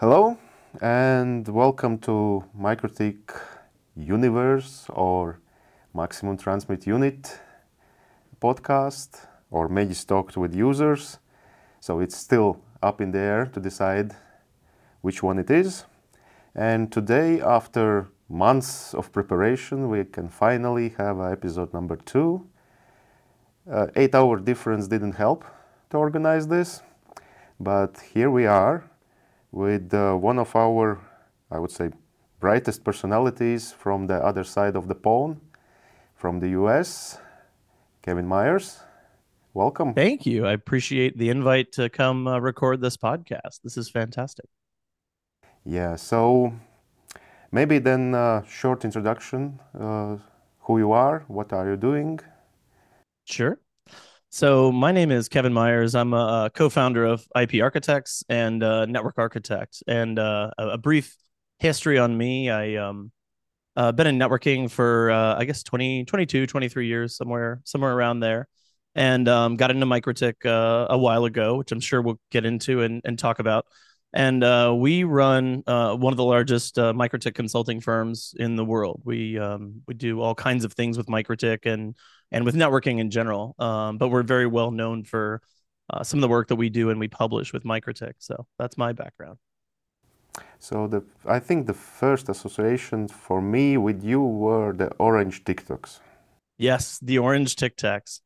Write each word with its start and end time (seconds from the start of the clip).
Hello 0.00 0.38
and 0.80 1.46
welcome 1.46 1.98
to 1.98 2.42
MikroTik 2.58 3.38
Universe 3.94 4.86
or 4.88 5.40
Maximum 5.92 6.38
Transmit 6.38 6.86
Unit 6.86 7.38
podcast 8.40 9.26
or 9.50 9.68
Talked 9.68 10.38
with 10.38 10.54
users. 10.54 11.18
So 11.80 12.00
it's 12.00 12.16
still 12.16 12.62
up 12.82 13.02
in 13.02 13.10
the 13.10 13.18
air 13.18 13.44
to 13.52 13.60
decide 13.60 14.16
which 15.02 15.22
one 15.22 15.38
it 15.38 15.50
is. 15.50 15.84
And 16.54 16.90
today, 16.90 17.42
after 17.42 18.08
months 18.30 18.94
of 18.94 19.12
preparation, 19.12 19.90
we 19.90 20.06
can 20.06 20.30
finally 20.30 20.94
have 20.96 21.20
episode 21.20 21.74
number 21.74 21.96
two. 21.96 22.46
Uh, 23.70 23.88
eight 23.96 24.14
hour 24.14 24.38
difference 24.38 24.88
didn't 24.88 25.16
help 25.16 25.44
to 25.90 25.98
organize 25.98 26.48
this, 26.48 26.80
but 27.60 28.00
here 28.14 28.30
we 28.30 28.46
are 28.46 28.89
with 29.52 29.92
uh, 29.92 30.14
one 30.14 30.38
of 30.38 30.54
our, 30.54 31.00
I 31.50 31.58
would 31.58 31.70
say, 31.70 31.90
brightest 32.38 32.84
personalities 32.84 33.72
from 33.72 34.06
the 34.06 34.16
other 34.16 34.44
side 34.44 34.76
of 34.76 34.88
the 34.88 34.94
pond, 34.94 35.40
from 36.14 36.40
the 36.40 36.48
US, 36.50 37.18
Kevin 38.02 38.26
Myers. 38.26 38.80
Welcome. 39.52 39.94
Thank 39.94 40.26
you. 40.26 40.46
I 40.46 40.52
appreciate 40.52 41.18
the 41.18 41.28
invite 41.28 41.72
to 41.72 41.88
come 41.90 42.26
uh, 42.26 42.38
record 42.38 42.80
this 42.80 42.96
podcast. 42.96 43.60
This 43.64 43.76
is 43.76 43.90
fantastic. 43.90 44.46
Yeah, 45.64 45.96
so 45.96 46.52
maybe 47.50 47.78
then 47.78 48.14
a 48.14 48.18
uh, 48.18 48.42
short 48.44 48.84
introduction 48.84 49.58
uh, 49.78 50.16
who 50.60 50.78
you 50.78 50.92
are, 50.92 51.24
what 51.26 51.52
are 51.52 51.68
you 51.68 51.76
doing? 51.76 52.20
Sure. 53.24 53.58
So 54.32 54.70
my 54.70 54.92
name 54.92 55.10
is 55.10 55.28
Kevin 55.28 55.52
Myers. 55.52 55.96
I'm 55.96 56.14
a, 56.14 56.52
co-founder 56.54 57.04
of 57.04 57.26
IP 57.34 57.50
ArchiTechs 57.50 58.22
and 58.28 58.62
a 58.62 58.86
network 58.86 59.18
architect. 59.18 59.82
And 59.88 60.20
uh, 60.20 60.52
a, 60.56 60.78
brief 60.78 61.16
history 61.58 61.98
on 61.98 62.16
me: 62.16 62.48
I 62.48 62.76
um, 62.76 63.10
uh, 63.74 63.90
been 63.90 64.06
in 64.06 64.20
networking 64.20 64.70
for 64.70 65.10
uh, 65.10 65.34
I 65.36 65.46
guess 65.46 65.64
20, 65.64 66.04
22, 66.04 66.46
23 66.46 66.86
years, 66.86 67.16
somewhere 67.16 67.60
somewhere 67.64 67.92
around 67.92 68.20
there, 68.20 68.46
and 68.94 69.28
um, 69.28 69.56
got 69.56 69.72
into 69.72 69.84
MikroTik 69.84 70.46
uh, 70.46 70.86
a 70.90 70.96
while 70.96 71.24
ago, 71.24 71.56
which 71.56 71.72
I'm 71.72 71.80
sure 71.80 72.00
we'll 72.00 72.20
get 72.30 72.44
into 72.44 72.82
and, 72.82 73.02
and 73.04 73.18
talk 73.18 73.40
about. 73.40 73.66
And 74.12 74.44
uh, 74.44 74.72
we 74.76 75.02
run 75.02 75.64
uh, 75.66 75.96
one 75.96 76.12
of 76.12 76.16
the 76.16 76.24
largest 76.24 76.78
uh, 76.78 76.92
MikroTik 76.92 77.34
consulting 77.34 77.80
firms 77.80 78.34
in 78.36 78.54
the 78.54 78.64
world. 78.64 79.02
We 79.04 79.40
um, 79.40 79.82
we 79.88 79.94
do 79.94 80.20
all 80.20 80.36
kinds 80.36 80.64
of 80.64 80.72
things 80.74 80.96
with 80.96 81.08
MikroTik 81.08 81.66
and 81.66 81.96
and 82.32 82.44
with 82.44 82.54
networking 82.54 82.98
in 82.98 83.10
general. 83.10 83.54
Um, 83.58 83.98
but 83.98 84.08
we're 84.08 84.22
very 84.22 84.46
well 84.46 84.70
known 84.70 85.04
for 85.04 85.42
uh, 85.90 86.04
some 86.04 86.18
of 86.18 86.22
the 86.22 86.28
work 86.28 86.48
that 86.48 86.56
we 86.56 86.68
do 86.68 86.90
and 86.90 87.00
we 87.00 87.08
publish 87.08 87.52
with 87.52 87.64
MikroTik. 87.64 88.14
So 88.18 88.46
that's 88.58 88.78
my 88.78 88.92
background. 88.92 89.38
So 90.58 90.86
the 90.86 91.02
I 91.26 91.40
think 91.40 91.66
the 91.66 91.74
first 91.74 92.28
association 92.28 93.08
for 93.08 93.40
me 93.40 93.76
with 93.76 94.04
you 94.04 94.20
were 94.20 94.72
the 94.72 94.88
orange 94.98 95.44
Tic 95.44 95.66
Tacs. 95.66 96.00
Yes, 96.58 96.98
the 97.02 97.18
orange 97.18 97.56
Tic 97.56 97.76
Tacs. 97.76 98.20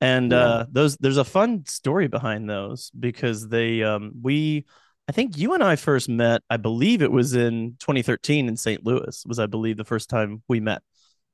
And 0.00 0.32
yeah. 0.32 0.38
uh, 0.38 0.66
those 0.70 0.96
there's 0.96 1.16
a 1.16 1.24
fun 1.24 1.64
story 1.66 2.08
behind 2.08 2.48
those 2.48 2.90
because 2.98 3.48
they 3.48 3.82
um, 3.82 4.12
we 4.22 4.66
I 5.08 5.12
think 5.12 5.36
you 5.36 5.54
and 5.54 5.62
I 5.62 5.76
first 5.76 6.08
met, 6.08 6.42
I 6.48 6.56
believe 6.56 7.02
it 7.02 7.10
was 7.10 7.34
in 7.34 7.76
2013 7.80 8.46
in 8.46 8.56
St. 8.56 8.86
Louis, 8.86 9.24
was 9.26 9.40
I 9.40 9.46
believe 9.46 9.76
the 9.76 9.84
first 9.84 10.08
time 10.08 10.42
we 10.46 10.60
met 10.60 10.82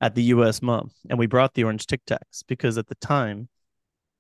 at 0.01 0.15
the 0.15 0.25
US 0.25 0.63
MUM. 0.63 0.91
And 1.09 1.19
we 1.19 1.27
brought 1.27 1.55
the 1.55 1.65
orange 1.65 1.87
Tic 1.87 2.05
Tacs 2.07 2.43
because 2.47 2.79
at 2.79 2.89
the 2.89 2.95
time 2.97 3.49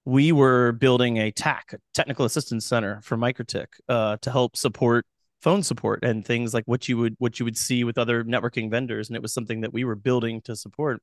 we 0.04 0.32
were 0.32 0.72
building 0.72 1.18
a 1.18 1.30
TAC, 1.30 1.72
a 1.74 1.78
technical 1.94 2.24
assistance 2.24 2.64
center 2.64 3.00
for 3.02 3.16
MikroTik, 3.16 3.66
uh, 3.88 4.16
to 4.22 4.30
help 4.30 4.56
support 4.56 5.06
phone 5.42 5.62
support 5.62 6.02
and 6.02 6.24
things 6.24 6.54
like 6.54 6.64
what 6.66 6.88
you 6.88 6.96
would 6.96 7.14
what 7.18 7.38
you 7.38 7.44
would 7.44 7.56
see 7.56 7.84
with 7.84 7.98
other 7.98 8.24
networking 8.24 8.70
vendors. 8.70 9.08
And 9.08 9.16
it 9.16 9.22
was 9.22 9.34
something 9.34 9.60
that 9.62 9.72
we 9.72 9.84
were 9.84 9.96
building 9.96 10.40
to 10.42 10.56
support. 10.56 11.02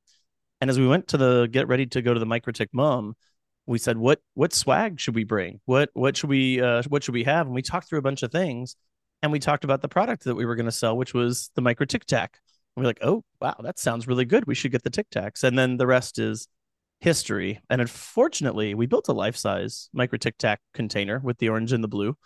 And 0.60 0.70
as 0.70 0.78
we 0.78 0.86
went 0.86 1.08
to 1.08 1.16
the 1.16 1.48
get 1.50 1.68
ready 1.68 1.86
to 1.86 2.02
go 2.02 2.14
to 2.14 2.20
the 2.20 2.26
MikroTik 2.26 2.68
MUM, 2.72 3.14
we 3.66 3.78
said 3.78 3.96
what 3.96 4.20
what 4.34 4.52
swag 4.52 5.00
should 5.00 5.14
we 5.14 5.24
bring 5.24 5.60
what 5.64 5.90
what 5.94 6.16
should 6.16 6.30
we 6.30 6.60
uh, 6.60 6.82
what 6.88 7.02
should 7.02 7.14
we 7.14 7.24
have 7.24 7.46
and 7.46 7.54
we 7.54 7.62
talked 7.62 7.88
through 7.88 7.98
a 7.98 8.02
bunch 8.02 8.22
of 8.22 8.30
things 8.30 8.76
and 9.22 9.32
we 9.32 9.38
talked 9.38 9.64
about 9.64 9.80
the 9.80 9.88
product 9.88 10.24
that 10.24 10.34
we 10.34 10.44
were 10.44 10.54
going 10.54 10.66
to 10.66 10.72
sell 10.72 10.96
which 10.96 11.14
was 11.14 11.50
the 11.54 11.62
micro 11.62 11.86
tic 11.86 12.04
tac 12.04 12.38
we're 12.76 12.84
like 12.84 12.98
oh 13.02 13.22
wow 13.40 13.54
that 13.60 13.78
sounds 13.78 14.06
really 14.06 14.24
good 14.24 14.46
we 14.46 14.54
should 14.54 14.72
get 14.72 14.82
the 14.82 14.90
tic 14.90 15.08
tacs 15.10 15.44
and 15.44 15.58
then 15.58 15.76
the 15.76 15.86
rest 15.86 16.18
is 16.18 16.48
history 17.00 17.60
and 17.70 17.80
unfortunately 17.80 18.74
we 18.74 18.86
built 18.86 19.08
a 19.08 19.12
life 19.12 19.36
size 19.36 19.90
micro 19.92 20.16
tic 20.16 20.36
tac 20.38 20.60
container 20.72 21.18
with 21.20 21.38
the 21.38 21.48
orange 21.48 21.72
and 21.72 21.84
the 21.84 21.88
blue 21.88 22.16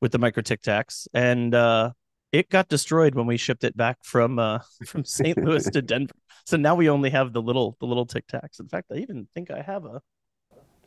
with 0.00 0.12
the 0.12 0.18
micro 0.18 0.42
tic 0.42 0.62
tacs 0.62 1.08
and 1.12 1.54
uh, 1.54 1.90
it 2.32 2.48
got 2.50 2.68
destroyed 2.68 3.14
when 3.14 3.26
we 3.26 3.36
shipped 3.36 3.64
it 3.64 3.76
back 3.76 3.98
from 4.02 4.38
uh, 4.38 4.58
from 4.86 5.02
St. 5.02 5.36
Louis 5.38 5.64
to 5.70 5.80
Denver. 5.80 6.12
So 6.44 6.58
now 6.58 6.74
we 6.74 6.90
only 6.90 7.08
have 7.08 7.32
the 7.32 7.40
little 7.40 7.76
the 7.80 7.86
little 7.86 8.04
tic 8.04 8.26
tacs. 8.26 8.60
In 8.60 8.68
fact, 8.68 8.92
I 8.92 8.96
even 8.96 9.26
think 9.34 9.50
I 9.50 9.62
have 9.62 9.86
a 9.86 10.02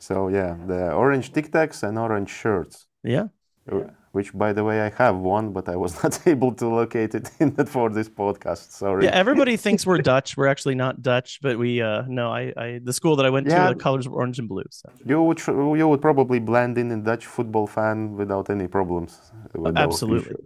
so 0.02 0.26
yeah, 0.26 0.56
the 0.66 0.92
orange 0.92 1.32
Tic 1.32 1.52
Tacs 1.52 1.84
and 1.84 1.96
orange 1.96 2.28
shirts. 2.28 2.86
Yeah. 3.04 3.28
Uh, 3.70 3.84
which, 4.12 4.36
by 4.36 4.52
the 4.52 4.62
way, 4.62 4.82
I 4.82 4.90
have 4.90 5.16
one, 5.16 5.52
but 5.52 5.68
I 5.68 5.76
was 5.76 6.02
not 6.02 6.26
able 6.26 6.52
to 6.54 6.68
locate 6.68 7.14
it 7.14 7.28
for 7.68 7.88
this 7.90 8.08
podcast. 8.08 8.72
Sorry. 8.72 9.04
Yeah, 9.04 9.12
everybody 9.12 9.56
thinks 9.64 9.86
we're 9.86 9.98
Dutch. 9.98 10.36
We're 10.36 10.48
actually 10.48 10.74
not 10.74 11.02
Dutch, 11.02 11.40
but 11.40 11.58
we 11.58 11.80
uh 11.80 12.02
no, 12.08 12.30
I, 12.30 12.52
I 12.56 12.80
the 12.82 12.92
school 12.92 13.16
that 13.16 13.26
I 13.26 13.30
went 13.30 13.46
yeah. 13.46 13.68
to, 13.68 13.74
the 13.74 13.80
colors 13.80 14.08
were 14.08 14.16
orange 14.16 14.38
and 14.38 14.48
blue. 14.48 14.64
So. 14.70 14.90
You 15.06 15.22
would 15.22 15.40
you 15.46 15.88
would 15.88 16.02
probably 16.02 16.40
blend 16.40 16.76
in 16.76 16.90
a 16.90 16.98
Dutch 16.98 17.26
football 17.26 17.66
fan 17.66 18.16
without 18.16 18.50
any 18.50 18.66
problems. 18.66 19.32
Absolutely. 19.76 20.36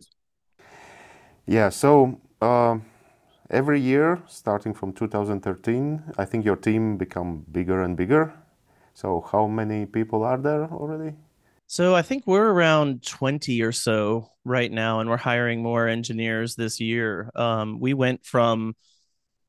Yeah. 1.46 1.70
So. 1.70 2.20
Uh, 2.40 2.78
every 3.48 3.80
year, 3.80 4.22
starting 4.26 4.74
from 4.74 4.92
2013, 4.92 6.02
I 6.18 6.26
think 6.26 6.44
your 6.44 6.56
team 6.56 6.98
become 6.98 7.46
bigger 7.50 7.82
and 7.82 7.96
bigger 7.96 8.34
so, 8.96 9.20
how 9.30 9.46
many 9.46 9.84
people 9.84 10.24
are 10.24 10.38
there 10.38 10.64
already? 10.72 11.12
So, 11.68 11.94
I 11.94 12.02
think 12.02 12.26
we're 12.26 12.48
around 12.48 13.04
20 13.04 13.62
or 13.62 13.72
so 13.72 14.30
right 14.44 14.70
now, 14.70 15.00
and 15.00 15.10
we're 15.10 15.16
hiring 15.16 15.62
more 15.62 15.88
engineers 15.88 16.54
this 16.54 16.80
year. 16.80 17.30
Um, 17.34 17.80
we 17.80 17.92
went 17.92 18.24
from 18.24 18.76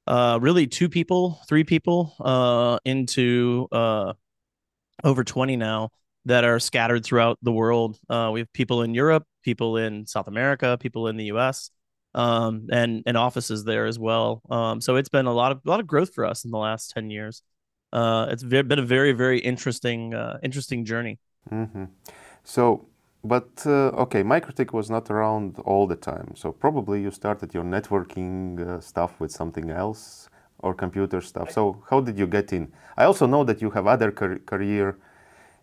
uh, 0.08 0.40
really 0.42 0.68
two 0.68 0.90
people, 0.90 1.40
three 1.50 1.64
people, 1.64 2.16
uh, 2.20 2.80
into 2.86 3.68
uh, 3.72 4.14
over 5.04 5.24
20 5.24 5.58
now 5.58 5.92
that 6.26 6.44
are 6.44 6.60
scattered 6.60 7.06
throughout 7.06 7.38
the 7.44 7.52
world. 7.52 8.00
Uh, 8.10 8.32
we 8.34 8.42
have 8.42 8.52
people 8.54 8.82
in 8.84 8.94
Europe, 8.96 9.24
people 9.44 9.78
in 9.78 10.06
South 10.08 10.28
America, 10.28 10.78
people 10.80 11.08
in 11.08 11.18
the 11.18 11.26
US. 11.26 11.72
Um, 12.16 12.68
and 12.72 13.04
and 13.06 13.16
offices 13.16 13.64
there 13.64 13.86
as 13.86 14.00
well. 14.00 14.42
Um, 14.50 14.82
so 14.82 14.96
it's 14.96 15.10
been 15.10 15.28
a 15.28 15.34
lot 15.34 15.52
of 15.52 15.62
a 15.66 15.70
lot 15.70 15.80
of 15.80 15.86
growth 15.86 16.16
for 16.16 16.26
us 16.26 16.46
in 16.46 16.52
the 16.52 16.58
last 16.58 16.92
ten 16.92 17.12
years 17.12 17.44
uh, 17.94 18.28
it's 18.30 18.44
been 18.44 18.80
a 18.80 18.82
very 18.82 19.12
very 19.14 19.40
interesting 19.40 20.14
uh, 20.14 20.38
interesting 20.44 20.86
journey. 20.86 21.20
Mm-hmm. 21.52 21.86
So, 22.44 22.86
but 23.24 23.50
uh, 23.66 24.04
okay, 24.04 24.24
MikroTik 24.24 24.74
was 24.74 24.90
not 24.90 25.10
around 25.10 25.60
all 25.60 25.88
the 25.88 25.96
time. 25.96 26.34
So 26.36 26.52
probably 26.52 27.02
you 27.02 27.12
started 27.12 27.54
your 27.54 27.64
networking 27.64 28.60
uh, 28.60 28.80
stuff 28.80 29.20
with 29.20 29.32
something 29.32 29.70
else 29.70 30.30
or 30.60 30.74
computer 30.74 31.22
stuff. 31.22 31.52
So 31.52 31.84
how 31.90 32.02
did 32.02 32.18
you 32.18 32.28
get 32.28 32.54
in? 32.54 32.72
I 32.98 33.06
also 33.06 33.26
know 33.28 33.44
that 33.44 33.62
you 33.62 33.70
have 33.72 33.88
other 33.88 34.12
car- 34.12 34.40
career 34.46 34.98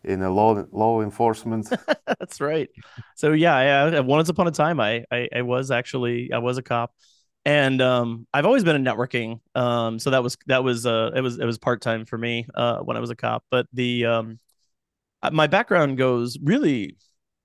in 0.04 0.22
a 0.22 0.30
law 0.30 0.64
law 0.72 1.00
enforcement. 1.00 1.70
That's 2.18 2.40
right. 2.40 2.68
So 3.14 3.32
yeah, 3.32 3.56
I, 3.56 4.00
once 4.00 4.28
upon 4.28 4.46
a 4.46 4.50
time, 4.50 4.80
I, 4.80 5.04
I 5.10 5.28
I 5.36 5.42
was 5.42 5.70
actually 5.70 6.32
I 6.32 6.38
was 6.38 6.58
a 6.58 6.62
cop 6.62 6.92
and 7.44 7.82
um, 7.82 8.26
I've 8.32 8.46
always 8.46 8.64
been 8.64 8.76
in 8.76 8.84
networking. 8.84 9.40
Um, 9.54 9.98
so 9.98 10.10
that 10.10 10.22
was 10.22 10.36
that 10.46 10.64
was 10.64 10.86
uh, 10.86 11.10
it 11.14 11.20
was 11.20 11.38
it 11.38 11.44
was 11.44 11.58
part 11.58 11.82
time 11.82 12.06
for 12.06 12.16
me 12.18 12.46
uh, 12.54 12.78
when 12.78 12.96
I 12.96 13.00
was 13.00 13.10
a 13.10 13.16
cop. 13.16 13.44
But 13.50 13.66
the 13.72 14.06
um, 14.06 14.30
uh, 14.32 14.43
my 15.32 15.46
background 15.46 15.98
goes 15.98 16.38
really 16.42 16.96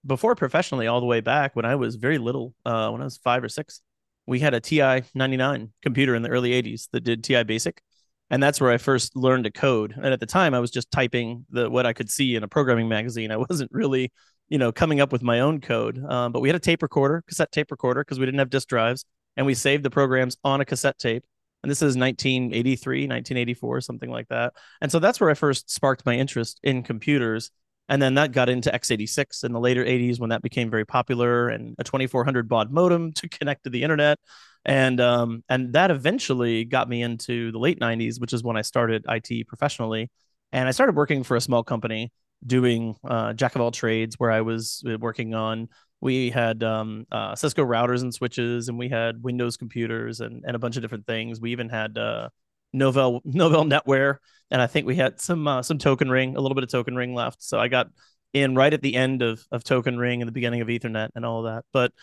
before 0.06 0.36
professionally 0.36 0.88
all 0.88 1.00
the 1.00 1.06
way 1.06 1.22
back 1.22 1.56
when 1.56 1.66
I 1.66 1.76
was 1.76 1.96
very 1.96 2.18
little. 2.18 2.54
Uh, 2.66 2.90
when 2.90 3.02
I 3.02 3.06
was 3.06 3.18
five 3.18 3.44
or 3.44 3.50
six, 3.50 3.82
we 4.26 4.40
had 4.40 4.54
a 4.54 4.60
TI 4.60 5.04
ninety 5.14 5.38
nine 5.38 5.72
computer 5.82 6.16
in 6.16 6.22
the 6.22 6.30
early 6.30 6.52
'80s 6.52 6.90
that 6.92 7.04
did 7.04 7.24
TI 7.24 7.44
Basic, 7.44 7.82
and 8.30 8.42
that's 8.42 8.62
where 8.62 8.72
I 8.72 8.78
first 8.78 9.16
learned 9.16 9.46
to 9.46 9.52
code. 9.52 9.94
And 9.96 10.08
at 10.08 10.20
the 10.20 10.26
time, 10.26 10.54
I 10.54 10.60
was 10.60 10.72
just 10.72 10.92
typing 10.92 11.46
the 11.50 11.70
what 11.70 11.86
I 11.86 11.94
could 11.94 12.10
see 12.10 12.36
in 12.36 12.44
a 12.44 12.48
programming 12.48 12.90
magazine. 12.90 13.32
I 13.32 13.38
wasn't 13.50 13.72
really 13.72 14.12
you 14.50 14.58
know 14.58 14.72
coming 14.72 15.02
up 15.02 15.12
with 15.12 15.24
my 15.24 15.40
own 15.40 15.62
code. 15.62 16.04
Um, 16.04 16.32
but 16.32 16.42
we 16.42 16.50
had 16.50 16.56
a 16.56 16.60
tape 16.60 16.82
recorder, 16.82 17.24
cassette 17.28 17.52
tape 17.52 17.72
recorder, 17.72 18.02
because 18.02 18.20
we 18.20 18.26
didn't 18.26 18.40
have 18.40 18.50
disk 18.50 18.68
drives 18.68 19.06
and 19.40 19.46
we 19.46 19.54
saved 19.54 19.84
the 19.84 19.90
programs 19.90 20.38
on 20.44 20.60
a 20.60 20.66
cassette 20.66 21.00
tape. 21.00 21.24
And 21.64 21.72
this 21.72 21.78
is 21.78 21.98
1983, 21.98 23.04
1984, 23.04 23.82
something 23.82 24.10
like 24.10 24.28
that. 24.28 24.54
And 24.82 24.92
so 24.92 25.00
that's 25.00 25.20
where 25.20 25.30
I 25.30 25.34
first 25.34 25.70
sparked 25.72 26.06
my 26.06 26.16
interest 26.16 26.60
in 26.64 26.84
computers. 26.84 27.50
And 27.90 28.02
then 28.02 28.14
that 28.16 28.32
got 28.32 28.50
into 28.50 28.72
x86 28.72 29.44
in 29.44 29.52
the 29.52 29.60
later 29.60 29.84
80s 29.84 30.20
when 30.20 30.30
that 30.30 30.42
became 30.42 30.70
very 30.70 30.86
popular 30.86 31.50
and 31.50 31.76
a 31.80 31.84
2400 31.84 32.48
baud 32.48 32.72
modem 32.72 33.12
to 33.16 33.28
connect 33.28 33.66
to 33.66 33.70
the 33.70 33.84
internet. 33.84 34.20
And 34.66 35.02
um, 35.02 35.44
and 35.50 35.74
that 35.74 35.90
eventually 35.90 36.66
got 36.66 36.88
me 36.88 37.02
into 37.02 37.52
the 37.52 37.60
late 37.60 37.80
90s, 37.80 38.20
which 38.20 38.34
is 38.34 38.44
when 38.44 38.58
I 38.58 38.62
started 38.62 39.06
IT 39.10 39.48
professionally. 39.48 40.10
And 40.52 40.68
I 40.68 40.72
started 40.72 40.96
working 40.96 41.24
for 41.24 41.36
a 41.36 41.42
small 41.42 41.64
company 41.64 42.12
doing 42.46 42.96
uh, 43.04 43.34
jack 43.34 43.56
of 43.56 43.62
all 43.62 43.72
trades, 43.72 44.16
where 44.18 44.32
I 44.32 44.42
was 44.42 44.84
uh, 44.88 44.98
working 44.98 45.34
on 45.34 45.70
we 46.02 46.30
had 46.30 46.64
um, 46.64 47.06
uh, 47.12 47.36
Cisco 47.36 47.64
routers 47.64 48.02
and 48.02 48.14
switches, 48.14 48.70
and 48.70 48.78
we 48.78 48.90
had 48.90 49.22
Windows 49.22 49.58
computers 49.58 50.22
and, 50.22 50.44
and 50.46 50.56
a 50.56 50.60
bunch 50.60 50.78
of 50.78 50.82
different 50.82 51.06
things. 51.06 51.42
We 51.42 51.52
even 51.52 51.70
had 51.70 51.98
uh, 51.98 52.30
Novell 52.76 53.24
Novell 53.26 53.70
NetWare, 53.70 54.18
and 54.52 54.62
I 54.62 54.68
think 54.68 54.86
we 54.86 54.96
had 54.96 55.20
some 55.20 55.48
uh, 55.48 55.64
some 55.64 55.78
Token 55.78 56.10
Ring, 56.10 56.36
a 56.36 56.42
little 56.42 56.56
bit 56.56 56.64
of 56.64 56.72
Token 56.72 56.96
Ring 56.96 57.14
left. 57.14 57.44
So 57.44 57.60
I 57.60 57.68
got 57.68 57.88
in 58.34 58.56
right 58.56 58.74
at 58.74 58.82
the 58.82 58.96
end 58.96 59.22
of 59.22 59.44
of 59.52 59.64
Token 59.64 59.98
Ring 59.98 60.22
and 60.22 60.28
the 60.28 60.34
beginning 60.34 60.62
of 60.62 60.68
Ethernet 60.68 61.10
and 61.16 61.26
all 61.26 61.46
of 61.46 61.54
that. 61.54 61.66
But 61.74 61.94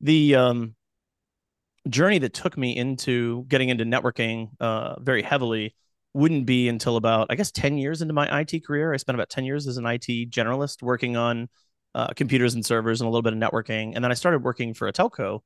the 0.00 0.34
um, 0.36 0.74
journey 1.88 2.18
that 2.18 2.34
took 2.34 2.56
me 2.56 2.76
into 2.76 3.44
getting 3.48 3.68
into 3.68 3.84
networking 3.84 4.50
uh, 4.60 5.00
very 5.00 5.22
heavily 5.22 5.74
wouldn't 6.14 6.44
be 6.46 6.68
until 6.68 6.96
about 6.96 7.28
I 7.30 7.36
guess 7.36 7.50
ten 7.50 7.78
years 7.78 8.02
into 8.02 8.14
my 8.14 8.40
IT 8.40 8.64
career. 8.66 8.92
I 8.92 8.96
spent 8.98 9.16
about 9.16 9.30
ten 9.30 9.44
years 9.44 9.66
as 9.66 9.76
an 9.76 9.86
IT 9.86 10.30
generalist 10.30 10.82
working 10.82 11.16
on 11.16 11.48
uh, 11.94 12.08
computers 12.08 12.54
and 12.54 12.64
servers 12.64 13.00
and 13.00 13.08
a 13.08 13.10
little 13.10 13.22
bit 13.22 13.32
of 13.32 13.38
networking, 13.38 13.92
and 13.94 14.04
then 14.04 14.10
I 14.10 14.14
started 14.14 14.42
working 14.42 14.74
for 14.74 14.88
a 14.88 14.92
telco 14.92 15.40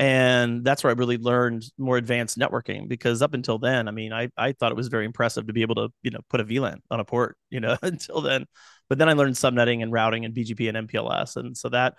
and 0.00 0.64
that's 0.64 0.82
where 0.82 0.90
I 0.90 0.94
really 0.94 1.18
learned 1.18 1.62
more 1.76 1.98
advanced 1.98 2.38
networking 2.38 2.88
because 2.88 3.20
up 3.20 3.34
until 3.34 3.58
then, 3.58 3.86
I 3.86 3.90
mean, 3.90 4.14
I 4.14 4.30
I 4.34 4.52
thought 4.52 4.72
it 4.72 4.76
was 4.76 4.88
very 4.88 5.04
impressive 5.04 5.46
to 5.46 5.52
be 5.52 5.60
able 5.60 5.74
to 5.74 5.90
you 6.02 6.10
know 6.10 6.20
put 6.30 6.40
a 6.40 6.44
VLAN 6.44 6.78
on 6.90 7.00
a 7.00 7.04
port, 7.04 7.36
you 7.50 7.60
know, 7.60 7.76
until 7.82 8.22
then. 8.22 8.46
But 8.88 8.98
then 8.98 9.10
I 9.10 9.12
learned 9.12 9.34
subnetting 9.34 9.82
and 9.82 9.92
routing 9.92 10.24
and 10.24 10.34
BGP 10.34 10.74
and 10.74 10.88
MPLS, 10.88 11.36
and 11.36 11.54
so 11.56 11.68
that 11.68 11.94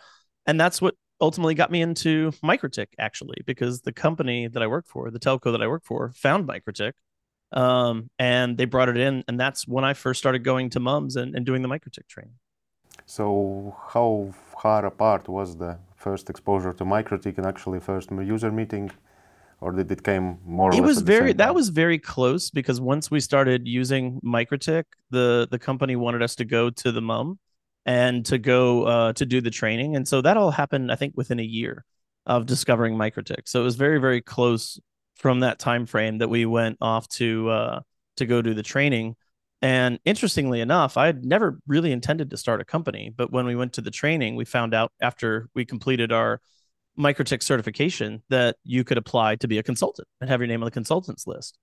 and 0.48 0.60
that's 0.60 0.82
what 0.82 0.96
ultimately 1.22 1.54
got 1.54 1.70
me 1.70 1.84
into 1.84 2.32
MikroTik 2.44 2.88
actually 2.98 3.38
because 3.46 3.82
the 3.82 3.94
company 3.94 4.48
that 4.48 4.64
I 4.64 4.68
work 4.68 4.88
for, 4.88 5.12
the 5.12 5.20
telco 5.20 5.52
that 5.52 5.62
I 5.62 5.68
work 5.68 5.84
for, 5.86 6.12
found 6.16 6.48
MikroTik. 6.48 6.94
Um, 7.54 8.10
and 8.18 8.58
they 8.58 8.66
brought 8.66 8.90
it 8.90 8.98
in, 8.98 9.24
and 9.28 9.40
that's 9.40 9.68
when 9.68 9.84
I 9.84 9.94
first 9.94 10.20
started 10.20 10.44
going 10.44 10.72
to 10.72 10.80
mums 10.80 11.18
and, 11.18 11.36
and 11.36 11.46
doing 11.46 11.62
the 11.62 11.68
MikroTik 11.68 12.08
training. 12.08 12.34
So 13.06 13.76
how 13.90 14.34
far 14.60 14.86
apart 14.86 15.28
was 15.28 15.58
the 15.58 15.78
first 16.02 16.30
exposure 16.30 16.74
to 16.74 16.84
MikroTik 16.84 17.38
and 17.38 17.46
actually 17.46 17.80
first 17.80 18.12
user 18.12 18.52
meeting? 18.52 18.92
Or 19.62 19.72
did 19.72 19.92
it 19.92 20.04
came 20.04 20.40
more? 20.44 20.74
it 20.74 20.82
was 20.82 21.02
very 21.02 21.34
that 21.34 21.54
was 21.54 21.70
very 21.70 22.00
close 22.00 22.50
because 22.50 22.82
once 22.82 23.12
we 23.12 23.20
started 23.20 23.68
using 23.68 24.20
MikroTik, 24.22 24.86
the 25.12 25.48
the 25.52 25.60
company 25.60 25.96
wanted 25.96 26.24
us 26.24 26.36
to 26.36 26.46
go 26.46 26.72
to 26.72 26.92
the 26.92 27.02
mum 27.02 27.38
and 27.86 28.26
to 28.26 28.38
go 28.40 28.84
uh, 28.84 29.14
to 29.14 29.26
do 29.26 29.40
the 29.40 29.52
training, 29.52 29.96
and 29.96 30.08
so 30.08 30.22
that 30.22 30.36
all 30.36 30.50
happened 30.50 30.92
I 30.92 30.96
think 30.96 31.14
within 31.16 31.40
a 31.40 31.50
year 31.60 31.86
of 32.26 32.48
discovering 32.48 32.96
MikroTik. 32.96 33.44
So 33.46 33.62
it 33.62 33.64
was 33.64 33.76
very 33.76 34.00
very 34.00 34.22
close 34.22 34.80
from 35.16 35.42
that 35.42 35.60
time 35.60 35.86
frame 35.86 36.18
that 36.18 36.30
we 36.30 36.48
went 36.48 36.78
off 36.82 37.08
to 37.10 37.50
uh, 37.50 37.80
to 38.18 38.26
go 38.26 38.42
do 38.42 38.56
the 38.56 38.64
training. 38.64 39.16
And 39.62 40.00
interestingly 40.06 40.60
enough, 40.60 40.98
I 40.98 41.06
had 41.06 41.24
never 41.24 41.60
really 41.68 41.92
intended 41.92 42.32
to 42.32 42.38
start 42.38 42.62
a 42.62 42.66
company, 42.66 43.14
but 43.16 43.32
when 43.32 43.46
we 43.46 43.56
went 43.56 43.74
to 43.74 43.82
the 43.82 43.92
training, 43.92 44.36
we 44.36 44.46
found 44.46 44.74
out 44.74 44.92
after 45.02 45.50
we 45.54 45.66
completed 45.66 46.12
our 46.12 46.42
MikroTik 46.98 47.44
certification 47.44 48.24
that 48.30 48.58
you 48.64 48.84
could 48.84 48.98
apply 48.98 49.36
to 49.36 49.48
be 49.48 49.60
a 49.60 49.64
consultant 49.64 50.08
and 50.20 50.30
have 50.30 50.40
your 50.40 50.48
name 50.48 50.62
on 50.62 50.66
the 50.66 50.72
consultants 50.72 51.28
list. 51.28 51.58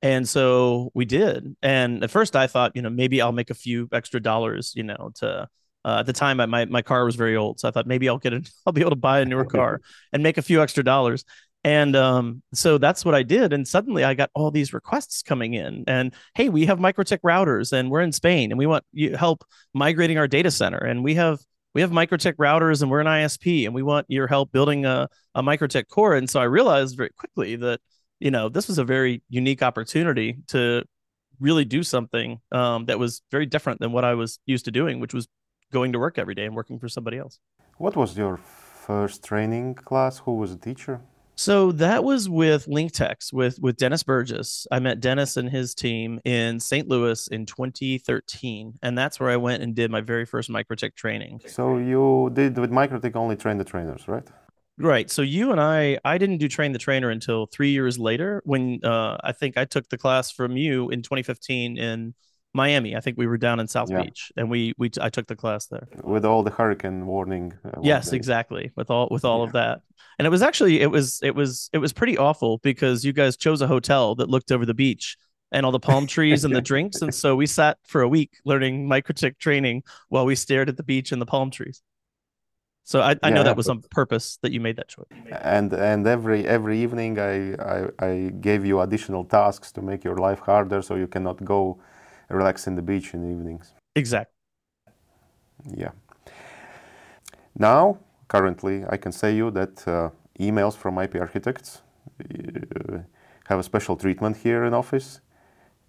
And 0.00 0.28
so 0.28 0.90
we 0.94 1.04
did. 1.04 1.54
And 1.62 2.02
at 2.02 2.10
first 2.10 2.34
I 2.34 2.46
thought, 2.46 2.72
you 2.74 2.82
know, 2.82 2.90
maybe 2.90 3.20
I'll 3.22 3.32
make 3.32 3.50
a 3.50 3.54
few 3.54 3.88
extra 3.92 4.20
dollars, 4.20 4.72
you 4.74 4.82
know, 4.82 5.12
to 5.16 5.48
uh, 5.84 5.96
at 6.00 6.06
the 6.06 6.12
time 6.12 6.36
my 6.36 6.64
my 6.64 6.82
car 6.82 7.04
was 7.04 7.16
very 7.16 7.36
old. 7.36 7.60
So 7.60 7.68
I 7.68 7.70
thought 7.70 7.86
maybe 7.86 8.08
I'll 8.08 8.18
get 8.18 8.32
it, 8.32 8.48
I'll 8.66 8.72
be 8.72 8.80
able 8.80 8.90
to 8.90 8.96
buy 8.96 9.20
a 9.20 9.24
newer 9.24 9.44
car 9.56 9.80
and 10.12 10.22
make 10.22 10.38
a 10.38 10.42
few 10.42 10.62
extra 10.62 10.82
dollars. 10.82 11.24
And 11.64 11.94
um, 11.94 12.42
so 12.52 12.76
that's 12.76 13.04
what 13.04 13.14
I 13.14 13.22
did. 13.22 13.52
And 13.52 13.66
suddenly 13.66 14.02
I 14.02 14.14
got 14.14 14.30
all 14.34 14.50
these 14.50 14.72
requests 14.72 15.22
coming 15.22 15.54
in. 15.54 15.84
And 15.86 16.12
hey, 16.34 16.48
we 16.48 16.66
have 16.66 16.78
MikroTik 16.78 17.20
routers 17.20 17.72
and 17.72 17.90
we're 17.90 18.00
in 18.00 18.12
Spain 18.12 18.50
and 18.50 18.58
we 18.58 18.66
want 18.66 18.84
you 18.92 19.16
help 19.16 19.44
migrating 19.72 20.18
our 20.18 20.26
data 20.26 20.50
center. 20.50 20.78
And 20.78 21.04
we 21.04 21.14
have 21.14 21.38
we 21.74 21.80
have 21.80 21.90
MikroTik 21.90 22.34
routers 22.34 22.82
and 22.82 22.90
we're 22.90 23.00
an 23.00 23.06
ISP 23.06 23.64
and 23.64 23.74
we 23.74 23.82
want 23.82 24.06
your 24.08 24.26
help 24.26 24.52
building 24.52 24.84
a, 24.84 25.08
a 25.34 25.42
MikroTik 25.42 25.88
core. 25.88 26.14
And 26.14 26.28
so 26.28 26.40
I 26.40 26.44
realized 26.44 26.96
very 26.96 27.10
quickly 27.16 27.56
that, 27.56 27.80
you 28.18 28.30
know, 28.30 28.48
this 28.48 28.68
was 28.68 28.78
a 28.78 28.84
very 28.84 29.22
unique 29.30 29.62
opportunity 29.62 30.38
to 30.48 30.84
really 31.40 31.64
do 31.64 31.82
something 31.82 32.40
um, 32.50 32.86
that 32.86 32.98
was 32.98 33.22
very 33.30 33.46
different 33.46 33.80
than 33.80 33.92
what 33.92 34.04
I 34.04 34.14
was 34.14 34.38
used 34.46 34.66
to 34.66 34.70
doing, 34.70 35.00
which 35.00 35.14
was 35.14 35.28
going 35.72 35.92
to 35.92 35.98
work 35.98 36.18
every 36.18 36.34
day 36.34 36.44
and 36.44 36.54
working 36.54 36.78
for 36.78 36.88
somebody 36.88 37.18
else. 37.18 37.38
What 37.78 37.96
was 37.96 38.16
your 38.18 38.36
first 38.36 39.24
training 39.24 39.74
class? 39.74 40.18
Who 40.18 40.36
was 40.36 40.50
the 40.56 40.58
teacher? 40.58 41.00
So 41.42 41.72
that 41.72 42.04
was 42.04 42.28
with 42.28 42.66
LinkTechs 42.66 43.32
with 43.32 43.58
with 43.58 43.76
Dennis 43.76 44.04
Burgess. 44.04 44.64
I 44.70 44.78
met 44.78 45.00
Dennis 45.00 45.36
and 45.36 45.50
his 45.50 45.74
team 45.74 46.20
in 46.24 46.60
St. 46.60 46.86
Louis 46.86 47.26
in 47.26 47.46
2013, 47.46 48.78
and 48.80 48.96
that's 48.96 49.18
where 49.18 49.28
I 49.28 49.36
went 49.36 49.60
and 49.60 49.74
did 49.74 49.90
my 49.90 50.02
very 50.02 50.24
first 50.24 50.50
MikroTik 50.50 50.94
training. 50.94 51.40
So 51.48 51.78
you 51.78 52.30
did 52.32 52.56
with 52.56 52.70
MikroTik 52.70 53.16
only 53.16 53.34
train 53.34 53.58
the 53.58 53.64
trainers, 53.64 54.06
right? 54.06 54.22
Right. 54.78 55.10
So 55.10 55.22
you 55.22 55.50
and 55.50 55.60
I, 55.60 55.98
I 56.04 56.16
didn't 56.16 56.38
do 56.38 56.46
train 56.46 56.70
the 56.70 56.78
trainer 56.78 57.10
until 57.10 57.46
three 57.46 57.70
years 57.70 57.98
later 57.98 58.40
when 58.44 58.78
uh, 58.84 59.16
I 59.24 59.32
think 59.32 59.58
I 59.58 59.64
took 59.64 59.88
the 59.88 59.98
class 59.98 60.30
from 60.30 60.56
you 60.56 60.90
in 60.90 61.02
2015 61.02 61.76
in 61.76 62.14
Miami. 62.54 62.96
I 62.96 63.00
think 63.00 63.16
we 63.16 63.26
were 63.26 63.38
down 63.38 63.60
in 63.60 63.68
South 63.68 63.90
yeah. 63.90 64.02
Beach, 64.02 64.32
and 64.36 64.50
we 64.50 64.74
we 64.78 64.90
I 65.00 65.08
took 65.08 65.26
the 65.26 65.36
class 65.36 65.66
there 65.66 65.88
with 66.02 66.24
all 66.24 66.42
the 66.42 66.50
hurricane 66.50 67.06
warning. 67.06 67.52
Uh, 67.64 67.80
yes, 67.82 68.12
exactly. 68.12 68.70
With 68.76 68.90
all 68.90 69.08
with 69.10 69.24
all 69.24 69.38
yeah. 69.38 69.44
of 69.44 69.52
that, 69.52 69.80
and 70.18 70.26
it 70.26 70.30
was 70.30 70.42
actually 70.42 70.80
it 70.80 70.90
was 70.90 71.20
it 71.22 71.34
was 71.34 71.70
it 71.72 71.78
was 71.78 71.92
pretty 71.92 72.18
awful 72.18 72.58
because 72.58 73.04
you 73.04 73.12
guys 73.12 73.36
chose 73.36 73.60
a 73.62 73.66
hotel 73.66 74.14
that 74.16 74.28
looked 74.28 74.52
over 74.52 74.66
the 74.66 74.74
beach 74.74 75.16
and 75.50 75.64
all 75.64 75.72
the 75.72 75.80
palm 75.80 76.06
trees 76.16 76.44
and 76.44 76.54
the 76.54 76.60
drinks, 76.60 77.00
and 77.02 77.14
so 77.14 77.34
we 77.36 77.46
sat 77.46 77.78
for 77.84 78.02
a 78.02 78.08
week 78.08 78.32
learning 78.44 78.86
MikroTik 78.86 79.38
training 79.38 79.82
while 80.08 80.26
we 80.26 80.34
stared 80.34 80.68
at 80.68 80.76
the 80.76 80.82
beach 80.82 81.12
and 81.12 81.20
the 81.20 81.26
palm 81.26 81.50
trees. 81.50 81.82
So 82.84 83.00
I, 83.00 83.12
I 83.22 83.28
yeah, 83.28 83.34
know 83.34 83.44
that 83.44 83.56
was 83.56 83.68
on 83.68 83.80
purpose 83.90 84.38
that 84.42 84.50
you 84.50 84.60
made 84.60 84.76
that 84.76 84.88
choice. 84.88 85.06
And 85.40 85.72
and 85.72 86.06
every 86.06 86.46
every 86.46 86.78
evening 86.82 87.18
I, 87.18 87.54
I 87.54 87.88
I 87.98 88.32
gave 88.40 88.66
you 88.66 88.80
additional 88.80 89.24
tasks 89.24 89.72
to 89.72 89.82
make 89.82 90.04
your 90.04 90.16
life 90.16 90.40
harder, 90.40 90.82
so 90.82 90.96
you 90.96 91.06
cannot 91.06 91.44
go 91.44 91.80
relax 92.32 92.66
in 92.66 92.74
the 92.74 92.82
beach 92.82 93.14
in 93.14 93.22
the 93.22 93.28
evenings. 93.28 93.74
Exactly. 93.94 94.34
Yeah. 95.76 95.92
Now, 97.54 97.98
currently, 98.28 98.84
I 98.88 98.96
can 98.96 99.12
say 99.12 99.34
you 99.34 99.50
that 99.50 99.86
uh, 99.86 100.10
emails 100.40 100.74
from 100.76 100.98
IP 100.98 101.14
ArchiTechs 101.14 101.80
uh, 102.20 102.98
have 103.46 103.58
a 103.58 103.62
special 103.62 103.96
treatment 103.96 104.36
here 104.38 104.64
in 104.64 104.74
office. 104.74 105.20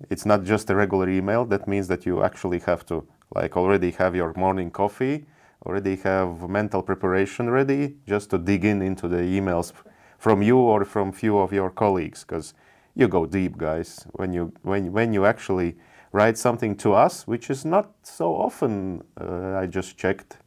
It's 0.10 0.25
not 0.25 0.44
just 0.44 0.69
a 0.69 0.75
regular 0.75 1.10
email. 1.10 1.45
That 1.45 1.68
means 1.68 1.88
that 1.88 2.06
you 2.06 2.24
actually 2.24 2.60
have 2.60 2.86
to 2.88 3.07
like 3.34 3.56
already 3.57 3.92
have 3.92 4.16
your 4.16 4.34
morning 4.36 4.69
coffee, 4.69 5.25
already 5.66 5.96
have 5.98 6.50
mental 6.50 6.84
preparation 6.84 7.50
ready, 7.50 7.96
just 8.07 8.30
to 8.31 8.38
dig 8.38 8.66
in 8.66 8.81
into 8.81 9.07
the 9.07 9.18
emails 9.18 9.72
from 10.18 10.42
you 10.42 10.57
or 10.57 10.86
from 10.86 11.12
few 11.12 11.38
of 11.38 11.51
your 11.53 11.70
colleagues, 11.70 12.24
because 12.24 12.53
you 12.96 13.08
go 13.08 13.25
deep, 13.25 13.58
guys. 13.58 14.06
When 14.13 14.34
you 14.34 14.53
when 14.62 14.91
when 14.91 15.13
you 15.13 15.25
actually 15.25 15.75
write 16.13 16.38
something 16.38 16.75
to 16.75 16.93
us, 16.93 17.27
which 17.27 17.50
is 17.50 17.65
not 17.65 17.91
so 18.03 18.36
often, 18.36 19.03
uh, 19.20 19.58
I 19.58 19.65
just 19.65 19.98
checked, 19.98 20.38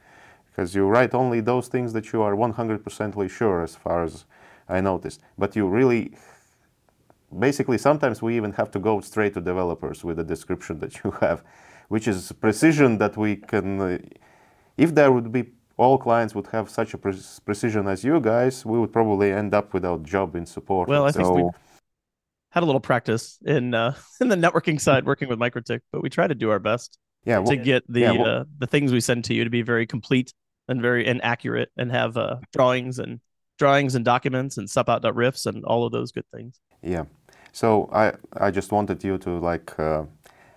because 0.46 0.74
you 0.74 0.86
write 0.86 1.12
only 1.12 1.40
those 1.40 1.68
things 1.68 1.92
that 1.92 2.12
you 2.12 2.22
are 2.22 2.34
100% 2.34 3.28
sure 3.28 3.62
as 3.62 3.74
far 3.74 4.04
as 4.04 4.24
I 4.68 4.80
noticed. 4.80 5.20
But 5.36 5.54
you 5.56 5.66
really, 5.66 6.12
basically, 7.36 7.78
sometimes 7.78 8.22
we 8.22 8.36
even 8.36 8.52
have 8.52 8.70
to 8.70 8.78
go 8.78 9.00
straight 9.00 9.34
to 9.34 9.40
developers 9.40 10.04
with 10.04 10.16
the 10.16 10.24
description 10.24 10.78
that 10.78 11.04
you 11.04 11.10
have, 11.20 11.42
which 11.88 12.06
is 12.08 12.32
precision 12.40 12.98
that 12.98 13.16
we 13.16 13.36
can, 13.36 13.80
uh, 13.80 13.98
if 14.78 14.94
there 14.94 15.10
would 15.10 15.32
be 15.32 15.44
all 15.76 15.98
clients 15.98 16.34
would 16.34 16.46
have 16.48 16.70
such 16.70 16.94
a 16.94 16.98
pre- 16.98 17.20
precision 17.44 17.86
as 17.86 18.02
you 18.02 18.20
guys, 18.20 18.64
we 18.64 18.78
would 18.78 18.92
probably 18.92 19.32
end 19.32 19.52
up 19.52 19.74
without 19.74 20.02
job 20.04 20.34
in 20.36 20.46
support. 20.46 20.88
Well, 20.88 21.04
I 21.04 21.12
think 21.12 21.28
we 21.28 21.50
had 22.56 22.62
a 22.62 22.66
little 22.66 22.80
practice 22.80 23.38
in 23.44 23.74
uh, 23.74 23.94
in 24.20 24.28
the 24.28 24.36
networking 24.36 24.80
side 24.80 25.04
working 25.12 25.28
with 25.28 25.38
MikroTik, 25.38 25.80
but 25.92 26.02
we 26.02 26.08
try 26.08 26.26
to 26.26 26.34
do 26.34 26.50
our 26.50 26.58
best 26.58 26.98
yeah, 27.24 27.38
well, 27.38 27.48
to 27.48 27.56
get 27.56 27.84
the 27.86 28.00
yeah, 28.00 28.12
well, 28.12 28.40
uh, 28.40 28.44
the 28.58 28.66
things 28.66 28.92
we 28.92 29.00
send 29.00 29.24
to 29.24 29.34
you 29.34 29.44
to 29.44 29.50
be 29.50 29.62
very 29.62 29.86
complete 29.86 30.32
and 30.68 30.80
very 30.80 31.06
and 31.06 31.22
accurate 31.22 31.70
and 31.76 31.92
have 31.92 32.16
uh, 32.16 32.36
drawings 32.52 32.98
and 32.98 33.20
drawings 33.58 33.94
and 33.94 34.04
documents 34.04 34.56
and 34.56 34.68
supout.rifs 34.68 35.44
and 35.44 35.64
all 35.64 35.84
of 35.84 35.92
those 35.92 36.12
good 36.12 36.24
things. 36.34 36.58
Yeah. 36.82 37.04
So 37.52 37.90
I 37.92 38.14
I 38.32 38.50
just 38.50 38.72
wanted 38.72 39.04
you 39.04 39.18
to 39.18 39.30
like 39.38 39.78
uh, 39.78 40.04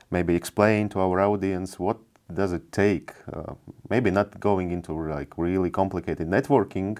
maybe 0.10 0.36
explain 0.36 0.88
to 0.90 1.00
our 1.02 1.20
audience 1.20 1.78
what 1.78 1.98
does 2.34 2.54
it 2.54 2.72
take 2.72 3.14
uh, 3.34 3.54
maybe 3.90 4.10
not 4.10 4.40
going 4.40 4.72
into 4.72 4.94
like 4.94 5.38
really 5.38 5.72
complicated 5.72 6.30
networking 6.30 6.98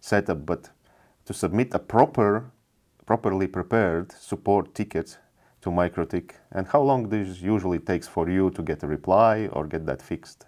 setup 0.00 0.44
but 0.44 0.70
to 1.24 1.32
submit 1.32 1.72
a 1.72 1.78
proper 1.78 2.50
properly 3.12 3.48
prepared 3.58 4.06
support 4.30 4.64
ticket 4.74 5.08
to 5.62 5.70
MikroTik 5.70 6.28
and 6.56 6.66
how 6.72 6.82
long 6.90 7.00
this 7.08 7.28
usually 7.54 7.80
takes 7.90 8.08
for 8.08 8.24
you 8.36 8.50
to 8.56 8.62
get 8.62 8.82
a 8.82 8.86
reply 8.86 9.34
or 9.54 9.62
get 9.66 9.82
that 9.86 10.00
fixed 10.02 10.40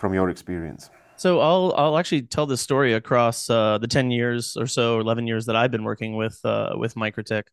from 0.00 0.14
your 0.14 0.30
experience? 0.30 0.90
So 1.16 1.30
I'll 1.48 1.68
I'll 1.80 1.96
actually 2.00 2.22
tell 2.34 2.46
this 2.46 2.62
story 2.68 2.94
across 2.94 3.48
uh, 3.50 3.78
the 3.84 3.86
ten 3.96 4.10
years 4.10 4.56
or 4.56 4.66
so, 4.66 4.84
eleven 5.06 5.26
years 5.30 5.44
that 5.46 5.56
I've 5.56 5.70
been 5.70 5.84
working 5.84 6.12
with 6.22 6.36
uh, 6.44 6.72
with 6.82 6.92
MikroTik, 6.96 7.46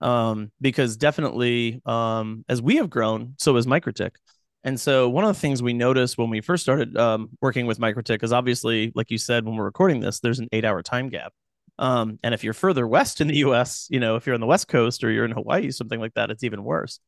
um, 0.00 0.50
because 0.60 0.96
definitely 0.96 1.80
um, 1.86 2.44
as 2.48 2.60
we 2.60 2.76
have 2.80 2.90
grown, 2.90 3.34
so 3.38 3.54
has 3.56 3.66
MikroTik, 3.66 4.14
And 4.66 4.80
so 4.80 5.08
one 5.08 5.24
of 5.24 5.32
the 5.32 5.40
things 5.40 5.62
we 5.62 5.72
noticed 5.74 6.18
when 6.18 6.28
we 6.28 6.40
first 6.40 6.64
started 6.64 6.96
um, 6.96 7.28
working 7.40 7.66
with 7.66 7.78
MikroTik 7.78 8.24
is 8.24 8.32
obviously, 8.32 8.90
like 8.96 9.12
you 9.12 9.18
said, 9.18 9.44
when 9.44 9.54
we're 9.54 9.64
recording 9.64 10.00
this, 10.00 10.18
there's 10.18 10.40
an 10.40 10.48
eight-hour 10.50 10.82
time 10.82 11.08
gap. 11.08 11.32
Um, 11.78 12.18
and 12.22 12.32
if 12.32 12.42
you're 12.42 12.54
further 12.54 12.86
west 12.86 13.20
in 13.20 13.28
the 13.28 13.36
U.S., 13.38 13.86
you 13.90 14.00
know, 14.00 14.16
if 14.16 14.26
you're 14.26 14.34
on 14.34 14.40
the 14.40 14.46
West 14.46 14.68
Coast 14.68 15.04
or 15.04 15.10
you're 15.10 15.24
in 15.24 15.30
Hawaii, 15.32 15.70
something 15.70 16.00
like 16.00 16.14
that, 16.14 16.30
it's 16.30 16.44
even 16.44 16.64
worse. 16.64 17.00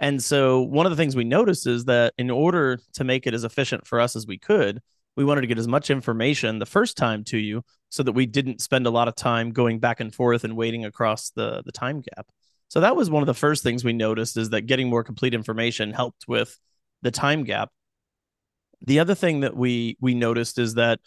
And 0.00 0.22
so 0.22 0.62
one 0.62 0.86
of 0.86 0.90
the 0.90 0.96
things 0.96 1.14
we 1.14 1.24
noticed 1.24 1.66
is 1.66 1.84
that 1.84 2.14
in 2.18 2.30
order 2.30 2.78
to 2.94 3.04
make 3.04 3.26
it 3.26 3.34
as 3.34 3.44
efficient 3.44 3.86
for 3.86 4.00
us 4.00 4.16
as 4.16 4.26
we 4.26 4.38
could, 4.38 4.80
we 5.16 5.24
wanted 5.24 5.42
to 5.42 5.46
get 5.46 5.58
as 5.58 5.68
much 5.68 5.90
information 5.90 6.58
the 6.58 6.66
first 6.66 6.96
time 6.96 7.22
to 7.24 7.38
you 7.38 7.62
so 7.90 8.02
that 8.02 8.12
we 8.12 8.26
didn't 8.26 8.60
spend 8.60 8.86
a 8.86 8.90
lot 8.90 9.06
of 9.06 9.14
time 9.14 9.52
going 9.52 9.78
back 9.78 10.00
and 10.00 10.12
forth 10.12 10.42
and 10.42 10.56
waiting 10.56 10.84
across 10.84 11.30
the 11.30 11.62
the 11.64 11.72
time 11.72 12.00
gap. 12.00 12.26
So 12.68 12.80
that 12.80 12.96
was 12.96 13.08
one 13.08 13.22
of 13.22 13.28
the 13.28 13.34
first 13.34 13.62
things 13.62 13.84
we 13.84 13.92
noticed 13.92 14.36
is 14.36 14.50
that 14.50 14.62
getting 14.62 14.88
more 14.88 15.04
complete 15.04 15.34
information 15.34 15.92
helped 15.92 16.26
with 16.26 16.58
the 17.02 17.12
time 17.12 17.44
gap. 17.44 17.70
The 18.86 18.98
other 18.98 19.14
thing 19.14 19.40
that 19.40 19.56
we 19.56 19.96
we 20.00 20.14
noticed 20.14 20.58
is 20.58 20.74
that 20.74 20.98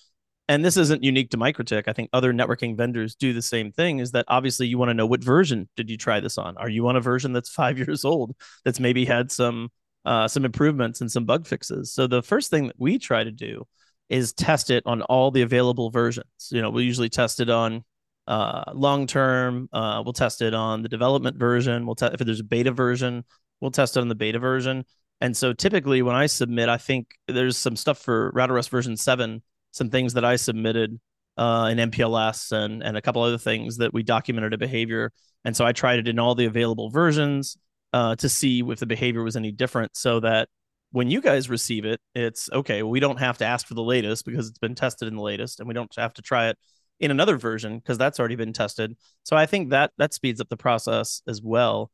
and 0.49 0.63
this 0.63 0.77
isn't 0.77 1.03
unique 1.03 1.31
to 1.31 1.37
MikroTik. 1.37 1.83
I 1.87 1.93
think 1.93 2.09
other 2.13 2.33
networking 2.33 2.77
vendors 2.77 3.15
do 3.15 3.33
the 3.33 3.41
same 3.41 3.71
thing. 3.71 3.99
Is 3.99 4.11
that 4.11 4.25
obviously 4.27 4.67
you 4.67 4.77
want 4.77 4.89
to 4.89 4.93
know 4.93 5.05
what 5.05 5.23
version 5.23 5.67
did 5.75 5.89
you 5.89 5.97
try 5.97 6.19
this 6.19 6.37
on? 6.37 6.57
Are 6.57 6.69
you 6.69 6.87
on 6.87 6.95
a 6.95 7.01
version 7.01 7.33
that's 7.33 7.49
five 7.61 7.77
years 7.77 8.05
old 8.05 8.35
that's 8.63 8.79
maybe 8.79 9.05
had 9.05 9.31
some 9.31 9.69
uh, 10.05 10.27
some 10.27 10.45
improvements 10.45 11.01
and 11.01 11.11
some 11.11 11.25
bug 11.25 11.45
fixes? 11.45 11.91
So 11.93 12.07
the 12.07 12.23
first 12.23 12.49
thing 12.49 12.67
that 12.67 12.79
we 12.79 12.97
try 12.97 13.23
to 13.23 13.31
do 13.31 13.65
is 14.09 14.31
test 14.31 14.69
it 14.69 14.83
on 14.85 15.01
all 15.03 15.31
the 15.31 15.41
available 15.41 15.89
versions. 15.89 16.49
You 16.49 16.61
know, 16.61 16.69
we 16.69 16.83
usually 16.83 17.09
test 17.09 17.41
it 17.41 17.49
on 17.49 17.83
uh, 18.25 18.71
long 18.73 19.05
term. 19.05 19.67
Uh, 19.73 20.01
we'll 20.03 20.13
test 20.13 20.41
it 20.41 20.53
on 20.53 20.81
the 20.81 20.89
development 20.89 21.37
version. 21.37 21.85
We'll 21.85 21.95
test 21.95 22.13
if 22.13 22.25
there's 22.25 22.39
a 22.39 22.45
beta 22.45 22.71
version. 22.71 23.25
We'll 23.59 23.71
test 23.71 23.97
it 23.97 23.99
on 23.99 24.07
the 24.07 24.15
beta 24.15 24.39
version. 24.39 24.85
And 25.19 25.35
so 25.35 25.51
typically 25.51 26.01
when 26.03 26.15
I 26.15 26.27
submit, 26.27 26.69
I 26.69 26.77
think 26.77 27.07
there's 27.27 27.57
some 27.57 27.75
stuff 27.75 27.97
for 27.97 28.31
RouterOS 28.33 28.69
version 28.69 28.95
seven 28.95 29.41
some 29.77 29.89
things 29.89 30.13
that 30.13 30.25
I 30.25 30.35
submitted 30.35 30.99
uh, 31.37 31.69
in 31.71 31.77
MPLS 31.77 32.51
and 32.51 32.83
and 32.83 32.97
a 32.97 33.01
couple 33.01 33.21
other 33.21 33.37
things 33.37 33.77
that 33.77 33.93
we 33.93 34.03
documented 34.03 34.53
a 34.53 34.57
behavior. 34.57 35.11
And 35.45 35.55
so 35.55 35.65
I 35.65 35.71
tried 35.71 35.99
it 35.99 36.07
in 36.07 36.19
all 36.19 36.35
the 36.35 36.45
available 36.45 36.89
versions 36.89 37.57
uh, 37.93 38.15
to 38.17 38.27
see 38.27 38.61
if 38.61 38.79
the 38.79 38.85
behavior 38.85 39.23
was 39.23 39.35
any 39.35 39.51
different, 39.51 39.95
so 39.95 40.19
that 40.21 40.49
when 40.91 41.09
you 41.09 41.21
guys 41.21 41.49
receive 41.49 41.85
it, 41.85 41.99
it's 42.15 42.49
okay. 42.51 42.83
We 42.83 42.99
don't 42.99 43.19
have 43.19 43.37
to 43.39 43.45
ask 43.45 43.67
for 43.67 43.75
the 43.75 43.83
latest 43.83 44.25
because 44.25 44.49
it's 44.49 44.59
been 44.59 44.75
tested 44.75 45.07
in 45.07 45.15
the 45.15 45.21
latest, 45.21 45.59
and 45.59 45.67
we 45.67 45.73
don't 45.73 45.93
have 45.95 46.13
to 46.15 46.21
try 46.21 46.49
it 46.49 46.57
in 46.99 47.11
another 47.11 47.37
version 47.37 47.77
because 47.77 47.97
that's 47.97 48.19
already 48.19 48.35
been 48.35 48.53
tested. 48.53 48.97
So 49.23 49.35
I 49.35 49.45
think 49.45 49.69
that 49.69 49.91
that 49.97 50.13
speeds 50.13 50.41
up 50.41 50.49
the 50.49 50.57
process 50.57 51.21
as 51.27 51.41
well. 51.41 51.91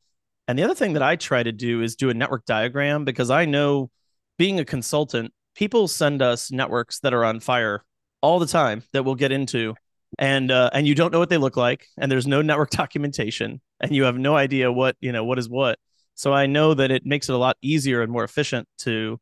And 0.48 0.58
the 0.58 0.62
other 0.62 0.74
thing 0.74 0.94
that 0.94 1.02
I 1.02 1.16
try 1.16 1.42
to 1.42 1.52
do 1.52 1.82
is 1.82 1.96
do 1.96 2.10
a 2.10 2.14
network 2.14 2.44
diagram 2.44 3.04
because 3.04 3.30
I 3.30 3.44
know 3.44 3.90
being 4.38 4.60
a 4.60 4.64
consultant, 4.64 5.32
people 5.54 5.88
send 5.88 6.22
us 6.22 6.50
networks 6.50 7.00
that 7.00 7.14
are 7.14 7.24
on 7.24 7.40
fire 7.40 7.84
all 8.20 8.38
the 8.38 8.46
time 8.46 8.82
that 8.92 9.04
we'll 9.04 9.14
get 9.14 9.32
into 9.32 9.74
and 10.18 10.50
uh, 10.50 10.70
and 10.72 10.86
you 10.86 10.94
don't 10.94 11.12
know 11.12 11.18
what 11.18 11.28
they 11.28 11.38
look 11.38 11.56
like 11.56 11.86
and 11.98 12.10
there's 12.10 12.26
no 12.26 12.42
network 12.50 12.70
documentation 12.70 13.60
and 13.80 13.94
you 13.94 14.04
have 14.04 14.16
no 14.16 14.36
idea 14.36 14.70
what 14.72 14.96
you 15.00 15.12
know 15.12 15.24
what 15.24 15.38
is 15.38 15.48
what. 15.48 15.78
So 16.16 16.32
i 16.32 16.46
know 16.46 16.74
that 16.74 16.90
it 16.90 17.04
makes 17.04 17.28
it 17.28 17.34
a 17.34 17.38
lot 17.38 17.56
easier 17.62 18.02
and 18.02 18.12
more 18.12 18.24
efficient 18.24 18.68
to 18.78 19.18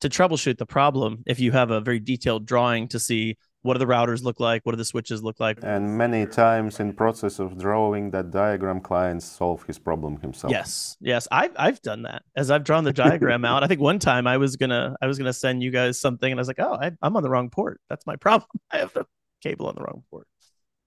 to 0.00 0.08
troubleshoot 0.08 0.58
the 0.58 0.66
problem 0.66 1.22
if 1.26 1.38
you 1.40 1.52
have 1.52 1.70
a 1.70 1.80
very 1.80 2.00
detailed 2.00 2.46
drawing 2.46 2.88
to 2.88 2.98
see 2.98 3.36
what 3.62 3.74
do 3.74 3.78
the 3.78 3.86
routers 3.86 4.22
look 4.22 4.40
like? 4.40 4.62
What 4.64 4.72
do 4.72 4.76
the 4.76 4.84
switches 4.84 5.22
look 5.22 5.38
like? 5.40 5.58
And 5.62 5.96
many 5.96 6.26
times 6.26 6.80
in 6.80 6.92
process 6.92 7.38
of 7.38 7.58
drawing 7.58 8.10
that 8.10 8.30
diagram 8.30 8.80
clients 8.80 9.24
solve 9.24 9.62
his 9.64 9.78
problem 9.78 10.20
himself. 10.20 10.50
Yes 10.50 10.96
yes 11.00 11.28
i've, 11.30 11.52
I've 11.56 11.80
done 11.82 12.02
that. 12.02 12.22
As 12.36 12.50
i've 12.50 12.64
drawn 12.64 12.84
the 12.84 12.92
diagram 12.92 13.44
out 13.44 13.62
i 13.62 13.66
think 13.66 13.80
one 13.80 13.98
time 13.98 14.26
i 14.26 14.36
was 14.36 14.56
gonna 14.56 14.96
i 15.00 15.06
was 15.06 15.18
gonna 15.18 15.32
send 15.32 15.62
you 15.62 15.70
guys 15.70 15.98
something 15.98 16.30
and 16.30 16.38
i 16.38 16.42
was 16.42 16.48
like 16.48 16.60
oh 16.60 16.78
I, 16.80 16.92
i'm 17.02 17.16
on 17.16 17.22
the 17.22 17.30
wrong 17.30 17.50
port. 17.50 17.80
That's 17.88 18.06
my 18.06 18.16
problem. 18.16 18.48
I 18.70 18.78
have 18.78 18.92
the 18.92 19.06
cable 19.42 19.66
on 19.66 19.74
the 19.74 19.82
wrong 19.82 20.04
port. 20.10 20.26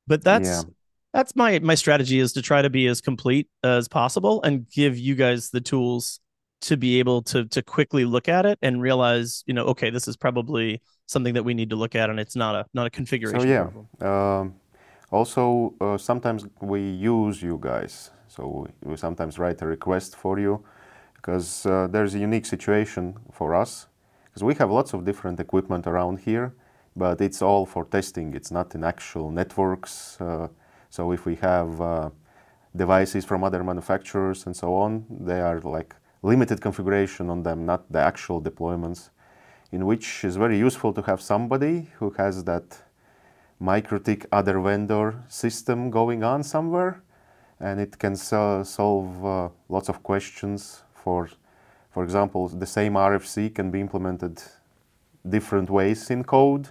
But 0.07 0.23
that's 0.23 0.47
yeah. 0.47 0.61
that's 1.13 1.35
my 1.35 1.59
my 1.59 1.75
strategy 1.75 2.19
is 2.19 2.33
to 2.33 2.41
try 2.41 2.61
to 2.61 2.69
be 2.69 2.87
as 2.87 3.01
complete 3.01 3.47
as 3.63 3.87
possible 3.87 4.41
and 4.43 4.69
give 4.69 4.97
you 4.97 5.15
guys 5.15 5.49
the 5.49 5.61
tools 5.61 6.19
to 6.61 6.77
be 6.77 6.99
able 6.99 7.21
to 7.23 7.45
to 7.45 7.61
quickly 7.61 8.05
look 8.05 8.29
at 8.29 8.45
it 8.45 8.57
and 8.61 8.81
realize 8.81 9.43
you 9.45 9.53
know 9.53 9.65
okay 9.65 9.89
this 9.89 10.07
is 10.07 10.15
probably 10.15 10.81
something 11.05 11.33
that 11.33 11.43
we 11.43 11.53
need 11.53 11.69
to 11.69 11.75
look 11.75 11.95
at, 11.95 12.09
and 12.09 12.19
it's 12.19 12.35
not 12.35 12.55
a 12.55 12.65
not 12.73 12.87
a 12.87 12.89
configuration. 12.89 13.41
So 13.41 13.47
yeah. 13.47 14.39
Um, 14.39 14.55
also, 15.11 15.73
uh, 15.79 15.97
sometimes 15.97 16.45
we 16.61 16.81
use 16.89 17.41
you 17.41 17.57
guys. 17.61 18.11
So 18.27 18.67
we, 18.83 18.91
we, 18.91 18.97
sometimes 18.97 19.39
write 19.39 19.61
a 19.61 19.67
request 19.67 20.15
for 20.15 20.39
you 20.39 20.63
because 21.15 21.65
uh, 21.65 21.87
there's 21.89 22.15
a 22.15 22.19
unique 22.19 22.45
situation 22.45 23.15
for 23.31 23.55
us 23.55 23.87
because 24.25 24.43
we 24.43 24.55
have 24.55 24.69
lots 24.69 24.93
of 24.93 25.05
different 25.05 25.39
equipment 25.39 25.87
around 25.87 26.19
here, 26.19 26.53
but 26.95 27.21
it's 27.21 27.41
all 27.41 27.65
for 27.65 27.85
testing. 27.85 28.33
It's 28.33 28.51
not 28.51 28.75
in 28.75 28.83
actual 28.83 29.31
networks. 29.31 30.19
Uh, 30.19 30.49
so 30.89 31.11
if 31.11 31.25
we 31.25 31.35
have 31.35 31.79
uh, 31.79 32.09
devices 32.75 33.23
from 33.23 33.43
other 33.43 33.63
manufacturers 33.63 34.45
and 34.45 34.55
so 34.55 34.75
on, 34.75 35.05
they 35.09 35.39
are 35.39 35.61
like 35.61 35.95
limited 36.23 36.59
configuration 36.59 37.29
on 37.29 37.43
them, 37.43 37.65
not 37.65 37.89
the 37.91 37.99
actual 37.99 38.41
deployments 38.41 39.11
in 39.75 39.85
which 39.85 40.23
is 40.23 40.37
very 40.37 40.57
useful 40.57 40.93
to 40.93 41.01
have 41.01 41.19
somebody 41.21 41.87
who 41.97 42.09
has 42.11 42.45
that 42.45 42.67
MikroTik 43.61 44.25
other 44.31 44.57
vendor 44.61 45.21
system 45.27 45.91
going 45.91 46.23
on 46.23 46.43
somewhere 46.43 47.01
and 47.59 47.81
it 47.81 47.99
can 47.99 48.15
so 48.15 48.63
solve 48.63 49.25
uh, 49.25 49.49
lots 49.67 49.89
of 49.89 50.01
questions 50.01 50.83
for 50.93 51.29
for 51.91 52.05
example 52.05 52.47
the 52.47 52.71
same 52.77 52.93
RFC 52.93 53.53
can 53.53 53.69
be 53.69 53.81
implemented 53.81 54.41
different 55.27 55.69
ways 55.69 56.09
in 56.09 56.23
code 56.23 56.69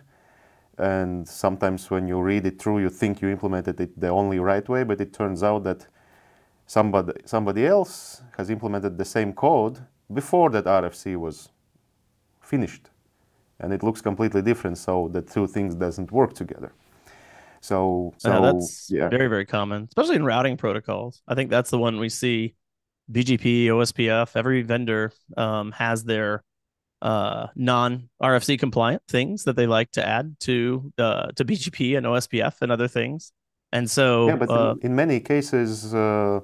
and 0.78 1.28
sometimes 1.28 1.90
when 1.90 2.08
you 2.08 2.18
read 2.22 2.46
it 2.46 2.58
through 2.58 2.78
you 2.78 2.88
think 2.88 3.20
you 3.20 3.28
implemented 3.28 3.78
it 3.80 3.92
the 4.00 4.08
only 4.08 4.38
right 4.38 4.66
way 4.66 4.82
but 4.82 4.98
it 4.98 5.12
turns 5.12 5.42
out 5.42 5.62
that 5.64 5.86
somebody 6.66 7.12
somebody 7.26 7.66
else 7.66 8.22
has 8.38 8.48
implemented 8.48 8.96
the 8.96 9.08
same 9.16 9.34
code 9.34 9.76
before 10.10 10.48
that 10.48 10.64
RFC 10.64 11.16
was 11.16 11.50
finished 12.40 12.88
and 13.60 13.72
it 13.72 13.82
looks 13.82 14.00
completely 14.00 14.42
different 14.42 14.78
so 14.78 15.08
the 15.12 15.22
two 15.22 15.46
things 15.46 15.74
doesn't 15.74 16.10
work 16.12 16.32
together 16.34 16.72
so, 17.60 18.12
so 18.18 18.30
yeah, 18.30 18.40
that's 18.40 18.90
yeah. 18.90 19.08
very 19.08 19.28
very 19.28 19.46
common 19.46 19.84
especially 19.88 20.16
in 20.16 20.24
routing 20.24 20.56
protocols 20.56 21.22
i 21.28 21.34
think 21.34 21.50
that's 21.50 21.70
the 21.70 21.78
one 21.78 21.98
we 21.98 22.08
see 22.08 22.54
bgp 23.10 23.66
ospf 23.66 24.36
every 24.36 24.62
vendor 24.62 25.12
um, 25.36 25.72
has 25.72 26.04
their 26.04 26.42
uh, 27.02 27.48
non 27.54 28.08
rfc 28.22 28.58
compliant 28.58 29.02
things 29.08 29.44
that 29.44 29.56
they 29.56 29.66
like 29.66 29.90
to 29.92 30.06
add 30.06 30.36
to 30.40 30.92
uh, 30.98 31.26
to 31.36 31.44
bgp 31.44 31.96
and 31.96 32.06
ospf 32.06 32.54
and 32.62 32.72
other 32.72 32.88
things 32.88 33.32
and 33.72 33.90
so 33.90 34.28
yeah 34.28 34.36
but 34.36 34.50
uh, 34.50 34.74
in, 34.80 34.90
in, 34.90 34.96
many 34.96 35.20
cases 35.20 35.94
uh, 35.94 36.40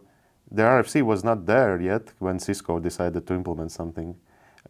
the 0.51 0.63
rfc 0.63 1.03
was 1.03 1.25
not 1.25 1.47
there 1.47 1.81
yet 1.81 2.13
when 2.19 2.39
cisco 2.39 2.79
decided 2.79 3.27
to 3.27 3.35
implement 3.35 3.73
something 3.73 4.15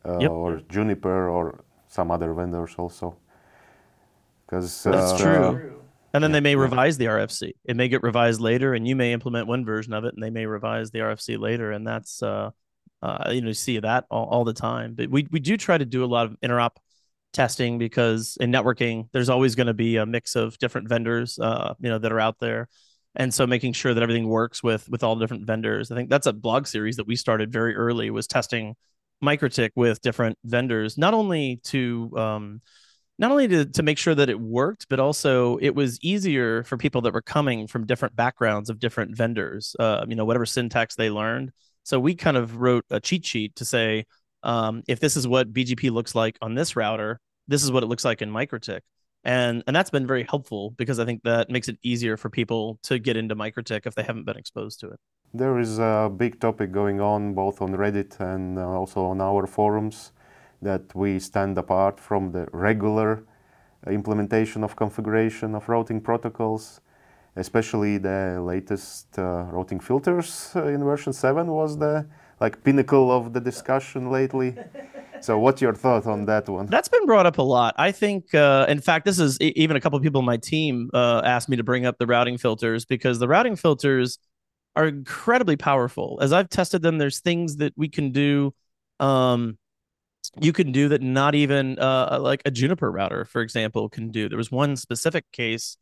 uh, 0.04 0.18
yep. 0.18 0.30
or 0.30 0.60
juniper 0.68 1.28
or 1.28 1.64
some 1.90 2.10
other 2.10 2.32
vendors 2.32 2.74
also. 2.78 3.16
Because 4.46 4.82
that's 4.82 5.12
uh, 5.12 5.18
true. 5.18 5.82
And 6.14 6.24
then 6.24 6.30
yeah, 6.30 6.36
they 6.36 6.40
may 6.40 6.56
revise 6.56 6.96
the 6.96 7.04
RFC. 7.04 7.52
It 7.64 7.76
may 7.76 7.88
get 7.88 8.02
revised 8.02 8.40
later, 8.40 8.74
and 8.74 8.86
you 8.86 8.96
may 8.96 9.12
implement 9.12 9.46
one 9.46 9.64
version 9.64 9.92
of 9.92 10.04
it, 10.04 10.14
and 10.14 10.22
they 10.22 10.30
may 10.30 10.46
revise 10.46 10.90
the 10.90 11.00
RFC 11.00 11.38
later. 11.38 11.70
And 11.70 11.86
that's 11.86 12.22
uh, 12.22 12.50
uh, 13.02 13.30
you 13.32 13.42
know, 13.42 13.52
see 13.52 13.78
that 13.78 14.06
all, 14.10 14.26
all 14.26 14.44
the 14.44 14.52
time. 14.52 14.94
But 14.94 15.10
we 15.10 15.26
we 15.30 15.40
do 15.40 15.56
try 15.56 15.78
to 15.78 15.84
do 15.84 16.04
a 16.04 16.06
lot 16.06 16.26
of 16.26 16.36
interop 16.40 16.76
testing 17.32 17.78
because 17.78 18.36
in 18.40 18.50
networking, 18.50 19.08
there's 19.12 19.28
always 19.28 19.54
going 19.54 19.68
to 19.68 19.74
be 19.74 19.96
a 19.96 20.06
mix 20.06 20.34
of 20.36 20.58
different 20.58 20.88
vendors, 20.88 21.38
uh, 21.38 21.74
you 21.80 21.88
know, 21.88 21.98
that 21.98 22.12
are 22.12 22.20
out 22.20 22.38
there. 22.40 22.68
And 23.16 23.32
so 23.32 23.46
making 23.46 23.72
sure 23.72 23.94
that 23.94 24.02
everything 24.02 24.28
works 24.28 24.62
with 24.62 24.88
with 24.88 25.02
all 25.02 25.16
the 25.16 25.24
different 25.24 25.46
vendors. 25.46 25.90
I 25.90 25.96
think 25.96 26.10
that's 26.10 26.26
a 26.26 26.32
blog 26.32 26.66
series 26.66 26.96
that 26.96 27.06
we 27.06 27.16
started 27.16 27.52
very 27.52 27.74
early 27.74 28.10
was 28.10 28.26
testing 28.26 28.76
MikroTik 29.22 29.70
with 29.76 30.00
different 30.00 30.38
vendors, 30.44 30.96
not 30.98 31.14
only 31.14 31.60
to 31.64 32.10
um, 32.16 32.60
not 33.20 33.30
only 33.30 33.46
to, 33.48 33.66
to 33.66 33.82
make 33.82 33.98
sure 33.98 34.14
that 34.14 34.30
it 34.30 34.40
worked, 34.40 34.86
but 34.88 34.98
also 34.98 35.58
it 35.58 35.74
was 35.74 35.98
easier 36.02 36.64
for 36.64 36.78
people 36.78 37.02
that 37.02 37.12
were 37.12 37.20
coming 37.20 37.66
from 37.66 37.84
different 37.84 38.16
backgrounds 38.16 38.70
of 38.70 38.78
different 38.78 39.14
vendors, 39.14 39.76
uh, 39.78 40.06
you 40.08 40.16
know, 40.16 40.24
whatever 40.24 40.46
syntax 40.46 40.94
they 40.94 41.10
learned. 41.10 41.52
So 41.82 42.00
we 42.00 42.14
kind 42.14 42.38
of 42.38 42.56
wrote 42.56 42.86
a 42.88 42.98
cheat 42.98 43.26
sheet 43.26 43.56
to 43.56 43.66
say, 43.66 44.06
um, 44.42 44.82
if 44.88 45.00
this 45.00 45.18
is 45.18 45.28
what 45.28 45.52
BGP 45.52 45.90
looks 45.90 46.14
like 46.14 46.38
on 46.40 46.54
this 46.54 46.76
router, 46.76 47.20
this 47.46 47.62
is 47.62 47.70
what 47.70 47.82
it 47.82 47.86
looks 47.86 48.06
like 48.06 48.22
in 48.22 48.30
MikroTik. 48.30 48.80
And 49.22 49.62
and 49.66 49.76
that's 49.76 49.90
been 49.90 50.06
very 50.06 50.24
helpful 50.24 50.70
because 50.70 50.98
I 50.98 51.04
think 51.04 51.22
that 51.24 51.50
makes 51.50 51.68
it 51.68 51.78
easier 51.82 52.16
for 52.16 52.30
people 52.30 52.78
to 52.84 52.98
get 52.98 53.18
into 53.18 53.36
MikroTik 53.36 53.86
if 53.86 53.94
they 53.94 54.02
haven't 54.02 54.24
been 54.24 54.38
exposed 54.38 54.80
to 54.80 54.88
it. 54.88 55.00
There 55.32 55.60
is 55.60 55.78
a 55.78 56.10
big 56.14 56.40
topic 56.40 56.72
going 56.72 57.00
on 57.00 57.34
both 57.34 57.62
on 57.62 57.70
Reddit 57.76 58.18
and 58.18 58.58
uh, 58.58 58.68
also 58.68 59.04
on 59.04 59.20
our 59.20 59.46
forums 59.46 60.10
that 60.60 60.92
we 60.92 61.20
stand 61.20 61.56
apart 61.56 62.00
from 62.00 62.32
the 62.32 62.48
regular 62.52 63.22
implementation 63.86 64.64
of 64.64 64.74
configuration 64.74 65.54
of 65.54 65.68
routing 65.68 66.00
protocols, 66.00 66.80
especially 67.36 67.96
the 67.96 68.42
latest 68.44 69.18
uh, 69.20 69.44
routing 69.52 69.78
filters 69.78 70.50
uh, 70.56 70.66
in 70.66 70.82
version 70.82 71.12
7 71.12 71.46
was 71.46 71.78
the 71.78 72.06
like 72.40 72.64
pinnacle 72.64 73.12
of 73.12 73.32
the 73.32 73.40
discussion 73.40 74.10
lately. 74.10 74.56
so 75.20 75.38
what's 75.38 75.62
your 75.62 75.74
thought 75.74 76.06
on 76.06 76.24
that 76.24 76.48
one 76.48 76.64
that's 76.66 76.88
been 76.88 77.04
brought 77.04 77.26
up 77.26 77.36
a 77.36 77.42
lot 77.42 77.74
i 77.76 77.92
think 77.92 78.34
uh, 78.34 78.64
in 78.70 78.80
fact 78.80 79.04
this 79.04 79.18
is 79.18 79.38
even 79.40 79.76
a 79.76 79.80
couple 79.80 79.94
of 79.94 80.02
people 80.02 80.20
on 80.20 80.24
my 80.24 80.38
team 80.38 80.88
uh, 80.94 81.20
asked 81.24 81.46
me 81.46 81.58
to 81.58 81.62
bring 81.62 81.84
up 81.84 81.98
the 81.98 82.06
routing 82.06 82.38
filters 82.38 82.86
because 82.86 83.18
the 83.18 83.28
routing 83.28 83.54
filters 83.54 84.18
are 84.76 84.86
incredibly 84.86 85.56
powerful 85.56 86.18
as 86.22 86.32
i've 86.32 86.48
tested 86.48 86.82
them 86.82 86.98
there's 86.98 87.20
things 87.20 87.56
that 87.56 87.72
we 87.76 87.88
can 87.88 88.12
do 88.12 88.54
um, 89.00 89.58
you 90.40 90.52
can 90.52 90.72
do 90.72 90.88
that 90.90 91.00
not 91.00 91.34
even 91.34 91.78
uh, 91.78 92.18
like 92.20 92.42
a 92.44 92.50
juniper 92.50 92.90
router 92.90 93.24
for 93.24 93.42
example 93.42 93.88
can 93.88 94.10
do 94.10 94.28
there 94.28 94.38
was 94.38 94.50
one 94.50 94.76
specific 94.76 95.24
case 95.32 95.76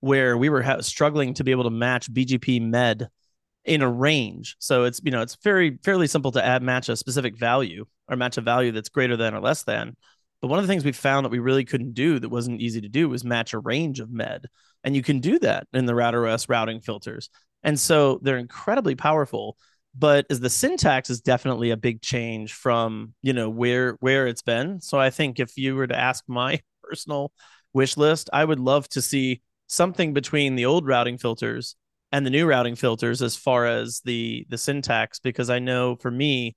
where 0.00 0.36
we 0.36 0.48
were 0.48 0.62
ha- 0.62 0.80
struggling 0.80 1.34
to 1.34 1.44
be 1.44 1.50
able 1.50 1.64
to 1.64 1.70
match 1.70 2.12
bgp 2.12 2.60
med 2.60 3.08
in 3.64 3.82
a 3.82 3.88
range. 3.88 4.56
So 4.58 4.84
it's 4.84 5.00
you 5.04 5.10
know 5.10 5.22
it's 5.22 5.36
very 5.36 5.78
fairly 5.84 6.06
simple 6.06 6.32
to 6.32 6.44
add 6.44 6.62
match 6.62 6.88
a 6.88 6.96
specific 6.96 7.36
value 7.36 7.86
or 8.08 8.16
match 8.16 8.36
a 8.36 8.40
value 8.40 8.72
that's 8.72 8.88
greater 8.88 9.16
than 9.16 9.34
or 9.34 9.40
less 9.40 9.62
than. 9.64 9.96
But 10.40 10.48
one 10.48 10.58
of 10.58 10.66
the 10.66 10.68
things 10.68 10.84
we 10.84 10.92
found 10.92 11.24
that 11.24 11.30
we 11.30 11.38
really 11.38 11.64
couldn't 11.64 11.94
do 11.94 12.18
that 12.18 12.28
wasn't 12.28 12.60
easy 12.60 12.80
to 12.80 12.88
do 12.88 13.08
was 13.08 13.24
match 13.24 13.52
a 13.52 13.60
range 13.60 14.00
of 14.00 14.10
med, 14.10 14.46
and 14.82 14.96
you 14.96 15.02
can 15.02 15.20
do 15.20 15.38
that 15.40 15.68
in 15.72 15.86
the 15.86 15.92
RouterOS 15.92 16.48
routing 16.48 16.80
filters. 16.80 17.30
And 17.62 17.78
so 17.78 18.18
they're 18.22 18.38
incredibly 18.38 18.94
powerful. 18.94 19.56
But 19.96 20.26
as 20.30 20.40
the 20.40 20.50
syntax 20.50 21.10
is 21.10 21.20
definitely 21.20 21.70
a 21.70 21.76
big 21.76 22.00
change 22.00 22.54
from 22.54 23.14
you 23.22 23.32
know 23.32 23.50
where 23.50 23.96
where 24.00 24.26
it's 24.26 24.42
been. 24.42 24.80
So 24.80 24.98
I 24.98 25.10
think 25.10 25.38
if 25.38 25.56
you 25.56 25.74
were 25.74 25.86
to 25.86 25.98
ask 25.98 26.24
my 26.26 26.60
personal 26.82 27.32
wish 27.72 27.96
list, 27.96 28.30
I 28.32 28.44
would 28.44 28.60
love 28.60 28.88
to 28.90 29.02
see 29.02 29.42
something 29.66 30.12
between 30.14 30.54
the 30.54 30.66
old 30.66 30.86
routing 30.86 31.18
filters 31.18 31.76
and 32.10 32.24
the 32.26 32.30
new 32.30 32.46
routing 32.46 32.76
filters 32.76 33.22
as 33.22 33.36
far 33.36 33.66
as 33.66 34.00
the 34.04 34.46
the 34.48 34.58
syntax 34.58 35.18
because 35.18 35.50
I 35.50 35.58
know 35.58 35.96
for 35.96 36.10
me 36.10 36.56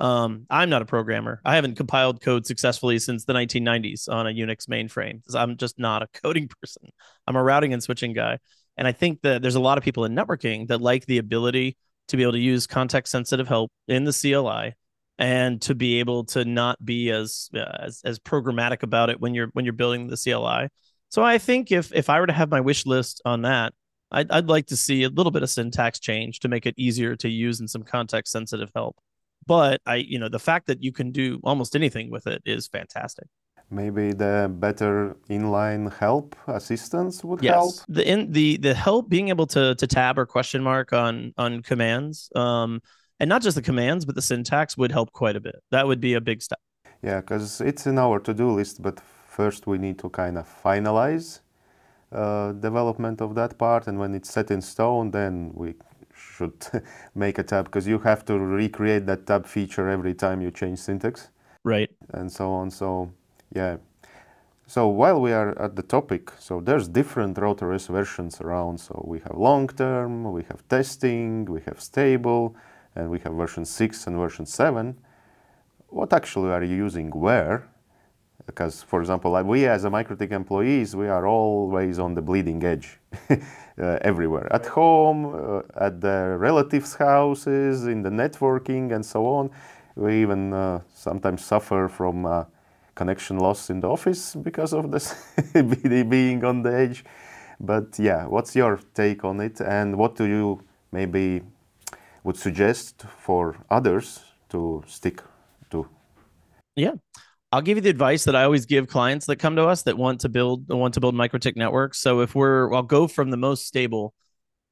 um, 0.00 0.46
I'm 0.50 0.68
not 0.68 0.82
a 0.82 0.86
programmer. 0.86 1.40
I 1.44 1.54
haven't 1.54 1.76
compiled 1.76 2.20
code 2.20 2.44
successfully 2.44 2.98
since 2.98 3.24
the 3.24 3.34
1990s 3.34 4.08
on 4.08 4.26
a 4.26 4.30
Unix 4.30 4.68
mainframe. 4.68 5.22
I'm 5.32 5.56
just 5.56 5.78
not 5.78 6.02
a 6.02 6.08
coding 6.22 6.48
person. 6.60 6.88
I'm 7.26 7.36
a 7.36 7.42
routing 7.42 7.72
and 7.72 7.80
switching 7.82 8.12
guy. 8.12 8.38
And 8.76 8.86
I 8.88 8.92
think 8.92 9.20
that 9.22 9.42
there's 9.42 9.54
a 9.54 9.60
lot 9.60 9.78
of 9.78 9.84
people 9.84 10.04
in 10.04 10.14
networking 10.14 10.68
that 10.68 10.80
like 10.80 11.06
the 11.06 11.18
ability 11.18 11.76
to 12.08 12.16
be 12.16 12.22
able 12.22 12.32
to 12.32 12.38
use 12.38 12.66
context 12.66 13.10
sensitive 13.10 13.48
help 13.48 13.70
in 13.88 14.04
the 14.04 14.12
CLI 14.12 14.74
and 15.18 15.60
to 15.62 15.74
be 15.74 16.00
able 16.00 16.24
to 16.24 16.44
not 16.44 16.82
be 16.84 17.10
as, 17.10 17.48
uh, 17.54 17.60
as 17.80 18.00
as 18.04 18.18
programmatic 18.18 18.82
about 18.82 19.10
it 19.10 19.20
when 19.20 19.34
you're 19.34 19.48
when 19.52 19.64
you're 19.64 19.72
building 19.72 20.08
the 20.08 20.16
CLI. 20.16 20.68
So 21.10 21.22
I 21.22 21.38
think 21.38 21.70
if 21.70 21.92
if 21.94 22.08
I 22.08 22.18
were 22.20 22.26
to 22.26 22.32
have 22.32 22.50
my 22.50 22.60
wish 22.60 22.86
list 22.86 23.20
on 23.24 23.42
that, 23.42 23.74
I'd, 24.10 24.30
I'd 24.30 24.48
like 24.48 24.66
to 24.66 24.76
see 24.76 25.04
a 25.04 25.08
little 25.08 25.30
bit 25.30 25.42
of 25.42 25.50
syntax 25.50 25.98
change 25.98 26.40
to 26.40 26.48
make 26.48 26.66
it 26.66 26.74
easier 26.76 27.16
to 27.16 27.28
use 27.28 27.60
and 27.60 27.68
some 27.68 27.82
context 27.82 28.32
sensitive 28.32 28.70
help. 28.74 28.96
But 29.46 29.80
I, 29.86 29.96
you 29.96 30.18
know, 30.18 30.28
the 30.28 30.38
fact 30.38 30.66
that 30.68 30.82
you 30.82 30.92
can 30.92 31.12
do 31.12 31.40
almost 31.44 31.74
anything 31.74 32.10
with 32.10 32.26
it 32.26 32.42
is 32.44 32.68
fantastic. 32.68 33.26
Maybe 33.72 34.12
the 34.12 34.50
better 34.52 35.16
inline 35.30 35.92
help 35.94 36.36
assistance 36.46 37.24
would 37.24 37.42
yes. 37.42 37.54
help. 37.54 37.74
The 37.88 38.06
in 38.06 38.30
the 38.30 38.58
the 38.58 38.74
help 38.74 39.08
being 39.08 39.30
able 39.30 39.46
to 39.48 39.74
to 39.74 39.86
tab 39.86 40.18
or 40.18 40.26
question 40.26 40.62
mark 40.62 40.92
on 40.92 41.32
on 41.38 41.62
commands, 41.62 42.30
um, 42.36 42.80
and 43.18 43.28
not 43.28 43.42
just 43.42 43.56
the 43.56 43.62
commands, 43.62 44.04
but 44.04 44.14
the 44.14 44.22
syntax 44.22 44.76
would 44.76 44.92
help 44.92 45.12
quite 45.12 45.36
a 45.36 45.40
bit. 45.40 45.56
That 45.70 45.86
would 45.86 46.00
be 46.00 46.14
a 46.14 46.20
big 46.20 46.42
step. 46.42 46.60
Yeah, 47.02 47.20
because 47.20 47.60
it's 47.60 47.86
in 47.86 47.98
our 47.98 48.20
to 48.20 48.34
do 48.34 48.50
list, 48.50 48.82
but 48.82 49.00
first 49.26 49.66
we 49.66 49.78
need 49.78 49.98
to 49.98 50.10
kind 50.10 50.36
of 50.36 50.46
finalize 50.64 51.40
uh, 52.12 52.52
development 52.52 53.20
of 53.22 53.34
that 53.34 53.56
part 53.56 53.86
and 53.86 53.98
when 53.98 54.14
it's 54.14 54.30
set 54.30 54.50
in 54.50 54.60
stone 54.60 55.10
then 55.10 55.50
we 55.54 55.74
should 56.14 56.66
make 57.14 57.38
a 57.38 57.42
tab 57.42 57.64
because 57.64 57.86
you 57.86 57.98
have 57.98 58.24
to 58.24 58.38
recreate 58.38 59.06
that 59.06 59.26
tab 59.26 59.46
feature 59.46 59.88
every 59.88 60.14
time 60.14 60.42
you 60.42 60.50
change 60.50 60.78
syntax 60.78 61.30
right 61.64 61.90
and 62.10 62.30
so 62.30 62.50
on 62.50 62.70
so 62.70 63.10
yeah. 63.54 63.76
So 64.66 64.88
while 64.88 65.20
we 65.20 65.32
are 65.32 65.58
at 65.60 65.76
the 65.76 65.82
topic 65.82 66.32
so 66.38 66.60
there's 66.60 66.88
different 66.88 67.36
RouterOS 67.36 67.88
versions 67.88 68.40
around. 68.40 68.78
So 68.78 69.04
we 69.06 69.18
have 69.20 69.36
long 69.36 69.68
term 69.68 70.32
we 70.32 70.42
have 70.44 70.66
testing 70.68 71.44
we 71.44 71.60
have 71.66 71.80
stable 71.80 72.56
and 72.96 73.10
we 73.10 73.18
have 73.20 73.34
version 73.34 73.64
6 73.64 74.06
and 74.06 74.16
version 74.16 74.46
7 74.46 74.96
what 75.88 76.12
actually 76.14 76.50
are 76.50 76.62
you 76.64 76.74
using 76.74 77.10
where? 77.10 77.68
Because 78.46 78.82
for 78.82 79.00
example 79.00 79.30
like 79.30 79.44
we 79.44 79.66
as 79.66 79.84
a 79.84 79.90
MikroTik 79.90 80.32
employees 80.32 80.96
we 80.96 81.08
are 81.08 81.26
always 81.26 81.98
on 81.98 82.14
the 82.14 82.22
bleeding 82.22 82.64
edge 82.64 82.98
uh, 83.30 83.36
everywhere. 84.00 84.50
At 84.52 84.66
home 84.66 85.34
uh, 85.34 85.60
at 85.76 86.00
the 86.00 86.36
relatives 86.38 86.94
houses 86.94 87.86
in 87.86 88.02
the 88.02 88.10
networking 88.10 88.94
and 88.94 89.04
so 89.04 89.26
on. 89.26 89.50
We 89.96 90.22
even 90.22 90.54
uh, 90.54 90.80
sometimes 90.94 91.44
suffer 91.44 91.88
from 91.88 92.24
uh, 92.24 92.44
connection 92.94 93.38
loss 93.38 93.70
in 93.70 93.80
the 93.80 93.88
office 93.88 94.34
because 94.34 94.72
of 94.72 94.90
this 94.90 95.14
being 96.08 96.44
on 96.44 96.62
the 96.62 96.74
edge 96.74 97.04
but 97.60 97.98
yeah 97.98 98.26
what's 98.26 98.54
your 98.54 98.78
take 98.94 99.24
on 99.24 99.40
it 99.40 99.60
and 99.60 99.96
what 99.96 100.16
do 100.16 100.24
you 100.24 100.60
maybe 100.90 101.42
would 102.24 102.36
suggest 102.36 103.04
for 103.18 103.56
others 103.70 104.20
to 104.48 104.82
stick 104.86 105.22
to 105.70 105.86
yeah 106.76 106.92
I'll 107.54 107.60
give 107.60 107.76
you 107.76 107.82
the 107.82 107.90
advice 107.90 108.24
that 108.24 108.34
I 108.34 108.44
always 108.44 108.64
give 108.64 108.88
clients 108.88 109.26
that 109.26 109.36
come 109.36 109.56
to 109.56 109.66
us 109.66 109.82
that 109.82 109.98
want 109.98 110.20
to 110.20 110.30
build 110.30 110.68
want 110.70 110.94
to 110.94 111.00
build 111.00 111.14
MikroTik 111.14 111.54
networks. 111.54 111.98
So 111.98 112.20
if 112.20 112.34
we're 112.34 112.72
I'll 112.72 112.82
go 112.82 113.06
from 113.06 113.30
the 113.30 113.36
most 113.36 113.66
stable. 113.66 114.14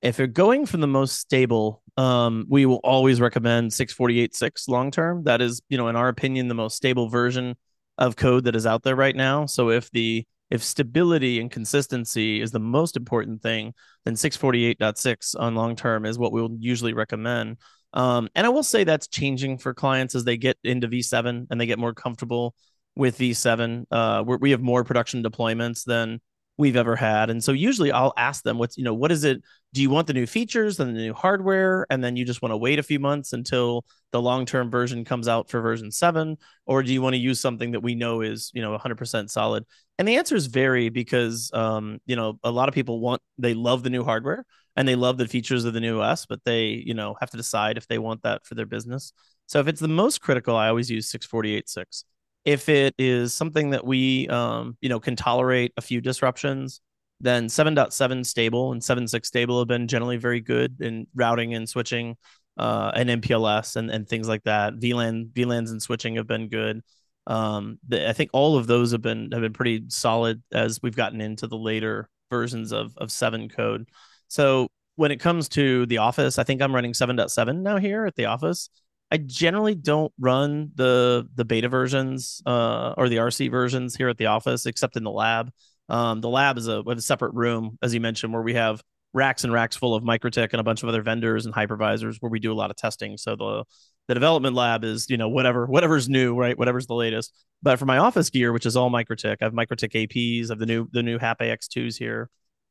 If 0.00 0.16
you're 0.16 0.28
going 0.28 0.64
from 0.64 0.80
the 0.80 0.86
most 0.86 1.18
stable, 1.18 1.82
um, 1.98 2.46
we 2.48 2.64
will 2.64 2.80
always 2.82 3.20
recommend 3.20 3.72
648.6 3.72 4.66
long 4.66 4.90
term. 4.90 5.24
That 5.24 5.42
is, 5.42 5.60
you 5.68 5.76
know, 5.76 5.88
in 5.88 5.96
our 5.96 6.08
opinion, 6.08 6.48
the 6.48 6.54
most 6.54 6.74
stable 6.74 7.10
version 7.10 7.54
of 8.00 8.16
code 8.16 8.44
that 8.44 8.56
is 8.56 8.66
out 8.66 8.82
there 8.82 8.96
right 8.96 9.14
now. 9.14 9.46
So 9.46 9.70
if 9.70 9.90
the 9.92 10.26
if 10.50 10.64
stability 10.64 11.40
and 11.40 11.48
consistency 11.48 12.40
is 12.40 12.50
the 12.50 12.58
most 12.58 12.96
important 12.96 13.40
thing, 13.40 13.72
then 14.04 14.14
648.6 14.14 15.36
on 15.38 15.54
long 15.54 15.76
term 15.76 16.04
is 16.04 16.18
what 16.18 16.32
we'll 16.32 16.56
usually 16.58 16.92
recommend. 16.92 17.58
Um, 17.92 18.28
and 18.34 18.46
I 18.46 18.50
will 18.50 18.64
say 18.64 18.82
that's 18.82 19.06
changing 19.06 19.58
for 19.58 19.74
clients 19.74 20.16
as 20.16 20.24
they 20.24 20.36
get 20.36 20.58
into 20.64 20.88
V7 20.88 21.46
and 21.48 21.60
they 21.60 21.66
get 21.66 21.78
more 21.78 21.94
comfortable 21.94 22.54
with 22.96 23.18
V7. 23.18 23.84
Uh, 23.90 24.24
we 24.26 24.50
have 24.50 24.60
more 24.60 24.82
production 24.82 25.22
deployments 25.22 25.84
than 25.84 26.20
we've 26.60 26.76
ever 26.76 26.94
had. 26.94 27.30
And 27.30 27.42
so 27.42 27.52
usually 27.52 27.90
I'll 27.90 28.12
ask 28.16 28.44
them 28.44 28.58
what's, 28.58 28.76
you 28.76 28.84
know, 28.84 28.94
what 28.94 29.10
is 29.10 29.24
it? 29.24 29.42
Do 29.72 29.82
you 29.82 29.90
want 29.90 30.06
the 30.06 30.12
new 30.12 30.26
features 30.26 30.78
and 30.78 30.94
the 30.94 31.00
new 31.00 31.14
hardware? 31.14 31.86
And 31.90 32.04
then 32.04 32.14
you 32.16 32.24
just 32.24 32.42
want 32.42 32.52
to 32.52 32.56
wait 32.56 32.78
a 32.78 32.82
few 32.84 33.00
months 33.00 33.32
until 33.32 33.84
the 34.12 34.20
long-term 34.20 34.70
version 34.70 35.04
comes 35.04 35.26
out 35.26 35.48
for 35.48 35.60
version 35.60 35.90
seven? 35.90 36.36
Or 36.66 36.82
do 36.82 36.92
you 36.92 37.02
want 37.02 37.14
to 37.14 37.18
use 37.18 37.40
something 37.40 37.72
that 37.72 37.80
we 37.80 37.94
know 37.94 38.20
is, 38.20 38.52
you 38.54 38.62
know, 38.62 38.76
100% 38.78 39.30
solid? 39.30 39.64
And 39.98 40.06
the 40.06 40.16
answers 40.16 40.46
vary 40.46 40.88
because, 40.90 41.50
um, 41.52 41.98
you 42.06 42.14
know, 42.14 42.38
a 42.44 42.50
lot 42.50 42.68
of 42.68 42.74
people 42.74 43.00
want, 43.00 43.22
they 43.38 43.54
love 43.54 43.82
the 43.82 43.90
new 43.90 44.04
hardware 44.04 44.44
and 44.76 44.86
they 44.86 44.96
love 44.96 45.18
the 45.18 45.26
features 45.26 45.64
of 45.64 45.72
the 45.72 45.80
new 45.80 46.00
OS, 46.00 46.26
but 46.26 46.44
they, 46.44 46.82
you 46.84 46.94
know, 46.94 47.16
have 47.20 47.30
to 47.30 47.36
decide 47.36 47.76
if 47.76 47.88
they 47.88 47.98
want 47.98 48.22
that 48.22 48.46
for 48.46 48.54
their 48.54 48.66
business. 48.66 49.12
So 49.46 49.58
if 49.60 49.66
it's 49.66 49.80
the 49.80 49.88
most 49.88 50.20
critical, 50.20 50.56
I 50.56 50.68
always 50.68 50.90
use 50.90 51.10
648.6 51.10 52.04
if 52.44 52.68
it 52.68 52.94
is 52.98 53.34
something 53.34 53.70
that 53.70 53.84
we 53.84 54.28
um, 54.28 54.76
you 54.80 54.88
know 54.88 55.00
can 55.00 55.16
tolerate 55.16 55.72
a 55.76 55.82
few 55.82 56.00
disruptions 56.00 56.80
then 57.20 57.46
7.7 57.46 58.24
stable 58.24 58.72
and 58.72 58.80
7.6 58.80 59.26
stable 59.26 59.58
have 59.58 59.68
been 59.68 59.88
generally 59.88 60.16
very 60.16 60.40
good 60.40 60.80
in 60.80 61.06
routing 61.14 61.54
and 61.54 61.68
switching 61.68 62.16
uh, 62.56 62.92
and 62.94 63.08
MPLS 63.22 63.76
and, 63.76 63.90
and 63.90 64.08
things 64.08 64.28
like 64.28 64.42
that. 64.44 64.74
VLAN 64.74 65.30
VLANs 65.32 65.70
and 65.70 65.82
switching 65.82 66.16
have 66.16 66.26
been 66.26 66.48
good. 66.48 66.82
Um, 67.26 67.78
the, 67.88 68.08
I 68.08 68.12
think 68.12 68.30
all 68.32 68.56
of 68.56 68.66
those 68.66 68.92
have 68.92 69.02
been 69.02 69.30
have 69.32 69.42
been 69.42 69.52
pretty 69.52 69.84
solid 69.88 70.42
as 70.52 70.80
we've 70.82 70.96
gotten 70.96 71.20
into 71.20 71.46
the 71.46 71.56
later 71.56 72.08
versions 72.30 72.72
of 72.72 72.96
of 72.96 73.12
seven 73.12 73.48
code. 73.48 73.88
So 74.28 74.68
when 74.96 75.10
it 75.10 75.20
comes 75.20 75.48
to 75.50 75.86
the 75.86 75.98
office, 75.98 76.38
I 76.38 76.44
think 76.44 76.60
I'm 76.60 76.74
running 76.74 76.92
7.7 76.92 77.62
now 77.62 77.76
here 77.76 78.06
at 78.06 78.16
the 78.16 78.26
office. 78.26 78.70
I 79.10 79.16
generally 79.18 79.74
don't 79.74 80.12
run 80.18 80.70
the 80.74 81.28
the 81.34 81.44
beta 81.44 81.68
versions 81.68 82.40
uh, 82.46 82.94
or 82.96 83.08
the 83.08 83.16
RC 83.16 83.50
versions 83.50 83.96
here 83.96 84.08
at 84.08 84.18
the 84.18 84.26
office, 84.26 84.66
except 84.66 84.96
in 84.96 85.04
the 85.04 85.10
lab. 85.10 85.50
Um, 85.88 86.20
the 86.20 86.28
lab 86.28 86.56
is 86.56 86.68
a, 86.68 86.82
a 86.82 87.00
separate 87.00 87.34
room, 87.34 87.76
as 87.82 87.92
you 87.92 88.00
mentioned, 88.00 88.32
where 88.32 88.42
we 88.42 88.54
have 88.54 88.80
racks 89.12 89.42
and 89.42 89.52
racks 89.52 89.76
full 89.76 89.96
of 89.96 90.04
MikroTik 90.04 90.50
and 90.52 90.60
a 90.60 90.62
bunch 90.62 90.84
of 90.84 90.88
other 90.88 91.02
vendors 91.02 91.44
and 91.44 91.52
hypervisors 91.52 92.18
where 92.20 92.30
we 92.30 92.38
do 92.38 92.52
a 92.52 92.54
lot 92.54 92.70
of 92.70 92.76
testing. 92.76 93.16
So 93.16 93.34
the 93.34 93.64
the 94.06 94.14
development 94.14 94.54
lab 94.54 94.84
is 94.84 95.10
you 95.10 95.16
know 95.16 95.28
whatever 95.28 95.66
whatever's 95.66 96.08
new, 96.08 96.36
right? 96.36 96.56
Whatever's 96.56 96.86
the 96.86 96.94
latest. 96.94 97.34
But 97.62 97.78
for 97.78 97.86
my 97.86 97.98
office 97.98 98.30
gear, 98.30 98.52
which 98.52 98.66
is 98.66 98.76
all 98.76 98.90
MikroTik, 98.90 99.38
I 99.40 99.44
have 99.44 99.52
MikroTik 99.52 100.08
APs, 100.08 100.46
I 100.46 100.52
have 100.52 100.58
the 100.58 100.66
new 100.66 100.88
the 100.92 101.02
new 101.02 101.18
HAP 101.18 101.40
AX2s 101.40 101.98
here 101.98 102.30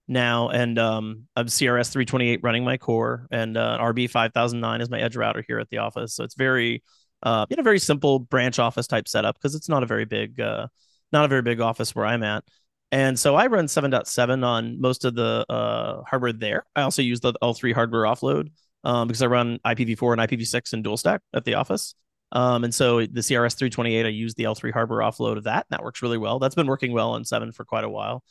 now, 0.09 0.49
and 0.49 0.77
um, 0.79 1.27
I'm 1.35 1.45
CRS 1.45 1.91
328 1.91 2.41
running 2.43 2.63
my 2.63 2.77
core, 2.77 3.27
and 3.31 3.55
uh, 3.55 3.77
RB 3.79 4.09
5009 4.09 4.81
is 4.81 4.89
my 4.89 4.99
edge 4.99 5.15
router 5.15 5.43
here 5.47 5.59
at 5.59 5.69
the 5.69 5.77
office. 5.77 6.15
So 6.15 6.23
it's 6.23 6.35
very, 6.35 6.83
uh, 7.23 7.45
you 7.49 7.55
know, 7.55 7.63
very 7.63 7.79
simple 7.79 8.19
branch 8.19 8.59
office 8.59 8.87
type 8.87 9.07
setup 9.07 9.35
because 9.35 9.55
it's 9.55 9.69
not 9.69 9.83
a 9.83 9.85
very 9.85 10.05
big, 10.05 10.39
uh, 10.41 10.67
not 11.13 11.25
a 11.25 11.27
very 11.27 11.43
big 11.43 11.61
office 11.61 11.95
where 11.95 12.05
I'm 12.05 12.23
at. 12.23 12.43
And 12.91 13.19
so 13.19 13.35
I 13.35 13.47
run 13.47 13.67
7.7 13.67 14.43
on 14.43 14.81
most 14.81 15.05
of 15.05 15.13
the 15.13 15.45
uh, 15.47 16.01
hardware 16.03 16.33
there. 16.33 16.65
I 16.75 16.81
also 16.81 17.03
use 17.03 17.19
the 17.19 17.33
L3 17.33 17.73
hardware 17.73 18.03
offload 18.03 18.49
um, 18.83 19.07
because 19.07 19.21
I 19.21 19.27
run 19.27 19.59
IPv4 19.63 20.13
and 20.13 20.21
IPv6 20.29 20.73
and 20.73 20.83
dual 20.83 20.97
stack 20.97 21.21
at 21.33 21.45
the 21.45 21.53
office. 21.53 21.93
Um, 22.31 22.63
and 22.63 22.73
so 22.73 22.99
the 22.99 23.21
CRS 23.21 23.57
328, 23.57 24.05
I 24.05 24.09
use 24.09 24.33
the 24.33 24.43
L3 24.43 24.71
hardware 24.73 24.99
offload 24.99 25.37
of 25.37 25.43
that. 25.43 25.67
That 25.69 25.83
works 25.83 26.01
really 26.01 26.17
well. 26.17 26.39
That's 26.39 26.55
been 26.55 26.67
working 26.67 26.91
well 26.91 27.11
on 27.11 27.25
seven 27.25 27.51
for 27.51 27.63
quite 27.63 27.83
a 27.83 27.89
while. 27.89 28.23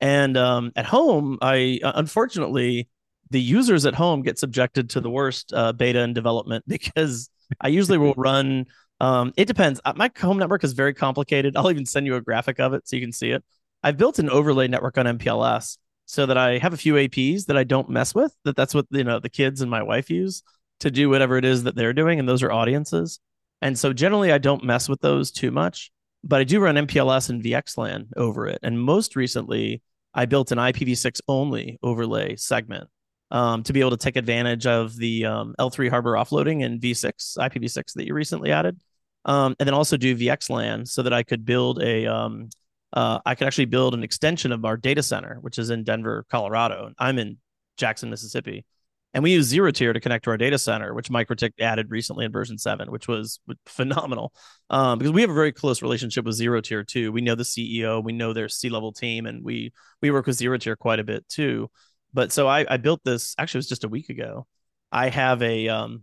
And 0.00 0.36
um, 0.36 0.72
at 0.76 0.86
home, 0.86 1.38
I 1.40 1.80
uh, 1.82 1.92
unfortunately 1.94 2.88
the 3.30 3.40
users 3.40 3.84
at 3.84 3.94
home 3.94 4.22
get 4.22 4.38
subjected 4.38 4.90
to 4.90 5.00
the 5.00 5.10
worst 5.10 5.52
uh, 5.52 5.72
beta 5.72 6.00
and 6.00 6.14
development 6.14 6.64
because 6.68 7.30
I 7.60 7.68
usually 7.68 7.98
will 7.98 8.14
run. 8.16 8.66
Um, 9.00 9.32
it 9.36 9.46
depends. 9.46 9.80
Uh, 9.84 9.92
my 9.96 10.10
home 10.18 10.38
network 10.38 10.64
is 10.64 10.72
very 10.72 10.94
complicated. 10.94 11.56
I'll 11.56 11.70
even 11.70 11.86
send 11.86 12.06
you 12.06 12.16
a 12.16 12.20
graphic 12.20 12.60
of 12.60 12.72
it 12.74 12.88
so 12.88 12.96
you 12.96 13.02
can 13.02 13.12
see 13.12 13.30
it. 13.30 13.44
I've 13.82 13.96
built 13.96 14.18
an 14.18 14.28
overlay 14.28 14.66
network 14.66 14.98
on 14.98 15.06
MPLS 15.06 15.78
so 16.06 16.26
that 16.26 16.38
I 16.38 16.58
have 16.58 16.72
a 16.72 16.78
few 16.78 16.94
APs 16.94 17.46
that 17.46 17.56
I 17.56 17.64
don't 17.64 17.90
mess 17.90 18.14
with. 18.14 18.34
That 18.44 18.56
that's 18.56 18.74
what 18.74 18.86
you 18.90 19.04
know 19.04 19.20
the 19.20 19.28
kids 19.28 19.60
and 19.60 19.70
my 19.70 19.82
wife 19.82 20.10
use 20.10 20.42
to 20.80 20.90
do 20.90 21.08
whatever 21.10 21.36
it 21.36 21.44
is 21.44 21.64
that 21.64 21.76
they're 21.76 21.92
doing, 21.92 22.18
and 22.18 22.28
those 22.28 22.42
are 22.42 22.50
audiences. 22.50 23.20
And 23.60 23.78
so 23.78 23.92
generally, 23.92 24.32
I 24.32 24.38
don't 24.38 24.64
mess 24.64 24.88
with 24.88 25.00
those 25.00 25.30
too 25.30 25.50
much. 25.50 25.90
But 26.28 26.40
I 26.40 26.44
do 26.44 26.60
run 26.60 26.76
MPLS 26.76 27.30
and 27.30 27.42
VXLAN 27.42 28.08
over 28.16 28.46
it. 28.46 28.58
And 28.62 28.78
most 28.78 29.16
recently, 29.16 29.82
I 30.14 30.26
built 30.26 30.52
an 30.52 30.58
IPv6 30.58 31.20
only 31.26 31.78
overlay 31.82 32.36
segment 32.36 32.88
um, 33.30 33.62
to 33.62 33.72
be 33.72 33.80
able 33.80 33.90
to 33.90 33.96
take 33.96 34.16
advantage 34.16 34.66
of 34.66 34.94
the 34.96 35.24
um, 35.24 35.54
L3 35.58 35.88
hardware 35.88 36.14
offloading 36.14 36.64
and 36.64 36.80
V6 36.80 37.38
IPv6 37.38 37.94
that 37.94 38.06
you 38.06 38.14
recently 38.14 38.52
added, 38.52 38.78
um, 39.24 39.56
and 39.58 39.66
then 39.66 39.74
also 39.74 39.96
do 39.96 40.16
VXLAN 40.16 40.86
so 40.86 41.02
that 41.02 41.12
I 41.12 41.22
could 41.22 41.44
build 41.44 41.82
a 41.82 42.06
um, 42.06 42.50
uh, 42.92 43.20
I 43.24 43.34
could 43.34 43.46
actually 43.46 43.66
build 43.66 43.94
an 43.94 44.02
extension 44.02 44.50
of 44.52 44.64
our 44.64 44.76
data 44.76 45.02
center, 45.02 45.38
which 45.40 45.58
is 45.58 45.70
in 45.70 45.84
Denver, 45.84 46.24
Colorado. 46.30 46.92
I'm 46.98 47.18
in 47.18 47.38
Jackson, 47.76 48.08
Mississippi, 48.08 48.64
and 49.14 49.22
we 49.22 49.32
use 49.32 49.52
ZeroTier 49.52 49.94
to 49.94 50.00
connect 50.00 50.24
to 50.24 50.30
our 50.30 50.36
data 50.36 50.58
center, 50.58 50.92
which 50.92 51.08
MikroTik 51.08 51.52
added 51.60 51.90
recently 51.90 52.24
in 52.24 52.32
version 52.32 52.58
seven, 52.58 52.90
which 52.90 53.08
was 53.08 53.40
phenomenal 53.66 54.32
um, 54.70 54.98
because 54.98 55.12
we 55.12 55.22
have 55.22 55.30
a 55.30 55.34
very 55.34 55.52
close 55.52 55.80
relationship 55.82 56.24
with 56.24 56.38
ZeroTier 56.38 56.86
too. 56.86 57.10
We 57.10 57.22
know 57.22 57.34
the 57.34 57.42
CEO, 57.42 58.02
we 58.04 58.12
know 58.12 58.32
their 58.32 58.48
C 58.48 58.68
level 58.68 58.92
team, 58.92 59.26
and 59.26 59.42
we 59.44 59.72
we 60.02 60.10
work 60.10 60.26
with 60.26 60.38
ZeroTier 60.38 60.76
quite 60.76 61.00
a 61.00 61.04
bit 61.04 61.26
too. 61.28 61.70
But 62.12 62.32
so 62.32 62.46
I, 62.46 62.66
I 62.68 62.76
built 62.76 63.02
this. 63.04 63.34
Actually, 63.38 63.58
it 63.58 63.60
was 63.60 63.68
just 63.68 63.84
a 63.84 63.88
week 63.88 64.08
ago. 64.10 64.46
I 64.92 65.08
have 65.08 65.42
a 65.42 65.68
um, 65.68 66.02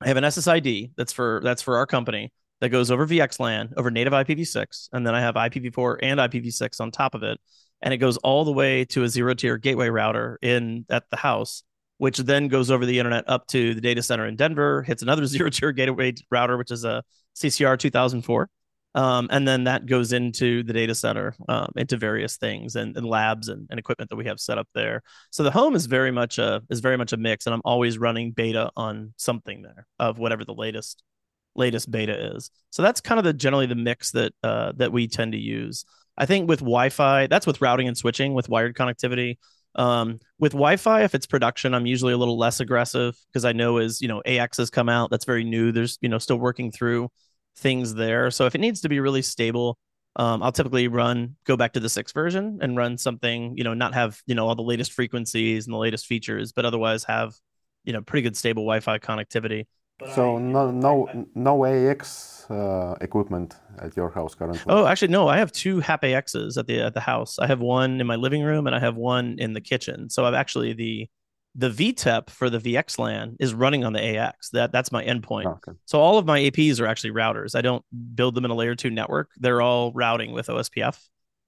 I 0.00 0.08
have 0.08 0.16
an 0.16 0.24
SSID 0.24 0.92
that's 0.96 1.12
for 1.12 1.40
that's 1.44 1.62
for 1.62 1.76
our 1.76 1.86
company 1.86 2.32
that 2.60 2.70
goes 2.70 2.90
over 2.90 3.06
VXLAN 3.06 3.72
over 3.76 3.90
native 3.90 4.12
IPv6, 4.12 4.88
and 4.92 5.06
then 5.06 5.14
I 5.14 5.20
have 5.20 5.34
IPv4 5.34 5.98
and 6.02 6.20
IPv6 6.20 6.80
on 6.80 6.90
top 6.90 7.14
of 7.14 7.22
it, 7.22 7.38
and 7.82 7.92
it 7.92 7.98
goes 7.98 8.16
all 8.18 8.44
the 8.44 8.52
way 8.52 8.84
to 8.86 9.02
a 9.02 9.06
ZeroTier 9.06 9.60
gateway 9.60 9.88
router 9.88 10.38
in 10.42 10.84
at 10.90 11.08
the 11.10 11.16
house, 11.16 11.62
which 12.00 12.16
then 12.16 12.48
goes 12.48 12.70
over 12.70 12.86
the 12.86 12.98
internet 12.98 13.24
up 13.28 13.46
to 13.46 13.74
the 13.74 13.80
data 13.80 14.02
center 14.02 14.24
in 14.24 14.34
Denver, 14.34 14.82
hits 14.82 15.02
another 15.02 15.22
ZeroTier 15.24 15.76
gateway 15.76 16.14
router, 16.30 16.56
which 16.56 16.70
is 16.70 16.82
a 16.82 17.04
CCR 17.36 17.78
2004, 17.78 18.48
um, 18.94 19.28
and 19.30 19.46
then 19.46 19.64
that 19.64 19.84
goes 19.84 20.14
into 20.14 20.62
the 20.62 20.72
data 20.72 20.94
center, 20.94 21.34
um, 21.46 21.70
into 21.76 21.98
various 21.98 22.38
things 22.38 22.74
and, 22.74 22.96
and 22.96 23.04
labs 23.04 23.48
and, 23.48 23.66
and, 23.68 23.78
equipment 23.78 24.08
that 24.08 24.16
we 24.16 24.24
have 24.24 24.40
set 24.40 24.56
up 24.56 24.66
there. 24.74 25.02
So 25.28 25.42
the 25.42 25.50
home 25.50 25.76
is 25.76 25.84
very 25.84 26.10
much 26.10 26.38
a 26.38 26.62
is 26.70 26.80
very 26.80 26.96
much 26.96 27.12
a 27.12 27.18
mix, 27.18 27.44
and 27.44 27.52
I'm 27.52 27.60
always 27.66 27.98
running 27.98 28.32
beta 28.32 28.70
on 28.76 29.12
something 29.18 29.60
there 29.60 29.86
of 29.98 30.18
whatever 30.18 30.46
the 30.46 30.54
latest 30.54 31.02
latest 31.54 31.90
beta 31.90 32.34
is. 32.34 32.50
So 32.70 32.82
that's 32.82 33.02
kind 33.02 33.18
of 33.18 33.24
the 33.24 33.34
generally 33.34 33.66
the 33.66 33.74
mix 33.74 34.12
that 34.12 34.32
uh, 34.42 34.72
that 34.76 34.90
we 34.90 35.06
tend 35.06 35.32
to 35.32 35.38
use. 35.38 35.84
I 36.16 36.24
think 36.24 36.48
with 36.48 36.60
Wi-Fi, 36.60 37.26
that's 37.26 37.46
with 37.46 37.60
routing 37.60 37.88
and 37.88 37.96
switching 37.96 38.32
with 38.32 38.48
wired 38.48 38.74
connectivity. 38.74 39.36
Um, 39.76 40.18
with 40.38 40.52
Wi-Fi, 40.52 41.04
if 41.04 41.14
it's 41.14 41.26
production, 41.26 41.74
I'm 41.74 41.86
usually 41.86 42.12
a 42.12 42.16
little 42.16 42.38
less 42.38 42.60
aggressive 42.60 43.16
because 43.28 43.44
I 43.44 43.52
know 43.52 43.78
as 43.78 44.00
you 44.00 44.08
know 44.08 44.20
AX 44.26 44.56
has 44.58 44.70
come 44.70 44.88
out, 44.88 45.10
that's 45.10 45.24
very 45.24 45.44
new. 45.44 45.72
There's 45.72 45.98
you 46.00 46.08
know 46.08 46.18
still 46.18 46.38
working 46.38 46.72
through 46.72 47.08
things 47.56 47.94
there. 47.94 48.30
So 48.30 48.46
if 48.46 48.54
it 48.54 48.60
needs 48.60 48.80
to 48.82 48.88
be 48.88 49.00
really 49.00 49.22
stable, 49.22 49.78
um, 50.16 50.42
I'll 50.42 50.52
typically 50.52 50.88
run 50.88 51.36
go 51.44 51.56
back 51.56 51.74
to 51.74 51.80
the 51.80 51.88
six 51.88 52.12
version 52.12 52.58
and 52.62 52.76
run 52.76 52.98
something, 52.98 53.56
you 53.56 53.64
know, 53.64 53.74
not 53.74 53.94
have 53.94 54.20
you 54.26 54.34
know 54.34 54.46
all 54.48 54.54
the 54.54 54.62
latest 54.62 54.92
frequencies 54.92 55.66
and 55.66 55.74
the 55.74 55.78
latest 55.78 56.06
features, 56.06 56.52
but 56.52 56.64
otherwise 56.64 57.04
have 57.04 57.34
you 57.84 57.92
know 57.92 58.02
pretty 58.02 58.22
good 58.22 58.36
stable 58.36 58.64
Wi-Fi 58.64 58.98
connectivity. 58.98 59.66
So 60.14 60.38
no 60.38 60.70
no 60.70 61.26
no 61.34 61.64
AX 61.64 62.50
uh, 62.50 62.96
equipment 63.00 63.56
at 63.78 63.96
your 63.96 64.10
house 64.10 64.34
currently. 64.34 64.60
Oh, 64.68 64.86
actually 64.86 65.08
no, 65.08 65.28
I 65.28 65.38
have 65.38 65.52
two 65.52 65.80
HAP 65.80 66.02
AXs 66.02 66.56
at 66.56 66.66
the 66.66 66.80
at 66.80 66.94
the 66.94 67.00
house. 67.00 67.38
I 67.38 67.46
have 67.46 67.60
one 67.60 68.00
in 68.00 68.06
my 68.06 68.16
living 68.16 68.42
room 68.42 68.66
and 68.66 68.74
I 68.74 68.80
have 68.80 68.96
one 68.96 69.36
in 69.38 69.52
the 69.52 69.60
kitchen. 69.60 70.10
So 70.10 70.24
I've 70.24 70.34
actually 70.34 70.72
the 70.72 71.08
the 71.54 71.68
VTEP 71.68 72.30
for 72.30 72.48
the 72.48 72.58
VXLAN 72.58 73.36
is 73.40 73.54
running 73.54 73.84
on 73.84 73.92
the 73.92 74.18
AX. 74.18 74.50
That 74.50 74.72
that's 74.72 74.92
my 74.92 75.04
endpoint. 75.04 75.46
Oh, 75.46 75.58
okay. 75.66 75.76
So 75.84 76.00
all 76.00 76.18
of 76.18 76.26
my 76.26 76.40
APs 76.40 76.80
are 76.80 76.86
actually 76.86 77.10
routers. 77.10 77.54
I 77.54 77.60
don't 77.60 77.84
build 78.14 78.34
them 78.34 78.44
in 78.44 78.50
a 78.50 78.54
layer 78.54 78.74
two 78.74 78.90
network. 78.90 79.30
They're 79.36 79.60
all 79.60 79.92
routing 79.92 80.32
with 80.32 80.46
OSPF 80.46 80.98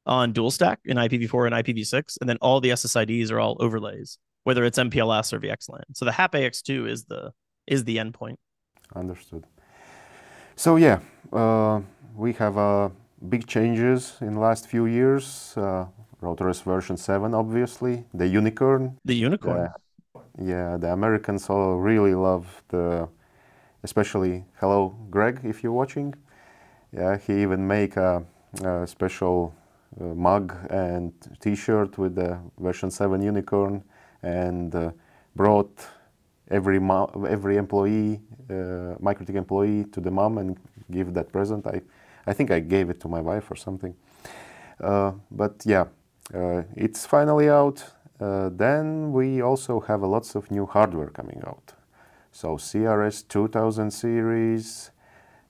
on 0.06 0.32
dual 0.32 0.50
stack 0.50 0.80
in 0.84 0.96
IPv4 0.96 1.46
and 1.46 1.54
IPv6, 1.54 2.18
and 2.20 2.28
then 2.28 2.38
all 2.40 2.60
the 2.60 2.70
SSIDs 2.70 3.30
are 3.30 3.38
all 3.38 3.56
overlays, 3.60 4.18
whether 4.44 4.64
it's 4.64 4.78
MPLS 4.78 5.32
or 5.32 5.38
VXLAN. 5.38 5.82
So 5.94 6.04
the 6.04 6.12
HAP 6.12 6.32
AX2 6.32 6.88
is 6.88 7.04
the 7.04 7.32
is 7.66 7.84
the 7.84 7.96
endpoint. 7.96 8.36
Understood. 8.94 9.46
So 10.56 10.76
yeah, 10.76 11.00
uh, 11.32 11.80
we 12.14 12.32
have 12.34 12.58
uh, 12.58 12.90
big 13.28 13.46
changes 13.46 14.16
in 14.20 14.34
the 14.34 14.40
last 14.40 14.66
few 14.66 14.86
years. 14.86 15.54
Uh, 15.56 15.86
RouterOS 16.20 16.62
version 16.62 16.96
7, 16.96 17.34
obviously, 17.34 18.04
the 18.14 18.26
unicorn. 18.26 18.96
The 19.04 19.14
unicorn. 19.14 19.70
Yeah, 20.40 20.76
the 20.76 20.92
Americans 20.92 21.50
all 21.50 21.78
really 21.78 22.14
love 22.14 22.62
the, 22.68 23.08
especially 23.82 24.44
hello 24.60 24.96
Greg 25.10 25.40
if 25.42 25.62
you're 25.62 25.72
watching. 25.72 26.14
Yeah, 26.92 27.18
he 27.18 27.42
even 27.42 27.66
make 27.66 27.96
a, 27.96 28.22
a 28.62 28.86
special 28.86 29.54
uh, 30.00 30.04
mug 30.04 30.54
and 30.70 31.12
T-shirt 31.40 31.98
with 31.98 32.14
the 32.14 32.38
version 32.58 32.90
seven 32.90 33.20
unicorn, 33.20 33.82
and 34.22 34.74
uh, 34.74 34.90
brought 35.34 35.86
every 36.50 36.78
mo- 36.78 37.26
every 37.28 37.56
employee, 37.56 38.20
uh, 38.50 38.98
MikroTik 39.00 39.36
employee, 39.36 39.84
to 39.92 40.00
the 40.00 40.10
MUM 40.10 40.38
and 40.38 40.56
give 40.90 41.14
that 41.14 41.32
present. 41.32 41.66
I, 41.66 41.80
I 42.26 42.32
think 42.32 42.50
I 42.50 42.60
gave 42.60 42.90
it 42.90 43.00
to 43.00 43.08
my 43.08 43.20
wife 43.20 43.50
or 43.50 43.56
something. 43.56 43.94
Uh, 44.80 45.12
but 45.30 45.62
yeah, 45.64 45.86
uh, 46.34 46.62
it's 46.76 47.06
finally 47.06 47.48
out 47.48 47.84
uh, 48.22 48.50
then 48.52 49.10
we 49.12 49.42
also 49.42 49.80
have 49.80 50.02
lots 50.02 50.36
of 50.36 50.48
new 50.50 50.64
hardware 50.64 51.08
coming 51.08 51.42
out. 51.44 51.72
So 52.30 52.56
CRS 52.56 53.22
2000 53.28 53.90
series, 53.90 54.92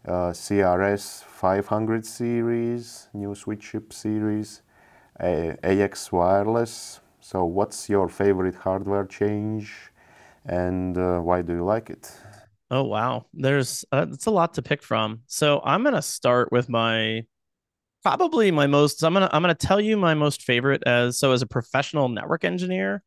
uh, 0.08 0.32
CRS 0.32 1.22
500 1.22 2.06
series, 2.06 3.08
new 3.12 3.34
switch 3.34 3.72
chip 3.72 3.92
series, 3.92 4.62
AX 5.20 6.10
wireless. 6.10 7.00
So 7.20 7.44
what's 7.44 7.90
your 7.90 8.08
favorite 8.08 8.54
hardware 8.54 9.04
change 9.04 9.91
and 10.46 10.96
uh, 10.96 11.20
why 11.20 11.42
do 11.42 11.54
you 11.54 11.64
like 11.64 11.90
it? 11.90 12.12
Oh 12.70 12.84
wow, 12.84 13.26
there's 13.34 13.84
uh, 13.92 14.06
it's 14.10 14.26
a 14.26 14.30
lot 14.30 14.54
to 14.54 14.62
pick 14.62 14.82
from. 14.82 15.20
So 15.26 15.60
I'm 15.64 15.84
gonna 15.84 16.02
start 16.02 16.50
with 16.52 16.68
my 16.68 17.24
probably 18.02 18.50
my 18.50 18.66
most 18.66 19.02
i'm 19.04 19.12
gonna 19.12 19.30
i'm 19.32 19.42
gonna 19.42 19.54
tell 19.54 19.80
you 19.80 19.96
my 19.96 20.14
most 20.14 20.42
favorite 20.42 20.82
as 20.86 21.18
so 21.18 21.32
as 21.32 21.42
a 21.42 21.46
professional 21.46 22.08
network 22.08 22.44
engineer 22.44 23.02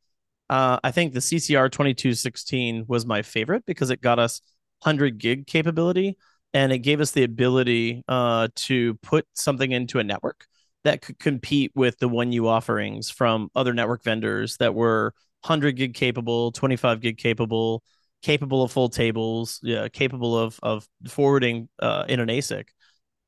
uh, 0.50 0.80
i 0.84 0.92
think 0.92 1.14
the 1.14 1.20
ccr 1.20 1.70
2216 1.70 2.86
was 2.88 3.06
my 3.06 3.22
favorite 3.22 3.66
because 3.66 3.90
it 3.90 4.02
got 4.02 4.20
us 4.20 4.42
100 4.84 5.18
gig 5.18 5.48
capability 5.48 6.18
and 6.54 6.72
it 6.72 6.80
gave 6.80 7.02
us 7.02 7.12
the 7.12 7.24
ability 7.24 8.04
uh, 8.08 8.48
to 8.56 8.94
put 8.96 9.28
something 9.34 9.74
into 9.74 10.00
a 10.00 10.04
network 10.04 10.46
that 10.86 11.02
could 11.02 11.20
compete 11.20 11.72
with 11.76 11.98
the 12.00 12.08
1U 12.08 12.48
offerings 12.48 13.10
from 13.10 13.50
other 13.56 13.74
network 13.74 14.04
vendors 14.04 14.56
that 14.58 14.74
were 14.74 15.14
100 15.46 15.74
gig 15.74 15.94
capable 15.94 16.52
25 16.52 17.02
gig 17.02 17.18
capable 17.18 17.84
capable 18.22 18.64
of 18.64 18.72
full 18.72 18.90
tables 18.90 19.60
yeah, 19.62 19.88
capable 19.88 20.38
of 20.38 20.60
of 20.64 20.88
forwarding 21.08 21.70
uh, 21.80 22.06
in 22.08 22.20
an 22.20 22.30
asic 22.30 22.66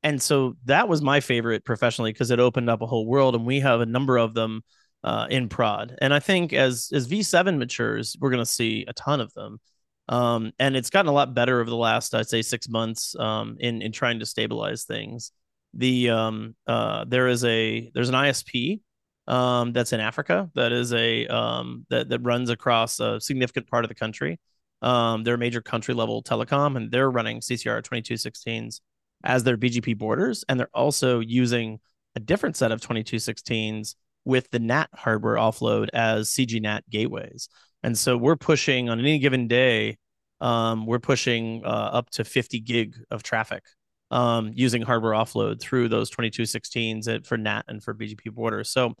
and 0.02 0.20
so 0.20 0.56
that 0.64 0.88
was 0.88 1.02
my 1.02 1.20
favorite 1.20 1.64
professionally 1.64 2.12
because 2.12 2.30
it 2.30 2.40
opened 2.40 2.70
up 2.70 2.82
a 2.82 2.86
whole 2.86 3.06
world 3.06 3.34
and 3.34 3.44
we 3.44 3.60
have 3.60 3.80
a 3.80 3.86
number 3.86 4.16
of 4.16 4.34
them 4.34 4.62
uh, 5.04 5.26
in 5.30 5.48
prod. 5.48 5.96
And 6.00 6.12
i 6.12 6.18
think 6.18 6.52
as 6.52 6.90
as 6.92 7.08
v7 7.08 7.58
matures 7.58 8.16
we're 8.20 8.30
going 8.30 8.44
to 8.44 8.46
see 8.46 8.84
a 8.88 8.92
ton 8.92 9.20
of 9.20 9.32
them. 9.34 9.60
Um, 10.08 10.52
and 10.58 10.74
it's 10.74 10.90
gotten 10.90 11.10
a 11.10 11.12
lot 11.12 11.34
better 11.34 11.60
over 11.60 11.68
the 11.68 11.76
last 11.76 12.14
i'd 12.14 12.28
say 12.28 12.42
six 12.42 12.68
months 12.68 13.14
um, 13.18 13.56
in 13.60 13.82
in 13.82 13.92
trying 13.92 14.20
to 14.20 14.26
stabilize 14.26 14.84
things. 14.84 15.32
The 15.74 16.10
um, 16.10 16.56
uh, 16.66 17.04
there 17.06 17.28
is 17.28 17.44
a 17.44 17.90
there's 17.94 18.08
an 18.08 18.14
isp 18.14 18.80
um, 19.28 19.72
that's 19.72 19.92
in 19.92 20.00
africa 20.00 20.50
that 20.54 20.72
is 20.72 20.92
a 20.92 21.26
um, 21.28 21.86
that, 21.90 22.08
that 22.08 22.20
runs 22.20 22.50
across 22.50 22.98
a 22.98 23.20
significant 23.20 23.66
part 23.68 23.84
of 23.84 23.88
the 23.88 23.94
country 23.94 24.40
um, 24.82 25.22
they're 25.22 25.34
a 25.34 25.38
major 25.38 25.60
country 25.60 25.94
level 25.94 26.22
telecom 26.22 26.76
and 26.76 26.90
they're 26.90 27.10
running 27.10 27.40
ccr 27.40 27.82
2216s 27.82 28.80
as 29.24 29.44
their 29.44 29.56
BGP 29.56 29.98
borders, 29.98 30.44
and 30.48 30.58
they're 30.58 30.70
also 30.74 31.20
using 31.20 31.80
a 32.14 32.20
different 32.20 32.56
set 32.56 32.72
of 32.72 32.80
2216s 32.80 33.94
with 34.24 34.50
the 34.50 34.58
NAT 34.58 34.88
hardware 34.94 35.36
offload 35.36 35.88
as 35.92 36.30
CGNAT 36.30 36.82
gateways. 36.90 37.48
And 37.82 37.96
so 37.96 38.16
we're 38.16 38.36
pushing 38.36 38.88
on 38.88 38.98
any 38.98 39.18
given 39.18 39.48
day 39.48 39.98
um, 40.40 40.86
we're 40.86 41.00
pushing 41.00 41.62
uh, 41.64 41.68
up 41.68 42.10
to 42.10 42.24
50 42.24 42.60
gig 42.60 42.96
of 43.10 43.24
traffic 43.24 43.64
um, 44.10 44.52
using 44.54 44.82
hardware 44.82 45.12
offload 45.12 45.60
through 45.60 45.88
those 45.88 46.10
2216s 46.10 47.26
for 47.26 47.36
NAT 47.36 47.64
and 47.68 47.82
for 47.82 47.94
BGP 47.94 48.32
borders. 48.32 48.70
So, 48.70 48.94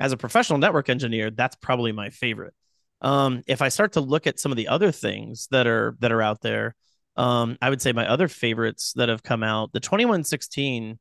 as 0.00 0.12
a 0.12 0.16
professional 0.16 0.58
network 0.58 0.88
engineer, 0.88 1.30
that's 1.30 1.56
probably 1.56 1.92
my 1.92 2.10
favorite. 2.10 2.52
Um, 3.00 3.42
if 3.46 3.62
I 3.62 3.68
start 3.68 3.92
to 3.92 4.00
look 4.00 4.26
at 4.26 4.40
some 4.40 4.50
of 4.50 4.56
the 4.56 4.68
other 4.68 4.90
things 4.90 5.46
that 5.50 5.66
are 5.66 5.96
that 6.00 6.10
are 6.10 6.22
out 6.22 6.40
there, 6.40 6.74
um, 7.16 7.56
I 7.62 7.70
would 7.70 7.82
say 7.82 7.92
my 7.92 8.08
other 8.08 8.28
favorites 8.28 8.92
that 8.96 9.08
have 9.08 9.22
come 9.22 9.42
out, 9.42 9.72
the 9.72 9.80
2116, 9.80 10.98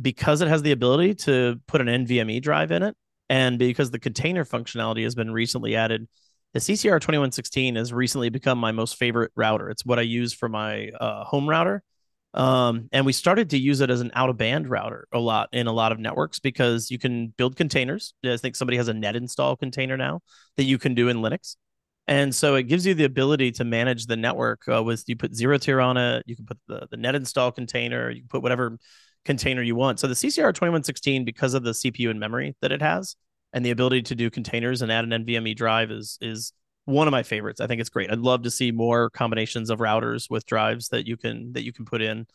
because 0.00 0.40
it 0.40 0.48
has 0.48 0.62
the 0.62 0.72
ability 0.72 1.14
to 1.14 1.60
put 1.66 1.80
an 1.80 1.86
NVMe 1.86 2.42
drive 2.42 2.70
in 2.70 2.82
it, 2.82 2.96
and 3.30 3.58
because 3.58 3.90
the 3.90 3.98
container 3.98 4.44
functionality 4.44 5.04
has 5.04 5.14
been 5.14 5.30
recently 5.30 5.76
added, 5.76 6.06
the 6.54 6.60
CCR 6.60 7.00
2116 7.00 7.76
has 7.76 7.92
recently 7.92 8.30
become 8.30 8.58
my 8.58 8.72
most 8.72 8.96
favorite 8.96 9.32
router. 9.36 9.70
It's 9.70 9.84
what 9.84 9.98
I 9.98 10.02
use 10.02 10.32
for 10.32 10.48
my 10.48 10.90
uh, 11.00 11.24
home 11.24 11.48
router. 11.48 11.82
Um, 12.34 12.88
and 12.92 13.06
we 13.06 13.12
started 13.12 13.50
to 13.50 13.58
use 13.58 13.80
it 13.80 13.90
as 13.90 14.00
an 14.00 14.10
out 14.14 14.28
of 14.28 14.36
band 14.36 14.68
router 14.68 15.08
a 15.12 15.18
lot 15.18 15.48
in 15.52 15.66
a 15.66 15.72
lot 15.72 15.92
of 15.92 15.98
networks 15.98 16.40
because 16.40 16.90
you 16.90 16.98
can 16.98 17.28
build 17.28 17.56
containers. 17.56 18.14
I 18.24 18.36
think 18.36 18.54
somebody 18.54 18.76
has 18.76 18.88
a 18.88 18.94
net 18.94 19.16
install 19.16 19.56
container 19.56 19.96
now 19.96 20.20
that 20.56 20.64
you 20.64 20.78
can 20.78 20.94
do 20.94 21.08
in 21.08 21.18
Linux. 21.18 21.56
And 22.06 22.34
so 22.34 22.54
it 22.54 22.64
gives 22.64 22.86
you 22.86 22.94
the 22.94 23.04
ability 23.04 23.52
to 23.52 23.64
manage 23.64 24.06
the 24.06 24.16
network 24.16 24.62
uh, 24.66 24.82
with 24.82 25.04
you 25.08 25.16
put 25.16 25.32
ZeroTier 25.32 25.84
on 25.84 25.96
it, 25.96 26.22
you 26.26 26.36
can 26.36 26.46
put 26.46 26.58
the, 26.66 26.86
the 26.90 26.96
net 26.96 27.14
install 27.14 27.52
container, 27.52 28.10
you 28.10 28.22
can 28.22 28.28
put 28.28 28.42
whatever 28.42 28.78
container 29.26 29.62
you 29.62 29.76
want. 29.76 30.00
So 30.00 30.06
the 30.06 30.14
CCR 30.14 30.54
2116, 30.54 31.26
because 31.26 31.52
of 31.52 31.64
the 31.64 31.72
CPU 31.72 32.08
and 32.08 32.18
memory 32.18 32.56
that 32.62 32.72
it 32.72 32.80
has, 32.80 33.14
and 33.52 33.64
the 33.64 33.70
ability 33.70 34.02
to 34.02 34.14
do 34.14 34.30
containers 34.30 34.82
and 34.82 34.92
add 34.92 35.04
an 35.04 35.24
NVMe 35.24 35.56
drive 35.56 35.90
is 35.90 36.18
is 36.20 36.52
one 36.88 37.06
of 37.06 37.12
my 37.12 37.22
favorites. 37.22 37.60
I 37.60 37.66
think 37.66 37.82
it's 37.82 37.90
great. 37.90 38.10
I'd 38.10 38.18
love 38.18 38.44
to 38.44 38.50
see 38.50 38.72
more 38.72 39.10
combinations 39.10 39.68
of 39.68 39.78
routers 39.78 40.30
with 40.30 40.46
drives 40.46 40.88
that 40.88 41.06
you 41.06 41.18
can 41.18 41.52
that 41.52 41.62
you 41.62 41.72
can 41.72 41.84
put 41.84 42.00
in. 42.00 42.26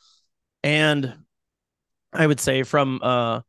And 0.64 1.16
I 2.14 2.28
would 2.28 2.40
say 2.40 2.62
from 2.62 3.00
uh 3.02 3.42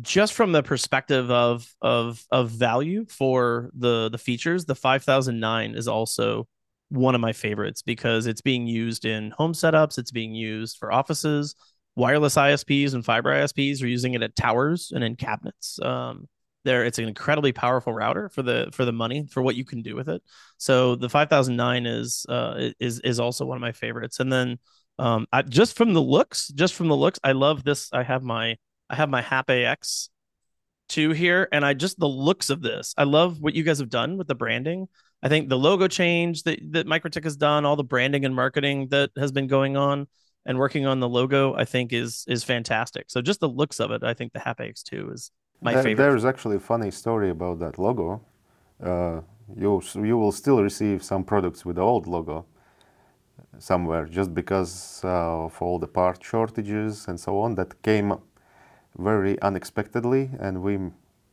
just 0.00 0.34
from 0.34 0.52
the 0.52 0.62
perspective 0.62 1.32
of 1.32 1.68
of 1.82 2.24
of 2.30 2.50
value 2.50 3.06
for 3.08 3.70
the 3.74 4.08
the 4.08 4.18
features, 4.18 4.64
the 4.64 4.76
5009 4.76 5.74
is 5.74 5.88
also 5.88 6.46
one 6.90 7.16
of 7.16 7.20
my 7.20 7.32
favorites 7.32 7.82
because 7.82 8.28
it's 8.28 8.40
being 8.40 8.68
used 8.68 9.04
in 9.04 9.32
home 9.32 9.52
setups, 9.52 9.98
it's 9.98 10.12
being 10.12 10.32
used 10.32 10.76
for 10.78 10.92
offices, 10.92 11.56
wireless 11.96 12.36
ISPs 12.36 12.94
and 12.94 13.04
fiber 13.04 13.30
ISPs 13.30 13.82
are 13.82 13.88
using 13.88 14.14
it 14.14 14.22
at 14.22 14.36
towers 14.36 14.92
and 14.94 15.02
in 15.02 15.16
cabinets. 15.16 15.80
Um, 15.82 16.28
there 16.64 16.84
it's 16.84 16.98
an 16.98 17.08
incredibly 17.08 17.52
powerful 17.52 17.92
router 17.92 18.28
for 18.28 18.42
the 18.42 18.68
for 18.72 18.84
the 18.84 18.92
money 18.92 19.26
for 19.30 19.42
what 19.42 19.56
you 19.56 19.64
can 19.64 19.82
do 19.82 19.94
with 19.94 20.08
it. 20.08 20.22
So 20.58 20.94
the 20.94 21.08
5009 21.08 21.86
is 21.86 22.26
uh 22.28 22.70
is 22.78 23.00
is 23.00 23.20
also 23.20 23.46
one 23.46 23.56
of 23.56 23.62
my 23.62 23.72
favorites. 23.72 24.20
And 24.20 24.32
then 24.32 24.58
um 24.98 25.26
I, 25.32 25.42
just 25.42 25.76
from 25.76 25.94
the 25.94 26.02
looks 26.02 26.48
just 26.48 26.74
from 26.74 26.88
the 26.88 26.96
looks 26.96 27.18
i 27.24 27.32
love 27.32 27.64
this. 27.64 27.88
I 27.92 28.02
have 28.02 28.22
my 28.22 28.56
i 28.88 28.94
have 28.94 29.08
my 29.08 29.22
hap 29.22 29.50
ax 29.50 30.10
2 30.90 31.10
here 31.12 31.48
and 31.52 31.64
i 31.64 31.72
just 31.72 31.98
the 31.98 32.08
looks 32.08 32.50
of 32.50 32.62
this. 32.62 32.94
I 32.98 33.04
love 33.04 33.40
what 33.40 33.54
you 33.54 33.62
guys 33.62 33.78
have 33.78 33.90
done 33.90 34.18
with 34.18 34.28
the 34.28 34.34
branding. 34.34 34.88
I 35.22 35.28
think 35.28 35.48
the 35.48 35.58
logo 35.58 35.88
change 35.88 36.42
that 36.44 36.60
that 36.72 36.86
MikroTik 36.86 37.24
has 37.24 37.36
done 37.36 37.64
all 37.64 37.76
the 37.76 37.84
branding 37.84 38.24
and 38.24 38.34
marketing 38.34 38.88
that 38.88 39.10
has 39.16 39.32
been 39.32 39.46
going 39.46 39.76
on 39.76 40.08
and 40.46 40.58
working 40.58 40.86
on 40.86 41.00
the 41.00 41.08
logo 41.08 41.54
i 41.54 41.64
think 41.64 41.92
is 41.92 42.24
is 42.28 42.44
fantastic. 42.44 43.06
So 43.08 43.22
just 43.22 43.40
the 43.40 43.48
looks 43.48 43.80
of 43.80 43.90
it 43.92 44.02
i 44.04 44.12
think 44.12 44.34
the 44.34 44.40
hap 44.40 44.58
ax2 44.58 45.14
is 45.14 45.30
my 45.60 45.74
there, 45.74 45.82
favorite. 45.82 46.04
There's 46.04 46.24
actually 46.24 46.56
a 46.56 46.60
funny 46.60 46.90
story 46.90 47.30
about 47.30 47.58
that 47.60 47.78
logo. 47.78 48.20
Uh, 48.82 49.20
you 49.56 49.82
you 49.94 50.16
will 50.16 50.32
still 50.32 50.62
receive 50.62 51.02
some 51.02 51.24
products 51.24 51.64
with 51.64 51.76
the 51.76 51.82
old 51.82 52.06
logo 52.06 52.46
somewhere 53.58 54.06
just 54.06 54.34
because 54.34 55.00
uh, 55.04 55.44
of 55.44 55.60
all 55.60 55.78
the 55.78 55.86
part 55.86 56.22
shortages 56.22 57.08
and 57.08 57.18
so 57.18 57.38
on 57.38 57.54
that 57.54 57.82
came 57.82 58.14
very 58.96 59.40
unexpectedly 59.42 60.30
and 60.38 60.62
we 60.62 60.78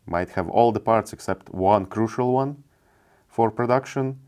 might 0.05 0.29
have 0.29 0.49
all 0.49 0.71
the 0.71 0.79
parts 0.79 1.13
except 1.13 1.49
one 1.53 1.85
crucial 1.85 2.33
one 2.33 2.63
for 3.27 3.51
production 3.51 4.19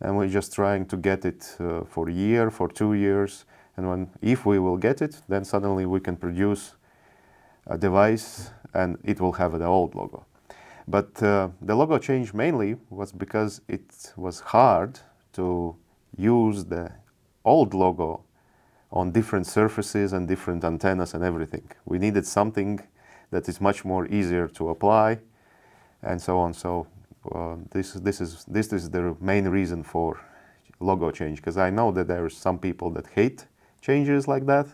and 0.00 0.16
we're 0.16 0.28
just 0.28 0.52
trying 0.52 0.84
to 0.86 0.96
get 0.96 1.24
it 1.24 1.56
uh, 1.60 1.82
for 1.84 2.08
a 2.08 2.12
year 2.12 2.50
for 2.50 2.68
two 2.68 2.94
years 2.94 3.44
and 3.76 3.88
when 3.88 4.08
if 4.22 4.46
we 4.46 4.58
will 4.58 4.76
get 4.76 5.00
it 5.02 5.22
then 5.28 5.44
suddenly 5.44 5.86
we 5.86 6.00
can 6.00 6.16
produce 6.16 6.74
device 7.78 8.50
and 8.74 8.98
it 9.04 9.20
will 9.20 9.32
have 9.32 9.58
the 9.58 9.64
old 9.66 9.94
logo. 9.94 10.26
But 10.86 11.22
uh, 11.22 11.48
the 11.62 11.74
logo 11.74 11.98
change 11.98 12.34
mainly 12.34 12.76
was 12.90 13.12
because 13.12 13.60
it 13.68 14.12
was 14.16 14.40
hard 14.40 14.98
to 15.32 15.76
use 16.16 16.64
the 16.64 16.92
old 17.44 17.74
logo 17.74 18.24
on 18.92 19.10
different 19.10 19.46
surfaces 19.46 20.12
and 20.12 20.28
different 20.28 20.64
antennas 20.64 21.14
and 21.14 21.24
everything. 21.24 21.68
We 21.84 21.98
needed 21.98 22.26
something 22.26 22.80
that 23.30 23.48
is 23.48 23.60
much 23.60 23.84
more 23.84 24.06
easier 24.06 24.46
to 24.48 24.68
apply 24.68 25.18
and 26.02 26.20
so 26.20 26.38
on. 26.38 26.52
So 26.52 26.86
uh, 27.32 27.56
this, 27.70 27.94
this, 27.94 28.20
is, 28.20 28.44
this 28.46 28.72
is 28.72 28.90
the 28.90 29.16
main 29.20 29.48
reason 29.48 29.82
for 29.82 30.20
logo 30.80 31.10
change 31.10 31.38
because 31.38 31.56
I 31.56 31.70
know 31.70 31.90
that 31.92 32.08
there 32.08 32.24
are 32.24 32.30
some 32.30 32.58
people 32.58 32.90
that 32.90 33.06
hate 33.08 33.46
changes 33.80 34.28
like 34.28 34.46
that. 34.46 34.66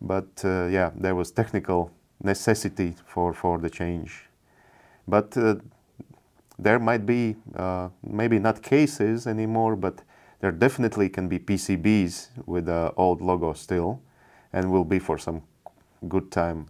But 0.00 0.28
uh, 0.44 0.66
yeah, 0.66 0.90
there 0.96 1.14
was 1.14 1.30
technical 1.30 1.90
necessity 2.22 2.94
for, 3.06 3.32
for 3.32 3.58
the 3.58 3.70
change. 3.70 4.24
But 5.06 5.36
uh, 5.36 5.56
there 6.58 6.78
might 6.78 7.06
be 7.06 7.36
uh, 7.56 7.88
maybe 8.02 8.38
not 8.38 8.62
cases 8.62 9.26
anymore, 9.26 9.76
but 9.76 10.02
there 10.40 10.52
definitely 10.52 11.08
can 11.08 11.28
be 11.28 11.38
PCBs 11.38 12.28
with 12.46 12.66
the 12.66 12.92
old 12.96 13.20
logo 13.20 13.52
still, 13.52 14.00
and 14.52 14.70
will 14.70 14.84
be 14.84 14.98
for 14.98 15.18
some 15.18 15.42
good 16.08 16.30
time, 16.30 16.66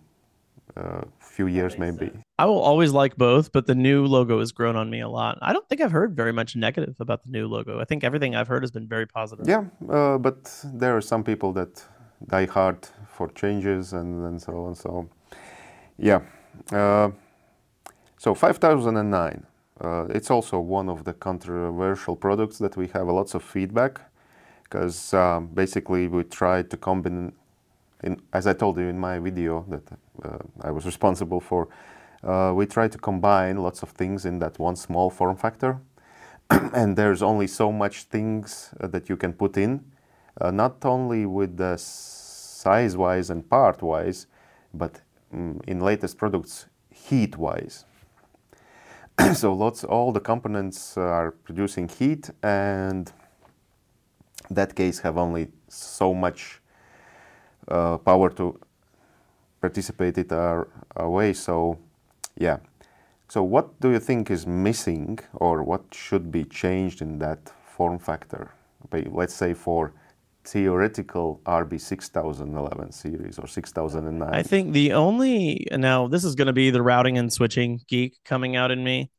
a 0.77 0.81
uh, 0.81 1.05
few 1.21 1.47
years 1.47 1.79
maybe. 1.79 2.07
Sense. 2.07 2.23
I 2.39 2.47
will 2.47 2.61
always 2.61 2.93
like 2.93 3.17
both, 3.17 3.53
but 3.53 3.67
the 3.67 3.75
new 3.75 4.07
logo 4.07 4.39
has 4.39 4.53
grown 4.53 4.77
on 4.77 4.89
me 4.89 5.01
a 5.01 5.09
lot. 5.09 5.39
I 5.43 5.53
don't 5.53 5.69
think 5.69 5.81
I've 5.81 5.93
heard 5.93 6.15
very 6.15 6.33
much 6.33 6.57
negative 6.57 6.97
about 7.01 7.25
the 7.25 7.31
new 7.31 7.47
logo. 7.49 7.81
I 7.81 7.85
think 7.85 8.05
everything 8.05 8.37
I've 8.37 8.49
heard 8.49 8.63
has 8.63 8.71
been 8.71 8.89
very 8.89 9.07
positive. 9.07 9.49
Yeah, 9.49 9.65
uh, 9.89 10.19
but 10.19 10.55
there 10.65 10.97
are 10.97 11.01
some 11.01 11.25
people 11.25 11.53
that 11.55 11.85
die 12.27 12.47
hard 12.47 12.89
for 13.09 13.29
changes 13.29 13.93
and, 13.93 14.25
and 14.25 14.41
so 14.41 14.65
on. 14.65 14.75
So 14.75 15.09
yeah. 15.99 16.21
Uh, 16.73 17.11
so 18.17 18.35
5009, 18.35 19.47
uh, 19.81 20.07
it's 20.11 20.31
also 20.31 20.59
one 20.59 20.89
of 20.89 21.05
the 21.05 21.13
controversial 21.13 22.17
products 22.17 22.59
that 22.59 22.77
we 22.77 22.89
have 22.89 23.09
a 23.09 23.13
lots 23.13 23.35
of 23.35 23.43
feedback 23.43 24.01
because 24.65 25.15
um, 25.15 25.47
basically 25.49 26.09
we 26.09 26.25
tried 26.25 26.71
to 26.71 26.77
combine, 26.77 27.33
in, 28.03 28.21
as 28.33 28.47
I 28.47 28.53
told 28.53 28.77
you 28.77 28.85
in 28.89 28.99
my 28.99 29.19
video 29.19 29.65
that 29.69 29.83
uh, 30.23 30.39
I 30.61 30.71
was 30.71 30.85
responsible 30.85 31.41
for, 31.41 31.69
uh, 32.23 32.53
we 32.55 32.67
tried 32.67 32.93
to 32.93 32.99
combine 32.99 33.57
lots 33.59 33.83
of 33.83 33.91
things 33.91 34.27
in 34.27 34.39
that 34.41 34.59
one 34.59 34.77
small 34.77 35.11
form 35.11 35.37
factor. 35.37 35.81
and 36.51 36.97
there's 36.97 37.23
only 37.23 37.47
so 37.47 37.71
much 37.71 38.05
things 38.05 38.75
uh, 38.81 38.87
that 38.89 39.09
you 39.09 39.17
can 39.17 39.33
put 39.33 39.57
in, 39.57 39.85
uh, 40.41 40.51
not 40.51 40.85
only 40.85 41.27
with 41.27 41.57
the 41.57 41.77
size-wise 41.77 43.31
and 43.31 43.49
part-wise, 43.49 44.27
but 44.75 45.01
in 45.33 45.81
latest 45.81 46.19
products 46.19 46.67
heat 46.91 47.37
wise. 47.37 47.85
so 49.35 49.53
lots 49.53 49.85
all 49.85 50.13
the 50.13 50.21
components 50.21 50.97
are 50.97 51.33
producing 51.33 51.89
heat 51.89 52.31
and 52.43 53.13
that 54.51 54.75
case 54.75 55.01
have 55.01 55.19
only 55.19 55.49
so 55.69 56.15
much 56.15 56.61
uh, 57.69 57.99
power 57.99 58.31
to 58.31 58.59
participate 59.61 60.17
it 60.19 60.33
our, 60.33 60.69
our 60.97 61.11
way. 61.11 61.33
So 61.33 61.79
yeah. 62.37 62.59
So 63.29 63.43
what 63.43 63.79
do 63.81 63.91
you 63.91 63.99
think 63.99 64.31
is 64.31 64.47
missing 64.47 65.19
or 65.35 65.63
what 65.63 65.83
should 65.93 66.33
be 66.33 66.45
changed 66.45 67.03
in 67.03 67.19
that 67.19 67.53
form 67.77 67.99
factor? 67.99 68.53
Let's 68.91 69.35
say 69.35 69.53
for 69.53 69.93
theoretical 70.49 71.41
RB 71.45 71.81
6011 71.81 72.93
series 72.93 73.39
or 73.39 73.47
6009? 73.47 74.35
I 74.35 74.43
think 74.43 74.73
the 74.73 74.93
only 74.93 75.67
now 75.71 76.09
this 76.09 76.25
is 76.25 76.35
going 76.35 76.47
to 76.47 76.53
be 76.53 76.71
the 76.71 76.83
routing 76.83 77.19
and 77.19 77.33
switching 77.33 77.81
geek 77.89 78.17
coming 78.25 78.57
out 78.57 78.71
in 78.71 78.83
me. 78.83 79.11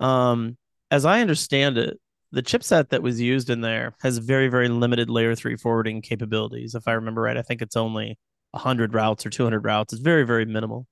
Um, 0.00 0.56
as 0.90 1.04
I 1.04 1.20
understand 1.20 1.78
it, 1.78 1.98
the 2.32 2.42
chipset 2.42 2.90
that 2.90 3.02
was 3.02 3.20
used 3.20 3.48
in 3.48 3.60
there 3.60 3.94
has 4.02 4.18
very 4.18 4.48
very 4.48 4.68
limited 4.68 5.08
layer 5.08 5.34
3 5.34 5.56
forwarding 5.56 6.02
capabilities. 6.02 6.74
If 6.74 6.86
I 6.86 6.92
remember 6.92 7.22
right, 7.22 7.36
I 7.36 7.42
think 7.42 7.62
it's 7.62 7.76
only 7.76 8.18
100 8.50 8.92
routes 8.94 9.24
or 9.24 9.30
200 9.30 9.64
routes. 9.64 9.92
It's 9.92 10.02
very 10.02 10.24
very 10.24 10.44
minimal. 10.44 10.86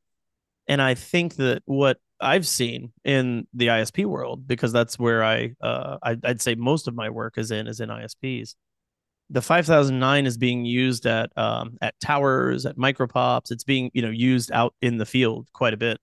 And 0.69 0.81
I 0.81 0.95
think 0.95 1.37
that 1.37 1.63
what 1.67 1.99
I've 2.21 2.47
seen 2.47 2.93
in 3.05 3.49
the 3.53 3.67
ISP 3.67 4.07
world 4.07 4.47
because 4.47 4.73
that's 4.73 4.99
where 4.99 5.25
I 5.25 5.55
uh, 5.61 5.99
I'd 6.03 6.41
say 6.41 6.55
most 6.55 6.89
of 6.89 6.95
my 6.95 7.11
work 7.11 7.37
is 7.37 7.51
in 7.51 7.67
is 7.67 7.81
in 7.81 7.89
ISPs 7.89 8.55
the 9.33 9.43
5009 9.43 10.27
is 10.27 10.37
being 10.37 10.65
used 10.65 11.07
at 11.07 11.37
um, 11.37 11.79
at 11.81 11.99
towers 12.01 12.67
at 12.67 12.77
micropops. 12.77 13.51
It's 13.51 13.65
being 13.65 13.91
you 13.95 14.03
know 14.03 14.11
used 14.11 14.53
out 14.53 14.75
in 14.81 14.99
the 14.99 15.07
field 15.07 15.49
quite 15.53 15.75
a 15.75 15.79
bit. 15.79 15.99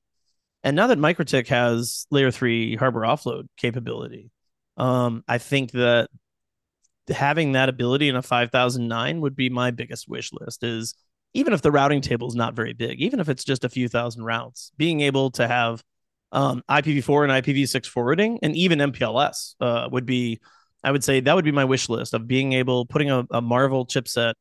And 0.64 0.76
now 0.76 0.88
that 0.88 0.98
MikroTik 0.98 1.48
has 1.48 2.06
layer 2.12 2.32
3 2.32 2.76
hardware 2.76 3.06
offload 3.06 3.48
capability 3.56 4.30
um, 4.76 5.24
i 5.28 5.38
think 5.38 5.72
that 5.72 6.10
having 7.10 7.54
that 7.54 7.70
ability 7.70 8.10
in 8.10 8.16
a 8.16 8.22
5009 8.22 9.22
would 9.22 9.36
be 9.36 9.50
my 9.50 9.72
biggest 9.72 10.08
wish 10.08 10.32
list 10.34 10.64
is 10.64 10.96
even 11.34 11.54
if 11.54 11.62
the 11.62 11.72
routing 11.72 12.02
table 12.02 12.28
is 12.28 12.36
not 12.36 12.56
very 12.56 12.74
big, 12.74 13.00
even 13.02 13.20
if 13.20 13.30
it's 13.30 13.44
just 13.44 13.64
a 13.64 13.70
few 13.70 13.88
thousand 13.88 14.24
routes, 14.24 14.72
being 14.78 15.02
able 15.02 15.32
to 15.32 15.48
have 15.48 15.84
um, 16.32 16.64
IPv4 16.70 17.30
and 17.30 17.46
IPv6 17.46 17.86
forwarding 17.86 18.40
and 18.42 18.56
even 18.56 18.80
MPLS 18.80 19.56
uh, 19.60 19.88
would 19.92 20.06
be, 20.06 20.40
I 20.84 20.92
would 20.92 21.04
say 21.04 21.20
that 21.20 21.36
would 21.36 21.46
be 21.46 21.52
my 21.52 21.66
wish 21.66 21.90
list 21.90 22.14
of 22.14 22.28
being 22.28 22.54
able 22.54 22.86
putting 22.86 23.12
a, 23.12 23.26
a 23.32 23.42
Marvell 23.42 23.86
chipset 23.86 24.34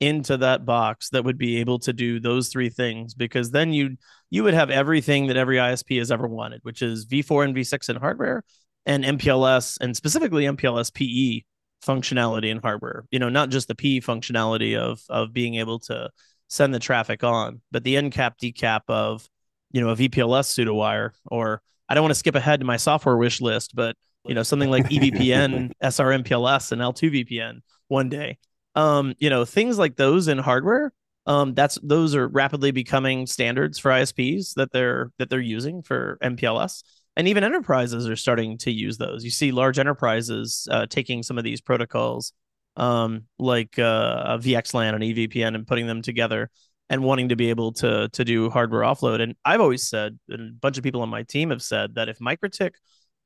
into 0.00 0.36
that 0.36 0.64
box 0.64 1.10
that 1.10 1.24
would 1.24 1.38
be 1.38 1.58
able 1.58 1.78
to 1.80 1.92
do 1.92 2.20
those 2.20 2.48
three 2.48 2.68
things 2.68 3.14
because 3.14 3.50
then 3.50 3.72
you 3.72 3.96
you 4.30 4.44
would 4.44 4.54
have 4.54 4.70
everything 4.70 5.26
that 5.26 5.36
every 5.36 5.56
ISP 5.56 5.98
has 5.98 6.12
ever 6.12 6.28
wanted, 6.28 6.60
which 6.62 6.82
is 6.82 7.06
V4 7.06 7.46
and 7.46 7.56
V6 7.56 7.88
in 7.88 7.96
hardware 7.96 8.44
and 8.86 9.04
MPLS 9.04 9.78
and 9.80 9.96
specifically 9.96 10.44
MPLS 10.44 10.92
PE 10.92 11.44
functionality 11.84 12.50
in 12.50 12.58
hardware. 12.58 13.04
You 13.10 13.18
know, 13.18 13.28
not 13.28 13.50
just 13.50 13.68
the 13.68 13.74
PE 13.74 14.00
functionality 14.00 14.76
of 14.76 15.00
of 15.08 15.32
being 15.32 15.56
able 15.56 15.80
to 15.80 16.10
send 16.48 16.74
the 16.74 16.78
traffic 16.78 17.24
on, 17.24 17.60
but 17.70 17.84
the 17.84 17.96
encap 17.96 18.32
decap 18.42 18.82
of 18.88 19.28
you 19.72 19.80
know 19.80 19.90
a 19.90 19.96
VPLS 19.96 20.46
pseudo 20.46 20.74
wire 20.74 21.14
or 21.26 21.62
I 21.88 21.94
don't 21.94 22.02
want 22.02 22.12
to 22.12 22.18
skip 22.18 22.34
ahead 22.34 22.60
to 22.60 22.66
my 22.66 22.76
software 22.76 23.16
wish 23.16 23.40
list, 23.40 23.74
but 23.74 23.96
you 24.24 24.34
know 24.34 24.42
something 24.42 24.70
like 24.70 24.86
EVPN, 24.88 25.72
SRMPLS, 25.82 26.72
and 26.72 26.80
L2 26.80 27.26
VPN 27.26 27.60
one 27.88 28.08
day. 28.08 28.38
Um, 28.74 29.14
you 29.18 29.30
know 29.30 29.44
things 29.44 29.78
like 29.78 29.96
those 29.96 30.28
in 30.28 30.38
hardware. 30.38 30.92
Um, 31.26 31.52
that's 31.54 31.78
those 31.82 32.14
are 32.14 32.26
rapidly 32.26 32.70
becoming 32.70 33.26
standards 33.26 33.78
for 33.78 33.90
ISPs 33.90 34.54
that 34.54 34.72
they're 34.72 35.10
that 35.18 35.28
they're 35.28 35.40
using 35.40 35.82
for 35.82 36.18
MPLS, 36.22 36.82
and 37.16 37.28
even 37.28 37.44
enterprises 37.44 38.08
are 38.08 38.16
starting 38.16 38.58
to 38.58 38.70
use 38.70 38.96
those. 38.96 39.24
You 39.24 39.30
see 39.30 39.52
large 39.52 39.78
enterprises 39.78 40.66
uh, 40.70 40.86
taking 40.86 41.22
some 41.22 41.36
of 41.36 41.44
these 41.44 41.60
protocols, 41.60 42.32
um, 42.76 43.24
like 43.38 43.78
uh, 43.78 44.38
VXLAN 44.38 44.94
and 44.94 45.02
EVPN, 45.04 45.54
and 45.54 45.66
putting 45.66 45.86
them 45.86 46.00
together 46.00 46.50
and 46.90 47.02
wanting 47.02 47.28
to 47.28 47.36
be 47.36 47.50
able 47.50 47.72
to 47.72 48.08
to 48.10 48.24
do 48.24 48.50
hardware 48.50 48.82
offload. 48.82 49.20
And 49.20 49.34
I've 49.44 49.60
always 49.60 49.88
said, 49.88 50.18
and 50.28 50.50
a 50.50 50.52
bunch 50.54 50.78
of 50.78 50.84
people 50.84 51.02
on 51.02 51.08
my 51.08 51.24
team 51.24 51.50
have 51.50 51.62
said 51.62 51.96
that 51.96 52.08
if 52.08 52.18
MikroTik 52.18 52.72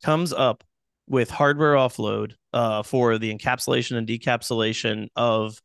comes 0.03 0.33
up 0.33 0.65
with 1.12 1.31
hardware 1.31 1.75
offload 1.75 2.33
uh, 2.55 2.83
for 2.83 3.18
the 3.18 3.33
encapsulation 3.33 3.98
and 3.98 4.09
decapsulation 4.09 5.09
of 5.14 5.61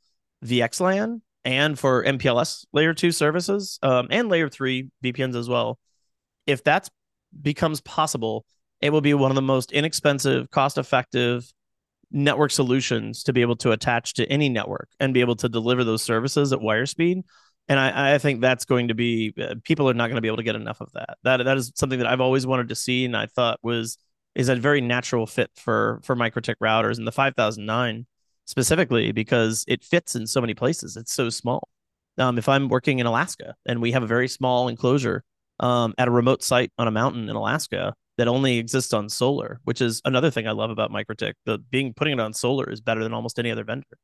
VXLAN 0.45 1.21
and 1.45 1.79
for 1.79 2.03
MPLS 2.03 2.65
layer 2.73 2.93
two 2.93 3.13
services 3.13 3.79
um, 3.81 4.07
and 4.11 4.27
layer 4.27 4.49
three 4.49 4.89
VPNs 5.01 5.37
as 5.37 5.47
well, 5.47 5.79
if 6.45 6.65
that 6.65 6.89
becomes 7.41 7.79
possible, 7.79 8.45
it 8.81 8.89
will 8.89 8.99
be 8.99 9.13
one 9.13 9.31
of 9.31 9.35
the 9.35 9.41
most 9.41 9.71
inexpensive, 9.71 10.51
cost 10.51 10.77
effective 10.77 11.49
network 12.11 12.51
solutions 12.51 13.23
to 13.23 13.31
be 13.31 13.39
able 13.39 13.55
to 13.55 13.71
attach 13.71 14.15
to 14.15 14.25
any 14.29 14.49
network 14.49 14.89
and 14.99 15.13
be 15.13 15.21
able 15.21 15.37
to 15.37 15.47
deliver 15.47 15.85
those 15.85 16.03
services 16.03 16.51
at 16.51 16.61
wire 16.61 16.85
speed 16.85 17.23
and 17.69 17.79
I, 17.79 18.13
I 18.13 18.17
think 18.17 18.41
that's 18.41 18.65
going 18.65 18.87
to 18.89 18.93
be 18.93 19.33
uh, 19.41 19.55
people 19.63 19.89
are 19.89 19.93
not 19.93 20.07
going 20.07 20.15
to 20.15 20.21
be 20.21 20.29
able 20.29 20.37
to 20.37 20.43
get 20.43 20.55
enough 20.55 20.79
of 20.79 20.89
that. 20.93 21.17
That 21.23 21.43
that 21.43 21.57
is 21.57 21.73
something 21.75 21.99
that 21.99 22.07
I've 22.07 22.21
always 22.21 22.47
wanted 22.47 22.69
to 22.69 22.75
see, 22.75 23.03
and 23.03 23.15
I 23.15 23.25
thought 23.25 23.59
was 23.61 23.97
is 24.37 24.49
a 24.49 24.55
very 24.55 24.79
natural 24.79 25.25
fit 25.25 25.49
for 25.55 25.99
for 26.03 26.15
MikroTik 26.15 26.55
routers 26.61 26.97
and 26.97 27.07
the 27.07 27.11
5009 27.11 28.05
specifically 28.45 29.11
because 29.11 29.65
it 29.67 29.83
fits 29.83 30.15
in 30.15 30.25
so 30.27 30.39
many 30.39 30.53
places. 30.53 30.95
It's 30.95 31.11
so 31.11 31.29
small. 31.29 31.67
Um, 32.17 32.37
if 32.37 32.47
I'm 32.47 32.69
working 32.69 32.99
in 32.99 33.05
Alaska 33.05 33.55
and 33.65 33.81
we 33.81 33.91
have 33.91 34.03
a 34.03 34.07
very 34.07 34.27
small 34.27 34.69
enclosure 34.69 35.23
um, 35.59 35.93
at 35.97 36.07
a 36.07 36.11
remote 36.11 36.43
site 36.43 36.71
on 36.77 36.87
a 36.87 36.91
mountain 36.91 37.29
in 37.29 37.35
Alaska 37.35 37.93
that 38.17 38.27
only 38.27 38.57
exists 38.57 38.93
on 38.93 39.09
solar, 39.09 39.59
which 39.63 39.81
is 39.81 40.01
another 40.05 40.31
thing 40.31 40.47
I 40.47 40.51
love 40.51 40.69
about 40.69 40.91
MikroTik. 40.91 41.33
The 41.45 41.57
being 41.57 41.93
putting 41.93 42.13
it 42.13 42.19
on 42.19 42.33
solar 42.33 42.69
is 42.69 42.79
better 42.79 43.03
than 43.03 43.13
almost 43.13 43.39
any 43.39 43.51
other 43.51 43.63
vendor. 43.63 43.97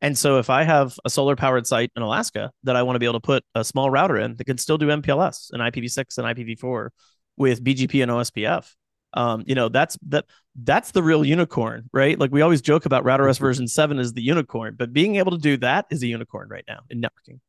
And 0.00 0.16
so 0.16 0.38
if 0.38 0.48
I 0.48 0.62
have 0.62 0.96
a 1.04 1.10
solar 1.10 1.36
powered 1.36 1.66
site 1.66 1.92
in 1.96 2.02
Alaska 2.02 2.50
that 2.64 2.76
I 2.76 2.82
want 2.82 2.96
to 2.96 3.00
be 3.00 3.06
able 3.06 3.20
to 3.20 3.26
put 3.26 3.44
a 3.54 3.64
small 3.64 3.90
router 3.90 4.18
in 4.18 4.36
that 4.36 4.44
can 4.44 4.58
still 4.58 4.78
do 4.78 4.88
MPLS 4.88 5.52
and 5.52 5.60
IPv6 5.60 6.18
and 6.18 6.26
IPv4 6.36 6.88
with 7.36 7.62
BGP 7.62 8.02
and 8.02 8.10
OSPF, 8.10 8.72
um, 9.14 9.44
you 9.46 9.54
know, 9.54 9.68
that's 9.68 9.98
that 10.08 10.26
that's 10.62 10.90
the 10.92 11.02
real 11.02 11.24
unicorn, 11.24 11.88
right? 11.92 12.18
Like 12.18 12.30
we 12.30 12.42
always 12.42 12.60
joke 12.60 12.86
about 12.86 13.04
RouterOS 13.04 13.36
mm-hmm. 13.36 13.44
version 13.44 13.68
7 13.68 13.98
is 13.98 14.12
the 14.12 14.22
unicorn, 14.22 14.76
but 14.78 14.92
being 14.92 15.16
able 15.16 15.32
to 15.32 15.38
do 15.38 15.56
that 15.58 15.86
is 15.90 16.02
a 16.02 16.06
unicorn 16.06 16.48
right 16.48 16.64
now 16.68 16.80
in 16.90 17.00
networking. 17.00 17.40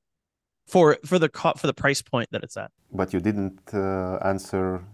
For 0.68 0.98
for 1.06 1.20
the 1.20 1.28
co- 1.28 1.54
for 1.54 1.68
the 1.68 1.74
price 1.74 2.02
point 2.02 2.30
that 2.32 2.44
it's 2.44 2.56
at. 2.56 2.72
But 2.92 3.14
you 3.14 3.20
didn't 3.20 3.60
uh, 3.74 4.18
answer 4.24 4.86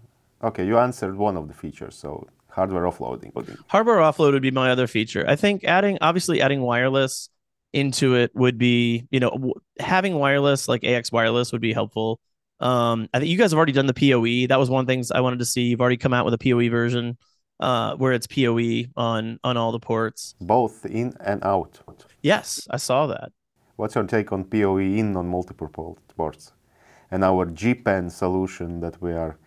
Okay, 0.42 0.66
you 0.66 0.78
answered 0.78 1.18
one 1.18 1.36
of 1.36 1.48
the 1.48 1.54
features. 1.54 1.96
So 1.96 2.28
hardware 2.50 2.84
offloading. 2.84 3.32
Hardware 3.68 3.98
offload 3.98 4.34
would 4.34 4.42
be 4.42 4.52
my 4.52 4.72
other 4.72 4.88
feature. 4.88 5.26
I 5.28 5.36
think 5.36 5.64
adding 5.64 5.98
obviously 6.02 6.42
adding 6.42 6.62
wireless 6.62 7.30
into 7.74 8.16
it 8.16 8.32
would 8.34 8.58
be, 8.58 9.08
you 9.12 9.20
know, 9.20 9.54
having 9.80 10.16
wireless 10.16 10.68
like 10.68 10.84
AX 10.84 11.12
wireless 11.12 11.52
would 11.52 11.62
be 11.62 11.74
helpful. 11.74 12.20
Um, 12.60 13.08
I 13.14 13.20
think 13.20 13.30
you 13.30 13.38
guys 13.38 13.52
have 13.52 13.58
already 13.58 13.72
done 13.72 13.86
the 13.86 13.94
PoE. 13.94 14.48
That 14.48 14.60
was 14.60 14.70
one 14.70 14.82
of 14.82 14.88
the 14.88 14.94
things 14.94 15.12
I 15.12 15.22
wanted 15.22 15.40
to 15.40 15.46
see. 15.46 15.64
You've 15.64 15.82
already 15.82 15.98
come 15.98 16.14
out 16.14 16.26
with 16.26 16.34
a 16.34 16.38
PoE 16.38 16.70
version 16.70 17.18
uh, 17.60 17.96
where 17.96 18.14
it's 18.14 18.28
PoE 18.28 18.86
on 18.96 19.40
on 19.44 19.58
all 19.58 19.72
the 19.72 19.80
ports. 19.80 20.36
Both 20.42 20.86
in 20.86 21.14
and 21.20 21.44
out. 21.44 21.80
Yes, 22.22 22.68
I 22.70 22.78
saw 22.78 23.08
that. 23.08 23.32
What's 23.76 23.96
your 23.96 24.04
take 24.04 24.32
on 24.32 24.44
PoE 24.44 24.78
in 24.78 25.16
on 25.16 25.28
multiple 25.28 25.98
ports? 26.18 26.54
And 27.12 27.24
our 27.24 27.46
GPEN 27.46 28.12
solution 28.12 28.82
that 28.82 29.02
we 29.02 29.14
are 29.14 29.38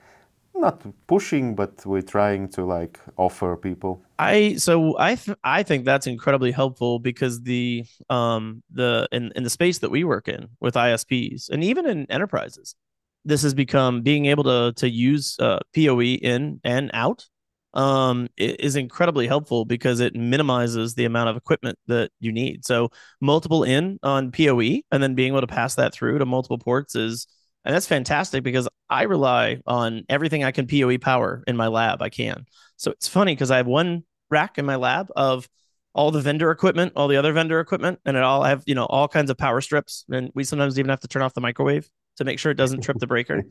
not 0.54 0.82
pushing, 1.06 1.54
but 1.54 1.84
we're 1.86 2.02
trying 2.02 2.48
to 2.48 2.64
like 2.64 2.98
offer 3.16 3.56
people. 3.56 4.02
I 4.18 4.54
so 4.56 4.96
I 4.98 5.14
th- 5.16 5.36
I 5.44 5.62
think 5.62 5.84
that's 5.84 6.06
incredibly 6.06 6.50
helpful 6.50 6.98
because 6.98 7.42
the 7.42 7.84
um 8.10 8.62
the 8.70 9.08
in 9.12 9.32
in 9.36 9.42
the 9.42 9.50
space 9.50 9.78
that 9.78 9.90
we 9.90 10.04
work 10.04 10.28
in 10.28 10.48
with 10.60 10.74
ISPs 10.74 11.50
and 11.50 11.62
even 11.64 11.86
in 11.86 12.10
enterprises, 12.10 12.74
this 13.24 13.42
has 13.42 13.54
become 13.54 14.02
being 14.02 14.26
able 14.26 14.44
to 14.44 14.72
to 14.76 14.88
use 14.88 15.36
uh, 15.38 15.58
PoE 15.74 16.00
in 16.00 16.60
and 16.64 16.90
out 16.92 17.26
um 17.74 18.28
is 18.36 18.76
incredibly 18.76 19.26
helpful 19.26 19.64
because 19.64 20.00
it 20.00 20.14
minimizes 20.14 20.94
the 20.94 21.06
amount 21.06 21.30
of 21.30 21.36
equipment 21.36 21.78
that 21.86 22.10
you 22.20 22.30
need. 22.30 22.64
So 22.66 22.90
multiple 23.20 23.64
in 23.64 23.98
on 24.02 24.30
PoE 24.30 24.82
and 24.90 25.02
then 25.02 25.14
being 25.14 25.28
able 25.28 25.40
to 25.40 25.46
pass 25.46 25.76
that 25.76 25.94
through 25.94 26.18
to 26.18 26.26
multiple 26.26 26.58
ports 26.58 26.94
is 26.94 27.26
and 27.64 27.74
that's 27.74 27.86
fantastic 27.86 28.42
because 28.42 28.68
I 28.90 29.04
rely 29.04 29.60
on 29.66 30.04
everything 30.08 30.44
I 30.44 30.50
can 30.50 30.66
PoE 30.66 30.98
power 30.98 31.44
in 31.46 31.56
my 31.56 31.68
lab. 31.68 32.02
I 32.02 32.08
can. 32.08 32.44
So 32.76 32.90
it's 32.90 33.08
funny 33.08 33.32
because 33.32 33.50
I 33.50 33.58
have 33.58 33.66
one 33.66 34.02
rack 34.30 34.58
in 34.58 34.66
my 34.66 34.76
lab 34.76 35.08
of 35.14 35.48
all 35.94 36.10
the 36.10 36.20
vendor 36.20 36.50
equipment, 36.50 36.94
all 36.96 37.06
the 37.06 37.16
other 37.16 37.32
vendor 37.32 37.60
equipment, 37.60 38.00
and 38.04 38.16
it 38.16 38.22
all 38.22 38.42
I 38.42 38.48
have, 38.48 38.64
you 38.66 38.74
know, 38.74 38.86
all 38.86 39.06
kinds 39.08 39.30
of 39.30 39.38
power 39.38 39.60
strips. 39.60 40.04
And 40.10 40.30
we 40.34 40.42
sometimes 40.42 40.78
even 40.78 40.88
have 40.88 41.00
to 41.00 41.08
turn 41.08 41.22
off 41.22 41.34
the 41.34 41.40
microwave 41.40 41.88
to 42.22 42.30
make 42.30 42.38
sure 42.38 42.52
it 42.52 42.56
doesn't 42.56 42.82
trip 42.82 42.98
the 42.98 43.06
breaker. 43.06 43.42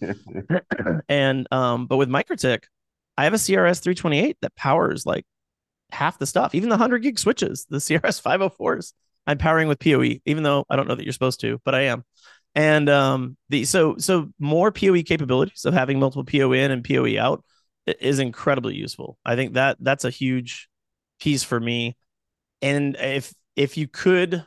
and 1.10 1.48
um, 1.52 1.88
but 1.88 1.98
with 1.98 2.10
MikroTik, 2.10 2.64
I 3.18 3.26
have 3.26 3.34
a 3.34 3.38
CRS 3.38 3.82
328 3.82 4.38
that 4.42 4.56
powers 4.56 5.06
like 5.06 5.26
half 5.92 6.18
the 6.18 6.26
stuff, 6.26 6.56
even 6.56 6.70
the 6.70 6.74
100 6.74 7.00
gig 7.00 7.20
switches, 7.20 7.66
the 7.70 7.78
CRS 7.78 8.22
504s. 8.22 8.94
I'm 9.28 9.38
powering 9.38 9.68
with 9.68 9.80
PoE, 9.80 10.20
even 10.26 10.44
though 10.44 10.66
I 10.70 10.76
don't 10.76 10.88
know 10.88 10.96
that 10.96 11.04
you're 11.04 11.14
supposed 11.14 11.42
to, 11.42 11.60
but 11.64 11.76
I 11.76 11.82
am 11.82 12.04
and 12.56 12.90
um 12.90 13.38
the 13.50 13.66
so 13.66 13.96
so 13.98 14.30
more 14.40 14.72
poe 14.72 15.02
capabilities 15.04 15.66
of 15.66 15.74
having 15.74 16.00
multiple 16.00 16.24
poe 16.24 16.52
in 16.52 16.72
and 16.72 16.84
poe 16.84 17.18
out 17.18 17.44
is 18.00 18.20
incredibly 18.20 18.76
useful 18.76 19.18
i 19.26 19.36
think 19.36 19.54
that 19.54 19.78
that's 19.80 20.06
a 20.06 20.10
huge 20.10 20.68
piece 21.20 21.44
for 21.44 21.60
me 21.60 21.96
and 22.62 22.96
if 22.98 23.34
if 23.56 23.78
you 23.78 23.88
could 23.88 24.44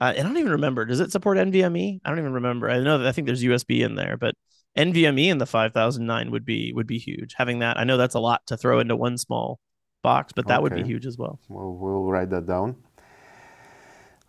uh, 0.00 0.12
i 0.16 0.22
don't 0.22 0.36
even 0.36 0.52
remember 0.52 0.84
does 0.84 1.00
it 1.00 1.12
support 1.12 1.38
nvme 1.38 2.00
i 2.04 2.08
don't 2.08 2.18
even 2.18 2.32
remember 2.32 2.70
i 2.70 2.78
know 2.78 2.98
that 2.98 3.06
i 3.06 3.12
think 3.12 3.26
there's 3.26 3.44
usb 3.44 3.80
in 3.80 3.94
there 3.94 4.16
but 4.16 4.34
nvme 4.76 5.26
in 5.26 5.38
the 5.38 5.46
5009 5.46 6.30
would 6.30 6.44
be 6.44 6.72
would 6.72 6.86
be 6.86 6.98
huge 6.98 7.34
having 7.36 7.60
that 7.60 7.78
i 7.78 7.84
know 7.84 7.96
that's 7.96 8.14
a 8.14 8.20
lot 8.20 8.42
to 8.46 8.56
throw 8.56 8.78
into 8.80 8.96
one 8.96 9.16
small 9.16 9.58
box 10.02 10.32
but 10.34 10.46
that 10.46 10.56
okay. 10.56 10.62
would 10.62 10.74
be 10.74 10.84
huge 10.84 11.06
as 11.06 11.16
well 11.18 11.40
well 11.48 11.72
we'll 11.72 12.10
write 12.10 12.30
that 12.30 12.46
down 12.46 12.76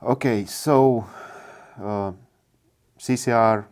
okay 0.01 0.45
so 0.45 1.05
uh, 1.81 2.11
CCR 2.99 3.65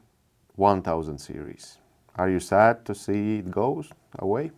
1000 0.56 1.18
series. 1.18 1.80
Are 2.16 2.30
you 2.30 2.40
sad 2.40 2.86
to 2.86 2.96
see 2.96 3.40
it 3.40 3.52
goes 3.52 3.90
away? 4.20 4.52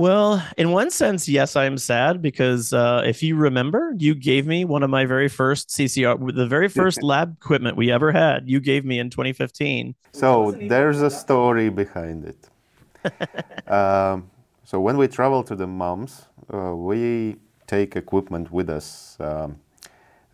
Well, 0.00 0.42
in 0.56 0.70
one 0.70 0.90
sense, 0.90 1.28
yes, 1.28 1.56
I 1.56 1.66
am 1.66 1.76
sad 1.76 2.22
because 2.22 2.72
uh, 2.72 3.02
if 3.04 3.22
you 3.22 3.36
remember, 3.36 3.92
you 3.98 4.14
gave 4.14 4.46
me 4.46 4.64
one 4.64 4.82
of 4.82 4.88
my 4.88 5.04
very 5.04 5.28
first 5.28 5.68
CCR, 5.68 6.34
the 6.34 6.46
very 6.46 6.68
first 6.68 7.02
lab 7.02 7.36
equipment 7.36 7.76
we 7.76 7.92
ever 7.92 8.10
had. 8.10 8.48
You 8.48 8.60
gave 8.60 8.86
me 8.86 8.98
in 8.98 9.10
2015. 9.10 9.94
So 10.12 10.52
there's 10.52 11.02
a 11.02 11.10
story 11.10 11.68
behind 11.68 12.24
it. 12.24 12.48
um, 13.70 14.30
so 14.64 14.80
when 14.80 14.96
we 14.96 15.06
travel 15.06 15.42
to 15.42 15.54
the 15.54 15.66
MUMs, 15.66 16.28
uh, 16.50 16.74
we 16.74 17.36
take 17.66 17.94
equipment 17.94 18.50
with 18.50 18.70
us. 18.70 19.18
Um, 19.20 19.60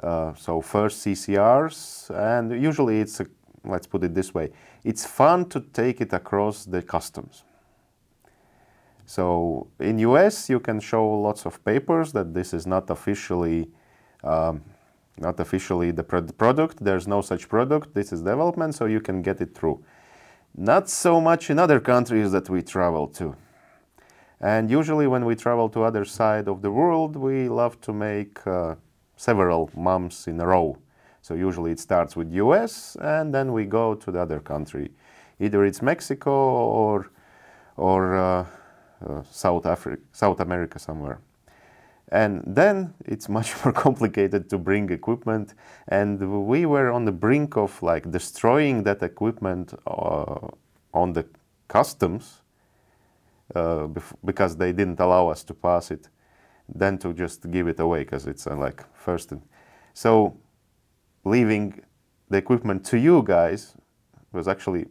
uh, 0.00 0.32
so 0.34 0.60
first 0.60 1.04
CCRs, 1.04 2.10
and 2.14 2.52
usually 2.52 3.00
it's 3.00 3.18
a, 3.18 3.26
let's 3.64 3.88
put 3.88 4.04
it 4.04 4.14
this 4.14 4.32
way, 4.32 4.52
it's 4.84 5.04
fun 5.04 5.48
to 5.48 5.60
take 5.72 6.00
it 6.00 6.12
across 6.12 6.66
the 6.66 6.82
customs. 6.82 7.42
So 9.06 9.68
in 9.78 9.98
US, 10.00 10.50
you 10.50 10.60
can 10.60 10.80
show 10.80 11.08
lots 11.08 11.46
of 11.46 11.64
papers 11.64 12.12
that 12.12 12.34
this 12.34 12.52
is 12.52 12.66
not 12.66 12.90
officially 12.90 13.70
um, 14.24 14.62
not 15.18 15.40
officially 15.40 15.90
the 15.92 16.02
product. 16.02 16.84
There's 16.84 17.08
no 17.08 17.22
such 17.22 17.48
product. 17.48 17.94
This 17.94 18.12
is 18.12 18.20
development, 18.20 18.74
so 18.74 18.84
you 18.84 19.00
can 19.00 19.22
get 19.22 19.40
it 19.40 19.54
through. 19.54 19.82
Not 20.54 20.88
so 20.88 21.20
much 21.20 21.48
in 21.50 21.58
other 21.58 21.80
countries 21.80 22.32
that 22.32 22.50
we 22.50 22.62
travel 22.62 23.06
to. 23.08 23.34
And 24.40 24.70
usually, 24.70 25.06
when 25.06 25.24
we 25.24 25.34
travel 25.34 25.68
to 25.70 25.82
other 25.82 26.04
side 26.04 26.48
of 26.48 26.60
the 26.60 26.70
world, 26.70 27.16
we 27.16 27.48
love 27.48 27.80
to 27.82 27.92
make 27.92 28.46
uh, 28.46 28.74
several 29.16 29.70
months 29.74 30.28
in 30.28 30.38
a 30.40 30.46
row. 30.46 30.76
So 31.22 31.34
usually 31.34 31.72
it 31.72 31.80
starts 31.80 32.14
with 32.14 32.32
US, 32.32 32.96
and 33.00 33.34
then 33.34 33.52
we 33.52 33.64
go 33.64 33.94
to 33.94 34.10
the 34.10 34.20
other 34.20 34.40
country. 34.40 34.90
Either 35.40 35.64
it's 35.64 35.82
Mexico 35.82 36.32
or 36.32 37.10
or 37.76 38.16
uh, 38.16 38.46
South 39.30 39.66
Africa, 39.66 40.02
South 40.12 40.40
America 40.40 40.78
somewhere. 40.78 41.20
And 42.08 42.42
then 42.46 42.94
it's 43.04 43.28
much 43.28 43.52
more 43.64 43.72
complicated 43.72 44.48
to 44.50 44.58
bring 44.58 44.90
equipment, 44.90 45.54
and 45.88 46.46
we 46.46 46.66
were 46.66 46.90
on 46.92 47.04
the 47.04 47.12
brink 47.12 47.56
of 47.56 47.82
like 47.82 48.10
destroying 48.10 48.84
that 48.84 49.02
equipment 49.02 49.74
uh, 49.86 50.48
on 50.94 51.12
the 51.12 51.26
customs 51.68 52.42
uh, 53.54 53.88
because 54.24 54.56
they 54.56 54.72
didn't 54.72 55.00
allow 55.00 55.28
us 55.28 55.42
to 55.44 55.54
pass 55.54 55.90
it, 55.90 56.08
then 56.68 56.98
to 56.98 57.12
just 57.12 57.50
give 57.50 57.68
it 57.68 57.80
away 57.80 58.04
because 58.04 58.26
it's 58.26 58.46
uh, 58.46 58.56
like 58.56 58.84
first. 58.94 59.32
So 59.94 60.36
leaving 61.24 61.82
the 62.28 62.38
equipment 62.38 62.84
to 62.86 62.98
you 62.98 63.22
guys 63.22 63.74
was 64.32 64.48
actually 64.48 64.86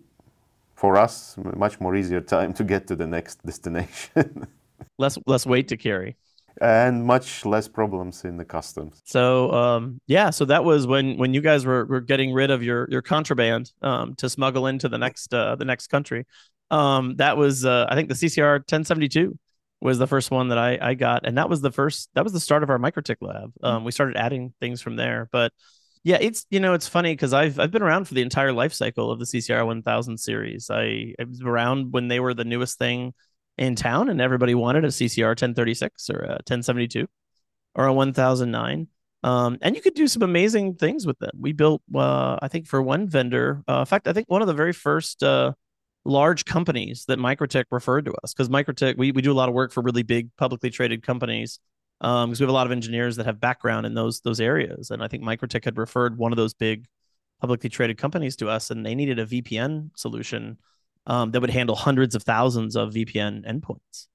for 0.76 0.98
us 0.98 1.36
much 1.56 1.80
more 1.80 1.96
easier 1.96 2.22
time 2.22 2.54
to 2.54 2.64
get 2.64 2.88
to 2.88 2.96
the 2.96 3.08
next 3.08 3.44
destination. 3.46 4.48
less 4.98 5.18
less 5.26 5.46
weight 5.46 5.68
to 5.70 5.78
carry 5.78 6.16
and 6.62 7.06
much 7.06 7.46
less 7.46 7.68
problems 7.68 8.24
in 8.24 8.38
the 8.38 8.46
customs. 8.46 9.02
So 9.06 9.52
um, 9.52 10.00
yeah, 10.08 10.30
so 10.30 10.46
that 10.46 10.64
was 10.64 10.88
when 10.88 11.18
when 11.18 11.34
you 11.34 11.42
guys 11.42 11.66
were, 11.66 11.86
were 11.86 12.02
getting 12.02 12.34
rid 12.34 12.52
of 12.52 12.64
your 12.64 12.88
your 12.90 13.02
contraband 13.02 13.72
um, 13.82 14.16
to 14.16 14.30
smuggle 14.30 14.68
into 14.68 14.88
the 14.90 14.98
next 14.98 15.34
uh, 15.34 15.56
the 15.56 15.66
next 15.66 15.88
country. 15.88 16.26
Um, 16.72 17.16
that 17.18 17.38
was 17.38 17.66
uh, 17.66 17.86
I 17.90 17.96
think 17.96 18.10
the 18.10 18.16
CCR 18.16 18.60
1072 18.60 19.38
was 19.82 19.98
the 19.98 20.08
first 20.08 20.32
one 20.32 20.50
that 20.50 20.58
I 20.58 20.78
I 20.82 20.94
got, 20.94 21.26
and 21.26 21.38
that 21.38 21.50
was 21.50 21.62
the 21.62 21.72
first 21.72 22.10
that 22.16 22.24
was 22.24 22.34
the 22.34 22.40
start 22.40 22.64
of 22.64 22.70
our 22.70 22.80
MikroTik 22.80 23.18
lab. 23.22 23.52
Um, 23.62 23.84
we 23.84 23.92
started 23.92 24.18
adding 24.18 24.54
things 24.60 24.82
from 24.82 24.96
there, 24.96 25.30
but 25.32 25.52
yeah, 26.06 26.20
it's 26.22 26.46
you 26.52 26.60
know 26.60 26.76
it's 26.76 26.88
funny 26.88 27.14
because 27.14 27.34
I've 27.34 27.60
I've 27.60 27.72
been 27.72 27.82
around 27.82 28.08
for 28.08 28.14
the 28.14 28.22
entire 28.22 28.54
life 28.54 28.74
cycle 28.74 29.10
of 29.10 29.18
the 29.18 29.26
CCR 29.26 29.66
1000 29.66 30.20
series. 30.20 30.70
I, 30.70 31.16
I 31.20 31.24
was 31.28 31.42
around 31.42 31.94
when 31.94 32.10
they 32.10 32.20
were 32.20 32.36
the 32.36 32.46
newest 32.46 32.78
thing 32.78 33.16
in 33.58 33.76
town, 33.76 34.10
and 34.10 34.22
everybody 34.22 34.54
wanted 34.54 34.86
a 34.86 34.90
CCR 34.90 35.30
1036 35.30 36.12
or 36.12 36.20
a 36.20 36.30
1072 36.46 37.08
or 37.74 37.88
a 37.88 37.94
1009. 37.94 38.88
Um, 39.24 39.58
and 39.64 39.76
you 39.76 39.82
could 39.82 39.96
do 39.96 40.08
some 40.08 40.22
amazing 40.22 40.76
things 40.76 41.08
with 41.08 41.18
them. 41.18 41.32
We 41.40 41.54
built, 41.54 41.82
uh, 41.96 42.38
I 42.40 42.50
think, 42.50 42.68
for 42.68 42.84
one 42.84 43.10
vendor. 43.10 43.64
Uh, 43.68 43.80
in 43.80 43.86
fact, 43.88 44.08
I 44.08 44.14
think 44.14 44.30
one 44.30 44.44
of 44.44 44.48
the 44.48 44.54
very 44.54 44.74
first 44.74 45.24
uh, 45.24 45.54
large 46.04 46.46
companies 46.46 47.06
that 47.08 47.18
MikroTik 47.18 47.66
referred 47.72 48.06
to 48.06 48.14
us 48.24 48.32
because 48.32 48.50
MikroTik, 48.50 48.96
we 48.96 49.12
we 49.12 49.24
do 49.24 49.32
a 49.32 49.34
lot 49.34 49.50
of 49.50 49.56
work 49.56 49.72
for 49.72 49.82
really 49.82 50.04
big 50.04 50.30
publicly 50.38 50.70
traded 50.70 51.02
companies 51.02 51.60
because 52.00 52.24
um, 52.24 52.30
we 52.32 52.38
have 52.38 52.50
a 52.50 52.54
lot 52.54 52.66
of 52.68 52.72
engineers 52.72 53.16
that 53.16 53.26
have 53.26 53.40
background 53.40 53.86
in 53.86 53.94
those 53.94 54.22
those 54.22 54.40
areas. 54.40 54.92
And 54.92 55.04
I 55.04 55.08
think 55.08 55.24
MikroTik 55.24 55.66
had 55.66 55.78
referred 55.78 56.18
one 56.18 56.32
of 56.32 56.38
those 56.38 56.54
big 56.54 56.86
publicly 57.42 57.70
traded 57.70 57.98
companies 57.98 58.36
to 58.38 58.50
us, 58.50 58.72
and 58.72 58.86
they 58.86 58.96
needed 58.96 59.20
a 59.20 59.26
VPN 59.26 59.92
solution 59.96 60.58
um, 61.08 61.32
that 61.32 61.42
would 61.42 61.50
handle 61.50 61.76
hundreds 61.76 62.16
of 62.16 62.24
thousands 62.24 62.76
of 62.76 62.94
VPN 62.94 63.46
endpoints. 63.46 64.08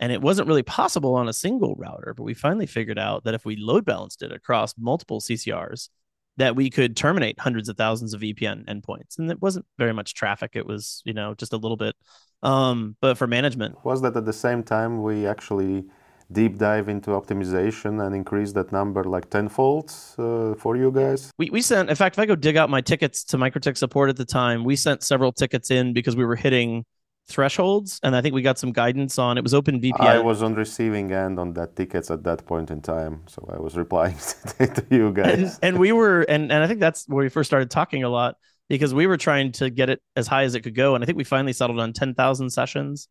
And 0.00 0.12
it 0.12 0.22
wasn't 0.22 0.48
really 0.48 0.62
possible 0.62 1.16
on 1.16 1.28
a 1.28 1.32
single 1.32 1.74
router, 1.76 2.14
but 2.14 2.22
we 2.22 2.34
finally 2.34 2.66
figured 2.66 2.98
out 2.98 3.24
that 3.24 3.34
if 3.34 3.44
we 3.44 3.56
load 3.56 3.84
balanced 3.84 4.22
it 4.22 4.32
across 4.32 4.74
multiple 4.78 5.20
CCRs, 5.20 5.88
that 6.36 6.54
we 6.54 6.70
could 6.70 6.96
terminate 6.96 7.40
hundreds 7.40 7.68
of 7.68 7.76
thousands 7.76 8.14
of 8.14 8.20
VPN 8.20 8.64
endpoints. 8.66 9.18
And 9.18 9.28
it 9.28 9.42
wasn't 9.42 9.66
very 9.76 9.92
much 9.92 10.14
traffic. 10.14 10.52
It 10.54 10.66
was, 10.66 11.02
you 11.04 11.12
know, 11.12 11.34
just 11.34 11.52
a 11.52 11.56
little 11.56 11.76
bit. 11.76 11.96
Um, 12.44 12.96
but 13.00 13.18
for 13.18 13.26
management. 13.26 13.84
Was 13.84 14.00
that 14.02 14.16
at 14.16 14.24
the 14.24 14.32
same 14.32 14.62
time 14.62 15.02
we 15.02 15.26
actually 15.26 15.84
deep 16.30 16.58
dive 16.58 16.88
into 16.88 17.10
optimization 17.10 18.04
and 18.04 18.14
increase 18.14 18.52
that 18.52 18.70
number 18.70 19.04
like 19.04 19.30
tenfold 19.30 19.92
uh, 20.18 20.54
for 20.54 20.76
you 20.76 20.90
guys? 20.90 21.30
We, 21.38 21.50
we 21.50 21.62
sent, 21.62 21.88
in 21.90 21.96
fact, 21.96 22.16
if 22.16 22.18
I 22.18 22.26
go 22.26 22.36
dig 22.36 22.56
out 22.56 22.70
my 22.70 22.80
tickets 22.80 23.24
to 23.24 23.38
MikroTik 23.38 23.76
support 23.76 24.10
at 24.10 24.16
the 24.16 24.24
time, 24.24 24.64
we 24.64 24.76
sent 24.76 25.02
several 25.02 25.32
tickets 25.32 25.70
in 25.70 25.92
because 25.92 26.16
we 26.16 26.24
were 26.24 26.36
hitting 26.36 26.84
thresholds 27.28 28.00
and 28.02 28.16
i 28.16 28.22
think 28.22 28.34
we 28.34 28.40
got 28.40 28.58
some 28.58 28.72
guidance 28.72 29.18
on 29.18 29.36
it 29.36 29.42
was 29.42 29.52
open 29.52 29.78
vpn 29.78 30.00
i 30.00 30.18
was 30.18 30.42
on 30.42 30.54
receiving 30.54 31.12
end 31.12 31.38
on 31.38 31.52
that 31.52 31.76
tickets 31.76 32.10
at 32.10 32.24
that 32.24 32.44
point 32.46 32.70
in 32.70 32.80
time 32.80 33.22
so 33.26 33.46
i 33.52 33.58
was 33.58 33.76
replying 33.76 34.16
to 34.58 34.86
you 34.88 35.12
guys. 35.12 35.38
and, 35.38 35.58
and, 35.62 35.78
we 35.78 35.92
were 35.92 36.22
and, 36.22 36.50
and 36.50 36.64
i 36.64 36.66
think 36.66 36.80
that's 36.80 37.06
where 37.06 37.22
we 37.22 37.28
first 37.28 37.50
started 37.50 37.70
talking 37.70 38.02
a 38.02 38.08
lot 38.08 38.36
because 38.70 38.94
we 38.94 39.06
were 39.06 39.18
trying 39.18 39.52
to 39.52 39.68
get 39.68 39.90
it 39.90 40.00
as 40.16 40.26
high 40.26 40.44
as 40.44 40.54
it 40.54 40.62
could 40.62 40.74
go 40.74 40.94
and 40.94 41.04
i 41.04 41.06
think 41.06 41.18
we 41.18 41.24
finally 41.24 41.52
settled 41.52 41.78
on 41.78 41.92
10000 41.92 42.48
sessions 42.48 43.08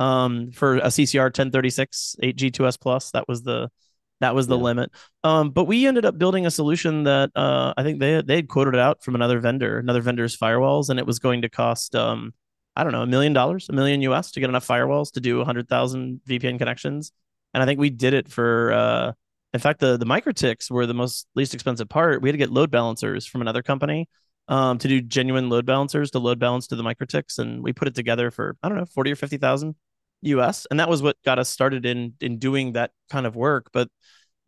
um, 0.00 0.50
for 0.50 0.76
a 0.78 0.86
CCR 0.86 1.26
1036 1.26 2.16
8G2S 2.22 2.80
plus. 2.80 3.10
That 3.12 3.28
was 3.28 3.42
the 3.42 3.70
that 4.20 4.34
was 4.34 4.46
the 4.46 4.56
yeah. 4.56 4.64
limit. 4.64 4.90
Um, 5.24 5.50
but 5.50 5.64
we 5.64 5.86
ended 5.86 6.04
up 6.04 6.18
building 6.18 6.44
a 6.46 6.50
solution 6.50 7.04
that 7.04 7.30
uh, 7.36 7.72
I 7.76 7.82
think 7.82 8.00
they 8.00 8.20
they 8.22 8.36
had 8.36 8.48
quoted 8.48 8.74
it 8.74 8.80
out 8.80 9.04
from 9.04 9.14
another 9.14 9.38
vendor, 9.38 9.78
another 9.78 10.02
vendor's 10.02 10.36
firewalls, 10.36 10.88
and 10.88 10.98
it 10.98 11.06
was 11.06 11.18
going 11.18 11.42
to 11.42 11.48
cost 11.48 11.94
um, 11.94 12.32
I 12.74 12.82
don't 12.82 12.92
know 12.92 13.02
a 13.02 13.06
million 13.06 13.32
dollars, 13.32 13.68
a 13.68 13.72
million 13.72 14.00
US 14.02 14.32
to 14.32 14.40
get 14.40 14.48
enough 14.48 14.66
firewalls 14.66 15.12
to 15.12 15.20
do 15.20 15.44
hundred 15.44 15.68
thousand 15.68 16.20
VPN 16.28 16.58
connections. 16.58 17.12
And 17.52 17.62
I 17.62 17.66
think 17.66 17.78
we 17.78 17.90
did 17.90 18.14
it 18.14 18.28
for. 18.28 18.72
Uh, 18.72 19.12
in 19.52 19.58
fact, 19.58 19.80
the 19.80 19.96
the 19.96 20.06
MikroTiks 20.06 20.70
were 20.70 20.86
the 20.86 20.94
most 20.94 21.26
least 21.34 21.54
expensive 21.54 21.88
part. 21.88 22.22
We 22.22 22.28
had 22.28 22.34
to 22.34 22.38
get 22.38 22.52
load 22.52 22.70
balancers 22.70 23.26
from 23.26 23.40
another 23.40 23.62
company 23.62 24.08
um, 24.46 24.78
to 24.78 24.86
do 24.86 25.00
genuine 25.00 25.48
load 25.48 25.66
balancers 25.66 26.12
to 26.12 26.20
load 26.20 26.38
balance 26.38 26.68
to 26.68 26.76
the 26.76 26.84
MikroTiks, 26.84 27.38
and 27.38 27.62
we 27.62 27.72
put 27.72 27.88
it 27.88 27.94
together 27.96 28.30
for 28.30 28.56
I 28.62 28.68
don't 28.68 28.78
know 28.78 28.86
forty 28.86 29.10
or 29.10 29.16
fifty 29.16 29.38
thousand 29.38 29.74
US, 30.22 30.66
and 30.70 30.80
that 30.80 30.88
was 30.88 31.02
what 31.02 31.16
got 31.24 31.38
us 31.38 31.48
started 31.48 31.86
in 31.86 32.14
in 32.20 32.38
doing 32.38 32.72
that 32.72 32.92
kind 33.10 33.26
of 33.26 33.36
work. 33.36 33.70
But 33.72 33.88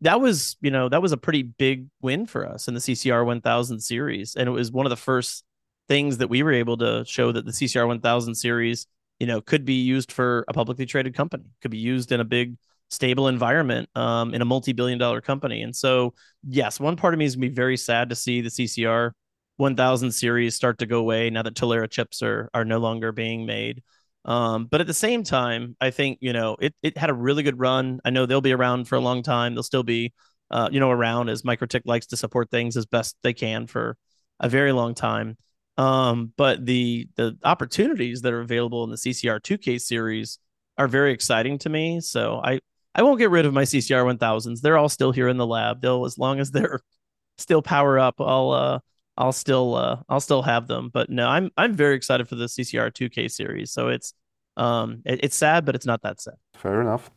that 0.01 0.19
was 0.19 0.57
you 0.61 0.71
know 0.71 0.89
that 0.89 1.01
was 1.01 1.11
a 1.11 1.17
pretty 1.17 1.43
big 1.43 1.87
win 2.01 2.25
for 2.25 2.45
us 2.45 2.67
in 2.67 2.73
the 2.73 2.79
CCR 2.81 3.25
1000 3.25 3.79
series, 3.79 4.35
and 4.35 4.47
it 4.47 4.51
was 4.51 4.71
one 4.71 4.85
of 4.85 4.89
the 4.91 4.95
first 4.97 5.43
things 5.87 6.17
that 6.19 6.29
we 6.29 6.43
were 6.43 6.53
able 6.53 6.77
to 6.77 7.03
show 7.05 7.31
that 7.31 7.45
the 7.45 7.51
CCR 7.51 7.87
1000 7.87 8.35
series 8.35 8.87
you 9.19 9.27
know 9.27 9.41
could 9.41 9.65
be 9.65 9.81
used 9.81 10.11
for 10.11 10.45
a 10.47 10.53
publicly 10.53 10.85
traded 10.85 11.15
company, 11.15 11.45
could 11.61 11.71
be 11.71 11.77
used 11.77 12.11
in 12.11 12.19
a 12.19 12.25
big 12.25 12.55
stable 12.89 13.27
environment 13.27 13.89
um, 13.95 14.33
in 14.33 14.41
a 14.41 14.45
multi-billion 14.45 14.99
dollar 14.99 15.21
company. 15.21 15.63
And 15.63 15.75
so 15.75 16.13
yes, 16.47 16.79
one 16.79 16.95
part 16.95 17.13
of 17.13 17.17
me 17.17 17.25
is 17.25 17.35
gonna 17.35 17.47
be 17.47 17.53
very 17.53 17.77
sad 17.77 18.09
to 18.09 18.15
see 18.15 18.41
the 18.41 18.49
CCR 18.49 19.11
1000 19.57 20.11
series 20.11 20.55
start 20.55 20.79
to 20.79 20.85
go 20.85 20.99
away 20.99 21.29
now 21.29 21.41
that 21.43 21.55
Tilera 21.55 21.89
chips 21.89 22.21
are 22.21 22.49
are 22.53 22.65
no 22.65 22.79
longer 22.79 23.11
being 23.11 23.45
made. 23.45 23.83
Um, 24.25 24.65
but 24.65 24.81
at 24.81 24.87
the 24.87 24.93
same 24.93 25.23
time, 25.23 25.75
I 25.81 25.91
think 25.91 26.19
you 26.21 26.33
know 26.33 26.55
it 26.59 26.73
it 26.81 26.97
had 26.97 27.09
a 27.09 27.13
really 27.13 27.43
good 27.43 27.59
run. 27.59 27.99
I 28.05 28.09
know 28.09 28.25
they'll 28.25 28.41
be 28.41 28.53
around 28.53 28.87
for 28.87 28.95
a 28.95 29.01
long 29.01 29.23
time. 29.23 29.53
They'll 29.53 29.63
still 29.63 29.83
be, 29.83 30.13
uh, 30.51 30.69
you 30.71 30.79
know, 30.79 30.91
around 30.91 31.29
as 31.29 31.43
MikroTik 31.43 31.81
likes 31.85 32.07
to 32.07 32.17
support 32.17 32.49
things 32.49 32.77
as 32.77 32.85
best 32.85 33.17
they 33.23 33.33
can 33.33 33.67
for 33.67 33.97
a 34.39 34.49
very 34.49 34.71
long 34.71 34.95
time. 34.95 35.37
Um, 35.77 36.33
but 36.37 36.65
the 36.65 37.07
the 37.15 37.37
opportunities 37.43 38.21
that 38.21 38.33
are 38.33 38.41
available 38.41 38.83
in 38.83 38.91
the 38.91 38.97
CCR 38.97 39.39
2K 39.41 39.81
series 39.81 40.39
are 40.77 40.87
very 40.87 41.11
exciting 41.13 41.57
to 41.59 41.69
me. 41.69 41.99
So 42.01 42.39
I 42.43 42.59
I 42.95 43.03
won't 43.03 43.19
get 43.19 43.31
rid 43.31 43.45
of 43.45 43.53
my 43.53 43.63
CCR 43.63 44.05
1000s. 44.05 44.61
They're 44.61 44.77
all 44.77 44.89
still 44.89 45.11
here 45.11 45.27
in 45.27 45.37
the 45.37 45.47
lab. 45.47 45.81
They'll 45.81 46.05
as 46.05 46.17
long 46.17 46.39
as 46.39 46.51
they're 46.51 46.79
still 47.37 47.61
power 47.61 47.99
up, 47.99 48.15
I'll 48.19 48.51
uh 48.51 48.79
I'll 49.17 49.31
still 49.31 49.75
uh 49.75 49.97
I'll 50.09 50.19
still 50.19 50.41
have 50.41 50.67
them. 50.67 50.89
But 50.93 51.09
no, 51.09 51.27
I'm 51.27 51.51
I'm 51.57 51.73
very 51.73 51.95
excited 51.95 52.27
for 52.27 52.35
the 52.35 52.45
CCR 52.45 52.91
2K 52.91 53.29
series. 53.29 53.71
So 53.71 53.89
it's 53.89 54.13
um 54.57 55.01
it, 55.05 55.19
it's 55.23 55.35
sad, 55.35 55.65
but 55.65 55.75
it's 55.75 55.85
not 55.85 56.01
that 56.03 56.21
sad. 56.21 56.35
Fair 56.55 56.81
enough. 56.81 57.11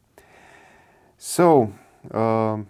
So 1.18 1.72
um, 2.12 2.66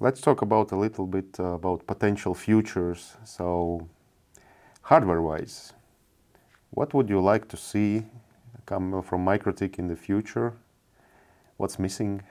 let's 0.00 0.20
talk 0.20 0.42
about 0.42 0.72
a 0.72 0.76
little 0.76 1.06
bit 1.06 1.38
uh, 1.38 1.54
about 1.54 1.86
potential 1.86 2.34
futures. 2.34 3.16
So 3.24 3.88
hardware-wise, 4.82 5.74
what 6.70 6.94
would 6.94 7.08
you 7.10 7.20
like 7.20 7.48
to 7.48 7.56
see 7.56 8.04
come 8.64 9.02
from 9.02 9.24
MikroTik 9.24 9.78
in 9.78 9.88
the 9.88 9.96
future? 9.96 10.54
What's 11.56 11.78
missing? 11.78 12.22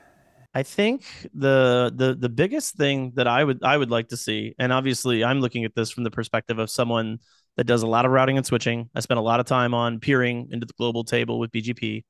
I 0.55 0.63
think 0.63 1.03
the 1.33 1.91
the 1.93 2.15
the 2.15 2.29
biggest 2.29 2.75
thing 2.75 3.11
that 3.15 3.27
I 3.27 3.43
would 3.43 3.61
I 3.61 3.75
would 3.75 3.91
like 3.91 4.07
to 4.09 4.17
see, 4.17 4.55
and 4.57 4.71
obviously 4.71 5.21
I'm 5.21 5.41
looking 5.41 5.65
at 5.65 5.75
this 5.75 5.91
from 5.91 6.05
the 6.05 6.11
perspective 6.11 6.59
of 6.59 6.69
someone 6.69 7.19
that 7.57 7.65
does 7.65 7.83
a 7.83 7.87
lot 7.87 8.05
of 8.05 8.11
routing 8.11 8.37
and 8.37 8.45
switching. 8.45 8.89
I 8.95 9.01
spent 9.01 9.17
a 9.17 9.21
lot 9.21 9.41
of 9.41 9.45
time 9.45 9.73
on 9.73 9.99
peering 9.99 10.47
into 10.51 10.65
the 10.65 10.73
global 10.77 11.03
table 11.03 11.39
with 11.39 11.51
BGP 11.51 12.05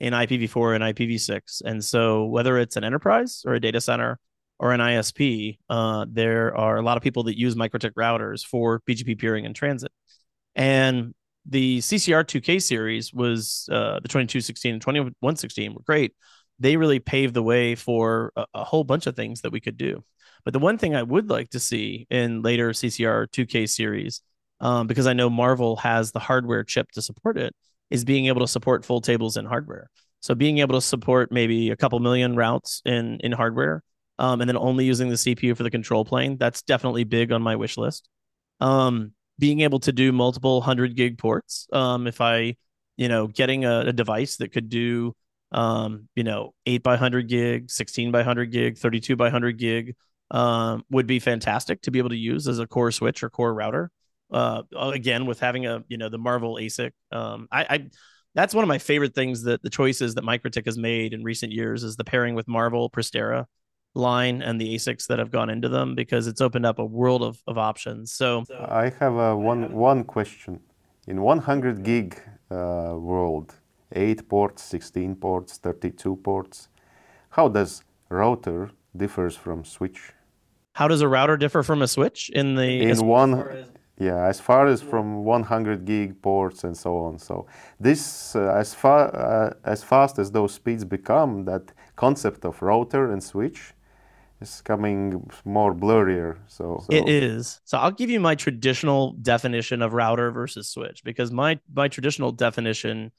in 0.00 0.12
IPv4 0.12 0.74
and 0.74 0.84
IPv6, 0.84 1.62
and 1.64 1.84
so 1.84 2.24
whether 2.24 2.58
it's 2.58 2.74
an 2.76 2.82
enterprise 2.82 3.44
or 3.46 3.54
a 3.54 3.60
data 3.60 3.80
center 3.80 4.18
or 4.58 4.72
an 4.72 4.80
ISP, 4.80 5.58
uh, 5.70 6.04
there 6.10 6.56
are 6.56 6.78
a 6.78 6.82
lot 6.82 6.96
of 6.96 7.02
people 7.04 7.22
that 7.24 7.38
use 7.38 7.54
MikroTik 7.54 7.92
routers 7.92 8.44
for 8.44 8.80
BGP 8.88 9.20
peering 9.20 9.46
and 9.46 9.54
transit, 9.54 9.92
and 10.56 11.14
the 11.46 11.78
CCR 11.78 12.24
2K 12.24 12.60
series 12.60 13.14
was 13.14 13.68
uh, 13.70 14.00
the 14.00 14.08
2216 14.08 14.72
and 14.72 14.82
2116 14.82 15.74
were 15.74 15.82
great 15.82 16.12
they 16.58 16.76
really 16.76 17.00
paved 17.00 17.34
the 17.34 17.42
way 17.42 17.74
for 17.74 18.32
a, 18.36 18.46
a, 18.54 18.64
whole 18.64 18.84
bunch 18.84 19.06
of 19.06 19.16
things 19.16 19.40
that 19.40 19.52
we 19.52 19.60
could 19.60 19.76
do. 19.76 20.04
But 20.44 20.52
the 20.52 20.58
one 20.58 20.78
thing 20.78 20.94
I 20.94 21.02
would 21.02 21.28
like 21.28 21.50
to 21.50 21.60
see 21.60 22.06
in 22.10 22.42
later 22.42 22.70
CCR 22.70 23.26
2K 23.28 23.68
series, 23.68 24.22
um, 24.60 24.86
because 24.86 25.06
I 25.06 25.14
know 25.14 25.30
Marvell 25.30 25.76
has 25.76 26.12
the 26.12 26.20
hardware 26.20 26.64
chip 26.64 26.90
to 26.92 27.02
support 27.02 27.38
it, 27.38 27.54
is 27.90 28.04
being 28.04 28.26
able 28.26 28.40
to 28.40 28.48
support 28.48 28.84
full 28.84 29.00
tables 29.00 29.36
in 29.36 29.46
hardware. 29.46 29.90
So 30.20 30.34
being 30.34 30.58
able 30.58 30.74
to 30.76 30.80
support 30.80 31.32
maybe 31.32 31.70
a 31.70 31.76
couple 31.76 31.98
million 32.00 32.34
routes 32.36 32.80
in 32.84 33.20
in 33.20 33.32
hardware, 33.32 33.82
um, 34.18 34.40
and 34.40 34.48
then 34.48 34.56
only 34.56 34.84
using 34.84 35.08
the 35.08 35.16
CPU 35.16 35.56
for 35.56 35.64
the 35.64 35.70
control 35.70 36.04
plane, 36.04 36.38
that's 36.38 36.62
definitely 36.62 37.04
big 37.04 37.32
on 37.32 37.42
my 37.42 37.56
wish 37.56 37.76
list. 37.76 38.08
Um, 38.60 39.12
being 39.38 39.60
able 39.60 39.80
to 39.80 39.92
do 39.92 40.12
multiple 40.12 40.60
hundred 40.60 40.96
gig 40.96 41.18
ports, 41.18 41.66
um, 41.72 42.06
if 42.06 42.20
I, 42.20 42.56
you 42.96 43.08
know, 43.08 43.26
getting 43.26 43.64
a, 43.64 43.80
a 43.80 43.92
device 43.92 44.36
that 44.36 44.52
could 44.52 44.68
do 44.68 45.14
um, 45.54 46.08
you 46.16 46.24
know, 46.24 46.52
eight 46.66 46.82
by 46.82 46.96
hundred 46.96 47.28
gig, 47.28 47.70
16 47.70 48.10
by 48.10 48.24
hundred 48.24 48.50
gig, 48.50 48.76
32 48.76 49.14
by 49.16 49.30
hundred 49.30 49.56
gig, 49.56 49.94
um, 50.32 50.82
would 50.90 51.06
be 51.06 51.20
fantastic 51.20 51.80
to 51.82 51.92
be 51.92 52.00
able 52.00 52.10
to 52.10 52.16
use 52.16 52.48
as 52.48 52.58
a 52.58 52.66
core 52.66 52.90
switch 52.90 53.22
or 53.22 53.30
core 53.30 53.54
router. 53.54 53.90
Uh, 54.32 54.62
again, 54.76 55.26
with 55.26 55.38
having 55.38 55.64
a, 55.66 55.84
you 55.88 55.96
know, 55.96 56.08
the 56.08 56.18
Marvell 56.18 56.56
ASIC, 56.56 56.90
um, 57.12 57.46
I, 57.52 57.66
I, 57.70 57.86
that's 58.34 58.52
one 58.52 58.64
of 58.64 58.68
my 58.68 58.78
favorite 58.78 59.14
things 59.14 59.44
that 59.44 59.62
the 59.62 59.70
choices 59.70 60.14
that 60.16 60.24
MikroTik 60.24 60.66
has 60.66 60.76
made 60.76 61.14
in 61.14 61.22
recent 61.22 61.52
years 61.52 61.84
is 61.84 61.94
the 61.94 62.04
pairing 62.04 62.34
with 62.34 62.48
Marvell 62.48 62.90
Prestera 62.90 63.44
line 63.94 64.42
and 64.42 64.60
the 64.60 64.74
ASICs 64.74 65.06
that 65.06 65.20
have 65.20 65.30
gone 65.30 65.50
into 65.50 65.68
them 65.68 65.94
because 65.94 66.26
it's 66.26 66.40
opened 66.40 66.66
up 66.66 66.80
a 66.80 66.84
world 66.84 67.22
of, 67.22 67.40
of 67.46 67.58
options. 67.58 68.12
So 68.12 68.44
I 68.58 68.92
have 68.98 69.14
a 69.14 69.36
one 69.36 69.72
one 69.72 70.02
question. 70.02 70.58
In 71.06 71.20
100 71.22 71.84
gig 71.84 72.20
uh, 72.50 72.96
world, 72.98 73.54
8 73.94 74.28
ports, 74.28 74.62
16 74.62 75.16
ports, 75.16 75.58
32 75.58 76.16
ports. 76.16 76.68
How 77.30 77.48
does 77.48 77.82
router 78.08 78.70
differs 78.96 79.36
from 79.36 79.64
switch? 79.64 80.12
How 80.74 80.88
does 80.88 81.00
a 81.00 81.08
router 81.08 81.36
differ 81.36 81.62
from 81.62 81.82
a 81.82 81.88
switch 81.88 82.30
in 82.30 82.56
the 82.56 82.82
in 82.82 83.06
one 83.06 83.34
as 83.34 83.68
yeah 83.98 84.26
as 84.26 84.40
far 84.40 84.66
as 84.66 84.82
from 84.82 85.24
100 85.24 85.84
gig 85.84 86.20
ports 86.20 86.64
and 86.64 86.76
so 86.76 86.96
on 86.96 87.18
so 87.18 87.46
this 87.78 88.34
uh, 88.34 88.52
as 88.56 88.74
far 88.74 89.14
uh, 89.14 89.52
as 89.64 89.84
fast 89.84 90.18
as 90.18 90.32
those 90.32 90.52
speeds 90.52 90.84
become 90.84 91.44
that 91.44 91.72
concept 91.96 92.44
of 92.44 92.60
router 92.60 93.12
and 93.12 93.22
switch 93.22 93.72
is 94.40 94.60
coming 94.62 95.30
more 95.44 95.72
blurrier 95.74 96.38
so, 96.48 96.82
so, 96.84 96.92
it 96.92 97.08
is 97.08 97.60
so 97.64 97.78
i'll 97.78 97.92
give 97.92 98.10
you 98.10 98.18
my 98.18 98.34
traditional 98.34 99.12
definition 99.12 99.80
of 99.80 99.92
router 99.92 100.30
versus 100.32 100.68
switch 100.68 101.04
because 101.04 101.30
my 101.30 101.58
my 101.72 101.86
traditional 101.86 102.32
definition 102.32 103.12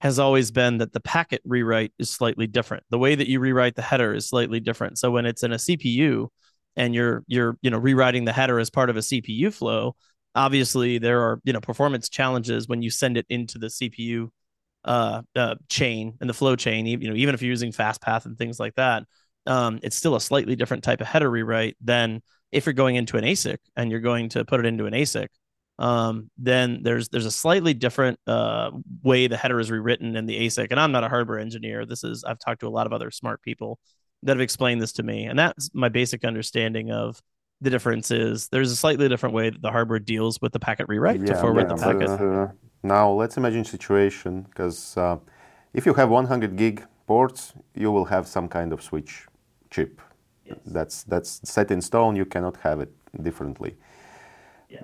has 0.00 0.18
always 0.18 0.50
been 0.50 0.78
that 0.78 0.92
the 0.92 1.00
packet 1.00 1.42
rewrite 1.44 1.92
is 1.98 2.10
slightly 2.10 2.46
different. 2.46 2.84
The 2.90 2.98
way 2.98 3.14
that 3.14 3.28
you 3.28 3.38
rewrite 3.38 3.76
the 3.76 3.82
header 3.82 4.14
is 4.14 4.26
slightly 4.26 4.58
different. 4.58 4.98
So 4.98 5.10
when 5.10 5.26
it's 5.26 5.42
in 5.42 5.52
a 5.52 5.56
CPU 5.56 6.28
and 6.76 6.94
you're 6.94 7.22
you're 7.26 7.58
you 7.62 7.70
know 7.70 7.78
rewriting 7.78 8.24
the 8.24 8.32
header 8.32 8.58
as 8.58 8.70
part 8.70 8.90
of 8.90 8.96
a 8.96 9.00
CPU 9.00 9.52
flow, 9.52 9.94
obviously 10.34 10.98
there 10.98 11.20
are 11.22 11.40
you 11.44 11.52
know 11.52 11.60
performance 11.60 12.08
challenges 12.08 12.66
when 12.66 12.82
you 12.82 12.90
send 12.90 13.16
it 13.18 13.26
into 13.28 13.58
the 13.58 13.66
CPU 13.66 14.28
uh, 14.84 15.22
uh, 15.36 15.56
chain 15.68 16.16
and 16.20 16.30
the 16.30 16.34
flow 16.34 16.56
chain. 16.56 16.86
You 16.86 17.10
know 17.10 17.16
even 17.16 17.34
if 17.34 17.42
you're 17.42 17.50
using 17.50 17.72
FastPath 17.72 18.24
and 18.24 18.38
things 18.38 18.58
like 18.58 18.74
that, 18.76 19.04
um, 19.46 19.80
it's 19.82 19.96
still 19.96 20.16
a 20.16 20.20
slightly 20.20 20.56
different 20.56 20.82
type 20.82 21.02
of 21.02 21.08
header 21.08 21.30
rewrite 21.30 21.76
than 21.82 22.22
if 22.52 22.64
you're 22.64 22.72
going 22.72 22.96
into 22.96 23.18
an 23.18 23.24
ASIC 23.24 23.58
and 23.76 23.90
you're 23.90 24.00
going 24.00 24.30
to 24.30 24.44
put 24.46 24.60
it 24.60 24.66
into 24.66 24.86
an 24.86 24.94
ASIC 24.94 25.28
um, 25.80 26.30
then 26.36 26.80
there's 26.82 27.08
there's 27.08 27.24
a 27.24 27.30
slightly 27.30 27.72
different 27.72 28.20
uh, 28.26 28.70
way 29.02 29.26
the 29.26 29.36
header 29.36 29.58
is 29.58 29.70
rewritten 29.70 30.14
in 30.14 30.26
the 30.26 30.38
ASIC. 30.46 30.68
And 30.70 30.78
I'm 30.78 30.92
not 30.92 31.04
a 31.04 31.08
hardware 31.08 31.38
engineer. 31.38 31.86
This 31.86 32.04
is 32.04 32.22
I've 32.22 32.38
talked 32.38 32.60
to 32.60 32.68
a 32.68 32.70
lot 32.70 32.86
of 32.86 32.92
other 32.92 33.10
smart 33.10 33.40
people 33.42 33.78
that 34.22 34.32
have 34.32 34.42
explained 34.42 34.82
this 34.82 34.92
to 34.92 35.02
me, 35.02 35.24
and 35.24 35.38
that's 35.38 35.70
my 35.72 35.88
basic 35.88 36.24
understanding 36.24 36.90
of 36.92 37.20
the 37.62 37.70
difference. 37.70 38.10
Is 38.10 38.48
there's 38.48 38.70
a 38.70 38.76
slightly 38.76 39.08
different 39.08 39.34
way 39.34 39.48
that 39.48 39.62
the 39.62 39.70
hardware 39.70 39.98
deals 39.98 40.38
with 40.42 40.52
the 40.52 40.60
packet 40.60 40.86
rewrite 40.86 41.20
yeah, 41.20 41.32
to 41.32 41.40
forward 41.40 41.66
yeah, 41.68 41.74
the 41.74 41.82
packet. 41.82 42.10
Uh, 42.10 42.48
now 42.82 43.10
let's 43.10 43.38
imagine 43.38 43.64
situation 43.64 44.42
because 44.42 44.98
uh, 44.98 45.16
if 45.72 45.86
you 45.86 45.94
have 45.94 46.10
100 46.10 46.56
gig 46.56 46.84
ports, 47.06 47.54
you 47.74 47.90
will 47.90 48.04
have 48.04 48.26
some 48.26 48.48
kind 48.48 48.74
of 48.74 48.82
switch 48.82 49.26
chip. 49.70 50.02
Yes. 50.44 50.58
That's 50.66 51.02
that's 51.04 51.40
set 51.48 51.70
in 51.70 51.80
stone. 51.80 52.16
You 52.16 52.26
cannot 52.26 52.58
have 52.58 52.80
it 52.80 52.92
differently. 53.22 53.76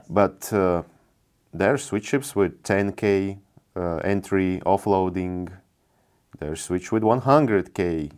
But 0.08 0.52
uh, 0.52 0.82
there 1.52 1.74
are 1.74 1.78
switch 1.78 2.08
chips 2.08 2.34
with 2.36 2.62
10K 2.62 3.38
uh, 3.76 3.96
entry 3.98 4.60
offloading. 4.66 5.50
There's 6.38 6.60
switch 6.60 6.92
with 6.92 7.02
100K 7.02 8.10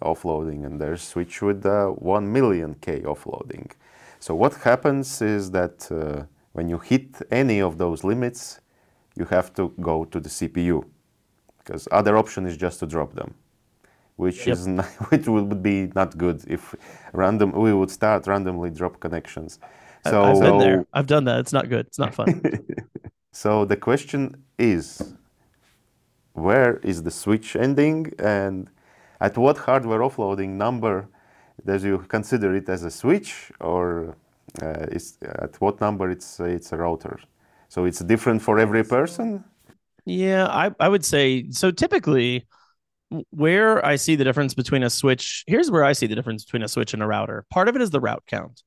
offloading, 0.00 0.66
and 0.66 0.80
there's 0.80 1.02
switch 1.02 1.42
with 1.42 1.64
uh, 1.64 1.86
1 1.88 2.32
million 2.32 2.74
K 2.80 3.00
offloading. 3.00 3.70
So 4.20 4.34
what 4.34 4.54
happens 4.54 5.22
is 5.22 5.50
that 5.52 5.90
uh, 5.90 6.24
when 6.52 6.68
you 6.68 6.78
hit 6.78 7.22
any 7.30 7.60
of 7.60 7.78
those 7.78 8.04
limits, 8.04 8.60
you 9.16 9.24
have 9.26 9.54
to 9.54 9.72
go 9.80 10.04
to 10.04 10.20
the 10.20 10.28
CPU 10.28 10.84
because 11.58 11.86
other 11.92 12.16
option 12.16 12.46
is 12.46 12.56
just 12.56 12.80
to 12.80 12.86
drop 12.86 13.14
them 13.14 13.34
which 14.16 14.46
yep. 14.46 14.56
is 14.56 14.66
not, 14.78 14.86
which 15.10 15.26
would 15.26 15.62
be 15.62 15.90
not 15.94 16.16
good 16.16 16.42
if 16.46 16.74
random 17.12 17.52
we 17.52 17.72
would 17.72 17.90
start 17.90 18.26
randomly 18.26 18.70
drop 18.70 19.00
connections 19.00 19.58
so 20.04 20.22
I've 20.24 20.40
been 20.40 20.58
there. 20.58 20.86
I've 20.92 21.06
done 21.06 21.24
that. 21.24 21.40
It's 21.40 21.52
not 21.52 21.68
good. 21.68 21.86
It's 21.86 21.98
not 21.98 22.14
fun. 22.14 22.42
so 23.32 23.64
the 23.64 23.76
question 23.76 24.42
is, 24.58 25.14
where 26.32 26.78
is 26.78 27.02
the 27.02 27.10
switch 27.10 27.56
ending, 27.56 28.12
and 28.18 28.68
at 29.20 29.36
what 29.38 29.58
hardware 29.58 30.00
offloading 30.00 30.50
number 30.50 31.08
does 31.64 31.84
you 31.84 31.98
consider 32.08 32.54
it 32.54 32.68
as 32.68 32.84
a 32.84 32.90
switch, 32.90 33.52
or 33.60 34.16
uh, 34.62 34.86
is 34.90 35.18
at 35.22 35.60
what 35.60 35.80
number 35.80 36.10
it's 36.10 36.40
it's 36.40 36.72
a 36.72 36.76
router? 36.76 37.18
So 37.68 37.84
it's 37.84 38.00
different 38.00 38.42
for 38.42 38.58
every 38.58 38.84
person. 38.84 39.44
Yeah, 40.04 40.46
I 40.48 40.70
I 40.80 40.88
would 40.88 41.04
say 41.04 41.50
so. 41.50 41.70
Typically, 41.70 42.46
where 43.30 43.84
I 43.84 43.96
see 43.96 44.16
the 44.16 44.24
difference 44.24 44.54
between 44.54 44.82
a 44.82 44.90
switch, 44.90 45.44
here's 45.46 45.70
where 45.70 45.84
I 45.84 45.92
see 45.92 46.06
the 46.06 46.14
difference 46.14 46.44
between 46.44 46.62
a 46.62 46.68
switch 46.68 46.94
and 46.94 47.02
a 47.02 47.06
router. 47.06 47.44
Part 47.50 47.68
of 47.68 47.76
it 47.76 47.82
is 47.82 47.90
the 47.90 48.00
route 48.00 48.24
count. 48.26 48.62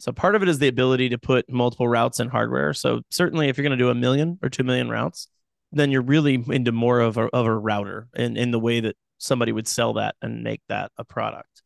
So 0.00 0.12
part 0.12 0.34
of 0.34 0.42
it 0.42 0.48
is 0.48 0.58
the 0.58 0.68
ability 0.68 1.10
to 1.10 1.18
put 1.18 1.50
multiple 1.50 1.86
routes 1.86 2.20
in 2.20 2.28
hardware. 2.28 2.72
So 2.72 3.02
certainly 3.10 3.48
if 3.48 3.56
you're 3.56 3.64
going 3.64 3.78
to 3.78 3.84
do 3.84 3.90
a 3.90 3.94
million 3.94 4.38
or 4.42 4.48
2 4.48 4.64
million 4.64 4.88
routes, 4.88 5.28
then 5.72 5.90
you're 5.90 6.02
really 6.02 6.42
into 6.48 6.72
more 6.72 7.00
of 7.00 7.16
a, 7.16 7.26
of 7.26 7.46
a 7.46 7.54
router 7.54 8.08
in, 8.16 8.36
in 8.36 8.50
the 8.50 8.58
way 8.58 8.80
that 8.80 8.96
somebody 9.18 9.52
would 9.52 9.68
sell 9.68 9.92
that 9.94 10.16
and 10.22 10.42
make 10.42 10.62
that 10.68 10.90
a 10.96 11.04
product. 11.04 11.62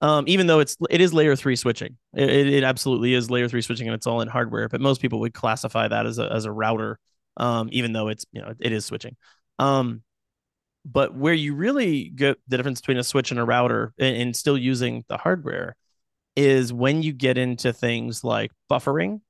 Um, 0.00 0.24
even 0.26 0.46
though 0.46 0.60
it's 0.60 0.76
it 0.90 1.00
is 1.00 1.14
layer 1.14 1.36
three 1.36 1.56
switching, 1.56 1.96
it, 2.12 2.28
it 2.28 2.64
absolutely 2.64 3.14
is 3.14 3.30
layer 3.30 3.48
three 3.48 3.62
switching, 3.62 3.88
and 3.88 3.94
it's 3.94 4.06
all 4.06 4.20
in 4.20 4.28
hardware. 4.28 4.68
But 4.68 4.82
most 4.82 5.00
people 5.00 5.20
would 5.20 5.32
classify 5.32 5.88
that 5.88 6.04
as 6.04 6.18
a 6.18 6.30
as 6.30 6.44
a 6.44 6.52
router, 6.52 6.98
um, 7.38 7.70
even 7.72 7.92
though 7.94 8.08
it's 8.08 8.26
you 8.30 8.42
know 8.42 8.52
it 8.60 8.72
is 8.72 8.84
switching. 8.84 9.16
Um, 9.58 10.02
but 10.84 11.14
where 11.14 11.32
you 11.32 11.54
really 11.54 12.10
get 12.10 12.36
the 12.46 12.58
difference 12.58 12.80
between 12.80 12.98
a 12.98 13.04
switch 13.04 13.30
and 13.30 13.40
a 13.40 13.44
router, 13.44 13.94
and, 13.98 14.16
and 14.16 14.36
still 14.36 14.58
using 14.58 15.04
the 15.08 15.16
hardware, 15.16 15.76
is 16.36 16.72
when 16.72 17.02
you 17.02 17.12
get 17.12 17.38
into 17.38 17.72
things 17.72 18.22
like 18.22 18.52
buffering 18.70 19.20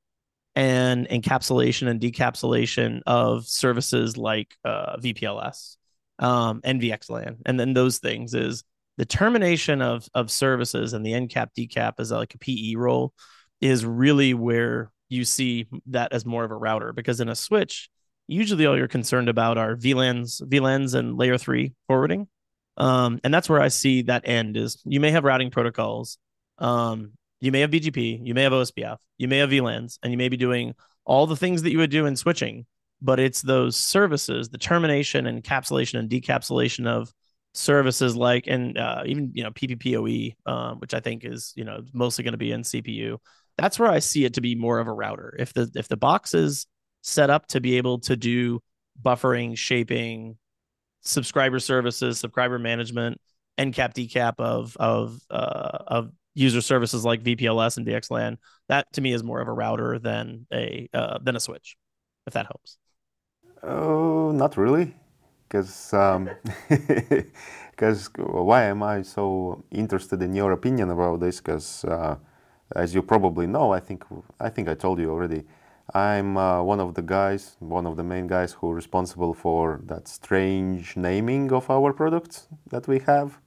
and 0.56 1.08
encapsulation 1.08 1.88
and 1.88 2.00
decapsulation 2.00 3.02
of 3.06 3.46
services 3.46 4.16
like 4.16 4.54
uh, 4.64 4.96
VPLS 4.96 5.76
um, 6.18 6.60
and 6.64 6.80
VXLAN. 6.80 7.36
And 7.46 7.60
then 7.60 7.74
those 7.74 7.98
things 7.98 8.34
is 8.34 8.64
the 8.96 9.04
termination 9.04 9.82
of, 9.82 10.08
of 10.14 10.30
services 10.30 10.94
and 10.94 11.04
the 11.04 11.12
encap 11.12 11.48
decap 11.56 11.94
as 11.98 12.10
like 12.10 12.34
a 12.34 12.38
PE 12.38 12.74
role 12.76 13.12
is 13.60 13.84
really 13.84 14.34
where 14.34 14.90
you 15.08 15.24
see 15.24 15.66
that 15.86 16.12
as 16.12 16.24
more 16.24 16.44
of 16.44 16.50
a 16.50 16.56
router 16.56 16.92
because 16.92 17.20
in 17.20 17.28
a 17.28 17.36
switch, 17.36 17.90
usually 18.26 18.66
all 18.66 18.76
you're 18.76 18.88
concerned 18.88 19.28
about 19.28 19.58
are 19.58 19.76
VLANs, 19.76 20.42
VLANs 20.42 20.94
and 20.94 21.16
layer 21.16 21.38
three 21.38 21.74
forwarding. 21.86 22.28
Um, 22.78 23.20
and 23.22 23.32
that's 23.32 23.48
where 23.48 23.60
I 23.60 23.68
see 23.68 24.02
that 24.02 24.22
end 24.26 24.56
is 24.56 24.82
you 24.84 25.00
may 25.00 25.10
have 25.10 25.24
routing 25.24 25.50
protocols 25.50 26.18
um, 26.58 27.12
you 27.40 27.52
may 27.52 27.60
have 27.60 27.70
BGP, 27.70 28.26
you 28.26 28.34
may 28.34 28.42
have 28.42 28.52
OSPF, 28.52 28.96
you 29.18 29.28
may 29.28 29.38
have 29.38 29.50
VLANs, 29.50 29.98
and 30.02 30.12
you 30.12 30.18
may 30.18 30.28
be 30.28 30.36
doing 30.36 30.74
all 31.04 31.26
the 31.26 31.36
things 31.36 31.62
that 31.62 31.70
you 31.70 31.78
would 31.78 31.90
do 31.90 32.06
in 32.06 32.16
switching, 32.16 32.66
but 33.00 33.20
it's 33.20 33.42
those 33.42 33.76
services, 33.76 34.48
the 34.48 34.58
termination 34.58 35.26
and 35.26 35.42
encapsulation 35.42 35.98
and 35.98 36.10
decapsulation 36.10 36.86
of 36.86 37.12
services 37.54 38.14
like 38.14 38.46
and 38.46 38.76
uh, 38.76 39.02
even 39.06 39.30
you 39.34 39.42
know 39.42 39.50
PPPoE, 39.50 40.36
um, 40.46 40.78
which 40.78 40.94
I 40.94 41.00
think 41.00 41.24
is 41.24 41.52
you 41.56 41.64
know 41.64 41.82
mostly 41.92 42.24
going 42.24 42.32
to 42.32 42.38
be 42.38 42.52
in 42.52 42.62
CPU. 42.62 43.18
That's 43.56 43.78
where 43.78 43.90
I 43.90 44.00
see 44.00 44.24
it 44.24 44.34
to 44.34 44.40
be 44.40 44.54
more 44.54 44.78
of 44.78 44.86
a 44.86 44.92
router. 44.92 45.34
If 45.38 45.52
the 45.54 45.70
if 45.74 45.88
the 45.88 45.96
box 45.96 46.34
is 46.34 46.66
set 47.02 47.30
up 47.30 47.46
to 47.48 47.60
be 47.60 47.76
able 47.76 48.00
to 48.00 48.16
do 48.16 48.60
buffering, 49.02 49.56
shaping, 49.56 50.36
subscriber 51.02 51.58
services, 51.58 52.18
subscriber 52.18 52.58
management, 52.58 53.20
encap 53.58 53.94
decap 53.94 54.34
of 54.38 54.76
of 54.76 55.20
uh, 55.30 55.78
of 55.86 56.12
user 56.36 56.60
services 56.60 57.04
like 57.04 57.22
VPLS 57.22 57.78
and 57.78 57.86
VXLAN. 57.86 58.36
That 58.68 58.92
to 58.92 59.00
me 59.00 59.12
is 59.12 59.24
more 59.24 59.40
of 59.40 59.48
a 59.48 59.52
router 59.52 59.98
than 59.98 60.46
a 60.52 60.88
uh, 60.92 61.18
than 61.22 61.34
a 61.34 61.40
switch, 61.40 61.76
if 62.26 62.34
that 62.34 62.46
helps. 62.46 62.78
Oh, 63.62 64.30
not 64.32 64.56
really, 64.56 64.94
because 65.48 65.90
because 67.70 68.10
um, 68.18 68.24
why 68.46 68.64
am 68.64 68.82
I 68.82 69.02
so 69.02 69.64
interested 69.70 70.22
in 70.22 70.34
your 70.34 70.52
opinion 70.52 70.90
about 70.90 71.20
this? 71.20 71.40
Because 71.40 71.84
uh, 71.84 72.16
as 72.74 72.94
you 72.94 73.02
probably 73.02 73.46
know, 73.46 73.72
I 73.72 73.80
think 73.80 74.04
I 74.38 74.50
think 74.50 74.68
I 74.68 74.74
told 74.74 75.00
you 75.00 75.10
already. 75.10 75.44
I'm 75.94 76.36
uh, 76.36 76.62
one 76.62 76.80
of 76.80 76.94
the 76.94 77.02
guys, 77.02 77.56
one 77.60 77.86
of 77.86 77.96
the 77.96 78.02
main 78.02 78.26
guys 78.26 78.52
who 78.52 78.70
are 78.70 78.74
responsible 78.74 79.32
for 79.34 79.80
that 79.84 80.08
strange 80.08 80.96
naming 80.96 81.52
of 81.52 81.70
our 81.70 81.92
products 81.92 82.48
that 82.70 82.88
we 82.88 82.98
have, 83.00 83.38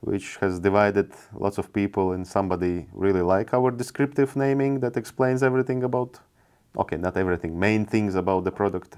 which 0.00 0.36
has 0.36 0.58
divided 0.60 1.12
lots 1.34 1.58
of 1.58 1.72
people. 1.72 2.12
And 2.12 2.26
somebody 2.26 2.86
really 2.92 3.22
like 3.22 3.54
our 3.54 3.70
descriptive 3.70 4.36
naming 4.36 4.80
that 4.80 4.96
explains 4.96 5.42
everything 5.42 5.82
about, 5.82 6.18
okay, 6.76 6.96
not 6.96 7.16
everything, 7.16 7.58
main 7.58 7.84
things 7.84 8.14
about 8.14 8.44
the 8.44 8.52
product. 8.52 8.96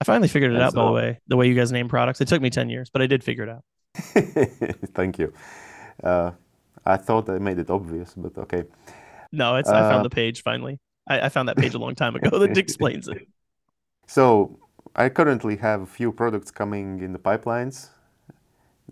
I 0.00 0.04
finally 0.04 0.28
figured 0.28 0.50
it 0.52 0.54
and 0.54 0.64
out, 0.64 0.72
so, 0.72 0.76
by 0.76 0.86
the 0.86 0.92
way, 0.92 1.20
the 1.28 1.36
way 1.36 1.48
you 1.48 1.54
guys 1.54 1.72
name 1.72 1.88
products. 1.88 2.20
It 2.20 2.28
took 2.28 2.42
me 2.42 2.50
10 2.50 2.68
years, 2.68 2.90
but 2.90 3.00
I 3.00 3.06
did 3.06 3.22
figure 3.22 3.44
it 3.44 3.50
out. 3.50 3.64
Thank 4.94 5.18
you. 5.18 5.32
Uh, 6.02 6.32
I 6.84 6.96
thought 6.96 7.28
I 7.28 7.38
made 7.38 7.58
it 7.58 7.70
obvious, 7.70 8.14
but 8.16 8.36
okay. 8.38 8.64
No, 9.32 9.56
it's. 9.56 9.68
Uh, 9.68 9.74
I 9.74 9.80
found 9.80 10.00
uh, 10.00 10.02
the 10.04 10.10
page 10.10 10.42
finally. 10.42 10.78
I, 11.08 11.22
I 11.22 11.28
found 11.28 11.48
that 11.48 11.56
page 11.56 11.74
a 11.74 11.78
long 11.78 11.94
time 11.94 12.16
ago 12.16 12.38
that 12.38 12.56
explains 12.64 13.08
it. 13.08 13.26
So 14.06 14.58
I 14.94 15.08
currently 15.08 15.56
have 15.56 15.82
a 15.82 15.86
few 15.86 16.12
products 16.12 16.50
coming 16.50 17.00
in 17.00 17.12
the 17.12 17.18
pipelines 17.18 17.88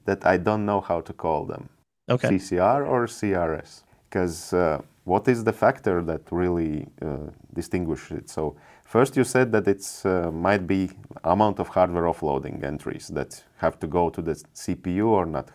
that 0.04 0.26
I 0.26 0.36
don't 0.36 0.64
know 0.64 0.80
how 0.80 1.00
to 1.00 1.12
call 1.12 1.44
them. 1.44 1.68
Okay. 2.08 2.28
CCR 2.28 2.86
or 2.86 3.06
CRS. 3.06 3.82
Because 4.08 4.52
uh, 4.52 4.82
what 5.04 5.26
is 5.28 5.44
the 5.44 5.52
factor 5.52 6.02
that 6.02 6.20
really 6.30 6.86
uh, 7.00 7.30
distinguishes 7.54 8.18
it? 8.18 8.30
So 8.30 8.56
first 8.84 9.16
you 9.16 9.24
said 9.24 9.52
that 9.52 9.66
it's 9.66 10.04
uh, 10.04 10.30
might 10.30 10.66
be 10.66 10.90
amount 11.24 11.58
of 11.60 11.68
hardware 11.68 12.04
offloading 12.04 12.62
entries 12.62 13.08
that 13.08 13.42
have 13.56 13.78
to 13.80 13.86
go 13.86 14.10
to 14.10 14.20
the 14.20 14.34
CPU 14.54 15.06
or 15.06 15.26
not. 15.26 15.50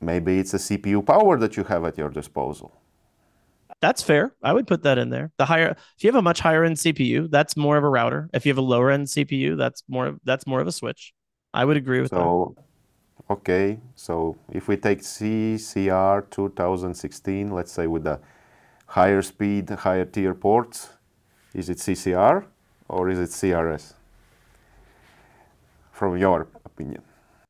Maybe 0.00 0.38
it's 0.38 0.54
a 0.54 0.58
CPU 0.58 1.04
power 1.04 1.38
that 1.38 1.56
you 1.56 1.64
have 1.64 1.84
at 1.84 1.96
your 1.96 2.10
disposal. 2.10 2.72
That's 3.80 4.02
fair. 4.02 4.34
I 4.42 4.52
would 4.52 4.66
put 4.66 4.82
that 4.84 4.98
in 4.98 5.10
there. 5.10 5.32
The 5.36 5.44
higher, 5.44 5.76
if 5.96 6.04
you 6.04 6.08
have 6.08 6.16
a 6.16 6.22
much 6.22 6.40
higher 6.40 6.64
end 6.64 6.76
CPU, 6.76 7.30
that's 7.30 7.56
more 7.56 7.76
of 7.76 7.84
a 7.84 7.88
router. 7.88 8.30
If 8.32 8.46
you 8.46 8.50
have 8.50 8.58
a 8.58 8.62
lower 8.62 8.90
end 8.90 9.06
CPU, 9.06 9.56
that's 9.56 9.82
more 9.88 10.16
that's 10.24 10.46
more 10.46 10.60
of 10.60 10.66
a 10.66 10.72
switch. 10.72 11.12
I 11.52 11.64
would 11.64 11.76
agree 11.76 12.00
with 12.00 12.10
so, 12.10 12.54
that. 12.56 12.65
Okay, 13.28 13.80
so 13.96 14.36
if 14.52 14.68
we 14.68 14.76
take 14.76 15.00
CCR 15.00 16.30
2016, 16.30 17.50
let's 17.50 17.72
say 17.72 17.88
with 17.88 18.04
the 18.04 18.20
higher 18.86 19.20
speed, 19.20 19.68
higher 19.70 20.04
tier 20.04 20.32
ports, 20.32 20.90
is 21.52 21.68
it 21.68 21.78
CCR 21.78 22.44
or 22.88 23.10
is 23.10 23.18
it 23.18 23.30
CRS? 23.30 23.94
From 25.90 26.16
your 26.16 26.46
opinion. 26.64 27.02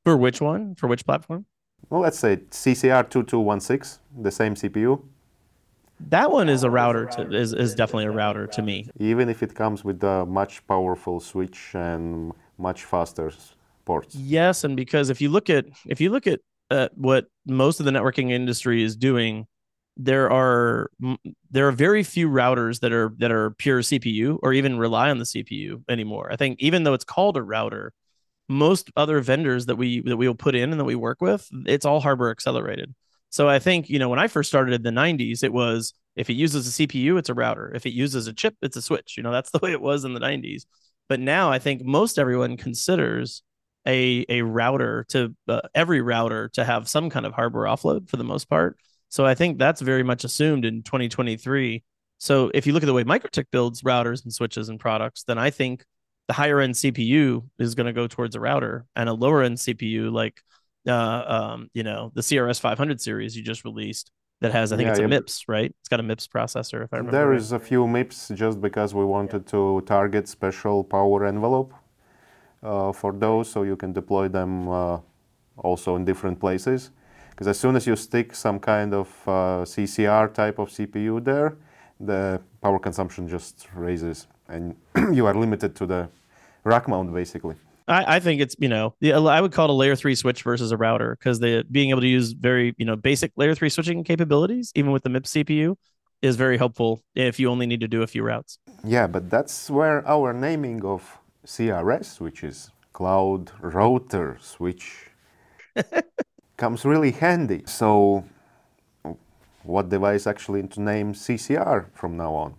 For 0.04 0.16
which 0.16 0.40
one? 0.40 0.76
For 0.76 0.86
which 0.86 1.04
platform? 1.04 1.44
Well, 1.90 2.00
let's 2.00 2.18
say 2.18 2.36
CCR 2.36 3.10
2216, 3.10 4.00
the 4.22 4.30
same 4.30 4.54
CPU. 4.54 5.02
That 6.08 6.30
one 6.30 6.48
is 6.48 6.62
a 6.62 6.70
router 6.70 7.06
to 7.06 7.30
is, 7.34 7.52
is 7.52 7.74
definitely 7.74 8.06
a 8.06 8.12
router 8.12 8.46
to 8.46 8.62
me. 8.62 8.88
Even 8.98 9.28
if 9.28 9.42
it 9.42 9.54
comes 9.54 9.84
with 9.84 10.02
a 10.04 10.24
much 10.24 10.66
powerful 10.66 11.20
switch 11.20 11.72
and 11.74 12.32
much 12.58 12.84
faster 12.84 13.30
ports. 13.86 14.14
Yes, 14.14 14.64
and 14.64 14.76
because 14.76 15.08
if 15.08 15.20
you 15.20 15.30
look 15.30 15.48
at 15.48 15.66
if 15.86 16.00
you 16.00 16.10
look 16.10 16.26
at 16.26 16.40
uh, 16.70 16.88
what 16.94 17.26
most 17.46 17.80
of 17.80 17.86
the 17.86 17.92
networking 17.92 18.30
industry 18.30 18.82
is 18.82 18.96
doing, 18.96 19.46
there 19.96 20.30
are 20.30 20.90
there 21.50 21.66
are 21.68 21.72
very 21.72 22.02
few 22.02 22.28
routers 22.28 22.80
that 22.80 22.92
are 22.92 23.14
that 23.18 23.30
are 23.30 23.52
pure 23.52 23.80
CPU 23.80 24.38
or 24.42 24.52
even 24.52 24.78
rely 24.78 25.08
on 25.08 25.18
the 25.18 25.24
CPU 25.24 25.82
anymore. 25.88 26.28
I 26.30 26.36
think 26.36 26.58
even 26.60 26.84
though 26.84 26.94
it's 26.94 27.04
called 27.04 27.36
a 27.36 27.42
router, 27.42 27.92
most 28.48 28.90
other 28.96 29.20
vendors 29.20 29.66
that 29.66 29.76
we 29.76 30.02
that 30.02 30.16
we 30.16 30.28
will 30.28 30.34
put 30.34 30.54
in 30.54 30.70
and 30.70 30.80
that 30.80 30.84
we 30.84 30.94
work 30.96 31.22
with, 31.22 31.48
it's 31.64 31.86
all 31.86 32.00
hardware 32.00 32.30
accelerated. 32.30 32.94
So 33.30 33.48
I 33.48 33.58
think, 33.58 33.90
you 33.90 33.98
know, 33.98 34.08
when 34.08 34.18
I 34.18 34.28
first 34.28 34.48
started 34.48 34.74
in 34.74 34.82
the 34.82 35.00
90s, 35.00 35.42
it 35.42 35.52
was 35.52 35.94
if 36.14 36.30
it 36.30 36.34
uses 36.34 36.66
a 36.66 36.86
CPU, 36.86 37.18
it's 37.18 37.28
a 37.28 37.34
router. 37.34 37.72
If 37.74 37.84
it 37.86 37.92
uses 37.92 38.26
a 38.26 38.32
chip, 38.32 38.56
it's 38.62 38.76
a 38.76 38.82
switch. 38.82 39.16
You 39.16 39.22
know, 39.22 39.32
that's 39.32 39.50
the 39.52 39.58
way 39.62 39.72
it 39.72 39.80
was 39.80 40.04
in 40.04 40.14
the 40.14 40.20
90s. 40.20 40.64
But 41.08 41.20
now 41.20 41.50
I 41.50 41.58
think 41.58 41.84
most 41.84 42.18
everyone 42.18 42.56
considers 42.56 43.42
a 43.86 44.24
a 44.28 44.42
router 44.42 45.04
to 45.10 45.34
uh, 45.48 45.60
every 45.74 46.00
router 46.00 46.48
to 46.54 46.64
have 46.64 46.88
some 46.88 47.10
kind 47.10 47.26
of 47.26 47.32
hardware 47.32 47.64
offload 47.64 48.08
for 48.08 48.16
the 48.16 48.24
most 48.24 48.48
part. 48.48 48.78
So 49.08 49.24
I 49.24 49.34
think 49.34 49.58
that's 49.58 49.80
very 49.80 50.02
much 50.02 50.24
assumed 50.24 50.64
in 50.64 50.82
2023. 50.82 51.84
So 52.18 52.50
if 52.54 52.66
you 52.66 52.72
look 52.72 52.82
at 52.82 52.86
the 52.86 52.92
way 52.92 53.04
MikroTik 53.04 53.46
builds 53.52 53.82
routers 53.82 54.24
and 54.24 54.32
switches 54.32 54.68
and 54.68 54.80
products, 54.80 55.22
then 55.24 55.38
I 55.38 55.50
think 55.50 55.84
the 56.28 56.34
higher 56.34 56.60
end 56.60 56.74
CPU 56.74 57.44
is 57.58 57.74
going 57.74 57.86
to 57.86 57.92
go 57.92 58.08
towards 58.08 58.34
a 58.34 58.40
router 58.40 58.84
and 58.96 59.08
a 59.08 59.12
lower 59.12 59.42
end 59.42 59.58
CPU 59.58 60.12
like 60.12 60.40
uh, 60.86 61.24
um, 61.26 61.70
you 61.74 61.82
know, 61.82 62.12
the 62.14 62.20
CRS 62.20 62.60
500 62.60 63.00
series 63.00 63.36
you 63.36 63.42
just 63.42 63.64
released 63.64 64.10
that 64.40 64.52
has, 64.52 64.72
I 64.72 64.76
think 64.76 64.86
yeah, 64.86 64.90
it's 64.92 64.98
a 65.00 65.02
yeah. 65.02 65.08
MIPS, 65.08 65.44
right? 65.48 65.74
It's 65.80 65.88
got 65.88 66.00
a 66.00 66.02
MIPS 66.02 66.28
processor, 66.28 66.84
if 66.84 66.92
I 66.92 66.98
remember. 66.98 67.12
There 67.12 67.28
right. 67.28 67.38
is 67.38 67.52
a 67.52 67.58
few 67.58 67.86
MIPS 67.86 68.34
just 68.34 68.60
because 68.60 68.94
we 68.94 69.04
wanted 69.04 69.46
to 69.48 69.80
target 69.86 70.28
special 70.28 70.84
power 70.84 71.24
envelope 71.24 71.72
for 72.62 73.12
those, 73.12 73.50
so 73.50 73.62
you 73.62 73.76
can 73.76 73.92
deploy 73.92 74.28
them 74.28 74.68
uh, 74.68 74.98
also 75.56 75.96
in 75.96 76.04
different 76.04 76.40
places. 76.40 76.90
Because 77.30 77.48
as 77.48 77.58
soon 77.58 77.76
as 77.76 77.86
you 77.86 77.96
stick 77.96 78.34
some 78.34 78.58
kind 78.58 78.94
of 78.94 79.08
uh, 79.26 79.64
CCR 79.64 80.32
type 80.32 80.58
of 80.58 80.70
CPU 80.70 81.22
there, 81.22 81.56
the 82.00 82.40
power 82.62 82.78
consumption 82.78 83.28
just 83.28 83.68
raises, 83.74 84.26
and 84.48 84.74
you 85.12 85.26
are 85.26 85.34
limited 85.34 85.74
to 85.76 85.86
the 85.86 86.08
rack 86.64 86.88
mount 86.88 87.12
basically. 87.12 87.56
I, 87.88 88.16
I 88.16 88.20
think 88.20 88.40
it's 88.40 88.56
you 88.58 88.68
know 88.68 88.94
I 89.02 89.40
would 89.40 89.52
call 89.52 89.66
it 89.66 89.70
a 89.70 89.74
layer 89.74 89.96
three 89.96 90.14
switch 90.14 90.42
versus 90.42 90.72
a 90.72 90.76
router 90.76 91.16
because 91.18 91.38
the 91.38 91.64
being 91.70 91.90
able 91.90 92.00
to 92.00 92.08
use 92.08 92.32
very 92.32 92.74
you 92.78 92.84
know 92.84 92.96
basic 92.96 93.32
layer 93.36 93.54
three 93.54 93.68
switching 93.68 94.02
capabilities 94.02 94.72
even 94.74 94.92
with 94.92 95.02
the 95.02 95.10
MIPS 95.10 95.30
CPU 95.36 95.76
is 96.22 96.36
very 96.36 96.58
helpful 96.58 97.02
if 97.14 97.38
you 97.38 97.48
only 97.48 97.66
need 97.66 97.80
to 97.80 97.88
do 97.88 98.02
a 98.02 98.06
few 98.06 98.22
routes. 98.22 98.58
Yeah, 98.82 99.06
but 99.06 99.30
that's 99.30 99.70
where 99.70 100.06
our 100.08 100.32
naming 100.32 100.84
of 100.84 101.18
CRS, 101.46 102.20
which 102.20 102.42
is 102.42 102.70
Cloud 102.92 103.52
Router 103.60 104.36
Switch, 104.40 105.10
comes 106.56 106.84
really 106.84 107.12
handy. 107.12 107.62
So, 107.66 108.24
what 109.62 109.88
device 109.88 110.26
actually 110.26 110.66
to 110.68 110.80
name 110.82 111.14
CCR 111.14 111.86
from 111.94 112.16
now 112.16 112.34
on? 112.34 112.54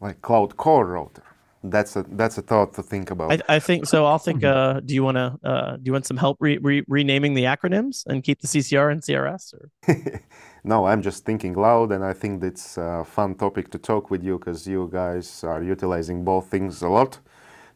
Like 0.00 0.20
Cloud 0.22 0.56
Core 0.56 0.86
Router 0.86 1.22
that's 1.64 1.96
a 1.96 2.04
that's 2.10 2.38
a 2.38 2.42
thought 2.42 2.74
to 2.74 2.82
think 2.82 3.10
about. 3.10 3.32
I, 3.32 3.56
I 3.56 3.58
think 3.58 3.86
so. 3.86 4.06
I'll 4.06 4.18
think. 4.18 4.38
Uh, 4.48 4.80
do 4.80 4.94
you 4.94 5.04
want 5.04 5.16
to? 5.16 5.38
Uh, 5.44 5.76
do 5.76 5.82
you 5.84 5.92
want 5.92 6.06
some 6.06 6.16
help 6.16 6.38
re- 6.40 6.58
re- 6.58 6.84
renaming 6.88 7.34
the 7.34 7.44
acronyms 7.44 8.06
and 8.06 8.22
keep 8.22 8.40
the 8.40 8.46
CCR 8.46 8.90
and 8.90 9.02
CRS? 9.02 9.52
Or? 9.52 10.22
no, 10.64 10.86
I'm 10.86 11.02
just 11.02 11.24
thinking 11.24 11.54
loud, 11.54 11.92
and 11.92 12.02
I 12.04 12.12
think 12.14 12.42
it's 12.42 12.78
a 12.78 13.04
fun 13.04 13.34
topic 13.34 13.70
to 13.72 13.78
talk 13.78 14.10
with 14.10 14.22
you 14.22 14.38
because 14.38 14.66
you 14.66 14.88
guys 14.90 15.44
are 15.44 15.62
utilizing 15.62 16.24
both 16.24 16.46
things 16.46 16.82
a 16.82 16.88
lot. 16.88 17.18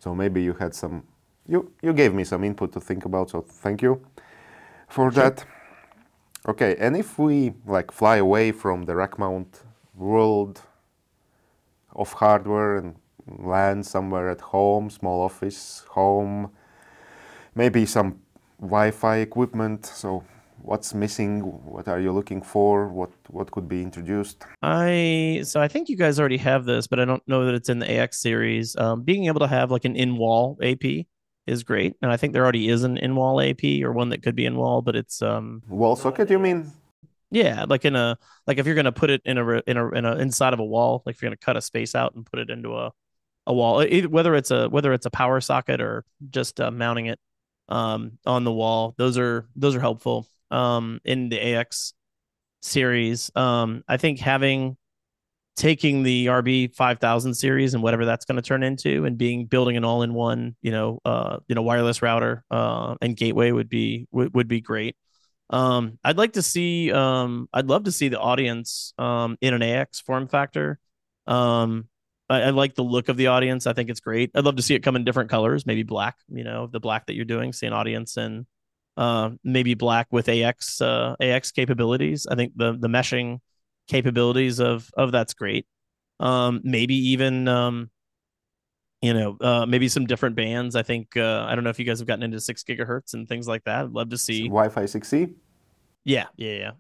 So 0.03 0.14
maybe 0.14 0.42
you 0.42 0.55
had 0.55 0.74
some. 0.74 1.05
You 1.46 1.70
you 1.80 1.92
gave 1.92 2.12
me 2.12 2.24
some 2.24 2.42
input 2.44 2.72
to 2.72 2.80
think 2.80 3.05
about. 3.05 3.30
So 3.30 3.40
thank 3.40 3.82
you 3.82 4.00
for 4.88 5.12
sure. 5.12 5.22
that. 5.22 5.44
Okay, 6.48 6.74
and 6.80 6.96
if 6.96 7.18
we 7.18 7.55
like 7.66 7.92
fly 7.92 8.16
away 8.16 8.50
from 8.53 8.82
the 8.82 8.96
rack 8.96 9.16
mount 9.16 9.62
world 9.94 10.61
of 11.94 12.12
hardware 12.14 12.78
and 12.78 12.96
land 13.26 13.86
somewhere 13.86 14.28
at 14.28 14.40
home, 14.40 14.90
small 14.90 15.20
office, 15.22 15.84
home, 15.90 16.50
maybe 17.55 17.86
some 17.86 18.18
Wi-Fi 18.61 19.18
equipment. 19.18 19.86
So 19.86 20.24
what's 20.62 20.94
missing? 20.94 21.40
What 21.40 21.88
are 21.88 22.00
you 22.00 22.12
looking 22.12 22.42
for? 22.42 22.88
What 22.88 23.10
what 23.28 23.50
could 23.50 23.68
be 23.68 23.82
introduced? 23.82 24.44
I 24.62 25.42
so 25.44 25.60
I 25.60 25.68
think 25.68 25.88
you 25.88 25.96
guys 25.96 26.18
already 26.18 26.38
have 26.38 26.64
this, 26.64 26.86
but 26.86 27.00
I 27.00 27.04
don't 27.04 27.26
know 27.26 27.44
that 27.46 27.54
it's 27.54 27.68
in 27.68 27.78
the 27.78 27.90
AX 27.90 28.20
series. 28.20 28.76
Um, 28.76 29.02
being 29.02 29.26
able 29.26 29.40
to 29.40 29.48
have 29.48 29.70
like 29.70 29.84
an 29.84 29.96
in-wall 29.96 30.58
AP 30.62 31.06
is 31.46 31.62
great, 31.62 31.96
and 32.02 32.10
I 32.10 32.16
think 32.16 32.32
there 32.32 32.42
already 32.42 32.68
is 32.68 32.84
an 32.84 32.96
in-wall 32.96 33.40
AP 33.40 33.82
or 33.82 33.92
one 33.92 34.10
that 34.10 34.22
could 34.22 34.36
be 34.36 34.46
in-wall, 34.46 34.82
but 34.82 34.96
it's 34.96 35.20
um 35.22 35.62
wall 35.68 35.96
socket. 35.96 36.30
You 36.30 36.38
mean? 36.38 36.72
Yeah, 37.30 37.64
like 37.68 37.84
in 37.84 37.96
a 37.96 38.18
like 38.46 38.58
if 38.58 38.66
you're 38.66 38.74
gonna 38.74 38.92
put 38.92 39.10
it 39.10 39.22
in 39.24 39.38
a 39.38 39.62
in 39.66 39.76
a 39.76 39.88
in 39.90 40.04
a 40.04 40.16
inside 40.16 40.52
of 40.52 40.60
a 40.60 40.64
wall, 40.64 41.02
like 41.04 41.16
if 41.16 41.22
you're 41.22 41.30
gonna 41.30 41.36
cut 41.36 41.56
a 41.56 41.62
space 41.62 41.94
out 41.94 42.14
and 42.14 42.24
put 42.24 42.38
it 42.38 42.50
into 42.50 42.76
a 42.76 42.92
a 43.46 43.52
wall, 43.52 43.84
whether 44.08 44.34
it's 44.34 44.50
a 44.50 44.68
whether 44.68 44.92
it's 44.92 45.06
a 45.06 45.10
power 45.10 45.40
socket 45.40 45.80
or 45.80 46.04
just 46.30 46.60
uh, 46.60 46.70
mounting 46.70 47.06
it 47.06 47.18
um, 47.68 48.18
on 48.26 48.44
the 48.44 48.52
wall. 48.52 48.94
Those 48.98 49.18
are 49.18 49.48
those 49.56 49.74
are 49.74 49.80
helpful 49.80 50.28
um, 50.53 51.00
in 51.05 51.28
the 51.28 51.57
AX 51.57 51.94
series. 52.61 53.30
Um, 53.34 53.82
I 53.88 53.96
think 53.96 54.20
having 54.20 54.76
taking 55.57 56.03
the 56.03 56.26
RB 56.26 56.74
five 56.74 56.98
thousand 56.98 57.34
series 57.34 57.74
and 57.74 57.82
whatever 57.82 58.05
that's 58.05 58.24
going 58.24 58.36
to 58.36 58.42
turn 58.42 58.62
into, 58.62 59.05
and 59.05 59.18
being 59.18 59.46
building 59.46 59.76
an 59.76 59.84
all 59.84 60.03
in 60.03 60.14
one, 60.14 60.57
you 60.62 60.70
know, 60.70 61.00
uh, 61.05 61.38
you 61.48 61.55
know, 61.55 61.62
wireless 61.62 62.03
router 62.03 62.44
uh, 62.50 62.94
and 63.00 63.16
gateway 63.16 63.50
would 63.50 63.68
be 63.68 64.07
would, 64.12 64.34
would 64.34 64.48
be 64.48 64.61
great. 64.61 64.96
Um, 65.50 65.98
I'd 66.05 66.16
like 66.16 66.34
to 66.34 66.42
see. 66.42 66.92
Um, 66.92 67.48
I'd 67.53 67.66
love 67.66 67.84
to 67.84 67.92
see 67.92 68.09
the 68.09 68.20
audience 68.20 68.94
um, 68.98 69.36
in 69.40 69.55
an 69.55 69.62
AX 69.62 70.00
form 70.00 70.28
factor. 70.28 70.78
Um, 71.26 71.88
I, 72.28 72.42
I, 72.42 72.50
like 72.50 72.74
the 72.74 72.82
look 72.82 73.09
of 73.09 73.16
the 73.16 73.28
audience. 73.28 73.66
I 73.66 73.74
think 73.74 73.90
it's 73.90 74.00
great. 74.00 74.30
I'd 74.34 74.44
love 74.44 74.57
to 74.57 74.62
see 74.62 74.74
it 74.74 74.82
come 74.82 74.96
in 74.96 75.05
different 75.05 75.30
colors, 75.30 75.66
maybe 75.66 75.82
black. 75.82 76.16
You 76.28 76.44
know, 76.44 76.66
the 76.66 76.80
black 76.80 77.07
that 77.07 77.14
you're 77.14 77.24
doing, 77.24 77.53
see 77.53 77.66
an 77.66 77.72
audience 77.74 78.16
and 78.16 78.46
uh, 78.97 79.30
maybe 79.45 79.74
black 79.74 80.09
with 80.11 80.28
AX 80.28 80.80
uh, 80.80 81.16
AX 81.20 81.53
capabilities. 81.53 82.26
I 82.30 82.34
think 82.34 82.53
the 82.57 82.76
the 82.78 82.88
meshing 82.88 83.38
capabilities 83.88 84.61
of 84.61 84.90
of 84.97 85.12
that's 85.12 85.34
great. 85.34 85.66
Um, 86.20 86.61
maybe 86.62 86.95
even 87.11 87.49
um, 87.49 87.90
you 89.03 89.12
know, 89.12 89.36
uh, 89.40 89.66
maybe 89.66 89.88
some 89.88 90.07
different 90.07 90.36
bands. 90.36 90.76
I 90.76 90.82
think 90.82 91.16
uh, 91.16 91.45
I 91.49 91.55
don't 91.55 91.64
know 91.64 91.70
if 91.70 91.78
you 91.78 91.84
guys 91.84 91.99
have 91.99 92.07
gotten 92.07 92.22
into 92.22 92.40
six 92.40 92.62
gigahertz 92.62 93.14
and 93.14 93.28
things 93.28 93.49
like 93.49 93.64
that. 93.64 93.84
I'd 93.84 93.90
love 93.90 94.11
to 94.11 94.18
see 94.18 94.45
Wi-Fi 94.45 94.84
6E. 94.84 95.34
Yeah, 96.05 96.26
yeah, 96.36 96.53
yeah. 96.53 96.70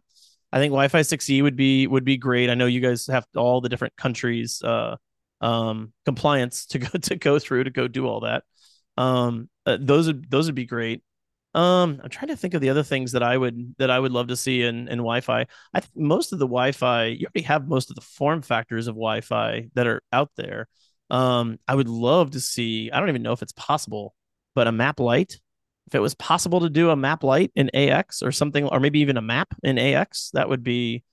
I 0.52 0.58
think 0.58 0.70
Wi-Fi 0.70 1.00
6E 1.00 1.42
would 1.42 1.56
be 1.56 1.86
would 1.88 2.04
be 2.04 2.16
great. 2.16 2.48
I 2.48 2.54
know 2.54 2.66
you 2.66 2.80
guys 2.80 3.08
have 3.08 3.26
all 3.36 3.60
the 3.60 3.68
different 3.68 3.96
countries 3.96 4.62
uh, 4.62 4.96
um, 5.40 5.92
compliance 6.04 6.66
to 6.66 6.78
go 6.78 6.88
to 7.02 7.16
go 7.16 7.38
through 7.40 7.64
to 7.64 7.70
go 7.70 7.88
do 7.88 8.06
all 8.06 8.20
that. 8.20 8.44
Um, 8.96 9.48
uh, 9.66 9.78
those 9.80 10.06
would 10.06 10.30
those 10.30 10.46
would 10.46 10.54
be 10.54 10.66
great. 10.66 11.02
Um, 11.54 12.00
I'm 12.02 12.08
trying 12.08 12.28
to 12.28 12.36
think 12.36 12.54
of 12.54 12.62
the 12.62 12.70
other 12.70 12.82
things 12.82 13.12
that 13.12 13.22
I 13.22 13.36
would 13.36 13.74
that 13.78 13.90
I 13.90 13.98
would 13.98 14.12
love 14.12 14.28
to 14.28 14.36
see 14.36 14.62
in 14.62 14.88
in 14.88 14.98
Wi-Fi. 14.98 15.46
I 15.74 15.80
think 15.80 15.92
most 15.94 16.32
of 16.32 16.38
the 16.38 16.46
Wi-Fi 16.46 17.06
you 17.06 17.26
already 17.26 17.42
have 17.46 17.68
most 17.68 17.90
of 17.90 17.96
the 17.96 18.02
form 18.02 18.40
factors 18.42 18.88
of 18.88 18.94
Wi-Fi 18.94 19.68
that 19.74 19.86
are 19.86 20.02
out 20.12 20.30
there. 20.36 20.68
Um, 21.10 21.58
I 21.68 21.74
would 21.74 21.88
love 21.88 22.30
to 22.32 22.40
see. 22.40 22.90
I 22.90 22.98
don't 22.98 23.10
even 23.10 23.22
know 23.22 23.32
if 23.32 23.42
it's 23.42 23.52
possible, 23.52 24.14
but 24.54 24.66
a 24.66 24.72
mAP 24.72 24.98
lite. 24.98 25.40
If 25.88 25.94
it 25.94 26.00
was 26.00 26.14
possible 26.14 26.60
to 26.60 26.70
do 26.70 26.88
a 26.90 26.96
mAP 26.96 27.22
lite 27.22 27.52
in 27.54 27.74
AX 27.74 28.22
or 28.22 28.32
something, 28.32 28.64
or 28.64 28.80
maybe 28.80 29.00
even 29.00 29.18
a 29.18 29.22
map 29.22 29.54
in 29.62 29.78
AX, 29.78 30.30
that 30.32 30.48
would 30.48 30.62
be. 30.62 31.04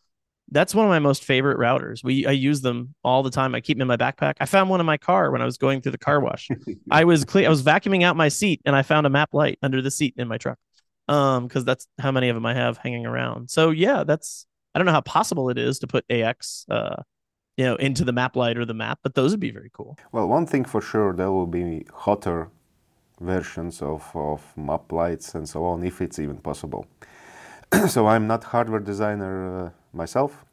That's 0.51 0.73
one 0.73 0.85
of 0.85 0.89
my 0.89 0.99
most 0.99 1.23
favorite 1.23 1.57
routers. 1.57 2.03
We 2.03 2.25
I 2.25 2.31
use 2.31 2.61
them 2.61 2.95
all 3.03 3.23
the 3.23 3.29
time. 3.29 3.55
I 3.55 3.61
keep 3.61 3.77
them 3.77 3.83
in 3.83 3.87
my 3.87 3.97
backpack. 3.97 4.35
I 4.39 4.45
found 4.45 4.69
one 4.69 4.79
in 4.79 4.85
my 4.85 4.97
car 4.97 5.31
when 5.31 5.41
I 5.41 5.45
was 5.45 5.57
going 5.57 5.81
through 5.81 5.93
the 5.93 5.97
car 5.97 6.19
wash. 6.19 6.49
I 6.91 7.03
was 7.03 7.25
clean. 7.25 7.45
I 7.45 7.49
was 7.49 7.63
vacuuming 7.63 8.03
out 8.03 8.15
my 8.15 8.29
seat, 8.29 8.61
and 8.65 8.75
I 8.75 8.81
found 8.81 9.05
a 9.05 9.09
mAP 9.09 9.33
lite 9.33 9.59
under 9.61 9.81
the 9.81 9.91
seat 9.91 10.15
in 10.17 10.27
my 10.27 10.37
truck. 10.37 10.57
Um, 11.07 11.47
because 11.47 11.65
that's 11.65 11.87
how 11.99 12.11
many 12.11 12.29
of 12.29 12.35
them 12.35 12.45
I 12.45 12.53
have 12.53 12.77
hanging 12.77 13.05
around. 13.05 13.49
So 13.49 13.71
yeah, 13.71 14.03
that's 14.03 14.45
I 14.73 14.79
don't 14.79 14.85
know 14.85 14.91
how 14.91 15.01
possible 15.01 15.49
it 15.49 15.57
is 15.57 15.79
to 15.79 15.87
put 15.87 16.05
AX 16.09 16.65
uh 16.69 17.01
you 17.59 17.65
know, 17.65 17.75
into 17.75 18.05
the 18.05 18.13
mAP 18.13 18.37
lite 18.37 18.57
or 18.57 18.63
the 18.63 18.73
map, 18.73 18.99
but 19.03 19.15
those 19.15 19.31
would 19.31 19.41
be 19.41 19.51
very 19.51 19.69
cool. 19.73 19.97
Well, 20.13 20.29
one 20.29 20.45
thing 20.45 20.63
for 20.63 20.79
sure, 20.79 21.11
there 21.11 21.29
will 21.29 21.45
be 21.45 21.85
hotter 21.93 22.47
versions 23.19 23.81
of, 23.81 24.09
of 24.15 24.53
mAP 24.55 24.93
lites 24.93 25.35
and 25.35 25.47
so 25.47 25.65
on, 25.65 25.83
if 25.83 26.01
it's 26.01 26.19
even 26.19 26.37
possible. 26.37 26.87
so 27.89 28.07
I'm 28.07 28.27
not 28.27 28.45
hardware 28.45 28.79
designer 28.79 29.65
uh, 29.65 29.69
myself. 29.93 30.45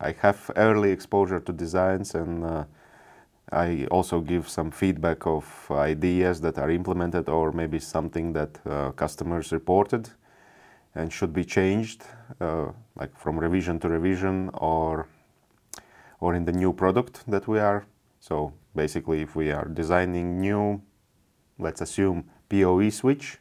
I 0.00 0.12
have 0.20 0.50
early 0.56 0.90
exposure 0.90 1.40
to 1.40 1.52
designs 1.52 2.14
and 2.14 2.44
uh, 2.44 2.64
I 3.52 3.86
also 3.90 4.20
give 4.20 4.48
some 4.48 4.70
feedback 4.70 5.26
of 5.26 5.44
ideas 5.70 6.40
that 6.40 6.58
are 6.58 6.70
implemented 6.70 7.28
or 7.28 7.52
maybe 7.52 7.78
something 7.78 8.32
that 8.32 8.58
uh, 8.66 8.90
customers 8.92 9.52
reported 9.52 10.10
and 10.94 11.12
should 11.12 11.32
be 11.32 11.44
changed, 11.44 12.04
uh, 12.40 12.68
like 12.96 13.16
from 13.18 13.38
revision 13.38 13.78
to 13.80 13.88
revision 13.88 14.50
or 14.54 15.08
or 16.20 16.34
in 16.34 16.44
the 16.44 16.52
new 16.52 16.72
product 16.72 17.22
that 17.28 17.46
we 17.46 17.58
are. 17.58 17.84
So 18.18 18.54
basically, 18.74 19.20
if 19.20 19.36
we 19.36 19.50
are 19.50 19.66
designing 19.66 20.40
new, 20.40 20.80
let's 21.58 21.80
assume 21.82 22.30
PoE 22.48 22.88
switch, 22.90 23.38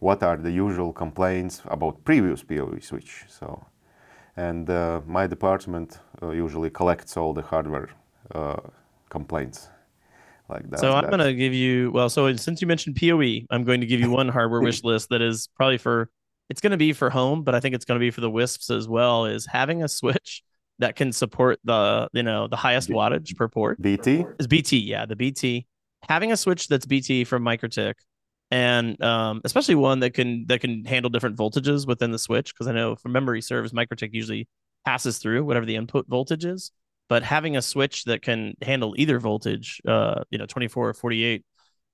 what 0.00 0.22
are 0.22 0.36
the 0.36 0.50
usual 0.50 0.92
complaints 0.92 1.62
about 1.66 2.02
previous 2.04 2.42
PoE 2.42 2.78
switch? 2.80 3.24
So, 3.28 3.64
and 4.36 4.68
uh, 4.70 5.00
my 5.06 5.26
department 5.26 5.98
uh, 6.22 6.30
usually 6.30 6.70
collects 6.70 7.16
all 7.16 7.32
the 7.32 7.42
hardware 7.42 7.90
uh, 8.34 8.56
complaints. 9.08 9.68
Like 10.48 10.68
that, 10.70 10.80
so 10.80 10.92
I'm 10.92 11.06
going 11.06 11.20
to 11.20 11.32
give 11.32 11.54
you 11.54 11.92
well. 11.92 12.08
So 12.08 12.34
since 12.34 12.60
you 12.60 12.66
mentioned 12.66 12.96
PoE, 12.96 13.46
I'm 13.50 13.62
going 13.62 13.80
to 13.80 13.86
give 13.86 14.00
you 14.00 14.10
one 14.20 14.28
hardware 14.28 14.60
wish 14.60 14.82
list 14.82 15.10
that 15.10 15.22
is 15.22 15.48
probably 15.56 15.78
for. 15.78 16.10
It's 16.48 16.60
going 16.60 16.72
to 16.72 16.76
be 16.76 16.92
for 16.92 17.10
home, 17.10 17.44
but 17.44 17.54
I 17.54 17.60
think 17.60 17.76
it's 17.76 17.84
going 17.84 18.00
to 18.00 18.04
be 18.04 18.10
for 18.10 18.20
the 18.20 18.30
Wisps 18.30 18.70
as 18.70 18.88
well. 18.88 19.26
Is 19.26 19.46
having 19.46 19.84
a 19.84 19.88
switch 19.88 20.42
that 20.80 20.96
can 20.96 21.12
support 21.12 21.60
the 21.62 22.08
you 22.12 22.24
know 22.24 22.48
the 22.48 22.56
highest 22.56 22.88
wattage 22.88 23.36
per 23.36 23.46
port. 23.46 23.80
BT 23.80 24.26
is 24.40 24.48
BT, 24.48 24.78
yeah, 24.78 25.06
the 25.06 25.14
BT. 25.14 25.66
Having 26.08 26.32
a 26.32 26.36
switch 26.36 26.66
that's 26.66 26.86
BT 26.86 27.24
from 27.24 27.44
MikroTik, 27.44 27.94
and 28.50 29.00
um, 29.02 29.40
especially 29.44 29.76
one 29.76 30.00
that 30.00 30.14
can 30.14 30.46
that 30.46 30.60
can 30.60 30.84
handle 30.84 31.10
different 31.10 31.36
voltages 31.36 31.86
within 31.86 32.10
the 32.10 32.18
switch, 32.18 32.52
because 32.52 32.66
I 32.66 32.72
know 32.72 32.96
for 32.96 33.08
memory 33.08 33.42
serves, 33.42 33.72
MikroTik 33.72 34.10
usually 34.12 34.48
passes 34.84 35.18
through 35.18 35.44
whatever 35.44 35.66
the 35.66 35.76
input 35.76 36.06
voltage 36.08 36.44
is. 36.44 36.72
But 37.08 37.22
having 37.24 37.56
a 37.56 37.62
switch 37.62 38.04
that 38.04 38.22
can 38.22 38.54
handle 38.62 38.94
either 38.96 39.18
voltage, 39.18 39.80
uh, 39.86 40.22
you 40.30 40.38
know, 40.38 40.46
24 40.46 40.90
or 40.90 40.94
48, 40.94 41.44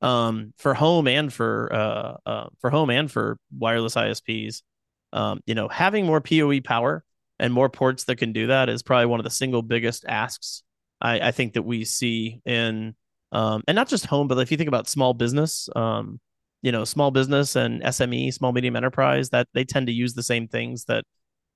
um, 0.03 0.53
for 0.59 0.75
home 0.75 1.09
and 1.09 1.33
for 1.33 1.73
uh, 1.73 2.17
uh, 2.27 2.47
for 2.61 2.71
home 2.71 2.91
and 2.91 3.11
for 3.11 3.39
wireless 3.57 3.95
ISPs, 3.95 4.63
um, 5.13 5.41
you 5.47 5.55
know, 5.55 5.69
having 5.69 6.07
more 6.07 6.21
PoE 6.21 6.61
power 6.61 7.05
and 7.39 7.53
more 7.53 7.69
ports 7.69 8.05
that 8.05 8.17
can 8.17 8.33
do 8.33 8.49
that 8.49 8.69
is 8.69 8.83
probably 8.83 9.07
one 9.07 9.21
of 9.21 9.25
the 9.25 9.31
single 9.31 9.63
biggest 9.63 10.05
asks 10.07 10.63
I, 11.01 11.29
I 11.29 11.31
think 11.31 11.55
that 11.55 11.63
we 11.63 11.85
see 11.85 12.41
in 12.45 12.95
um, 13.33 13.63
and 13.67 13.75
not 13.75 13.89
just 13.89 14.07
home, 14.07 14.29
but 14.29 14.39
if 14.39 14.51
you 14.51 14.57
think 14.57 14.69
about 14.69 14.89
small 14.89 15.13
business, 15.13 15.69
um, 15.75 16.21
you 16.63 16.73
know, 16.73 16.85
small 16.85 17.11
business 17.11 17.57
and 17.57 17.83
SME, 17.83 18.33
small 18.33 18.53
medium 18.53 18.77
enterprise, 18.77 19.31
that 19.31 19.49
they 19.55 19.65
tend 19.65 19.87
to 19.87 19.93
use 19.93 20.15
the 20.15 20.23
same 20.23 20.49
things 20.49 20.85
that 20.85 21.05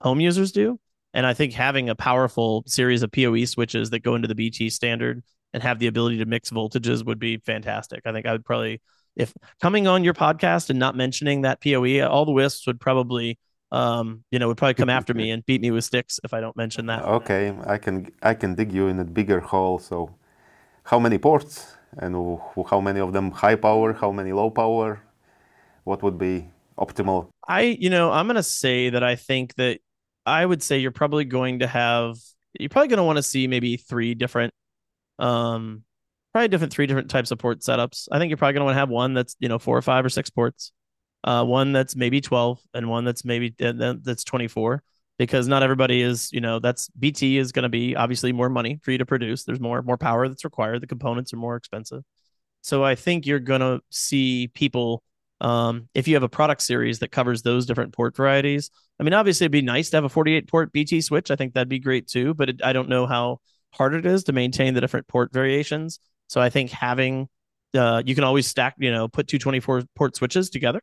home 0.01 0.21
users 0.21 0.53
do. 0.53 0.79
And 1.13 1.27
I 1.27 1.35
think 1.35 1.53
having 1.53 1.89
a 1.89 1.95
powerful 1.95 2.63
series 2.67 3.03
of 3.03 3.11
PoE 3.11 3.45
switches 3.45 3.91
that 3.91 4.01
go 4.01 4.15
into 4.15 4.29
the 4.29 4.35
BT 4.35 4.71
standard 4.71 5.23
and 5.53 5.63
have 5.63 5.79
the 5.79 5.89
ability 5.89 6.19
to 6.19 6.27
mix 6.27 6.51
voltages 6.51 7.05
would 7.05 7.19
be 7.19 7.39
fantastic. 7.39 8.03
I 8.05 8.13
think 8.13 8.27
I 8.27 8.33
would 8.33 8.45
probably, 8.45 8.81
if 9.17 9.33
coming 9.61 9.89
on 9.89 10.05
your 10.05 10.15
podcast 10.15 10.71
and 10.71 10.79
not 10.79 10.97
mentioning 10.97 11.43
that 11.43 11.61
PoE, 11.61 12.07
all 12.07 12.25
the 12.25 12.33
wisps 12.33 12.67
would 12.67 12.79
probably 12.79 13.39
um, 13.73 14.25
you 14.31 14.39
know, 14.39 14.49
would 14.49 14.57
probably 14.57 14.75
come 14.75 14.91
after 14.91 15.15
me 15.15 15.31
and 15.31 15.45
beat 15.47 15.61
me 15.61 15.71
with 15.71 15.85
sticks 15.85 16.19
if 16.25 16.35
I 16.35 16.41
don't 16.41 16.57
mention 16.57 16.87
that. 16.87 17.05
Okay, 17.05 17.57
I 17.67 17.79
can 17.79 18.11
I 18.23 18.35
can 18.35 18.55
dig 18.55 18.73
you 18.73 18.89
in 18.89 18.99
a 18.99 19.05
bigger 19.05 19.41
hole. 19.41 19.79
So, 19.79 20.15
how 20.85 20.99
many 20.99 21.19
ports 21.19 21.77
and 21.99 22.39
how 22.69 22.81
many 22.81 23.01
of 23.01 23.13
them 23.13 23.31
high 23.31 23.57
power? 23.57 23.93
How 23.93 24.13
many 24.13 24.33
low 24.33 24.51
power? 24.51 25.01
What 25.85 26.03
would 26.03 26.19
be 26.19 26.49
optimal? 26.79 27.29
I, 27.49 27.63
you 27.63 27.91
know, 27.91 28.11
I'm 28.13 28.27
gonna 28.27 28.43
say 28.43 28.91
that 28.91 29.03
I 29.03 29.17
think 29.17 29.55
that 29.57 29.81
I 30.27 30.45
would 30.45 30.63
say 30.63 30.79
you're 30.79 30.91
probably 30.91 31.25
going 31.25 31.61
to 31.61 31.67
have 31.67 32.17
you're 32.59 32.69
probably 32.69 32.89
going 32.89 32.99
to 32.99 33.05
want 33.05 33.17
to 33.17 33.23
see 33.23 33.47
maybe 33.47 33.77
three 33.77 34.15
different 34.15 34.53
um 35.19 35.85
probably 36.33 36.49
different 36.49 36.73
three 36.73 36.87
different 36.87 37.11
types 37.11 37.31
of 37.31 37.39
port 37.39 37.61
setups. 37.61 38.09
I 38.11 38.19
think 38.19 38.31
you're 38.31 38.37
probably 38.37 38.55
going 38.55 38.61
to 38.61 38.65
want 38.67 38.75
to 38.75 38.81
have 38.81 38.89
one 38.89 39.15
that's, 39.15 39.37
you 39.41 39.49
know, 39.49 39.59
four 39.59 39.77
or 39.77 39.83
five 39.83 40.05
or 40.05 40.09
six 40.09 40.31
ports 40.31 40.73
uh, 41.25 41.45
one 41.45 41.73
that's 41.73 41.97
maybe 41.97 42.21
12 42.21 42.61
and 42.75 42.89
one 42.89 43.05
that's 43.05 43.25
maybe 43.25 43.55
that's 43.59 44.25
24 44.25 44.83
because 45.21 45.47
not 45.47 45.63
everybody 45.63 46.01
is 46.01 46.33
you 46.33 46.41
know 46.41 46.59
that's 46.59 46.89
bt 46.99 47.37
is 47.37 47.53
going 47.53 47.65
to 47.65 47.69
be 47.69 47.95
obviously 47.95 48.33
more 48.33 48.49
money 48.49 48.81
for 48.83 48.91
you 48.91 48.97
to 48.97 49.05
produce. 49.05 49.45
There's 49.45 49.61
more 49.61 49.83
more 49.83 49.99
power 49.99 50.27
that's 50.27 50.45
required. 50.45 50.81
The 50.81 50.87
components 50.87 51.35
are 51.35 51.37
more 51.37 51.57
expensive. 51.57 52.03
So 52.63 52.83
i 52.83 52.95
think 52.95 53.27
you're 53.27 53.39
going 53.39 53.61
to 53.61 53.81
see 53.91 54.49
people 54.49 55.03
um, 55.43 55.89
if 55.95 56.09
you 56.09 56.15
have 56.15 56.23
a 56.23 56.29
product 56.29 56.63
series 56.63 57.01
that 57.01 57.13
covers 57.13 57.43
those 57.43 57.67
different 57.67 57.93
port 57.93 58.17
varieties 58.17 58.71
i 58.99 59.03
mean 59.03 59.13
obviously 59.13 59.45
it'd 59.45 59.53
be 59.53 59.63
nice 59.63 59.91
to 59.91 59.99
have 59.99 60.05
a 60.05 60.09
48 60.09 60.49
port 60.49 60.73
bt 60.73 61.03
switch. 61.03 61.31
I 61.31 61.37
think 61.37 61.53
that'd 61.53 61.69
be 61.69 61.79
great 61.79 62.09
too 62.09 62.33
but 62.33 62.49
it, 62.49 62.65
i 62.65 62.73
don't 62.73 62.89
know 62.89 63.07
how 63.07 63.41
hard 63.75 63.95
it 63.95 64.07
is 64.07 64.25
to 64.25 64.33
maintain 64.33 64.73
the 64.73 64.81
different 64.81 65.07
port 65.07 65.35
variations. 65.35 66.01
So 66.29 66.41
i 66.41 66.49
think 66.49 66.71
having 66.71 67.29
uh, 67.75 68.03
you 68.05 68.15
can 68.15 68.25
always 68.25 68.47
stack 68.47 68.75
you 68.79 68.91
know 68.91 69.07
put 69.07 69.29
two 69.29 69.39
24 69.39 69.83
port 69.95 70.17
switches 70.17 70.49
together 70.49 70.81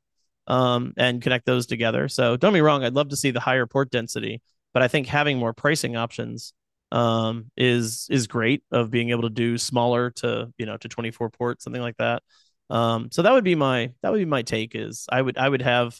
um, 0.48 0.94
and 0.98 1.22
connect 1.22 1.46
those 1.46 1.68
together. 1.68 2.08
So 2.08 2.38
don't 2.38 2.54
be 2.54 2.62
wrong, 2.62 2.84
I'd 2.84 2.94
love 2.94 3.10
to 3.10 3.16
see 3.18 3.32
the 3.32 3.40
higher 3.40 3.66
port 3.66 3.92
density, 3.92 4.42
but 4.74 4.82
I 4.82 4.88
think 4.88 5.08
having 5.08 5.38
more 5.38 5.54
pricing 5.54 5.96
options 5.96 6.54
um, 6.92 7.52
is 7.58 8.08
is 8.10 8.28
great 8.28 8.64
of 8.72 8.90
being 8.90 9.10
able 9.10 9.24
to 9.24 9.30
do 9.30 9.58
smaller 9.58 10.12
to 10.12 10.52
you 10.58 10.66
know 10.66 10.78
to 10.78 10.88
24 10.88 11.30
ports 11.30 11.64
something 11.64 11.82
like 11.82 11.98
that. 11.98 12.24
Um, 12.70 13.10
so 13.12 13.22
that 13.22 13.34
would 13.34 13.44
be 13.44 13.56
my 13.56 13.92
that 14.02 14.12
would 14.12 14.20
be 14.20 14.26
my 14.26 14.42
take 14.42 14.74
is 14.74 15.06
I 15.10 15.22
would 15.22 15.38
I 15.38 15.48
would 15.48 15.62
have 15.62 16.00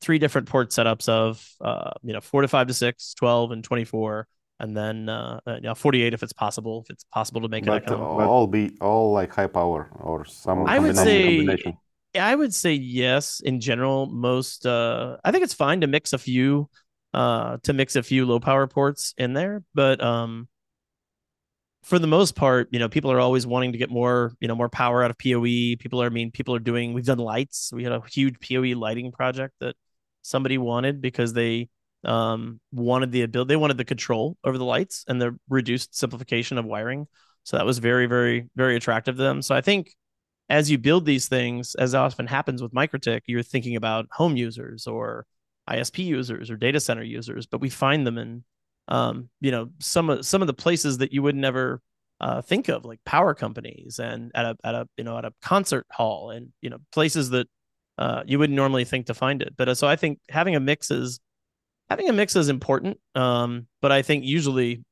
three 0.00 0.18
different 0.18 0.48
port 0.48 0.70
setups 0.70 1.08
of 1.08 1.46
uh, 1.60 1.90
you 2.02 2.12
know 2.12 2.20
4 2.20 2.42
to 2.42 2.48
5 2.48 2.66
to 2.68 2.74
6, 2.74 3.14
12 3.14 3.50
and 3.50 3.64
24 3.64 4.26
and 4.58 4.76
then 4.76 5.08
uh, 5.08 5.40
uh, 5.46 5.54
you 5.54 5.62
know 5.62 5.74
48 5.74 6.14
if 6.14 6.22
it's 6.22 6.32
possible 6.32 6.82
if 6.84 6.90
it's 6.90 7.04
possible 7.12 7.42
to 7.42 7.48
make 7.48 7.64
but 7.64 7.82
it 7.82 7.90
all 7.90 8.46
be 8.46 8.76
all 8.80 9.12
like 9.12 9.32
high 9.34 9.46
power 9.46 9.90
or 10.00 10.24
some 10.24 10.66
I 10.66 10.78
would 10.78 10.96
say 10.96 11.76
I 12.18 12.34
would 12.34 12.54
say 12.54 12.72
yes 12.74 13.40
in 13.40 13.60
general. 13.60 14.06
Most 14.06 14.66
uh 14.66 15.16
I 15.24 15.30
think 15.32 15.44
it's 15.44 15.54
fine 15.54 15.80
to 15.82 15.86
mix 15.86 16.12
a 16.12 16.18
few 16.18 16.68
uh 17.14 17.58
to 17.62 17.72
mix 17.72 17.96
a 17.96 18.02
few 18.02 18.26
low 18.26 18.40
power 18.40 18.66
ports 18.66 19.14
in 19.18 19.32
there, 19.32 19.62
but 19.74 20.02
um 20.02 20.48
for 21.82 21.98
the 22.00 22.06
most 22.06 22.34
part, 22.34 22.68
you 22.72 22.80
know, 22.80 22.88
people 22.88 23.12
are 23.12 23.20
always 23.20 23.46
wanting 23.46 23.70
to 23.72 23.78
get 23.78 23.90
more, 23.90 24.32
you 24.40 24.48
know, 24.48 24.56
more 24.56 24.68
power 24.68 25.04
out 25.04 25.10
of 25.10 25.18
PoE. 25.18 25.76
People 25.78 26.02
are 26.02 26.06
I 26.06 26.10
mean, 26.10 26.30
people 26.32 26.54
are 26.54 26.58
doing 26.60 26.92
we've 26.94 27.04
done 27.04 27.18
lights. 27.18 27.70
We 27.72 27.84
had 27.84 27.92
a 27.92 28.02
huge 28.10 28.36
PoE 28.40 28.76
lighting 28.78 29.12
project 29.12 29.54
that 29.60 29.76
somebody 30.22 30.58
wanted 30.58 31.00
because 31.00 31.32
they 31.32 31.68
um 32.04 32.60
wanted 32.72 33.12
the 33.12 33.22
ability 33.22 33.48
they 33.48 33.56
wanted 33.56 33.78
the 33.78 33.84
control 33.84 34.36
over 34.44 34.58
the 34.58 34.64
lights 34.64 35.04
and 35.08 35.20
the 35.20 35.38
reduced 35.48 35.96
simplification 35.96 36.58
of 36.58 36.64
wiring. 36.64 37.06
So 37.44 37.56
that 37.56 37.66
was 37.66 37.78
very, 37.78 38.06
very, 38.06 38.48
very 38.56 38.74
attractive 38.76 39.16
to 39.16 39.22
them. 39.22 39.40
So 39.40 39.54
I 39.54 39.60
think 39.60 39.94
as 40.48 40.70
you 40.70 40.78
build 40.78 41.04
these 41.04 41.28
things, 41.28 41.74
as 41.74 41.94
often 41.94 42.26
happens 42.26 42.62
with 42.62 42.72
MikroTik, 42.72 43.22
you're 43.26 43.42
thinking 43.42 43.76
about 43.76 44.06
home 44.12 44.36
users 44.36 44.86
or 44.86 45.26
ISP 45.68 46.04
users 46.04 46.50
or 46.50 46.56
data 46.56 46.78
center 46.80 47.02
users, 47.02 47.46
but 47.46 47.60
we 47.60 47.70
find 47.70 48.06
them 48.06 48.18
in 48.18 48.44
um, 48.88 49.28
you 49.40 49.50
know, 49.50 49.70
some 49.80 50.10
of 50.10 50.24
some 50.24 50.42
of 50.42 50.46
the 50.46 50.54
places 50.54 50.98
that 50.98 51.12
you 51.12 51.22
would 51.22 51.34
never 51.34 51.80
uh, 52.20 52.40
think 52.42 52.68
of, 52.68 52.84
like 52.84 53.00
power 53.04 53.34
companies 53.34 53.98
and 53.98 54.30
at 54.34 54.46
a 54.46 54.56
at 54.64 54.74
a 54.74 54.88
you 54.96 55.04
know 55.04 55.18
at 55.18 55.24
a 55.24 55.32
concert 55.42 55.86
hall 55.90 56.30
and 56.30 56.52
you 56.62 56.70
know 56.70 56.78
places 56.92 57.30
that 57.30 57.48
uh, 57.98 58.22
you 58.26 58.38
wouldn't 58.38 58.56
normally 58.56 58.84
think 58.84 59.06
to 59.06 59.14
find 59.14 59.42
it. 59.42 59.54
But 59.56 59.68
uh, 59.68 59.74
so 59.74 59.88
I 59.88 59.96
think 59.96 60.20
having 60.30 60.54
a 60.54 60.60
mix 60.60 60.90
is 60.90 61.20
having 61.90 62.08
a 62.08 62.12
mix 62.12 62.36
is 62.36 62.48
important. 62.48 62.98
Um, 63.14 63.66
but 63.82 63.92
I 63.92 64.02
think 64.02 64.24
usually 64.24 64.84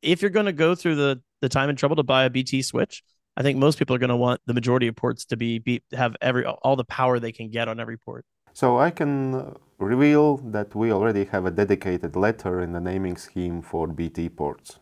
if 0.00 0.22
you're 0.22 0.30
going 0.30 0.46
to 0.46 0.52
go 0.52 0.74
through 0.74 0.96
the 0.96 1.20
the 1.42 1.48
time 1.48 1.68
and 1.68 1.76
trouble 1.76 1.96
to 1.96 2.02
buy 2.02 2.24
a 2.24 2.30
BT 2.30 2.62
switch, 2.62 3.02
I 3.36 3.42
think 3.42 3.58
most 3.58 3.78
people 3.78 3.96
are 3.96 3.98
going 3.98 4.10
to 4.10 4.16
want 4.16 4.40
the 4.46 4.54
majority 4.54 4.88
of 4.88 4.96
ports 4.96 5.24
to 5.26 5.36
be, 5.36 5.58
be 5.58 5.82
have 5.92 6.16
every 6.20 6.44
all 6.44 6.76
the 6.76 6.84
power 6.84 7.18
they 7.18 7.32
can 7.32 7.50
get 7.50 7.68
on 7.68 7.80
every 7.80 7.96
port. 7.96 8.24
So 8.52 8.78
I 8.78 8.90
can 8.90 9.56
reveal 9.78 10.36
that 10.36 10.74
we 10.74 10.92
already 10.92 11.24
have 11.26 11.46
a 11.46 11.50
dedicated 11.50 12.14
letter 12.16 12.60
in 12.60 12.72
the 12.72 12.80
naming 12.80 13.16
scheme 13.16 13.62
for 13.62 13.86
BT 13.86 14.28
ports. 14.28 14.78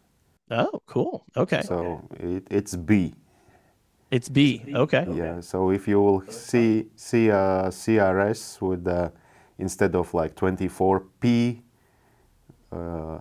Oh, 0.50 0.82
cool. 0.86 1.24
Okay. 1.36 1.62
So 1.62 2.08
it, 2.18 2.46
it's 2.50 2.74
B. 2.74 3.14
It's 4.10 4.28
B. 4.28 4.64
Okay. 4.74 5.06
Yeah. 5.12 5.40
So 5.40 5.70
if 5.70 5.86
you 5.86 6.00
will 6.00 6.22
see 6.28 6.86
see 6.96 7.28
a 7.28 7.70
CRS 7.70 8.60
with 8.60 8.82
the 8.84 9.12
instead 9.58 9.94
of 9.94 10.12
like 10.12 10.34
24P, 10.34 11.62
uh, 12.72 13.18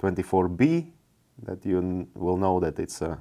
24B, 0.00 0.90
that 1.44 1.64
you 1.64 2.08
will 2.14 2.36
know 2.36 2.58
that 2.58 2.80
it's 2.80 3.00
a 3.02 3.18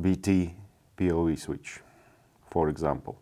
BT 0.00 0.54
PoE 0.96 1.34
switch, 1.36 1.80
for 2.50 2.68
example. 2.68 3.20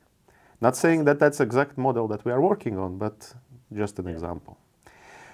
Not 0.61 0.77
saying 0.77 1.05
that 1.05 1.19
that's 1.19 1.41
exact 1.41 1.77
model 1.77 2.09
that 2.09 2.25
we 2.25 2.33
are 2.33 2.41
working 2.41 2.79
on, 2.79 2.99
but 2.99 3.35
just 3.75 3.99
an 3.99 4.07
yeah. 4.07 4.13
example. 4.13 4.59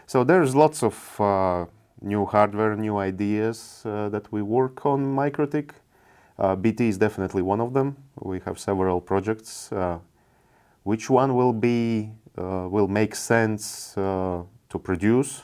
So 0.07 0.25
there's 0.25 0.55
lots 0.55 0.83
of 0.83 1.21
uh, 1.21 1.67
new 2.01 2.27
hardware, 2.27 2.77
new 2.77 2.99
ideas 2.99 3.83
uh, 3.85 4.09
that 4.09 4.31
we 4.33 4.43
work 4.43 4.85
on 4.85 5.15
MikroTik. 5.15 5.71
Uh, 6.39 6.57
BT 6.57 6.89
is 6.89 6.99
definitely 6.99 7.43
one 7.43 7.61
of 7.61 7.73
them. 7.73 7.97
We 8.21 8.41
have 8.41 8.59
several 8.59 9.01
projects. 9.01 9.71
Uh, 9.71 9.99
which 10.83 11.09
one 11.09 11.35
will 11.35 11.53
be 11.53 12.11
uh, 12.37 12.67
will 12.69 12.89
make 12.89 13.15
sense 13.15 13.97
uh, 13.97 14.43
to 14.69 14.79
produce? 14.79 15.43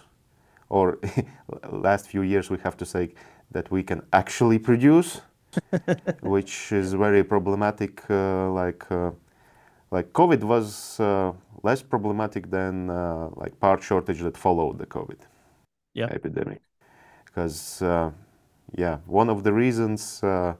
Or 0.68 0.99
last 1.70 2.09
few 2.09 2.22
years 2.22 2.51
we 2.51 2.59
have 2.59 2.76
to 2.78 2.84
say 2.84 3.14
that 3.51 3.70
we 3.70 3.82
can 3.82 4.03
actually 4.12 4.59
produce, 4.59 5.20
which 6.22 6.72
is 6.72 6.92
very 6.94 7.24
problematic. 7.24 8.09
like 8.09 8.84
like 9.90 10.12
COVID 10.12 10.44
was 10.44 11.01
uh, 11.01 11.32
less 11.62 11.82
problematic 11.82 12.51
than 12.51 12.90
uh, 12.90 13.30
like 13.36 13.59
part 13.59 13.82
shortage 13.82 14.20
that 14.20 14.36
followed 14.36 14.78
the 14.78 14.86
COVID 14.86 15.18
yep. 15.94 16.11
epidemic. 16.12 16.61
Because 17.24 17.82
uh, 17.82 18.11
yeah, 18.76 18.99
one 19.07 19.30
of 19.30 19.44
the 19.44 19.53
reasons 19.53 20.22
uh, 20.22 20.55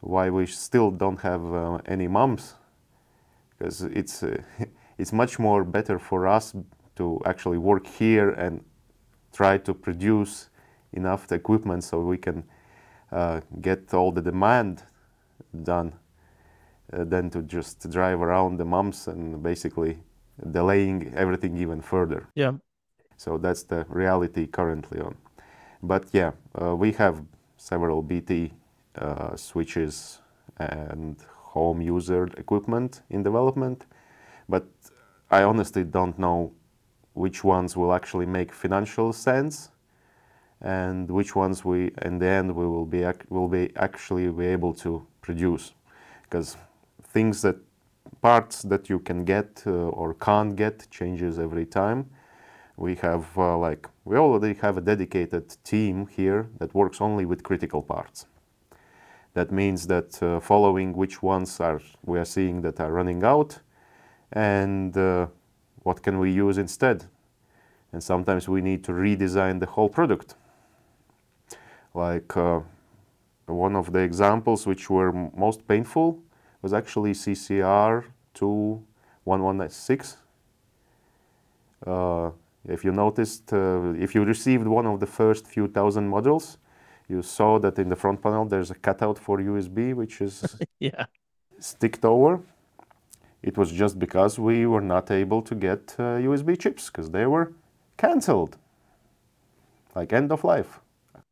why 0.00 0.30
we 0.30 0.46
still 0.46 0.90
don't 0.90 1.20
have 1.20 1.44
uh, 1.52 1.78
any 1.86 2.06
MUMs, 2.06 2.54
because 3.50 3.82
it's 3.82 4.22
uh, 4.22 4.42
it's 4.98 5.12
much 5.12 5.38
more 5.38 5.64
better 5.64 5.98
for 5.98 6.26
us 6.28 6.54
to 6.96 7.20
actually 7.24 7.58
work 7.58 7.86
here 7.86 8.30
and 8.30 8.64
try 9.32 9.58
to 9.58 9.74
produce 9.74 10.50
enough 10.92 11.32
equipment 11.32 11.82
so 11.82 12.00
we 12.00 12.18
can 12.18 12.44
get 13.60 13.94
all 13.94 14.12
the 14.12 14.22
demand 14.22 14.82
done 15.62 15.92
uh, 16.92 17.04
than 17.04 17.30
to 17.30 17.42
just 17.42 17.90
drive 17.90 18.20
around 18.20 18.58
the 18.58 18.64
MUMs 18.64 19.08
and 19.08 19.42
basically 19.42 19.98
delaying 20.50 21.12
everything 21.14 21.56
even 21.56 21.80
further. 21.80 22.28
Yeah. 22.34 22.52
So 23.16 23.38
that's 23.38 23.62
the 23.62 23.86
reality 23.88 24.46
currently 24.46 25.00
on. 25.00 25.16
But 25.82 26.06
yeah, 26.12 26.32
uh, 26.60 26.74
we 26.76 26.92
have 26.92 27.22
several 27.56 28.02
BT 28.02 28.52
uh, 28.96 29.36
switches 29.36 30.20
and 30.58 31.16
home 31.54 31.80
user 31.80 32.28
equipment 32.36 33.02
in 33.10 33.22
development, 33.22 33.86
but 34.48 34.66
I 35.30 35.42
honestly 35.42 35.84
don't 35.84 36.18
know 36.18 36.52
which 37.14 37.44
ones 37.44 37.76
will 37.76 37.92
actually 37.92 38.26
make 38.26 38.52
financial 38.52 39.12
sense 39.12 39.70
and 40.62 41.10
which 41.10 41.34
ones 41.34 41.64
we 41.64 41.90
in 42.02 42.18
the 42.18 42.26
end 42.26 42.54
we 42.54 42.66
will 42.66 42.86
be 42.86 43.04
will 43.28 43.48
be 43.48 43.70
actually 43.76 44.28
be 44.28 44.46
able 44.46 44.72
to 44.72 45.04
produce 45.20 45.74
because 46.22 46.56
things 47.02 47.42
that 47.42 47.56
parts 48.20 48.62
that 48.62 48.88
you 48.88 48.98
can 49.00 49.24
get 49.24 49.62
uh, 49.66 49.70
or 49.70 50.14
can't 50.14 50.56
get 50.56 50.88
changes 50.90 51.38
every 51.38 51.66
time. 51.66 52.08
We 52.76 52.94
have 52.96 53.26
uh, 53.36 53.58
like 53.58 53.88
we 54.04 54.16
already 54.16 54.54
have 54.60 54.78
a 54.78 54.80
dedicated 54.80 55.56
team 55.64 56.06
here 56.06 56.48
that 56.58 56.74
works 56.74 57.00
only 57.00 57.24
with 57.26 57.42
critical 57.42 57.82
parts. 57.82 58.26
That 59.34 59.50
means 59.50 59.86
that 59.86 60.22
uh, 60.22 60.40
following 60.40 60.94
which 60.94 61.22
ones 61.22 61.60
are 61.60 61.80
we 62.04 62.18
are 62.18 62.24
seeing 62.24 62.62
that 62.62 62.80
are 62.80 62.92
running 62.92 63.24
out, 63.24 63.60
and 64.32 64.96
uh, 64.96 65.26
what 65.82 66.02
can 66.02 66.18
we 66.18 66.30
use 66.30 66.58
instead. 66.58 67.04
And 67.92 68.02
sometimes 68.02 68.48
we 68.48 68.62
need 68.62 68.84
to 68.84 68.92
redesign 68.92 69.60
the 69.60 69.66
whole 69.66 69.88
product. 69.88 70.34
Like 71.94 72.36
uh, 72.36 72.60
one 73.46 73.76
of 73.76 73.92
the 73.92 74.00
examples 74.00 74.66
which 74.66 74.88
were 74.88 75.12
most 75.12 75.66
painful 75.66 76.18
was 76.62 76.72
actually 76.72 77.12
CCR 77.12 78.04
2116. 78.34 80.18
Uh, 81.86 82.30
if 82.68 82.84
you 82.84 82.92
noticed, 82.92 83.52
uh, 83.52 83.92
if 83.98 84.14
you 84.14 84.24
received 84.24 84.66
one 84.66 84.86
of 84.86 85.00
the 85.00 85.06
first 85.06 85.46
few 85.46 85.66
thousand 85.66 86.08
modules, 86.10 86.56
you 87.08 87.22
saw 87.22 87.58
that 87.58 87.78
in 87.78 87.88
the 87.88 87.96
front 87.96 88.22
panel 88.22 88.44
there's 88.44 88.70
a 88.70 88.74
cutout 88.74 89.18
for 89.18 89.38
USB, 89.38 89.92
which 89.94 90.20
is 90.20 90.56
yeah. 90.78 91.06
sticked 91.58 92.04
over. 92.04 92.40
It 93.42 93.58
was 93.58 93.72
just 93.72 93.98
because 93.98 94.38
we 94.38 94.66
were 94.66 94.80
not 94.80 95.10
able 95.10 95.42
to 95.42 95.54
get 95.56 95.96
uh, 95.98 96.18
USB 96.22 96.56
chips 96.58 96.88
because 96.88 97.10
they 97.10 97.26
were 97.26 97.52
cancelled, 97.96 98.56
like 99.96 100.12
end 100.12 100.30
of 100.30 100.44
life. 100.44 100.81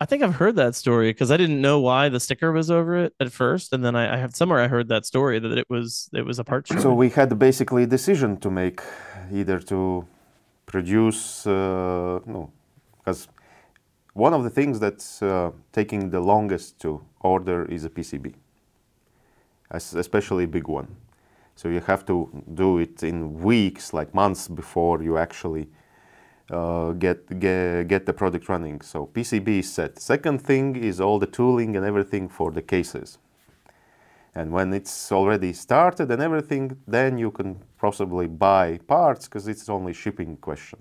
I 0.03 0.07
think 0.07 0.23
I've 0.23 0.37
heard 0.37 0.57
that 0.57 0.75
story 0.75 1.11
because 1.11 1.31
I 1.31 1.37
didn't 1.37 1.61
know 1.61 1.79
why 1.79 2.09
the 2.09 2.21
sticker 2.21 2.53
was 2.53 2.71
over 2.71 2.97
it 2.97 3.15
at 3.21 3.31
first, 3.31 3.75
and 3.75 3.85
then 3.85 3.95
I, 3.95 4.15
I 4.15 4.17
have 4.17 4.35
somewhere 4.35 4.61
I 4.61 4.69
heard 4.69 4.89
that 4.89 5.05
story 5.05 5.39
that 5.39 5.59
it 5.59 5.69
was 5.69 6.09
it 6.15 6.25
was 6.25 6.39
a 6.39 6.45
part. 6.45 6.69
So 6.69 6.95
we 6.95 7.11
had 7.11 7.39
basically 7.39 7.83
a 7.83 7.87
decision 7.87 8.39
to 8.39 8.51
make, 8.51 8.81
either 9.31 9.61
to 9.73 10.07
produce 10.65 11.47
uh, 11.47 12.21
no, 12.25 12.51
because 12.99 13.29
one 14.15 14.33
of 14.33 14.43
the 14.43 14.51
things 14.51 14.81
that's 14.81 15.23
uh, 15.23 15.51
taking 15.73 16.11
the 16.11 16.21
longest 16.21 16.81
to 16.81 17.03
order 17.21 17.67
is 17.67 17.85
a 17.85 17.91
PCB, 17.91 18.35
especially 19.71 20.45
a 20.45 20.49
big 20.49 20.67
one. 20.67 20.89
So 21.57 21.69
you 21.69 21.81
have 21.81 22.07
to 22.07 22.17
do 22.55 22.79
it 22.79 23.03
in 23.03 23.39
weeks, 23.43 23.93
like 23.93 24.15
months 24.15 24.49
before 24.49 25.03
you 25.03 25.19
actually 25.19 25.69
uh, 26.51 26.93
get, 26.93 27.39
get, 27.39 27.89
get 27.89 28.07
the 28.07 28.13
product 28.13 28.49
running. 28.49 28.81
So 28.81 29.07
PCB 29.07 29.61
is 29.61 29.73
set. 29.73 29.99
Second 29.99 30.41
thing 30.43 30.77
is 30.77 31.01
all 31.01 31.19
the 31.19 31.27
tooling 31.27 31.77
and 31.77 31.85
everything 31.85 32.29
for 32.29 32.51
the 32.51 32.63
cases. 32.63 33.19
And 34.35 34.53
when 34.53 34.73
it's 34.73 35.11
already 35.11 35.53
started 35.53 36.11
and 36.11 36.23
everything, 36.23 36.77
then 36.87 37.19
you 37.19 37.31
can 37.31 37.61
possibly 37.79 38.29
buy 38.29 38.79
parts 38.87 39.27
because 39.27 39.49
it's 39.49 39.69
only 39.69 39.93
shipping 39.93 40.37
question. 40.37 40.79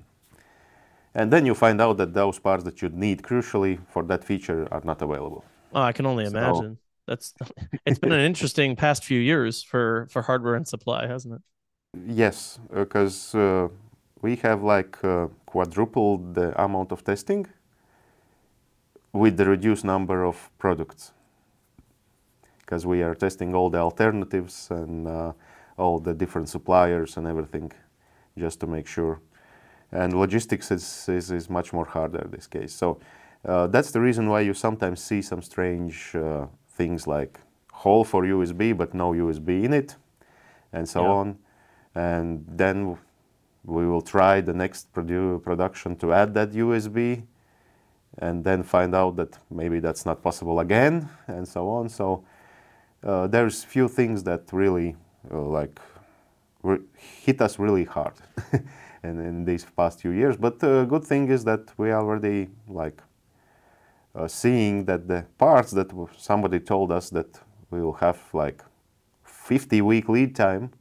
And 1.16 1.34
then 1.34 1.46
you 1.46 1.56
find 1.56 1.82
out 1.82 1.98
that 1.98 2.14
those 2.14 2.38
parts 2.38 2.64
that 2.64 2.82
you 2.82 2.90
need 2.90 3.24
crucially 3.24 3.80
for 3.90 4.04
that 4.04 4.24
feature 4.24 4.68
are 4.72 4.82
not 4.84 5.02
available. 5.02 5.44
Oh, 5.74 5.82
I 5.82 5.92
can 5.92 6.06
only 6.06 6.26
so, 6.26 6.32
imagine. 6.32 6.78
That's 7.08 7.34
it's 7.86 7.98
been 7.98 8.12
an 8.12 8.22
interesting 8.22 8.76
past 8.76 9.04
few 9.04 9.20
years 9.20 9.64
for 9.64 10.08
for 10.12 10.22
hardware 10.22 10.56
and 10.56 10.68
supply, 10.68 11.08
hasn't 11.08 11.36
it? 11.36 11.42
Yes, 12.06 12.60
because 12.72 13.34
uh, 13.34 13.70
we 14.22 14.36
have 14.38 14.64
like 14.64 15.04
uh, 15.04 15.28
quadrupled 15.46 16.36
the 16.36 16.62
amount 16.62 16.92
of 16.92 17.04
testing 17.04 17.48
with 19.14 19.38
the 19.38 19.46
reduced 19.46 19.86
number 19.86 20.24
of 20.24 20.50
products. 20.58 21.12
Because 22.60 22.86
we 22.86 23.02
are 23.02 23.16
testing 23.16 23.56
all 23.56 23.70
the 23.70 23.80
alternatives 23.80 24.68
and 24.70 25.08
uh, 25.08 25.34
all 25.78 26.00
the 26.00 26.14
different 26.14 26.50
suppliers 26.50 27.18
and 27.18 27.26
everything 27.26 27.72
just 28.38 28.60
to 28.60 28.68
make 28.68 28.88
sure. 28.88 29.20
And 29.92 30.14
logistics 30.14 30.70
is, 30.70 31.10
is, 31.10 31.32
is 31.32 31.50
much 31.50 31.74
more 31.74 31.86
harder 31.86 32.20
in 32.20 32.32
this 32.32 32.46
case. 32.46 32.74
So 32.74 33.00
uh, 33.46 33.68
that's 33.68 33.92
the 33.92 34.02
reason 34.02 34.30
why 34.30 34.42
you 34.42 34.54
sometimes 34.54 35.02
see 35.02 35.22
some 35.22 35.42
strange 35.42 36.16
uh, 36.16 36.46
things 36.70 37.08
like 37.08 37.40
hole 37.72 38.04
for 38.04 38.24
USB 38.24 38.76
but 38.78 38.94
no 38.94 39.14
USB 39.14 39.64
in 39.64 39.74
it 39.74 39.96
and 40.74 40.88
so 40.88 41.02
yeah. 41.02 41.10
on. 41.10 41.38
And 41.96 42.46
then 42.48 42.98
we 43.64 43.86
will 43.88 44.02
try 44.02 44.42
the 44.42 44.54
next 44.54 44.94
produ- 44.94 45.42
production 45.44 45.96
to 45.98 46.14
add 46.14 46.34
that 46.34 46.52
USB 46.52 47.24
and 48.18 48.44
then 48.44 48.64
find 48.64 48.96
out 48.96 49.16
that 49.16 49.38
maybe 49.50 49.80
that's 49.80 50.06
not 50.06 50.22
possible 50.22 50.60
again 50.60 51.10
and 51.28 51.48
so 51.48 51.70
on. 51.70 51.90
So 51.90 52.24
uh, 53.04 53.28
there's 53.28 53.64
few 53.64 53.88
things 53.88 54.24
that 54.24 54.42
really 54.52 54.96
uh, 55.32 55.42
like 55.42 55.80
re- 56.64 56.80
hit 56.96 57.42
us 57.42 57.60
really 57.60 57.86
hard 57.86 58.14
in, 59.04 59.20
in 59.20 59.46
these 59.46 59.66
past 59.78 60.02
few 60.02 60.12
years. 60.12 60.38
But 60.38 60.60
the 60.60 60.86
good 60.86 61.04
thing 61.04 61.30
is 61.30 61.44
that 61.46 61.72
we 61.78 61.92
are 61.92 62.02
already 62.02 62.50
like 62.68 63.02
uh, 64.16 64.28
seeing 64.28 64.86
that 64.86 65.08
the 65.08 65.26
parts 65.38 65.72
that 65.72 65.92
somebody 66.18 66.60
told 66.60 66.92
us 66.92 67.10
that 67.12 67.40
we 67.72 67.82
will 67.82 67.94
have 67.94 68.20
like 68.34 68.64
50 69.24 69.82
week 69.82 70.10
lead 70.10 70.36
time, 70.36 70.72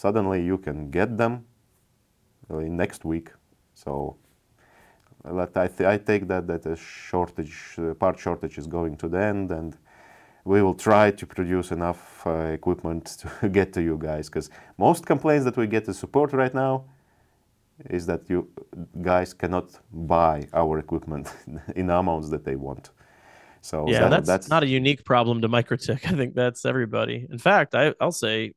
suddenly 0.00 0.42
you 0.50 0.58
can 0.58 0.90
get 0.90 1.18
them 1.18 1.44
in 2.48 2.76
next 2.76 3.04
week. 3.04 3.28
So 3.74 4.16
I, 5.24 5.46
th- 5.46 5.88
I 5.94 5.96
take 5.98 6.26
that 6.28 6.46
that 6.46 6.66
a 6.66 6.76
shortage, 6.76 7.56
uh, 7.78 7.94
part 7.94 8.18
shortage 8.18 8.56
is 8.58 8.66
going 8.66 8.96
to 9.02 9.08
the 9.08 9.20
end, 9.32 9.50
and 9.50 9.76
we 10.44 10.62
will 10.62 10.78
try 10.88 11.10
to 11.20 11.24
produce 11.26 11.70
enough 11.70 12.02
uh, 12.26 12.58
equipment 12.58 13.04
to 13.40 13.48
get 13.48 13.72
to 13.74 13.82
you 13.82 13.96
guys. 13.98 14.24
Because 14.30 14.48
most 14.78 15.04
complaints 15.12 15.44
that 15.44 15.56
we 15.56 15.66
get 15.66 15.84
to 15.84 15.94
support 15.94 16.32
right 16.32 16.54
now 16.54 16.84
is 17.98 18.06
that 18.06 18.22
you 18.32 18.48
guys 19.02 19.34
cannot 19.34 19.68
buy 19.92 20.36
our 20.52 20.78
equipment 20.78 21.26
in 21.76 21.90
amounts 21.90 22.28
that 22.30 22.44
they 22.44 22.56
want. 22.56 22.90
So 23.62 23.76
yeah, 23.86 24.00
that, 24.00 24.10
that's, 24.10 24.26
that's, 24.26 24.48
not 24.48 24.62
a 24.62 24.66
unique 24.80 25.04
problem 25.04 25.42
to 25.42 25.48
MikroTik. 25.48 26.06
I 26.12 26.14
think 26.16 26.34
that's 26.34 26.64
everybody. 26.64 27.26
In 27.30 27.38
fact, 27.38 27.74
I, 27.74 27.94
I'll 28.00 28.18
say 28.26 28.54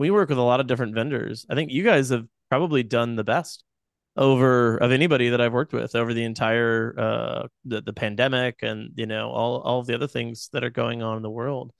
we 0.00 0.10
work 0.10 0.30
with 0.30 0.38
a 0.38 0.42
lot 0.42 0.60
of 0.60 0.66
different 0.66 0.94
vendors. 0.94 1.44
I 1.50 1.54
think 1.54 1.70
you 1.70 1.84
guys 1.84 2.08
have 2.08 2.26
probably 2.48 2.82
done 2.82 3.16
the 3.16 3.22
best 3.22 3.62
over 4.16 4.78
of 4.78 4.92
anybody 4.92 5.28
that 5.28 5.42
I've 5.42 5.52
worked 5.52 5.74
with 5.74 5.94
over 5.94 6.14
the 6.14 6.24
entire 6.24 6.94
uh 6.98 7.48
the, 7.66 7.82
the 7.82 7.92
pandemic 7.92 8.60
and 8.62 8.92
you 8.96 9.04
know 9.04 9.28
all 9.30 9.60
all 9.60 9.78
of 9.78 9.86
the 9.86 9.94
other 9.94 10.06
things 10.06 10.48
that 10.54 10.64
are 10.64 10.70
going 10.70 11.02
on 11.02 11.18
in 11.18 11.22
the 11.22 11.30
world. 11.30 11.70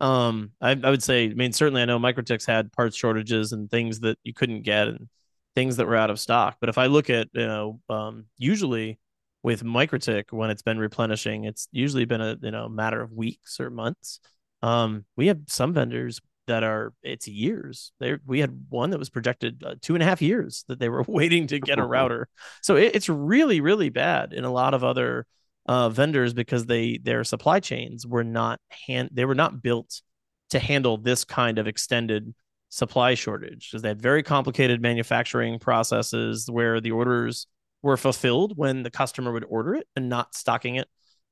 Um 0.00 0.50
I, 0.60 0.72
I 0.72 0.90
would 0.90 1.04
say 1.04 1.30
I 1.30 1.34
mean 1.34 1.52
certainly 1.52 1.80
I 1.80 1.84
know 1.84 2.00
MikroTik's 2.00 2.46
had 2.46 2.72
parts 2.72 2.96
shortages 2.96 3.52
and 3.52 3.70
things 3.70 4.00
that 4.00 4.18
you 4.24 4.34
couldn't 4.34 4.62
get 4.62 4.88
and 4.88 5.08
things 5.54 5.76
that 5.76 5.86
were 5.86 5.96
out 5.96 6.10
of 6.10 6.18
stock. 6.18 6.56
But 6.60 6.70
if 6.70 6.78
I 6.78 6.86
look 6.86 7.08
at, 7.10 7.28
you 7.32 7.46
know, 7.46 7.80
um 7.88 8.24
usually 8.38 8.98
with 9.44 9.62
MikroTik 9.62 10.32
when 10.32 10.50
it's 10.50 10.62
been 10.62 10.80
replenishing, 10.80 11.44
it's 11.44 11.68
usually 11.70 12.06
been 12.06 12.20
a 12.20 12.36
you 12.42 12.50
know 12.50 12.68
matter 12.68 13.00
of 13.00 13.12
weeks 13.12 13.60
or 13.60 13.70
months. 13.70 14.18
Um, 14.62 15.04
we 15.16 15.28
have 15.28 15.38
some 15.46 15.72
vendors 15.72 16.20
that 16.48 16.64
are 16.64 16.92
it's 17.02 17.28
years. 17.28 17.92
There 18.00 18.20
we 18.26 18.40
had 18.40 18.66
one 18.68 18.90
that 18.90 18.98
was 18.98 19.10
projected 19.10 19.62
uh, 19.64 19.76
two 19.80 19.94
and 19.94 20.02
a 20.02 20.06
half 20.06 20.20
years 20.20 20.64
that 20.68 20.78
they 20.78 20.88
were 20.88 21.04
waiting 21.08 21.46
to 21.48 21.60
get 21.60 21.78
a 21.78 21.84
router. 21.86 22.28
So 22.62 22.76
it, 22.76 22.94
it's 22.94 23.08
really 23.08 23.60
really 23.60 23.88
bad 23.88 24.32
in 24.32 24.44
a 24.44 24.52
lot 24.52 24.74
of 24.74 24.84
other 24.84 25.26
uh, 25.66 25.88
vendors 25.88 26.34
because 26.34 26.66
they 26.66 26.98
their 26.98 27.24
supply 27.24 27.60
chains 27.60 28.06
were 28.06 28.24
not 28.24 28.60
hand 28.86 29.10
they 29.12 29.24
were 29.24 29.34
not 29.34 29.62
built 29.62 30.02
to 30.50 30.58
handle 30.58 30.96
this 30.96 31.24
kind 31.24 31.58
of 31.58 31.66
extended 31.66 32.34
supply 32.70 33.14
shortage 33.14 33.70
because 33.70 33.82
they 33.82 33.88
had 33.88 34.02
very 34.02 34.22
complicated 34.22 34.82
manufacturing 34.82 35.58
processes 35.58 36.50
where 36.50 36.80
the 36.80 36.90
orders 36.90 37.46
were 37.82 37.96
fulfilled 37.96 38.54
when 38.56 38.82
the 38.82 38.90
customer 38.90 39.32
would 39.32 39.44
order 39.48 39.74
it 39.74 39.86
and 39.94 40.08
not 40.08 40.34
stocking 40.34 40.76
it 40.76 40.88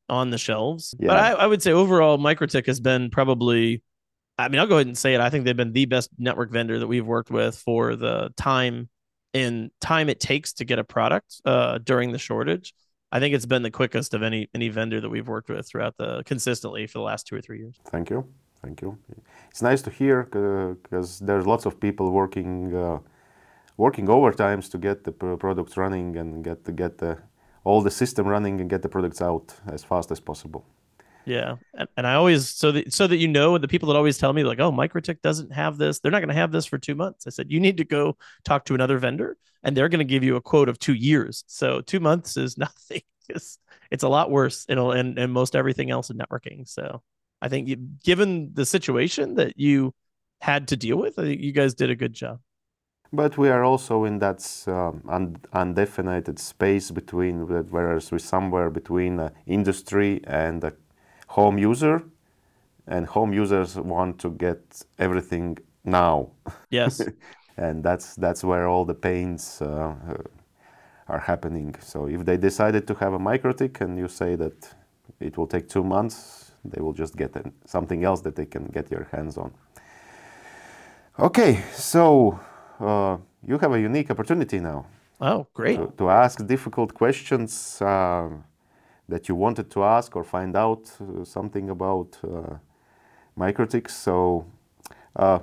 on 0.08 0.30
the 0.30 0.38
shelves. 0.38 0.94
Yeah. 0.98 1.08
But 1.08 1.18
I, 1.18 1.32
I 1.32 1.46
would 1.46 1.62
say 1.62 1.72
overall, 1.72 2.18
MikroTik 2.18 2.66
has 2.66 2.80
been 2.80 3.10
probably 3.10 3.82
I 4.39 4.49
mean, 4.49 4.61
I'll 4.61 4.66
go 4.66 4.76
ahead 4.76 4.87
and 4.87 4.99
say 4.99 5.14
it. 5.14 5.20
I 5.20 5.30
think 5.30 5.45
they've 5.45 5.57
been 5.57 5.72
the 5.72 5.87
best 5.87 6.11
network 6.18 6.51
vendor 6.51 6.78
that 6.78 6.87
we've 6.87 7.07
worked 7.07 7.30
with 7.30 7.57
for 7.57 7.97
the 7.97 8.30
time 8.37 8.89
and 9.32 9.70
time 9.80 10.09
it 10.09 10.20
takes 10.20 10.53
to 10.55 10.64
get 10.64 10.78
a 10.78 10.84
product 10.84 11.41
uh, 11.45 11.78
during 11.78 12.12
the 12.12 12.18
shortage. 12.18 12.74
I 13.12 13.20
think 13.20 13.34
it's 13.34 13.47
been 13.47 13.62
the 13.62 13.70
quickest 13.70 14.14
of 14.14 14.22
any 14.22 14.49
any 14.55 14.68
vendor 14.68 15.01
that 15.01 15.09
we've 15.09 15.28
worked 15.28 15.49
with 15.49 15.66
throughout 15.68 15.97
the 15.97 16.22
consistently 16.24 16.87
for 16.87 16.99
the 16.99 17.05
last 17.05 17.26
two 17.26 17.37
or 17.37 17.41
three 17.41 17.59
years. 17.59 17.76
Thank 17.87 18.11
you, 18.11 18.26
thank 18.62 18.82
you. 18.82 18.99
It's 19.51 19.62
nice 19.62 19.80
to 19.82 19.91
hear 19.91 20.24
because 20.24 21.20
there's 21.20 21.47
lots 21.47 21.66
of 21.66 21.78
people 21.80 22.11
working 22.11 22.74
uh, 22.74 22.99
working 23.76 24.07
overtimes 24.07 24.70
to 24.72 24.78
get 24.78 25.05
the 25.05 25.12
products 25.12 25.76
running 25.76 26.16
and 26.16 26.43
get 26.45 26.64
to 26.64 26.72
get 26.72 26.99
the 26.99 27.18
all 27.64 27.80
the 27.80 27.91
system 27.91 28.26
running 28.26 28.61
and 28.61 28.68
get 28.68 28.82
the 28.82 28.89
products 28.89 29.20
out 29.22 29.55
as 29.66 29.82
fast 29.84 30.11
as 30.11 30.20
possible. 30.20 30.64
Yeah, 31.27 31.57
and, 31.74 31.89
and 31.97 32.07
I 32.07 32.14
always 32.14 32.49
so 32.49 32.70
that 32.72 32.93
so 32.93 33.07
that 33.09 33.16
you 33.16 33.27
know 33.27 33.59
the 33.59 33.66
people 33.66 33.89
that 33.89 33.97
always 33.97 34.16
tell 34.16 34.33
me 34.33 34.45
like, 34.45 34.61
oh, 34.61 34.70
MikroTik 34.70 35.22
doesn't 35.22 35.53
have 35.53 35.77
this. 35.77 35.99
They're 35.99 36.12
not 36.12 36.20
going 36.20 36.29
to 36.29 36.35
have 36.35 36.53
this 36.53 36.66
for 36.66 36.79
two 36.79 36.95
months. 36.95 37.27
I 37.27 37.31
said 37.31 37.51
you 37.51 37.59
need 37.59 37.79
to 37.79 37.85
go 37.85 38.16
talk 38.45 38.64
to 38.66 38.74
another 38.74 38.99
vendor, 38.99 39.37
and 39.64 39.77
they're 39.77 39.89
going 39.89 39.99
to 39.99 40.05
give 40.05 40.22
you 40.22 40.37
a 40.37 40.41
quote 40.41 40.68
of 40.68 40.79
two 40.79 40.95
years. 40.95 41.43
So 41.49 41.81
two 41.81 42.01
months 42.01 42.37
is 42.37 42.57
nothing. 42.66 43.03
It's, 43.29 43.59
it's 43.91 44.05
a 44.05 44.09
lot 44.09 44.31
worse 44.31 44.66
in 44.66 44.79
and 44.79 45.18
and 45.18 45.33
most 45.33 45.57
everything 45.57 45.91
else 45.91 46.11
in 46.11 46.16
networking. 46.16 46.68
So 46.68 47.03
I 47.43 47.49
think 47.49 47.68
you, 47.68 47.77
given 48.05 48.51
the 48.55 48.64
situation 48.64 49.35
that 49.35 49.59
you 49.59 49.95
had 50.41 50.68
to 50.68 50.77
deal 50.77 50.97
with, 50.97 51.18
I 51.18 51.22
think 51.22 51.41
you 51.41 51.53
guys 51.53 51.74
did 51.74 51.91
a 51.91 51.97
good 51.97 52.12
job. 52.12 52.39
But 53.12 53.39
we 53.39 53.49
are 53.49 53.64
also 53.64 54.05
in 54.05 54.18
that 54.18 54.45
um, 54.66 55.03
un- 55.09 55.37
undefined 55.53 56.39
space 56.39 56.91
between, 56.91 57.47
whereas 57.47 58.11
we're 58.11 58.18
somewhere 58.18 58.68
between 58.68 59.20
uh, 59.20 59.31
industry 59.47 60.20
and 60.24 60.64
uh, 60.64 60.70
home 61.27 61.59
user, 61.59 62.03
and 62.87 63.07
home 63.07 63.33
users 63.33 63.77
want 63.77 64.18
to 64.20 64.31
get 64.31 64.61
everything 64.99 65.59
now. 65.85 66.31
Yes. 66.70 67.01
and 67.57 67.83
that's 67.83 68.14
that's 68.16 68.45
where 68.45 68.68
all 68.68 68.85
the 68.85 68.95
pains 68.95 69.61
uh, 69.62 69.95
are 71.09 71.18
happening. 71.18 71.74
So 71.81 72.07
if 72.07 72.24
they 72.24 72.37
decided 72.37 72.87
to 72.89 72.95
have 72.95 73.12
a 73.12 73.18
MikroTik 73.18 73.81
and 73.81 73.99
you 73.99 74.09
say 74.09 74.37
that 74.37 74.74
it 75.20 75.37
will 75.39 75.47
take 75.47 75.68
two 75.68 75.85
months, 75.85 76.53
they 76.64 76.81
will 76.81 76.93
just 76.93 77.16
get 77.16 77.35
something 77.64 78.05
else 78.05 78.20
that 78.22 78.37
they 78.37 78.47
can 78.47 78.66
get 78.66 78.91
your 78.91 79.07
hands 79.12 79.37
on. 79.37 79.53
Okay, 81.18 81.62
so 81.72 82.39
uh, 82.79 83.16
you 83.47 83.59
have 83.59 83.72
a 83.72 83.81
unique 83.81 84.11
opportunity 84.11 84.59
now. 84.59 84.87
Oh, 85.18 85.47
great! 85.55 85.77
To, 85.77 85.93
to 85.97 86.11
ask 86.11 86.47
difficult 86.47 86.93
questions. 86.93 87.81
Uh, 87.81 88.29
that 89.09 89.28
you 89.28 89.34
wanted 89.34 89.70
to 89.70 89.84
ask 89.84 90.16
or 90.16 90.24
find 90.24 90.57
out 90.57 90.90
uh, 91.00 91.24
something 91.24 91.70
about 91.70 92.18
uh, 92.24 92.57
MikroTiks. 93.38 93.90
So 93.90 94.46
uh, 95.14 95.40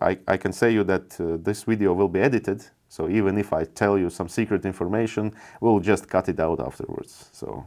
I, 0.00 0.18
I 0.26 0.36
can 0.36 0.52
say 0.52 0.72
you 0.72 0.84
that 0.84 1.20
uh, 1.20 1.36
this 1.40 1.64
video 1.64 1.92
will 1.92 2.08
be 2.08 2.20
edited. 2.20 2.64
So 2.88 3.08
even 3.08 3.38
if 3.38 3.52
I 3.52 3.64
tell 3.64 3.98
you 3.98 4.10
some 4.10 4.28
secret 4.28 4.64
information, 4.64 5.34
we'll 5.60 5.80
just 5.80 6.08
cut 6.08 6.28
it 6.28 6.40
out 6.40 6.60
afterwards. 6.60 7.28
So. 7.32 7.66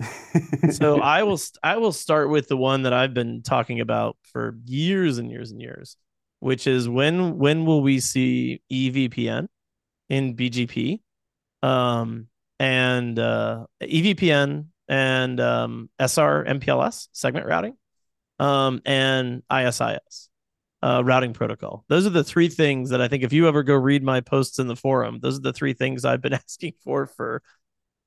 so 0.70 1.00
I 1.00 1.24
will 1.24 1.40
I 1.64 1.76
will 1.76 1.90
start 1.90 2.30
with 2.30 2.46
the 2.46 2.56
one 2.56 2.82
that 2.82 2.92
I've 2.92 3.14
been 3.14 3.42
talking 3.42 3.80
about 3.80 4.16
for 4.22 4.56
years 4.64 5.18
and 5.18 5.28
years 5.28 5.50
and 5.50 5.60
years, 5.60 5.96
which 6.38 6.68
is 6.68 6.88
when 6.88 7.36
when 7.36 7.64
will 7.64 7.82
we 7.82 7.98
see 7.98 8.62
EVPN 8.70 9.48
in 10.08 10.36
BGP? 10.36 11.00
Um, 11.64 12.28
and 12.58 13.18
uh, 13.18 13.66
EVPN 13.82 14.66
and 14.88 15.40
um, 15.40 15.90
SR 15.98 16.44
MPLS 16.44 17.08
segment 17.12 17.46
routing 17.46 17.76
um, 18.38 18.80
and 18.84 19.42
ISIS 19.50 20.28
uh, 20.82 21.02
routing 21.04 21.32
protocol. 21.32 21.84
Those 21.88 22.06
are 22.06 22.10
the 22.10 22.24
three 22.24 22.48
things 22.48 22.90
that 22.90 23.00
I 23.00 23.08
think 23.08 23.22
if 23.22 23.32
you 23.32 23.48
ever 23.48 23.62
go 23.62 23.74
read 23.74 24.02
my 24.02 24.20
posts 24.20 24.58
in 24.58 24.68
the 24.68 24.76
forum, 24.76 25.18
those 25.20 25.38
are 25.38 25.42
the 25.42 25.52
three 25.52 25.72
things 25.72 26.04
I've 26.04 26.22
been 26.22 26.32
asking 26.34 26.74
for 26.84 27.06
for 27.06 27.42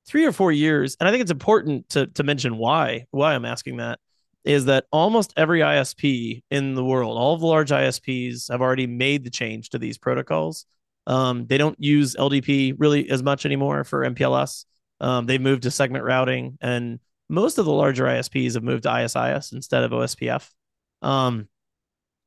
three 0.06 0.24
or 0.24 0.32
four 0.32 0.52
years. 0.52 0.96
And 0.98 1.08
I 1.08 1.12
think 1.12 1.22
it's 1.22 1.30
important 1.30 1.88
to 1.90 2.06
to 2.08 2.22
mention 2.22 2.56
why 2.56 3.06
why 3.10 3.34
I'm 3.34 3.44
asking 3.44 3.76
that 3.78 3.98
is 4.44 4.64
that 4.64 4.86
almost 4.90 5.32
every 5.36 5.60
ISP 5.60 6.42
in 6.50 6.74
the 6.74 6.84
world, 6.84 7.16
all 7.16 7.34
of 7.34 7.40
the 7.40 7.46
large 7.46 7.70
ISPs 7.70 8.50
have 8.50 8.60
already 8.60 8.88
made 8.88 9.22
the 9.24 9.30
change 9.30 9.70
to 9.70 9.78
these 9.78 9.98
protocols. 9.98 10.66
Um, 11.06 11.46
they 11.46 11.58
don't 11.58 11.78
use 11.80 12.14
LDP 12.16 12.74
really 12.78 13.10
as 13.10 13.22
much 13.22 13.44
anymore 13.44 13.84
for 13.84 14.00
MPLS. 14.08 14.64
Um, 15.00 15.26
they've 15.26 15.40
moved 15.40 15.64
to 15.64 15.70
segment 15.70 16.04
routing, 16.04 16.58
and 16.60 17.00
most 17.28 17.58
of 17.58 17.64
the 17.64 17.72
larger 17.72 18.04
ISPs 18.04 18.54
have 18.54 18.62
moved 18.62 18.84
to 18.84 18.90
ISIS 18.90 19.52
instead 19.52 19.82
of 19.82 19.90
OSPF. 19.90 20.48
Um, 21.02 21.48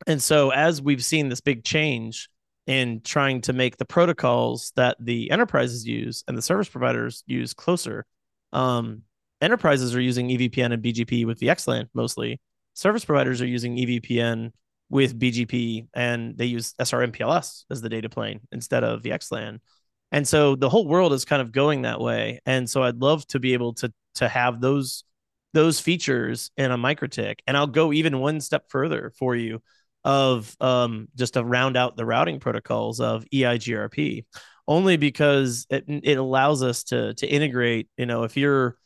and 0.07 0.21
so, 0.21 0.49
as 0.49 0.82
we've 0.82 1.03
seen 1.03 1.30
this 1.30 1.41
big 1.41 1.63
change 1.63 2.30
in 2.67 3.01
trying 3.01 3.41
to 3.41 3.53
make 3.53 3.78
the 3.78 3.86
protocols 3.86 4.73
that 4.76 4.97
the 4.99 5.32
enterprises 5.32 5.88
use 5.88 6.23
and 6.28 6.38
the 6.38 6.41
service 6.41 6.67
providers 6.67 7.23
use 7.28 7.53
closer, 7.53 8.05
um, 8.51 9.03
enterprises 9.41 9.95
are 9.95 10.01
using 10.01 10.30
EVPN 10.30 10.73
and 10.73 10.84
BGP 10.84 11.26
with 11.26 11.39
VXLAN 11.39 11.88
mostly. 11.93 12.39
Service 12.73 13.05
providers 13.05 13.41
are 13.41 13.47
using 13.47 13.78
EVPN 13.78 14.51
with 14.89 15.19
BGP 15.19 15.88
and 15.93 16.38
they 16.38 16.45
use 16.45 16.73
SRMPLS 16.79 17.63
as 17.71 17.81
the 17.81 17.89
data 17.89 18.09
plane 18.09 18.41
instead 18.51 18.83
of 18.83 19.01
VXLAN. 19.01 19.59
And 20.11 20.27
so 20.27 20.55
the 20.55 20.69
whole 20.69 20.88
world 20.88 21.13
is 21.13 21.25
kind 21.25 21.41
of 21.41 21.51
going 21.51 21.81
that 21.81 21.99
way. 21.99 22.39
And 22.45 22.69
so 22.69 22.83
I'd 22.83 23.01
love 23.01 23.25
to 23.27 23.39
be 23.39 23.53
able 23.53 23.73
to 23.75 23.91
to 24.15 24.29
have 24.29 24.61
those 24.61 25.03
those 25.53 25.79
features 25.79 26.51
in 26.57 26.71
a 26.71 26.77
MikroTik. 26.77 27.39
And 27.47 27.57
I'll 27.57 27.67
go 27.67 27.93
even 27.93 28.19
one 28.19 28.41
step 28.41 28.65
further 28.69 29.11
for 29.17 29.36
you 29.36 29.61
of 30.03 30.55
um, 30.61 31.07
just 31.15 31.33
to 31.33 31.43
round 31.43 31.75
out 31.75 31.97
the 31.97 32.05
routing 32.05 32.39
protocols 32.39 32.99
of 32.99 33.25
EIGRP, 33.33 34.25
only 34.67 34.97
because 34.97 35.65
it 35.69 35.86
it 35.88 36.17
allows 36.17 36.61
us 36.61 36.83
to 36.86 37.13
to 37.15 37.27
integrate. 37.27 37.89
You 37.97 38.05
know, 38.05 38.23
if 38.23 38.38
you're 38.38 38.77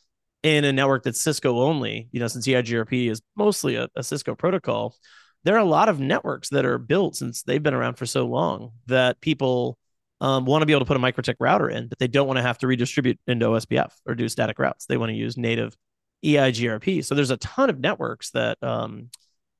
in 0.42 0.64
a 0.64 0.72
network 0.72 1.02
that's 1.02 1.20
Cisco 1.20 1.60
only, 1.60 2.08
you 2.12 2.20
know, 2.20 2.28
since 2.28 2.46
EIGRP 2.46 3.10
is 3.10 3.20
mostly 3.36 3.74
a, 3.74 3.88
a 3.94 4.02
Cisco 4.02 4.34
protocol, 4.34 4.96
there 5.44 5.56
are 5.56 5.60
a 5.60 5.64
lot 5.64 5.88
of 5.88 6.00
networks 6.00 6.50
that 6.50 6.64
are 6.64 6.78
built 6.78 7.16
since 7.16 7.42
they've 7.42 7.62
been 7.62 7.74
around 7.74 7.94
for 7.94 8.06
so 8.06 8.26
long 8.26 8.72
that 8.86 9.20
people 9.20 9.78
um, 10.20 10.44
want 10.44 10.62
to 10.62 10.66
be 10.66 10.72
able 10.72 10.80
to 10.80 10.86
put 10.86 10.96
a 10.96 11.00
MikroTik 11.00 11.36
router 11.40 11.70
in, 11.70 11.88
but 11.88 11.98
they 11.98 12.08
don't 12.08 12.26
want 12.26 12.36
to 12.36 12.42
have 12.42 12.58
to 12.58 12.66
redistribute 12.66 13.18
into 13.26 13.46
OSPF 13.46 13.92
or 14.06 14.14
do 14.14 14.28
static 14.28 14.58
routes. 14.58 14.86
They 14.86 14.98
want 14.98 15.10
to 15.10 15.16
use 15.16 15.36
native 15.36 15.76
EIGRP. 16.24 17.04
So 17.04 17.14
there's 17.14 17.30
a 17.30 17.38
ton 17.38 17.70
of 17.70 17.80
networks 17.80 18.30
that 18.32 18.62
um, 18.62 19.08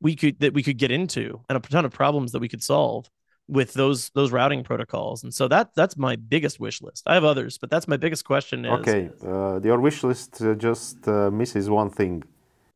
we 0.00 0.16
could 0.16 0.40
that 0.40 0.52
we 0.52 0.62
could 0.62 0.76
get 0.76 0.90
into, 0.90 1.40
and 1.48 1.56
a 1.56 1.60
ton 1.60 1.84
of 1.84 1.92
problems 1.92 2.32
that 2.32 2.40
we 2.40 2.48
could 2.48 2.62
solve 2.62 3.08
with 3.48 3.72
those 3.72 4.10
those 4.10 4.32
routing 4.32 4.62
protocols. 4.62 5.22
And 5.24 5.32
so 5.32 5.48
that 5.48 5.70
that's 5.74 5.96
my 5.96 6.16
biggest 6.16 6.60
wish 6.60 6.82
list. 6.82 7.02
I 7.06 7.14
have 7.14 7.24
others, 7.24 7.58
but 7.58 7.70
that's 7.70 7.88
my 7.88 7.96
biggest 7.96 8.24
question. 8.24 8.64
Is, 8.64 8.72
okay, 8.80 9.10
uh, 9.24 9.60
your 9.62 9.80
wish 9.80 10.04
list 10.04 10.42
uh, 10.42 10.54
just 10.54 11.08
uh, 11.08 11.30
misses 11.30 11.70
one 11.70 11.90
thing. 11.90 12.22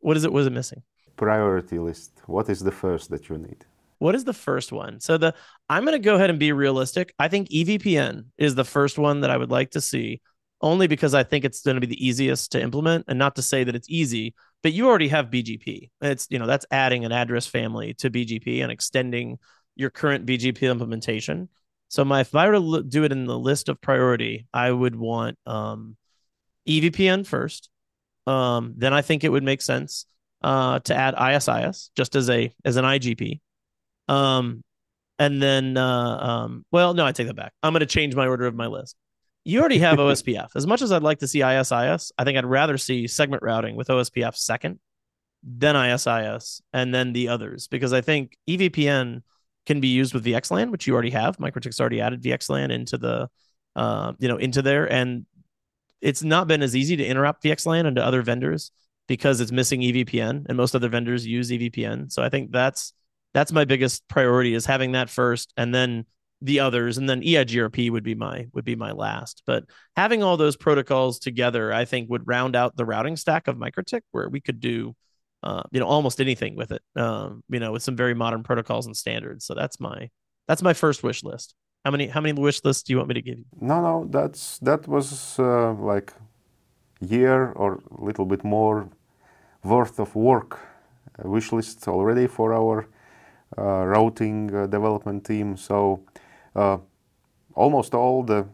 What 0.01 0.17
is 0.17 0.25
it? 0.25 0.33
Was 0.33 0.47
it 0.47 0.53
missing? 0.53 0.83
Priority 1.17 1.79
list. 1.79 2.23
What 2.27 2.49
is 2.49 2.61
the 2.61 2.73
first 2.73 3.11
that 3.11 3.29
you 3.29 3.39
need? 3.39 3.65
What 3.99 4.15
is 4.15 4.25
the 4.25 4.33
first 4.33 4.73
one? 4.73 5.01
So 5.01 5.17
the 5.17 5.35
I'm 5.69 5.85
going 5.85 5.93
to 5.93 6.05
go 6.05 6.17
ahead 6.17 6.31
and 6.31 6.39
be 6.39 6.53
realistic. 6.53 7.15
I 7.19 7.29
think 7.29 7.49
EVPN 7.49 8.27
is 8.37 8.55
the 8.55 8.65
first 8.65 8.99
one 8.99 9.21
that 9.21 9.31
I 9.31 9.37
would 9.37 9.51
like 9.51 9.71
to 9.71 9.81
see, 9.81 10.21
only 10.61 10.89
because 10.89 11.15
I 11.15 11.23
think 11.23 11.45
it's 11.45 11.63
going 11.63 11.77
to 11.77 11.81
be 11.81 11.87
the 11.87 12.07
easiest 12.07 12.53
to 12.53 12.61
implement, 12.61 13.05
and 13.09 13.19
not 13.19 13.37
to 13.37 13.43
say 13.43 13.65
that 13.65 13.77
it's 13.77 13.89
easy, 13.89 14.35
but 14.63 14.73
you 14.73 14.89
already 14.89 15.09
have 15.09 15.31
BGP. 15.31 15.91
It's 16.01 16.27
you 16.31 16.39
know 16.39 16.47
that's 16.47 16.67
adding 16.71 17.05
an 17.05 17.13
address 17.13 17.47
family 17.47 17.95
to 17.95 18.11
BGP 18.11 18.63
and 18.63 18.73
extending 18.73 19.39
your 19.77 19.91
current 19.91 20.27
BGP 20.27 20.69
implementation. 20.69 21.49
So 21.89 22.05
my 22.05 22.21
if 22.21 22.35
I 22.35 22.49
were 22.49 22.55
to 22.55 22.83
do 22.83 23.05
it 23.05 23.13
in 23.13 23.27
the 23.27 23.39
list 23.39 23.69
of 23.69 23.81
priority, 23.81 24.47
I 24.53 24.71
would 24.71 24.97
want 24.97 25.39
um, 25.47 25.97
EVPN 26.69 27.27
first. 27.27 27.71
Um, 28.27 28.75
then 28.77 28.93
I 28.93 29.03
think 29.03 29.23
it 29.23 29.29
would 29.29 29.45
make 29.45 29.63
sense 29.63 30.07
uh, 30.45 30.79
to 30.81 30.95
add 30.95 31.15
ISIS 31.15 31.91
just 31.97 32.15
as 32.15 32.29
a 32.29 32.53
as 32.65 32.77
an 32.77 32.85
IGP. 32.85 33.41
Um, 34.09 34.63
and 35.19 35.43
then, 35.43 35.77
uh, 35.77 36.19
um, 36.19 36.67
well, 36.71 36.93
no, 36.93 37.07
I 37.07 37.13
take 37.13 37.29
that 37.29 37.35
back. 37.35 37.53
I'm 37.63 37.73
going 37.73 37.81
to 37.81 37.87
change 37.87 38.15
my 38.15 38.27
order 38.27 38.47
of 38.47 38.55
my 38.55 38.67
list. 38.67 38.95
You 39.45 39.61
already 39.61 39.79
have 39.79 39.99
OSPF. 39.99 40.49
As 40.55 40.67
much 40.67 40.83
as 40.83 40.93
I'd 40.93 41.03
like 41.03 41.21
to 41.21 41.29
see 41.29 41.43
ISIS, 41.43 42.13
I 42.19 42.25
think 42.25 42.37
I'd 42.37 42.45
rather 42.45 42.77
see 42.77 43.07
segment 43.07 43.43
routing 43.43 43.75
with 43.75 43.89
OSPF 43.89 44.37
second, 44.37 44.81
then 45.43 45.77
ISIS, 45.77 46.61
and 46.75 46.95
then 46.95 47.15
the 47.15 47.29
others, 47.29 47.69
because 47.69 47.95
I 47.95 48.03
think 48.03 48.37
EVPN 48.49 49.23
can 49.65 49.81
be 49.81 49.89
used 49.89 50.13
with 50.13 50.27
VXLAN, 50.27 50.71
which 50.71 50.87
you 50.87 50.93
already 50.93 51.11
have. 51.11 51.39
MikroTik's 51.39 51.81
already 51.81 52.03
added 52.03 52.23
VXLAN 52.23 52.71
into 52.71 52.99
the, 52.99 53.31
uh, 53.77 54.13
you 54.19 54.29
know, 54.29 54.37
into 54.37 54.61
there, 54.61 54.93
and 54.93 55.25
it's 56.03 56.23
not 56.23 56.49
been 56.49 56.63
as 56.63 56.77
easy 56.77 56.97
to 56.97 57.07
interrupt 57.07 57.45
VXLAN 57.45 57.87
into 57.87 58.05
other 58.05 58.21
vendors 58.21 58.73
because 59.07 59.41
it's 59.41 59.53
missing 59.53 59.81
EVPN, 59.81 60.47
and 60.49 60.57
most 60.57 60.75
other 60.75 60.89
vendors 60.89 61.27
use 61.27 61.51
EVPN. 61.51 62.11
So 62.13 62.23
I 62.23 62.29
think 62.29 62.53
that's 62.53 62.93
that's 63.35 63.53
my 63.53 63.65
biggest 63.65 64.07
priority 64.09 64.55
is 64.55 64.65
having 64.65 64.93
that 64.93 65.11
first 65.11 65.53
and 65.57 65.75
then 65.75 66.07
the 66.41 66.61
others. 66.61 66.99
And 66.99 67.09
then 67.09 67.23
EIGRP 67.23 67.91
would 67.91 68.05
be 68.05 68.15
my 68.15 68.47
would 68.53 68.65
be 68.65 68.77
my 68.77 68.93
last. 68.93 69.43
But 69.47 69.65
having 69.97 70.23
all 70.23 70.37
those 70.37 70.57
protocols 70.57 71.19
together 71.19 71.73
I 71.73 71.85
think 71.85 72.09
would 72.11 72.27
round 72.27 72.57
out 72.57 72.77
the 72.77 72.85
routing 72.85 73.17
stack 73.17 73.49
of 73.49 73.57
MikroTik 73.57 74.03
where 74.13 74.29
we 74.29 74.41
could 74.41 74.61
do 74.61 74.95
uh, 75.43 75.63
you 75.73 75.81
know 75.81 75.87
almost 75.87 76.21
anything 76.21 76.57
with 76.57 76.73
it 76.73 76.83
um, 76.97 77.43
you 77.51 77.61
know 77.61 77.73
with 77.73 77.83
some 77.83 77.97
very 77.97 78.15
modern 78.15 78.43
protocols 78.43 78.87
and 78.87 78.97
standards. 78.97 79.45
So 79.45 79.55
that's 79.55 79.81
my 79.81 80.09
that's 80.49 80.63
my 80.63 80.73
first 80.73 81.03
wish 81.03 81.23
list. 81.23 81.55
How 81.85 81.91
many 81.91 82.07
how 82.07 82.21
many 82.21 82.41
wish 82.41 82.65
lists 82.65 82.85
do 82.85 82.93
you 82.93 82.99
want 82.99 83.09
me 83.09 83.15
to 83.15 83.23
give 83.23 83.39
you? 83.39 83.45
No 83.61 83.83
no 83.83 84.07
that's 84.11 84.59
that 84.59 84.87
was 84.87 85.39
uh, 85.39 85.73
like 85.75 86.13
year 87.05 87.53
or 87.53 87.81
a 87.99 88.05
little 88.05 88.27
bit 88.27 88.45
more 88.45 88.89
worth 89.63 89.99
of 89.99 90.15
work 90.15 90.59
wish 91.23 91.53
list 91.53 91.87
already 91.89 92.27
for 92.27 92.53
our 92.53 92.87
uh, 93.57 93.85
routing 93.87 94.55
uh, 94.55 94.67
development 94.67 95.25
team. 95.25 95.57
So 95.57 96.03
uh, 96.57 96.79
almost 97.55 97.95
all 97.95 98.23
the 98.23 98.47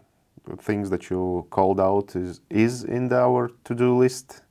things 0.59 0.91
that 0.91 1.11
you 1.11 1.47
called 1.51 1.81
out 1.81 2.17
is 2.17 2.41
is 2.51 2.85
in 2.85 3.13
our 3.13 3.51
to-do 3.65 3.97
list 3.97 4.43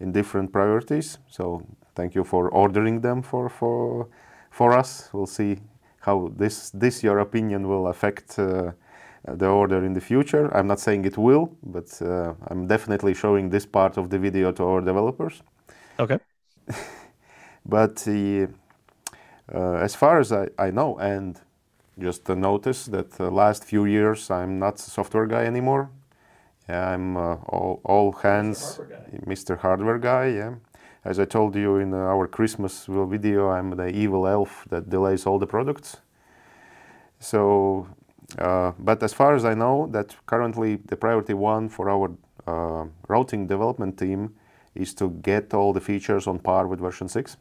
in 0.00 0.12
different 0.12 0.52
priorities. 0.52 1.18
So 1.28 1.62
thank 1.94 2.14
you 2.14 2.24
for 2.24 2.48
ordering 2.48 3.00
them 3.00 3.22
for 3.22 3.48
for 3.48 4.08
for 4.50 4.76
us. 4.76 5.08
We'll 5.12 5.26
see 5.26 5.60
how 6.00 6.32
this 6.36 6.70
this 6.70 7.02
your 7.02 7.18
opinion 7.18 7.68
will 7.68 7.86
affect 7.88 8.38
uh, 8.38 8.72
the 9.24 9.46
order 9.46 9.84
in 9.84 9.92
the 9.92 10.00
future. 10.00 10.54
I'm 10.56 10.66
not 10.66 10.80
saying 10.80 11.04
it 11.04 11.18
will, 11.18 11.56
but 11.62 12.00
uh, 12.02 12.34
I'm 12.48 12.66
definitely 12.66 13.14
showing 13.14 13.50
this 13.50 13.66
part 13.66 13.96
of 13.96 14.10
the 14.10 14.18
video 14.18 14.52
to 14.52 14.64
our 14.64 14.80
developers. 14.80 15.42
Okay. 15.98 16.18
but 17.66 18.06
uh, 18.08 18.46
uh, 19.52 19.74
as 19.74 19.94
far 19.94 20.20
as 20.20 20.32
I, 20.32 20.48
I 20.58 20.70
know, 20.70 20.98
and 20.98 21.40
just 21.98 22.24
to 22.26 22.36
notice 22.36 22.86
that 22.86 23.12
the 23.12 23.30
last 23.30 23.64
few 23.64 23.84
years 23.84 24.30
I'm 24.30 24.58
not 24.58 24.76
a 24.76 24.82
software 24.82 25.26
guy 25.26 25.44
anymore. 25.44 25.90
Yeah, 26.68 26.90
I'm 26.90 27.16
uh, 27.16 27.34
all, 27.48 27.80
all 27.84 28.12
hands, 28.12 28.78
Mr. 28.78 29.26
Mr. 29.26 29.58
Hardware 29.58 29.98
guy. 29.98 30.28
Yeah, 30.28 30.54
as 31.04 31.18
I 31.18 31.24
told 31.24 31.56
you 31.56 31.76
in 31.76 31.92
our 31.94 32.26
Christmas 32.26 32.86
video, 32.86 33.48
I'm 33.50 33.70
the 33.70 33.88
evil 33.88 34.26
elf 34.26 34.66
that 34.70 34.88
delays 34.88 35.26
all 35.26 35.38
the 35.38 35.46
products. 35.46 35.96
So, 37.18 37.88
uh, 37.90 37.99
but 38.36 39.02
as 39.02 39.12
far 39.12 39.34
as 39.34 39.44
I 39.44 39.54
know, 39.54 39.88
that 39.92 40.16
currently 40.26 40.76
the 40.76 40.96
priority 40.96 41.34
one 41.34 41.68
for 41.68 41.90
our 41.90 42.16
uh, 42.46 42.86
routing 43.08 43.46
development 43.46 43.98
team 43.98 44.34
is 44.74 44.94
to 44.94 45.10
get 45.10 45.52
all 45.54 45.72
the 45.72 45.80
features 45.80 46.26
on 46.26 46.38
par 46.38 46.66
with 46.66 46.80
version 46.80 47.08
six. 47.08 47.36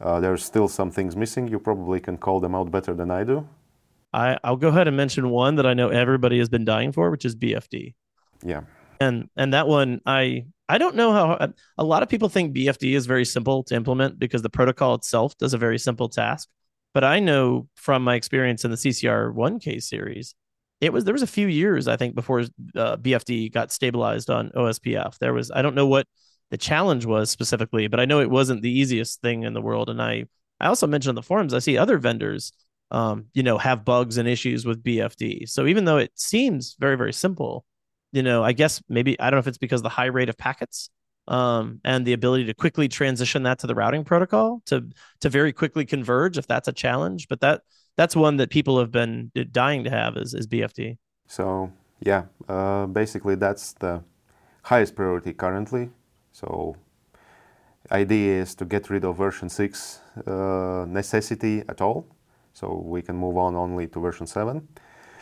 Uh, 0.00 0.20
there's 0.20 0.44
still 0.44 0.68
some 0.68 0.90
things 0.90 1.16
missing. 1.16 1.48
You 1.48 1.58
probably 1.58 2.00
can 2.00 2.18
call 2.18 2.40
them 2.40 2.54
out 2.54 2.70
better 2.70 2.94
than 2.94 3.10
I 3.10 3.24
do. 3.24 3.48
I, 4.12 4.38
I'll 4.44 4.56
go 4.56 4.68
ahead 4.68 4.88
and 4.88 4.96
mention 4.96 5.30
one 5.30 5.56
that 5.56 5.66
I 5.66 5.74
know 5.74 5.88
everybody 5.88 6.38
has 6.38 6.48
been 6.48 6.64
dying 6.64 6.92
for, 6.92 7.10
which 7.10 7.24
is 7.24 7.34
BFD. 7.36 7.94
Yeah. 8.44 8.62
And 9.00 9.28
and 9.36 9.52
that 9.52 9.68
one 9.68 10.00
I 10.06 10.46
I 10.68 10.78
don't 10.78 10.96
know 10.96 11.12
how 11.12 11.52
a 11.78 11.84
lot 11.84 12.02
of 12.02 12.08
people 12.08 12.28
think 12.28 12.54
BFD 12.56 12.96
is 12.96 13.06
very 13.06 13.24
simple 13.24 13.62
to 13.64 13.74
implement 13.74 14.18
because 14.18 14.42
the 14.42 14.50
protocol 14.50 14.94
itself 14.94 15.36
does 15.38 15.54
a 15.54 15.58
very 15.58 15.78
simple 15.78 16.08
task. 16.08 16.48
But 16.96 17.04
I 17.04 17.20
know 17.20 17.68
from 17.74 18.04
my 18.04 18.14
experience 18.14 18.64
in 18.64 18.70
the 18.70 18.78
CCR 18.78 19.30
1K 19.30 19.82
series, 19.82 20.34
it 20.80 20.94
was 20.94 21.04
there 21.04 21.12
was 21.12 21.20
a 21.20 21.26
few 21.26 21.46
years 21.46 21.88
I 21.88 21.98
think 21.98 22.14
before 22.14 22.40
uh, 22.74 22.96
BFD 22.96 23.52
got 23.52 23.70
stabilized 23.70 24.30
on 24.30 24.48
OSPF. 24.56 25.18
There 25.18 25.34
was 25.34 25.50
I 25.50 25.60
don't 25.60 25.74
know 25.74 25.86
what 25.86 26.06
the 26.50 26.56
challenge 26.56 27.04
was 27.04 27.28
specifically, 27.28 27.86
but 27.86 28.00
I 28.00 28.06
know 28.06 28.20
it 28.20 28.30
wasn't 28.30 28.62
the 28.62 28.70
easiest 28.70 29.20
thing 29.20 29.42
in 29.42 29.52
the 29.52 29.60
world. 29.60 29.90
And 29.90 30.00
I, 30.00 30.24
I 30.58 30.68
also 30.68 30.86
mentioned 30.86 31.10
on 31.10 31.16
the 31.16 31.22
forums, 31.22 31.52
I 31.52 31.58
see 31.58 31.76
other 31.76 31.98
vendors, 31.98 32.54
um, 32.90 33.26
you 33.34 33.42
know, 33.42 33.58
have 33.58 33.84
bugs 33.84 34.16
and 34.16 34.26
issues 34.26 34.64
with 34.64 34.82
BFD. 34.82 35.50
So 35.50 35.66
even 35.66 35.84
though 35.84 35.98
it 35.98 36.12
seems 36.14 36.76
very, 36.80 36.96
very 36.96 37.12
simple, 37.12 37.66
you 38.12 38.22
know, 38.22 38.42
I 38.42 38.52
guess 38.52 38.82
maybe, 38.88 39.20
I 39.20 39.24
don't 39.28 39.36
know 39.36 39.40
if 39.40 39.48
it's 39.48 39.58
because 39.58 39.82
the 39.82 39.90
high 39.90 40.06
rate 40.06 40.30
of 40.30 40.38
packets 40.38 40.88
um, 41.28 41.80
and 41.84 42.06
the 42.06 42.12
ability 42.12 42.44
to 42.46 42.54
quickly 42.54 42.88
transition 42.88 43.42
that 43.44 43.58
to 43.60 43.66
the 43.66 43.74
routing 43.74 44.04
protocol 44.04 44.62
to, 44.66 44.88
to 45.20 45.28
very 45.28 45.52
quickly 45.52 45.84
converge 45.84 46.38
if 46.38 46.46
that's 46.46 46.68
a 46.68 46.72
challenge. 46.72 47.28
But 47.28 47.40
that, 47.40 47.62
that's 47.96 48.14
one 48.14 48.36
that 48.36 48.50
people 48.50 48.78
have 48.78 48.90
been 48.90 49.30
dying 49.52 49.84
to 49.84 49.90
have 49.90 50.16
is, 50.16 50.34
is 50.34 50.46
BFD. 50.46 50.98
So 51.26 51.72
yeah, 52.00 52.24
uh, 52.48 52.86
basically 52.86 53.34
that's 53.34 53.72
the 53.74 54.02
highest 54.62 54.94
priority 54.94 55.32
currently 55.32 55.90
so 56.36 56.76
idea 57.90 58.42
is 58.42 58.54
to 58.56 58.66
get 58.66 58.90
rid 58.90 59.04
of 59.04 59.16
version 59.16 59.48
6 59.48 60.00
uh, 60.26 60.84
necessity 60.86 61.62
at 61.66 61.80
all. 61.80 62.04
So 62.52 62.82
we 62.84 63.00
can 63.00 63.16
move 63.16 63.38
on 63.38 63.56
only 63.56 63.86
to 63.86 64.00
version 64.00 64.26
7. 64.26 64.68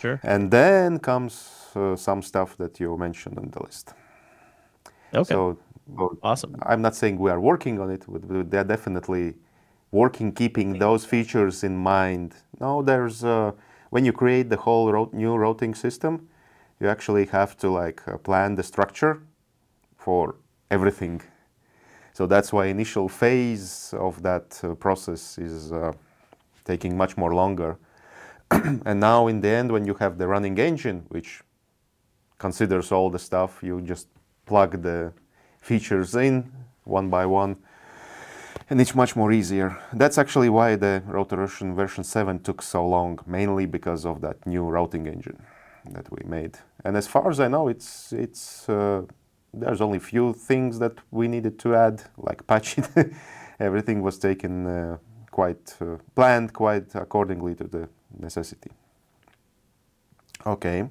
Sure. 0.00 0.18
And 0.24 0.50
then 0.50 0.98
comes 0.98 1.50
uh, 1.76 1.94
some 1.94 2.20
stuff 2.20 2.56
that 2.56 2.80
you 2.80 2.96
mentioned 2.96 3.38
on 3.38 3.50
the 3.50 3.62
list. 3.62 3.94
Okay. 5.14 5.32
So 5.32 5.56
awesome. 6.22 6.56
I'm 6.62 6.82
not 6.82 6.94
saying 6.94 7.18
we 7.18 7.30
are 7.30 7.40
working 7.40 7.80
on 7.80 7.90
it, 7.90 8.04
but 8.08 8.50
they're 8.50 8.64
definitely 8.64 9.34
working, 9.90 10.32
keeping 10.32 10.78
those 10.78 11.04
features 11.04 11.64
in 11.64 11.76
mind. 11.76 12.34
No, 12.60 12.82
there's 12.82 13.24
uh, 13.24 13.52
when 13.90 14.04
you 14.04 14.12
create 14.12 14.50
the 14.50 14.56
whole 14.56 14.90
ro- 14.92 15.10
new 15.12 15.36
routing 15.36 15.74
system, 15.74 16.28
you 16.80 16.88
actually 16.88 17.26
have 17.26 17.56
to 17.58 17.70
like 17.70 18.06
uh, 18.08 18.18
plan 18.18 18.54
the 18.54 18.62
structure 18.62 19.22
for 19.96 20.36
everything. 20.70 21.22
So 22.12 22.26
that's 22.26 22.52
why 22.52 22.66
initial 22.66 23.08
phase 23.08 23.94
of 23.96 24.22
that 24.22 24.60
uh, 24.62 24.74
process 24.74 25.38
is 25.38 25.72
uh, 25.72 25.92
taking 26.64 26.96
much 26.96 27.16
more 27.16 27.34
longer. 27.34 27.76
and 28.50 29.00
now 29.00 29.26
in 29.26 29.40
the 29.40 29.48
end, 29.48 29.72
when 29.72 29.84
you 29.84 29.94
have 29.94 30.18
the 30.18 30.26
running 30.26 30.58
engine, 30.58 31.06
which 31.08 31.42
considers 32.38 32.92
all 32.92 33.10
the 33.10 33.18
stuff, 33.18 33.62
you 33.62 33.80
just 33.80 34.08
plug 34.46 34.82
the 34.82 35.12
features 35.64 36.14
in 36.14 36.52
one 36.84 37.08
by 37.08 37.24
one, 37.24 37.56
and 38.68 38.80
it's 38.80 38.94
much 38.94 39.16
more 39.16 39.32
easier. 39.32 39.78
That's 39.92 40.18
actually 40.18 40.50
why 40.50 40.76
the 40.76 41.02
Router 41.06 41.36
version 41.46 42.04
7 42.04 42.40
took 42.40 42.62
so 42.62 42.86
long, 42.86 43.18
mainly 43.26 43.66
because 43.66 44.04
of 44.04 44.20
that 44.20 44.46
new 44.46 44.64
routing 44.64 45.06
engine 45.06 45.38
that 45.90 46.10
we 46.10 46.22
made. 46.28 46.58
And 46.84 46.96
as 46.96 47.06
far 47.06 47.30
as 47.30 47.40
I 47.40 47.48
know, 47.48 47.68
it's 47.68 48.12
it's 48.12 48.68
uh, 48.68 49.02
there's 49.52 49.80
only 49.80 49.98
few 49.98 50.34
things 50.34 50.78
that 50.78 50.96
we 51.10 51.28
needed 51.28 51.58
to 51.60 51.74
add, 51.74 52.02
like 52.16 52.46
patch 52.46 52.78
it. 52.78 53.12
Everything 53.60 54.02
was 54.02 54.18
taken 54.18 54.66
uh, 54.66 54.98
quite 55.30 55.76
uh, 55.80 55.96
planned, 56.14 56.52
quite 56.52 56.94
accordingly 56.94 57.54
to 57.54 57.64
the 57.64 57.88
necessity. 58.18 58.70
Okay. 60.46 60.88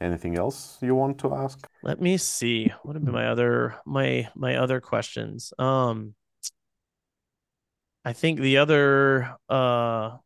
Anything 0.00 0.38
else 0.38 0.78
you 0.80 0.94
want 0.94 1.18
to 1.18 1.34
ask? 1.34 1.68
Let 1.82 2.00
me 2.00 2.16
see. 2.16 2.72
What 2.84 2.96
have 2.96 3.04
been 3.04 3.12
my 3.12 3.28
other 3.28 3.76
my 3.84 4.28
my 4.34 4.56
other 4.56 4.80
questions? 4.80 5.52
Um 5.58 6.14
I 8.04 8.14
think 8.14 8.40
the 8.40 8.56
other 8.58 9.36
uh 9.50 10.16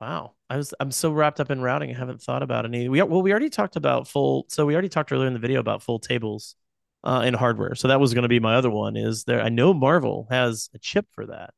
wow. 0.00 0.32
I 0.50 0.56
was 0.56 0.74
I'm 0.80 0.90
so 0.90 1.12
wrapped 1.12 1.38
up 1.38 1.50
in 1.50 1.60
routing, 1.62 1.94
I 1.94 1.98
haven't 1.98 2.22
thought 2.22 2.42
about 2.42 2.64
any. 2.64 2.88
We 2.88 3.00
well, 3.02 3.22
we 3.22 3.30
already 3.30 3.50
talked 3.50 3.76
about 3.76 4.08
full 4.08 4.46
so 4.48 4.66
we 4.66 4.74
already 4.74 4.88
talked 4.88 5.12
earlier 5.12 5.28
in 5.28 5.32
the 5.32 5.38
video 5.38 5.60
about 5.60 5.82
full 5.82 6.00
tables 6.00 6.56
uh 7.04 7.22
in 7.24 7.34
hardware. 7.34 7.76
So 7.76 7.88
that 7.88 8.00
was 8.00 8.14
going 8.14 8.22
to 8.22 8.28
be 8.28 8.40
my 8.40 8.56
other 8.56 8.70
one. 8.70 8.96
Is 8.96 9.24
there 9.24 9.40
I 9.40 9.48
know 9.48 9.72
Marvell 9.72 10.26
has 10.30 10.70
a 10.74 10.78
chip 10.80 11.06
for 11.12 11.26
that. 11.26 11.50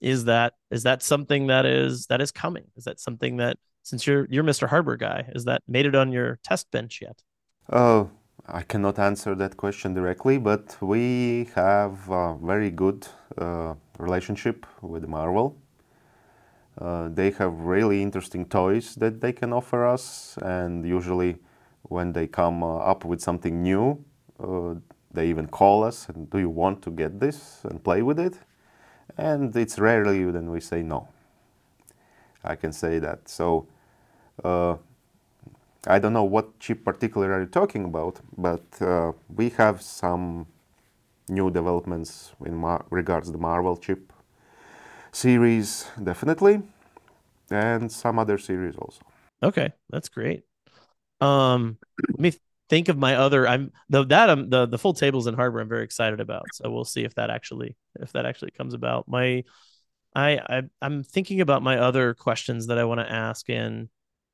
Is 0.00 0.26
that 0.26 0.54
is 0.70 0.84
that 0.84 1.02
something 1.02 1.48
that 1.48 1.66
is 1.66 2.06
that 2.06 2.20
is 2.20 2.30
coming? 2.30 2.64
Is 2.76 2.84
that 2.84 3.00
something 3.00 3.38
that 3.38 3.56
since 3.82 4.06
you're 4.06 4.26
you're 4.30 4.44
Mr. 4.44 4.68
Hardware 4.68 4.96
guy, 4.96 5.30
is 5.34 5.44
that 5.44 5.62
made 5.68 5.86
it 5.86 5.94
on 5.94 6.12
your 6.12 6.38
test 6.44 6.70
bench 6.70 7.00
yet? 7.02 7.22
Oh, 7.70 8.10
I 8.46 8.62
cannot 8.62 8.98
answer 8.98 9.34
that 9.34 9.56
question 9.56 9.94
directly, 9.94 10.38
but 10.38 10.76
we 10.80 11.48
have 11.54 12.08
a 12.10 12.36
very 12.42 12.70
good 12.70 13.06
uh, 13.38 13.74
relationship 13.98 14.66
with 14.80 15.06
Marvell. 15.08 15.56
Uh, 16.80 17.08
they 17.08 17.30
have 17.32 17.52
really 17.60 18.02
interesting 18.02 18.46
toys 18.46 18.94
that 18.96 19.20
they 19.20 19.32
can 19.32 19.52
offer 19.52 19.86
us, 19.86 20.38
and 20.42 20.86
usually, 20.86 21.36
when 21.82 22.12
they 22.12 22.26
come 22.26 22.62
uh, 22.62 22.78
up 22.78 23.04
with 23.04 23.20
something 23.20 23.62
new, 23.62 24.02
uh, 24.40 24.74
they 25.12 25.28
even 25.28 25.46
call 25.46 25.84
us 25.84 26.08
and 26.08 26.30
do 26.30 26.38
you 26.38 26.48
want 26.48 26.82
to 26.82 26.90
get 26.90 27.20
this 27.20 27.60
and 27.64 27.82
play 27.84 28.02
with 28.02 28.18
it? 28.18 28.38
And 29.18 29.54
it's 29.56 29.78
rarely 29.78 30.24
then 30.30 30.50
we 30.50 30.60
say 30.60 30.82
no. 30.82 31.08
I 32.44 32.56
can 32.56 32.72
say 32.72 32.98
that. 32.98 33.28
So 33.28 33.66
uh, 34.44 34.76
I 35.86 35.98
don't 35.98 36.12
know 36.12 36.24
what 36.24 36.58
chip 36.60 36.84
particular 36.84 37.32
are 37.32 37.40
you 37.40 37.46
talking 37.46 37.84
about, 37.84 38.20
but 38.36 38.64
uh, 38.80 39.12
we 39.34 39.50
have 39.50 39.82
some 39.82 40.46
new 41.28 41.50
developments 41.50 42.32
in 42.44 42.54
Mar- 42.56 42.84
regards 42.90 43.32
the 43.32 43.38
Marvell 43.38 43.76
chip 43.76 44.12
series, 45.12 45.90
definitely, 46.02 46.62
and 47.50 47.90
some 47.90 48.18
other 48.18 48.38
series 48.38 48.76
also. 48.76 49.02
Okay, 49.42 49.72
that's 49.90 50.08
great. 50.08 50.44
Um, 51.20 51.78
let 52.08 52.20
me 52.20 52.32
think 52.68 52.88
of 52.88 52.96
my 52.96 53.16
other. 53.16 53.46
I'm 53.46 53.72
the 53.88 54.04
that 54.06 54.30
um, 54.30 54.50
the 54.50 54.66
the 54.66 54.78
full 54.78 54.94
tables 54.94 55.26
and 55.26 55.36
hardware. 55.36 55.62
I'm 55.62 55.68
very 55.68 55.84
excited 55.84 56.20
about. 56.20 56.54
So 56.54 56.70
we'll 56.70 56.84
see 56.84 57.04
if 57.04 57.14
that 57.16 57.30
actually 57.30 57.76
if 58.00 58.12
that 58.12 58.26
actually 58.26 58.52
comes 58.52 58.74
about. 58.74 59.08
My 59.08 59.44
I, 60.14 60.38
I 60.38 60.62
I'm 60.80 61.02
thinking 61.02 61.40
about 61.40 61.62
my 61.62 61.78
other 61.78 62.14
questions 62.14 62.68
that 62.68 62.78
I 62.78 62.84
want 62.84 63.00
to 63.00 63.10
ask 63.10 63.48
in 63.48 63.88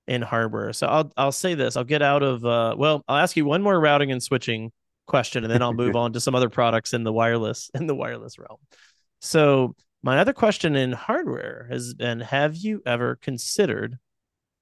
in 0.08 0.22
hardware. 0.22 0.72
So 0.72 0.86
I'll 0.86 1.12
I'll 1.16 1.32
say 1.32 1.54
this. 1.54 1.76
I'll 1.76 1.84
get 1.84 2.02
out 2.02 2.22
of 2.22 2.44
uh 2.44 2.74
well, 2.76 3.04
I'll 3.06 3.18
ask 3.18 3.36
you 3.36 3.44
one 3.44 3.62
more 3.62 3.78
routing 3.78 4.10
and 4.10 4.22
switching 4.22 4.72
question 5.06 5.44
and 5.44 5.52
then 5.52 5.62
I'll 5.62 5.74
move 5.74 5.94
on 6.02 6.12
to 6.14 6.20
some 6.20 6.34
other 6.34 6.48
products 6.48 6.92
in 6.92 7.04
the 7.04 7.12
wireless 7.12 7.70
in 7.74 7.86
the 7.86 7.94
wireless 7.94 8.38
realm. 8.38 8.58
So 9.20 9.76
my 10.02 10.18
other 10.18 10.32
question 10.32 10.76
in 10.76 10.92
hardware 10.92 11.68
has 11.70 11.94
been 11.94 12.20
have 12.20 12.56
you 12.56 12.82
ever 12.86 13.16
considered 13.16 13.98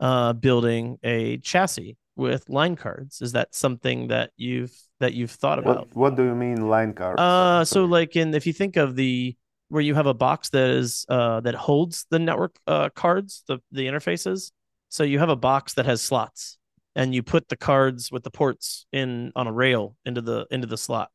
uh 0.00 0.32
building 0.34 0.98
a 1.02 1.38
chassis 1.38 1.96
with 2.16 2.48
line 2.48 2.74
cards? 2.74 3.22
Is 3.22 3.32
that 3.32 3.54
something 3.54 4.08
that 4.08 4.30
you've 4.36 4.76
that 4.98 5.14
you've 5.14 5.30
thought 5.30 5.58
about? 5.60 5.88
What, 5.88 5.96
what 5.96 6.16
do 6.16 6.24
you 6.24 6.34
mean 6.34 6.68
line 6.68 6.92
cards? 6.92 7.20
Uh 7.20 7.64
so 7.64 7.84
like 7.84 8.16
in 8.16 8.34
if 8.34 8.46
you 8.46 8.52
think 8.52 8.76
of 8.76 8.96
the 8.96 9.36
where 9.68 9.82
you 9.82 9.94
have 9.94 10.06
a 10.06 10.14
box 10.14 10.50
that 10.50 10.70
is 10.70 11.06
uh 11.08 11.40
that 11.40 11.54
holds 11.54 12.06
the 12.10 12.18
network 12.18 12.56
uh 12.66 12.88
cards, 12.88 13.44
the 13.46 13.58
the 13.70 13.86
interfaces 13.86 14.50
so 14.88 15.04
you 15.04 15.18
have 15.18 15.28
a 15.28 15.36
box 15.36 15.74
that 15.74 15.86
has 15.86 16.02
slots 16.02 16.58
and 16.94 17.14
you 17.14 17.22
put 17.22 17.48
the 17.48 17.56
cards 17.56 18.10
with 18.10 18.24
the 18.24 18.30
ports 18.30 18.86
in 18.92 19.32
on 19.36 19.46
a 19.46 19.52
rail 19.52 19.96
into 20.04 20.20
the 20.20 20.46
into 20.50 20.66
the 20.66 20.78
slot. 20.78 21.10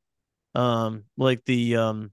Um 0.55 1.05
like 1.17 1.43
the 1.45 1.75
um 1.77 2.11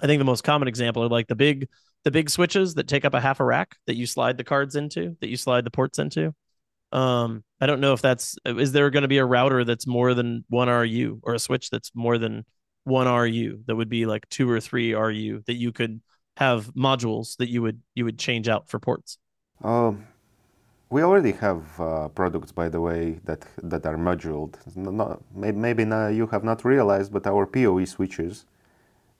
I 0.00 0.06
think 0.06 0.20
the 0.20 0.24
most 0.24 0.44
common 0.44 0.68
example 0.68 1.02
are 1.02 1.08
like 1.08 1.26
the 1.26 1.34
big 1.34 1.68
the 2.04 2.10
big 2.10 2.30
switches 2.30 2.74
that 2.74 2.88
take 2.88 3.04
up 3.04 3.12
a 3.12 3.20
half 3.20 3.40
a 3.40 3.44
rack 3.44 3.76
that 3.86 3.96
you 3.96 4.06
slide 4.06 4.38
the 4.38 4.44
cards 4.44 4.74
into, 4.74 5.16
that 5.20 5.28
you 5.28 5.36
slide 5.36 5.64
the 5.64 5.70
ports 5.70 5.98
into. 5.98 6.34
Um 6.92 7.44
I 7.60 7.66
don't 7.66 7.80
know 7.80 7.92
if 7.92 8.02
that's 8.02 8.36
is 8.44 8.72
there 8.72 8.90
going 8.90 9.02
to 9.02 9.08
be 9.08 9.18
a 9.18 9.24
router 9.24 9.64
that's 9.64 9.86
more 9.86 10.14
than 10.14 10.44
one 10.48 10.68
RU 10.68 11.20
or 11.22 11.34
a 11.34 11.38
switch 11.38 11.70
that's 11.70 11.90
more 11.94 12.18
than 12.18 12.44
one 12.84 13.06
RU 13.06 13.62
that 13.66 13.76
would 13.76 13.88
be 13.88 14.06
like 14.06 14.28
two 14.28 14.48
or 14.48 14.60
three 14.60 14.94
RU 14.94 15.42
that 15.46 15.54
you 15.54 15.72
could 15.72 16.00
have 16.36 16.72
modules 16.74 17.36
that 17.36 17.50
you 17.50 17.62
would 17.62 17.80
you 17.94 18.04
would 18.04 18.18
change 18.18 18.48
out 18.48 18.68
for 18.70 18.78
ports. 18.78 19.18
Um, 19.62 20.06
we 20.90 21.02
already 21.02 21.32
have 21.32 21.80
uh, 21.80 22.08
products, 22.08 22.50
by 22.50 22.68
the 22.68 22.80
way, 22.80 23.20
that 23.24 23.46
that 23.62 23.86
are 23.86 23.96
moduled. 23.96 24.58
Not, 24.74 25.22
maybe 25.34 25.84
you 26.14 26.26
have 26.26 26.42
not 26.42 26.64
realized, 26.64 27.12
but 27.12 27.26
our 27.26 27.46
PoE 27.46 27.84
switches 27.84 28.44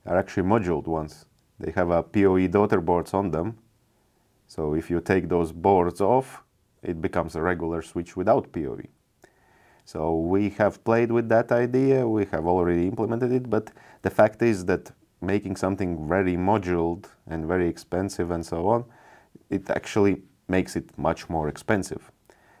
are 0.05 0.17
actually 0.17 0.43
moduled 0.43 0.87
ones. 0.87 1.25
They 1.59 1.71
have 1.71 1.89
a 1.89 2.03
PoE 2.03 2.47
daughter 2.47 2.81
boards 2.81 3.13
on 3.13 3.31
them. 3.31 3.57
So 4.47 4.73
if 4.73 4.89
you 4.89 4.99
take 4.99 5.29
those 5.29 5.53
boards 5.53 6.01
off, 6.01 6.43
it 6.83 7.01
becomes 7.01 7.35
a 7.35 7.41
regular 7.41 7.81
switch 7.81 8.17
without 8.17 8.51
PoE. 8.51 8.87
So 9.85 10.15
we 10.19 10.49
have 10.51 10.83
played 10.83 11.11
with 11.11 11.29
that 11.29 11.51
idea. 11.51 12.05
We 12.07 12.25
have 12.25 12.47
already 12.47 12.87
implemented 12.87 13.31
it, 13.31 13.49
but 13.49 13.71
the 14.01 14.09
fact 14.09 14.41
is 14.41 14.65
that 14.65 14.91
making 15.21 15.55
something 15.55 16.09
very 16.09 16.35
moduled 16.35 17.07
and 17.27 17.45
very 17.45 17.69
expensive 17.69 18.31
and 18.31 18.45
so 18.45 18.67
on, 18.67 18.83
it 19.49 19.69
actually 19.69 20.23
makes 20.47 20.75
it 20.75 20.97
much 20.97 21.29
more 21.29 21.47
expensive. 21.47 22.11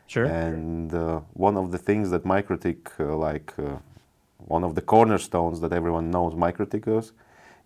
Sure. 0.07 0.25
And 0.25 0.93
uh, 0.93 1.21
one 1.33 1.55
of 1.57 1.71
the 1.71 1.77
things 1.77 2.09
that 2.11 2.23
MikroTik, 2.23 2.99
uh, 2.99 3.15
like 3.15 3.53
uh, 3.57 3.77
one 4.37 4.63
of 4.63 4.75
the 4.75 4.81
cornerstones 4.81 5.61
that 5.61 5.71
everyone 5.71 6.11
knows 6.11 6.33
MikroTik 6.33 6.87
is, 6.99 7.13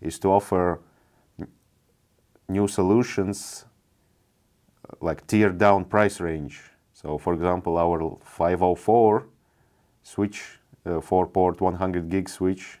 is 0.00 0.18
to 0.20 0.28
offer 0.28 0.80
new 2.48 2.68
solutions 2.68 3.64
uh, 4.88 4.94
like 5.00 5.26
tier 5.26 5.50
down 5.50 5.84
price 5.84 6.20
range. 6.20 6.62
So, 6.92 7.18
for 7.18 7.34
example, 7.34 7.76
our 7.78 8.16
504 8.22 9.26
switch, 10.02 10.58
uh, 10.84 11.00
4 11.00 11.26
port 11.26 11.60
100 11.60 12.08
gig 12.08 12.28
switch, 12.28 12.78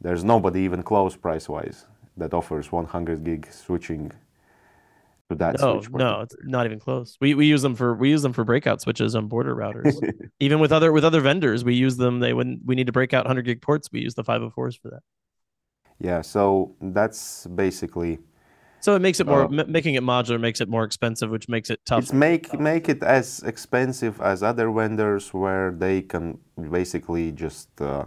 there's 0.00 0.24
nobody 0.24 0.60
even 0.60 0.82
close 0.82 1.16
price 1.16 1.48
wise 1.48 1.86
that 2.16 2.32
offers 2.32 2.72
100 2.72 3.24
gig 3.24 3.48
switching 3.52 4.12
to 5.28 5.34
that 5.36 5.60
no, 5.60 5.80
switch. 5.80 5.92
No, 5.92 6.20
it's 6.22 6.36
not 6.42 6.66
even 6.66 6.78
close. 6.78 7.16
We 7.20 7.34
we 7.34 7.46
use 7.46 7.62
them 7.62 7.74
for 7.74 7.94
we 7.94 8.10
use 8.10 8.22
them 8.22 8.32
for 8.32 8.44
breakout 8.44 8.80
switches 8.80 9.14
on 9.14 9.28
border 9.28 9.54
routers. 9.54 9.94
even 10.40 10.58
with 10.58 10.72
other 10.72 10.92
with 10.92 11.04
other 11.04 11.20
vendors, 11.20 11.64
we 11.64 11.74
use 11.74 11.96
them. 11.96 12.20
They 12.20 12.32
when 12.32 12.60
we 12.64 12.74
need 12.74 12.86
to 12.86 12.92
break 12.92 13.12
out 13.12 13.24
100 13.24 13.42
gig 13.42 13.62
ports, 13.62 13.90
we 13.92 14.00
use 14.00 14.14
the 14.14 14.24
504s 14.24 14.80
for 14.80 14.90
that. 14.90 15.00
Yeah, 16.00 16.22
so 16.22 16.76
that's 16.80 17.46
basically. 17.46 18.18
So 18.80 18.94
it 18.94 19.00
makes 19.00 19.18
it 19.18 19.26
more 19.26 19.44
uh, 19.44 19.64
making 19.66 19.96
it 19.96 20.02
modular 20.02 20.40
makes 20.40 20.60
it 20.60 20.68
more 20.68 20.84
expensive, 20.84 21.30
which 21.30 21.48
makes 21.48 21.68
it 21.68 21.80
tough. 21.84 22.04
It's 22.04 22.12
make 22.12 22.58
make 22.58 22.88
it 22.88 23.02
as 23.02 23.42
expensive 23.42 24.20
as 24.20 24.42
other 24.42 24.70
vendors, 24.70 25.34
where 25.34 25.72
they 25.72 26.02
can 26.02 26.38
basically 26.70 27.32
just 27.32 27.68
uh, 27.80 28.06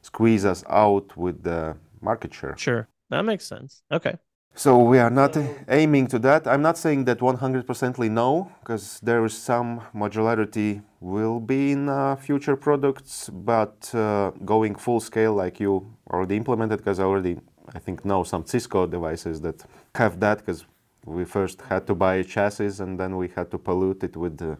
squeeze 0.00 0.46
us 0.46 0.64
out 0.70 1.14
with 1.16 1.42
the 1.42 1.76
market 2.00 2.32
share. 2.32 2.56
Sure, 2.56 2.88
that 3.10 3.22
makes 3.22 3.46
sense. 3.46 3.82
Okay. 3.92 4.16
So 4.58 4.76
we 4.82 4.98
are 4.98 5.08
not 5.08 5.36
aiming 5.68 6.08
to 6.08 6.18
that. 6.18 6.48
I'm 6.48 6.62
not 6.62 6.76
saying 6.76 7.04
that 7.04 7.20
100% 7.20 8.10
no, 8.10 8.50
because 8.58 8.98
there 9.04 9.24
is 9.24 9.38
some 9.38 9.82
modularity 9.94 10.82
will 10.98 11.38
be 11.38 11.70
in 11.70 11.88
uh, 11.88 12.16
future 12.16 12.56
products, 12.56 13.30
but 13.32 13.94
uh, 13.94 14.32
going 14.44 14.74
full 14.74 14.98
scale 14.98 15.34
like 15.34 15.60
you 15.60 15.86
already 16.10 16.36
implemented, 16.36 16.78
because 16.78 16.98
I 16.98 17.04
already, 17.04 17.36
I 17.72 17.78
think, 17.78 18.04
know 18.04 18.24
some 18.24 18.44
Cisco 18.46 18.88
devices 18.88 19.40
that 19.42 19.64
have 19.94 20.18
that, 20.18 20.38
because 20.38 20.66
we 21.04 21.24
first 21.24 21.60
had 21.60 21.86
to 21.86 21.94
buy 21.94 22.16
a 22.16 22.24
chassis 22.24 22.82
and 22.82 22.98
then 22.98 23.16
we 23.16 23.28
had 23.28 23.52
to 23.52 23.58
pollute 23.58 24.02
it 24.02 24.16
with 24.16 24.42
uh, 24.42 24.56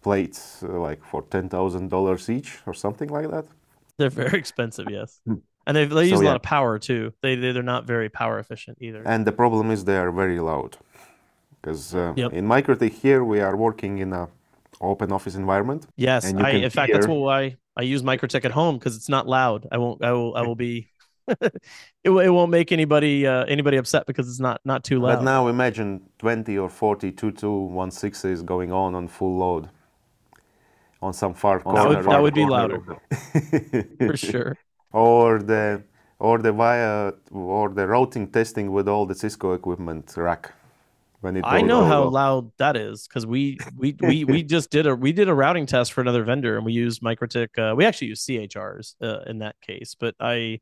plates 0.00 0.62
uh, 0.62 0.78
like 0.78 1.02
for 1.02 1.24
$10,000 1.24 2.28
each 2.28 2.58
or 2.66 2.72
something 2.72 3.08
like 3.08 3.28
that. 3.32 3.46
They're 3.98 4.10
very 4.10 4.38
expensive, 4.38 4.88
yes. 4.88 5.20
And 5.70 5.76
they, 5.76 5.84
they 5.84 6.06
use 6.06 6.18
so, 6.18 6.24
a 6.24 6.26
lot 6.26 6.34
of 6.34 6.42
power 6.42 6.80
too. 6.80 7.12
They, 7.22 7.36
they 7.36 7.52
they're 7.52 7.62
not 7.62 7.84
very 7.84 8.08
power 8.08 8.40
efficient 8.40 8.78
either. 8.80 9.04
And 9.06 9.24
the 9.24 9.30
problem 9.30 9.70
is 9.70 9.84
they 9.84 9.96
are 9.96 10.10
very 10.10 10.40
loud, 10.40 10.76
because 11.62 11.94
uh, 11.94 12.12
yep. 12.16 12.32
in 12.32 12.44
MikroTik 12.48 12.92
here 12.92 13.22
we 13.22 13.38
are 13.38 13.56
working 13.56 13.98
in 13.98 14.12
a 14.12 14.28
open 14.80 15.12
office 15.12 15.36
environment. 15.36 15.86
Yes, 15.94 16.24
I, 16.34 16.50
in 16.50 16.70
fact 16.70 16.92
that's 16.92 17.06
why 17.06 17.56
I 17.76 17.82
use 17.82 18.02
MikroTik 18.02 18.44
at 18.44 18.50
home 18.50 18.78
because 18.78 18.96
it's 18.96 19.08
not 19.08 19.28
loud. 19.28 19.68
I 19.70 19.78
won't. 19.78 20.02
I 20.02 20.10
will. 20.10 20.34
I 20.34 20.42
will 20.42 20.56
be. 20.66 20.88
it, 21.28 21.52
it 22.10 22.30
won't 22.30 22.50
make 22.50 22.72
anybody 22.72 23.24
uh, 23.24 23.44
anybody 23.44 23.76
upset 23.76 24.06
because 24.08 24.28
it's 24.28 24.40
not 24.40 24.60
not 24.64 24.82
too 24.82 24.98
loud. 24.98 25.18
But 25.18 25.22
now 25.22 25.46
imagine 25.46 26.00
20 26.18 26.58
or 26.58 26.68
40 26.68 27.12
2216 27.12 28.44
going 28.44 28.72
on 28.72 28.96
on 28.96 29.06
full 29.06 29.38
load 29.38 29.68
on 31.00 31.12
some 31.12 31.32
far 31.32 31.60
corner. 31.60 31.78
That 31.78 31.88
would, 31.88 32.10
that 32.10 32.22
would 32.22 32.34
be 32.34 32.44
louder 32.44 32.80
for 33.98 34.16
sure 34.16 34.58
or 34.92 35.38
the 35.38 35.82
or 36.18 36.38
the 36.38 36.52
via 36.52 37.12
or 37.30 37.70
the 37.70 37.86
routing 37.86 38.28
testing 38.30 38.72
with 38.72 38.88
all 38.88 39.06
the 39.06 39.14
Cisco 39.14 39.54
equipment 39.54 40.12
rack. 40.16 40.52
when 41.20 41.36
it 41.36 41.44
I 41.46 41.60
know 41.60 41.84
how 41.84 42.02
over. 42.02 42.10
loud 42.10 42.52
that 42.58 42.76
is 42.76 43.06
because 43.06 43.26
we 43.26 43.58
we 43.76 43.96
we 44.00 44.24
we 44.24 44.42
just 44.54 44.70
did 44.70 44.86
a 44.86 44.94
we 44.94 45.12
did 45.12 45.28
a 45.28 45.34
routing 45.34 45.66
test 45.66 45.92
for 45.92 46.00
another 46.00 46.24
vendor 46.24 46.56
and 46.56 46.64
we 46.64 46.72
used 46.72 47.02
MikroTik. 47.02 47.58
Uh, 47.58 47.74
we 47.74 47.84
actually 47.84 48.08
use 48.08 48.24
CHRs 48.24 48.94
uh, 49.02 49.20
in 49.26 49.38
that 49.38 49.56
case, 49.60 49.96
but 49.98 50.14
I 50.20 50.60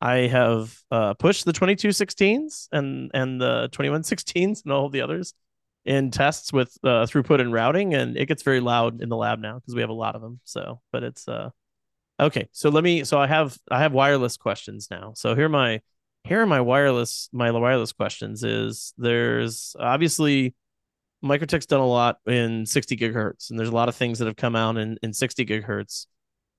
I 0.00 0.28
have 0.28 0.76
uh, 0.90 1.14
pushed 1.14 1.44
the 1.44 1.52
2216s 1.52 2.68
and 2.72 3.10
and 3.14 3.40
the 3.40 3.68
2116s 3.72 4.64
and 4.64 4.72
all 4.72 4.88
the 4.88 5.00
others 5.00 5.34
in 5.84 6.10
tests 6.10 6.52
with 6.52 6.76
uh, 6.82 7.06
throughput 7.06 7.40
and 7.40 7.52
routing, 7.52 7.94
and 7.94 8.16
it 8.16 8.26
gets 8.26 8.42
very 8.42 8.60
loud 8.60 9.00
in 9.00 9.08
the 9.08 9.16
lab 9.16 9.38
now 9.38 9.54
because 9.54 9.74
we 9.74 9.80
have 9.80 9.90
a 9.90 9.94
lot 9.94 10.16
of 10.16 10.20
them. 10.20 10.40
So, 10.44 10.80
but 10.92 11.02
it's 11.04 11.28
uh 11.28 11.50
okay. 12.20 12.48
So 12.52 12.70
let 12.70 12.84
me. 12.84 13.04
So 13.04 13.18
I 13.18 13.26
have 13.26 13.56
I 13.70 13.80
have 13.80 13.92
wireless 13.92 14.36
questions 14.36 14.88
now. 14.90 15.12
So 15.14 15.34
here 15.34 15.48
my 15.48 15.80
here 16.24 16.42
are 16.42 16.46
my 16.46 16.60
wireless 16.60 17.28
my 17.32 17.50
wireless 17.50 17.92
questions. 17.92 18.42
Is 18.42 18.92
there's 18.98 19.76
obviously 19.78 20.54
MikroTik's 21.24 21.66
done 21.66 21.80
a 21.80 21.86
lot 21.86 22.18
in 22.26 22.66
60 22.66 22.96
gigahertz, 22.96 23.50
and 23.50 23.58
there's 23.58 23.68
a 23.68 23.74
lot 23.74 23.88
of 23.88 23.96
things 23.96 24.18
that 24.18 24.26
have 24.26 24.36
come 24.36 24.56
out 24.56 24.76
in 24.76 24.98
in 25.02 25.12
60 25.12 25.44
gigahertz 25.46 26.06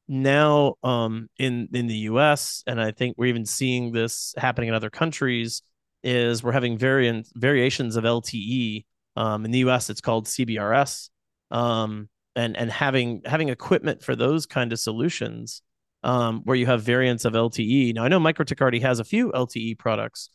now 0.07 0.75
um, 0.83 1.29
in 1.37 1.67
in 1.73 1.87
the 1.87 1.95
U.S. 1.95 2.63
and 2.65 2.81
I 2.81 2.91
think 2.91 3.15
we're 3.17 3.25
even 3.27 3.45
seeing 3.45 3.91
this 3.91 4.33
happening 4.37 4.69
in 4.69 4.75
other 4.75 4.89
countries. 4.89 5.61
Is 6.03 6.43
we're 6.43 6.53
having 6.53 6.77
variant 6.77 7.27
variations 7.35 7.95
of 7.95 8.03
LTE. 8.03 8.85
Um, 9.15 9.45
in 9.45 9.51
the 9.51 9.59
U.S., 9.59 9.89
it's 9.89 9.99
called 9.99 10.27
CBRS, 10.27 11.09
um, 11.49 12.07
and 12.37 12.55
and 12.55 12.71
having 12.71 13.21
having 13.25 13.49
equipment 13.49 14.03
for 14.03 14.15
those 14.15 14.45
kind 14.45 14.71
of 14.71 14.79
solutions 14.79 15.61
um, 16.03 16.41
where 16.45 16.55
you 16.55 16.67
have 16.67 16.83
variants 16.83 17.25
of 17.25 17.33
LTE. 17.33 17.95
Now 17.95 18.03
I 18.03 18.07
know 18.07 18.19
MikroTik 18.19 18.61
already 18.61 18.79
has 18.79 18.99
a 18.99 19.03
few 19.03 19.31
LTE 19.31 19.79
products. 19.79 20.29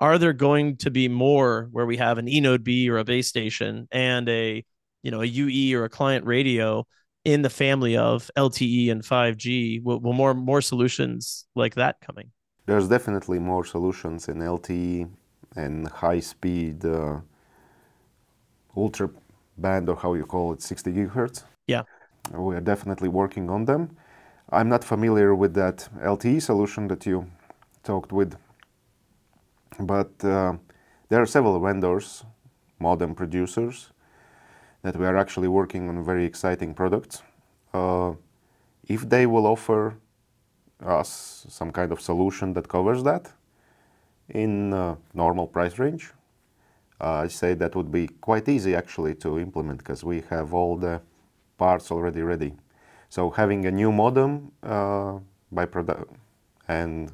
Are 0.00 0.16
there 0.16 0.32
going 0.32 0.76
to 0.78 0.90
be 0.90 1.08
more 1.08 1.68
where 1.72 1.84
we 1.84 1.96
have 1.96 2.18
an 2.18 2.26
eNode 2.26 2.62
B 2.62 2.88
or 2.88 2.98
a 2.98 3.04
base 3.04 3.26
station 3.26 3.88
and 3.90 4.28
a 4.28 4.64
you 5.02 5.10
know 5.10 5.20
a 5.20 5.26
UE 5.26 5.76
or 5.76 5.84
a 5.84 5.88
client 5.88 6.24
radio 6.24 6.86
in 7.24 7.42
the 7.42 7.50
family 7.50 7.96
of 7.96 8.30
LTE 8.36 8.90
and 8.92 9.02
5G? 9.02 9.82
Will, 9.82 10.00
will 10.00 10.12
more 10.12 10.34
more 10.34 10.62
solutions 10.62 11.46
like 11.56 11.74
that 11.74 12.00
coming? 12.00 12.30
There's 12.66 12.88
definitely 12.88 13.40
more 13.40 13.64
solutions 13.64 14.28
in 14.28 14.38
LTE 14.38 15.10
and 15.56 15.88
high 15.88 16.20
speed 16.20 16.84
uh, 16.84 17.20
ultra 18.76 19.10
band 19.58 19.88
or 19.88 19.96
how 19.96 20.14
you 20.14 20.24
call 20.24 20.52
it 20.52 20.62
60 20.62 20.92
gigahertz. 20.92 21.44
Yeah. 21.66 21.82
We 22.32 22.54
are 22.56 22.60
definitely 22.60 23.08
working 23.08 23.50
on 23.50 23.64
them. 23.64 23.96
I'm 24.50 24.68
not 24.68 24.84
familiar 24.84 25.34
with 25.34 25.54
that 25.54 25.88
LTE 26.02 26.40
solution 26.40 26.88
that 26.88 27.04
you 27.04 27.26
talked 27.82 28.12
with, 28.12 28.36
but 29.78 30.12
uh, 30.24 30.54
there 31.08 31.20
are 31.20 31.26
several 31.26 31.60
vendors, 31.60 32.24
modem 32.78 33.14
producers, 33.14 33.90
that 34.82 34.96
we 34.96 35.04
are 35.06 35.16
actually 35.16 35.48
working 35.48 35.88
on 35.88 36.04
very 36.04 36.24
exciting 36.24 36.74
products. 36.74 37.22
Uh, 37.74 38.12
if 38.84 39.08
they 39.08 39.26
will 39.26 39.46
offer 39.46 39.96
us 40.84 41.46
some 41.48 41.70
kind 41.70 41.92
of 41.92 42.00
solution 42.00 42.52
that 42.54 42.68
covers 42.68 43.02
that 43.02 43.32
in 44.28 44.72
uh, 44.72 44.96
normal 45.14 45.46
price 45.46 45.78
range, 45.78 46.12
I 47.00 47.28
say 47.28 47.54
that 47.54 47.76
would 47.76 47.92
be 47.92 48.08
quite 48.08 48.48
easy 48.48 48.74
actually 48.74 49.14
to 49.16 49.38
implement 49.38 49.78
because 49.78 50.02
we 50.02 50.22
have 50.30 50.52
all 50.52 50.76
the 50.76 51.00
parts 51.56 51.90
already 51.90 52.22
ready. 52.22 52.54
So 53.08 53.30
having 53.30 53.66
a 53.66 53.70
new 53.70 53.92
modem 53.92 54.52
uh, 54.62 55.18
by 55.52 55.64
product 55.66 56.12
and 56.66 57.12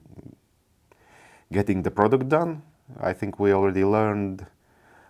getting 1.52 1.82
the 1.82 1.90
product 1.90 2.28
done, 2.28 2.62
I 3.00 3.12
think 3.12 3.38
we 3.38 3.52
already 3.52 3.84
learned 3.84 4.46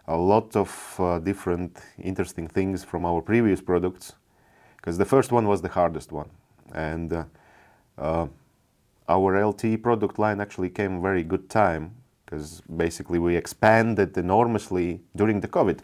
a 0.07 0.17
lot 0.17 0.55
of 0.57 0.97
uh, 0.99 1.19
different 1.19 1.81
interesting 2.03 2.47
things 2.47 2.85
from 2.85 3.05
our 3.07 3.23
previous 3.23 3.61
products 3.61 4.15
because 4.77 4.99
the 4.99 5.05
first 5.05 5.33
one 5.33 5.47
was 5.49 5.63
the 5.63 5.69
hardest 5.69 6.13
one 6.13 6.29
and 6.75 7.13
uh, 7.13 7.25
uh, 7.97 8.27
our 9.09 9.35
LTE 9.35 9.83
product 9.83 10.19
line 10.19 10.41
actually 10.41 10.69
came 10.69 11.01
very 11.01 11.23
good 11.23 11.49
time 11.49 11.95
because 12.35 12.63
basically 12.77 13.19
we 13.19 13.37
expanded 13.37 14.17
enormously 14.17 15.01
during 15.15 15.41
the 15.41 15.49
COVID. 15.49 15.79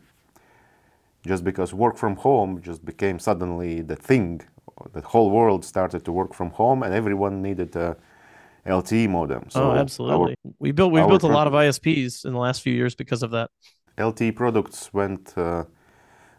Just 1.27 1.45
because 1.45 1.75
work 1.75 1.97
from 1.97 2.17
home 2.17 2.61
just 2.63 2.85
became 2.85 3.19
suddenly 3.19 3.83
the 3.83 3.97
thing. 3.97 4.41
The 4.93 5.03
whole 5.03 5.31
world 5.31 5.65
started 5.65 6.05
to 6.07 6.13
work 6.13 6.35
from 6.35 6.51
home 6.51 6.83
and 6.83 6.95
everyone 6.95 7.43
needed 7.43 7.77
a 7.77 7.97
LTE 8.67 9.09
modem. 9.11 9.45
So 9.51 9.71
oh 9.71 9.77
absolutely. 9.77 10.35
our, 10.45 10.53
we 10.59 10.73
built 10.73 10.93
we 10.93 11.01
built 11.01 11.23
a 11.23 11.35
lot 11.39 11.47
of 11.47 11.53
ISPs 11.53 12.25
in 12.25 12.33
the 12.33 12.39
last 12.39 12.63
few 12.63 12.75
years 12.75 12.95
because 12.95 13.23
of 13.23 13.31
that. 13.33 13.51
LTE 13.99 14.35
products 14.35 14.93
went 14.95 15.37
uh, 15.37 15.65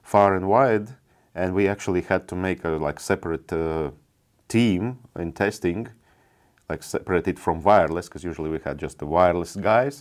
far 0.02 0.36
and 0.36 0.48
wide, 0.48 0.88
and 1.36 1.54
we 1.54 1.68
actually 1.68 2.02
had 2.02 2.28
to 2.30 2.36
make 2.36 2.64
a 2.66 2.70
like 2.70 3.00
separate 3.00 3.54
uh, 3.54 3.92
team 4.48 4.98
in 5.16 5.32
testing, 5.32 5.88
like 6.72 6.84
separated 6.84 7.38
from 7.46 7.56
wireless, 7.70 8.08
because 8.08 8.24
usually 8.32 8.50
we 8.56 8.60
had 8.68 8.78
just 8.86 8.96
the 9.00 9.06
wireless 9.16 9.54
guys, 9.72 9.96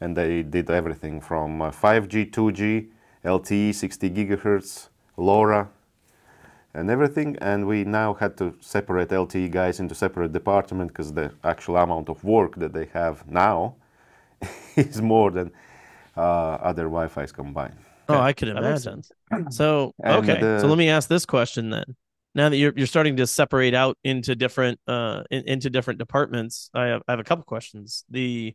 and 0.00 0.10
they 0.20 0.42
did 0.56 0.66
everything 0.80 1.20
from 1.20 1.62
uh, 1.62 1.70
5G, 1.70 2.14
2G, 2.36 2.60
LTE, 3.24 3.74
60 3.74 4.10
gigahertz, 4.10 4.88
LoRa, 5.16 5.68
and 6.74 6.90
everything. 6.90 7.36
And 7.50 7.66
we 7.72 7.78
now 7.84 8.14
had 8.22 8.32
to 8.38 8.46
separate 8.60 9.10
LTE 9.24 9.50
guys 9.50 9.80
into 9.80 9.94
separate 9.94 10.32
department 10.32 10.88
because 10.90 11.12
the 11.12 11.32
actual 11.44 11.76
amount 11.76 12.08
of 12.08 12.24
work 12.24 12.52
that 12.56 12.72
they 12.72 12.86
have 13.00 13.16
now 13.30 13.74
is 14.76 15.00
more 15.02 15.30
than 15.30 15.52
uh, 16.16 16.70
other 16.70 16.84
Wi-Fi's 16.84 17.32
combined. 17.32 17.78
Oh, 18.08 18.20
I 18.30 18.32
can 18.32 18.48
imagine. 18.48 19.02
So 19.50 19.94
okay, 20.04 20.40
so 20.60 20.66
let 20.66 20.78
me 20.78 20.88
ask 20.88 21.08
this 21.08 21.24
question 21.24 21.70
then. 21.70 21.88
Now 22.34 22.48
that 22.48 22.56
you're 22.56 22.72
you're 22.76 22.86
starting 22.86 23.16
to 23.16 23.26
separate 23.26 23.74
out 23.74 23.98
into 24.04 24.36
different 24.36 24.78
uh 24.86 25.24
in, 25.30 25.44
into 25.48 25.70
different 25.70 25.98
departments, 25.98 26.70
I 26.74 26.86
have 26.86 27.02
I 27.08 27.12
have 27.12 27.20
a 27.20 27.24
couple 27.24 27.44
questions. 27.44 28.04
The 28.10 28.54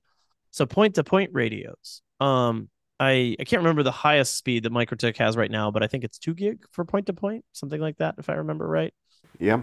so 0.52 0.66
point 0.66 0.96
to 0.96 1.04
point 1.04 1.32
radios. 1.34 2.02
Um, 2.20 2.70
I 3.00 3.36
I 3.40 3.44
can't 3.44 3.60
remember 3.60 3.84
the 3.84 3.92
highest 3.92 4.38
speed 4.38 4.64
that 4.64 4.72
MikroTik 4.72 5.18
has 5.18 5.36
right 5.36 5.52
now, 5.52 5.72
but 5.72 5.84
I 5.84 5.88
think 5.88 6.04
it's 6.04 6.18
two 6.18 6.34
gig 6.34 6.64
for 6.72 6.86
point 6.86 7.08
to 7.08 7.14
point, 7.14 7.44
something 7.52 7.82
like 7.82 7.98
that, 7.98 8.16
if 8.18 8.30
I 8.30 8.34
remember 8.36 8.68
right. 8.68 8.94
Yeah. 9.40 9.62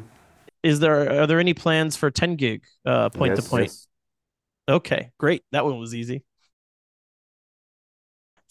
Is 0.63 0.81
there 0.81 1.23
are 1.23 1.27
there 1.27 1.41
any 1.41 1.55
plans 1.55 1.97
for 1.97 2.11
10 2.11 2.37
gig 2.37 2.65
uh 2.85 3.09
point 3.09 3.37
to 3.37 3.43
point? 3.43 3.73
Okay, 4.69 5.11
great. 5.19 5.43
That 5.53 5.65
one 5.65 5.79
was 5.79 5.95
easy. 5.95 6.25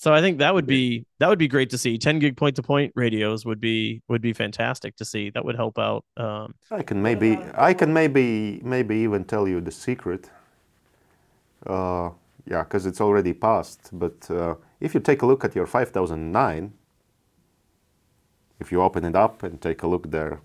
So 0.02 0.11
I 0.11 0.19
think 0.19 0.40
that 0.40 0.56
would 0.56 0.65
be 0.65 1.06
that 1.19 1.30
would 1.30 1.38
be 1.38 1.48
great 1.48 1.69
to 1.69 1.78
see. 1.78 1.95
10 1.99 2.18
gig 2.18 2.36
point 2.36 2.56
to 2.56 2.64
point 2.64 2.91
radios 2.95 3.45
would 3.45 3.61
be 3.61 4.02
would 4.07 4.22
be 4.22 4.34
fantastic 4.34 4.95
to 4.95 5.06
see. 5.06 5.30
That 5.30 5.45
would 5.45 5.56
help 5.56 5.78
out. 5.78 6.03
Um, 6.18 6.56
I 6.72 6.82
can 6.82 7.03
maybe 7.03 7.38
I 7.53 7.76
can 7.76 7.94
maybe 7.94 8.60
maybe 8.64 8.95
even 8.95 9.26
tell 9.26 9.48
you 9.48 9.61
the 9.61 9.69
secret. 9.69 10.32
Uh, 11.68 12.10
yeah, 12.48 12.64
because 12.64 12.88
it's 12.88 12.99
already 12.99 13.32
passed. 13.34 13.90
But 13.94 14.32
uh, 14.32 14.56
if 14.80 14.95
you 14.95 15.02
take 15.02 15.22
a 15.22 15.28
look 15.28 15.45
at 15.45 15.53
your 15.53 15.68
5009, 15.68 16.73
if 18.60 18.72
you 18.72 18.82
open 18.82 19.06
it 19.06 19.15
up 19.15 19.44
and 19.44 19.61
take 19.61 19.84
a 19.84 19.88
look 19.88 20.10
there, 20.10 20.41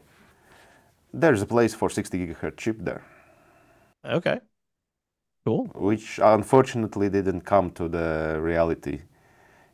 there's 1.15 1.41
a 1.41 1.47
place 1.47 1.75
for 1.75 1.89
60 1.89 2.19
gigahertz 2.19 2.59
chip 2.59 2.77
there. 2.81 3.03
Okay. 4.05 4.39
Cool. 5.47 5.65
Which 5.75 6.21
unfortunately 6.23 7.09
didn't 7.09 7.47
come 7.47 7.71
to 7.71 7.89
the 7.89 8.39
reality 8.39 9.01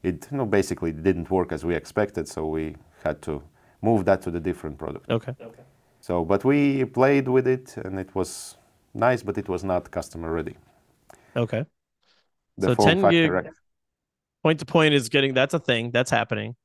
it 0.02 0.28
you 0.30 0.38
know, 0.38 0.46
basically 0.46 0.92
didn't 0.92 1.30
work 1.30 1.52
as 1.52 1.64
we 1.64 1.74
expected, 1.74 2.28
so 2.28 2.46
we 2.46 2.76
had 3.04 3.22
to 3.22 3.42
move 3.80 4.04
that 4.04 4.22
to 4.22 4.30
the 4.30 4.40
different 4.40 4.78
product. 4.78 5.08
Okay. 5.10 5.34
okay. 5.40 5.62
So, 6.00 6.24
but 6.24 6.44
we 6.44 6.84
played 6.84 7.28
with 7.28 7.46
it, 7.46 7.76
and 7.76 7.98
it 7.98 8.14
was 8.14 8.56
nice, 8.94 9.22
but 9.22 9.38
it 9.38 9.48
was 9.48 9.62
not 9.62 9.90
customer 9.90 10.32
ready. 10.32 10.56
Okay. 11.36 11.64
The 12.58 12.74
so 12.74 12.84
10 12.84 13.10
gig 13.10 13.30
point 14.42 14.58
to 14.58 14.66
point 14.66 14.94
is 14.94 15.08
getting 15.08 15.34
that's 15.34 15.54
a 15.54 15.58
thing 15.58 15.90
that's 15.90 16.10
happening. 16.10 16.56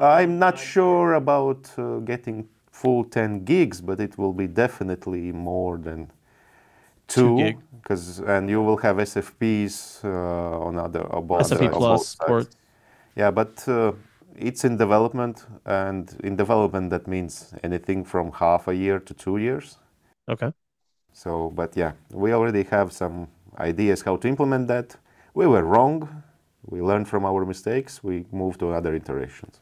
I'm 0.00 0.38
not 0.38 0.58
sure 0.58 1.14
about 1.14 1.70
uh, 1.76 1.98
getting 1.98 2.48
full 2.70 3.04
10 3.04 3.44
gigs, 3.44 3.80
but 3.80 4.00
it 4.00 4.16
will 4.16 4.32
be 4.32 4.46
definitely 4.46 5.32
more 5.32 5.76
than 5.78 6.10
two 7.08 7.52
because 7.82 8.20
and 8.20 8.48
you 8.48 8.62
will 8.62 8.78
have 8.78 8.96
SFPs 8.96 10.04
uh, 10.04 10.66
on 10.66 10.78
other 10.78 11.00
about 11.10 11.42
SFP 11.42 11.72
plus 11.72 12.14
ports. 12.14 12.56
Yeah, 13.16 13.30
but 13.30 13.66
uh, 13.68 13.92
it's 14.36 14.64
in 14.64 14.76
development, 14.76 15.46
and 15.66 16.16
in 16.24 16.36
development 16.36 16.90
that 16.90 17.06
means 17.06 17.54
anything 17.62 18.04
from 18.04 18.32
half 18.32 18.68
a 18.68 18.74
year 18.74 18.98
to 19.00 19.14
two 19.14 19.36
years. 19.36 19.78
Okay. 20.28 20.52
So, 21.12 21.50
but 21.50 21.76
yeah, 21.76 21.92
we 22.10 22.32
already 22.32 22.62
have 22.64 22.92
some 22.92 23.28
ideas 23.58 24.02
how 24.02 24.16
to 24.16 24.28
implement 24.28 24.68
that. 24.68 24.96
We 25.34 25.46
were 25.46 25.64
wrong. 25.64 26.22
We 26.64 26.80
learned 26.80 27.08
from 27.08 27.24
our 27.24 27.44
mistakes. 27.44 28.02
We 28.02 28.24
moved 28.32 28.60
to 28.60 28.72
other 28.72 28.94
iterations. 28.94 29.60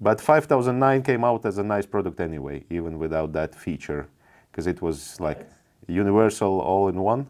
But 0.00 0.20
5009 0.20 1.02
came 1.02 1.24
out 1.24 1.44
as 1.44 1.58
a 1.58 1.64
nice 1.64 1.86
product 1.86 2.20
anyway, 2.20 2.64
even 2.70 2.98
without 2.98 3.32
that 3.32 3.54
feature, 3.54 4.06
because 4.50 4.68
it 4.68 4.80
was 4.80 5.18
like 5.18 5.48
universal 5.88 6.60
all 6.60 6.88
in 6.88 7.00
one. 7.00 7.26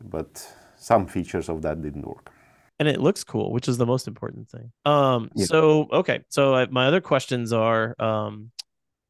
But 0.00 0.46
some 0.76 1.06
features 1.06 1.48
of 1.48 1.62
that 1.62 1.80
didn't 1.80 2.06
work. 2.06 2.30
And 2.78 2.88
it 2.88 3.00
looks 3.00 3.24
cool, 3.24 3.52
which 3.52 3.68
is 3.68 3.78
the 3.78 3.86
most 3.86 4.06
important 4.06 4.48
thing. 4.48 4.72
Um, 4.84 5.30
Yeah. 5.34 5.46
so 5.46 5.88
okay, 5.92 6.22
so 6.28 6.54
I, 6.54 6.66
my 6.66 6.86
other 6.86 7.00
questions 7.00 7.52
are 7.52 7.94
um, 8.00 8.50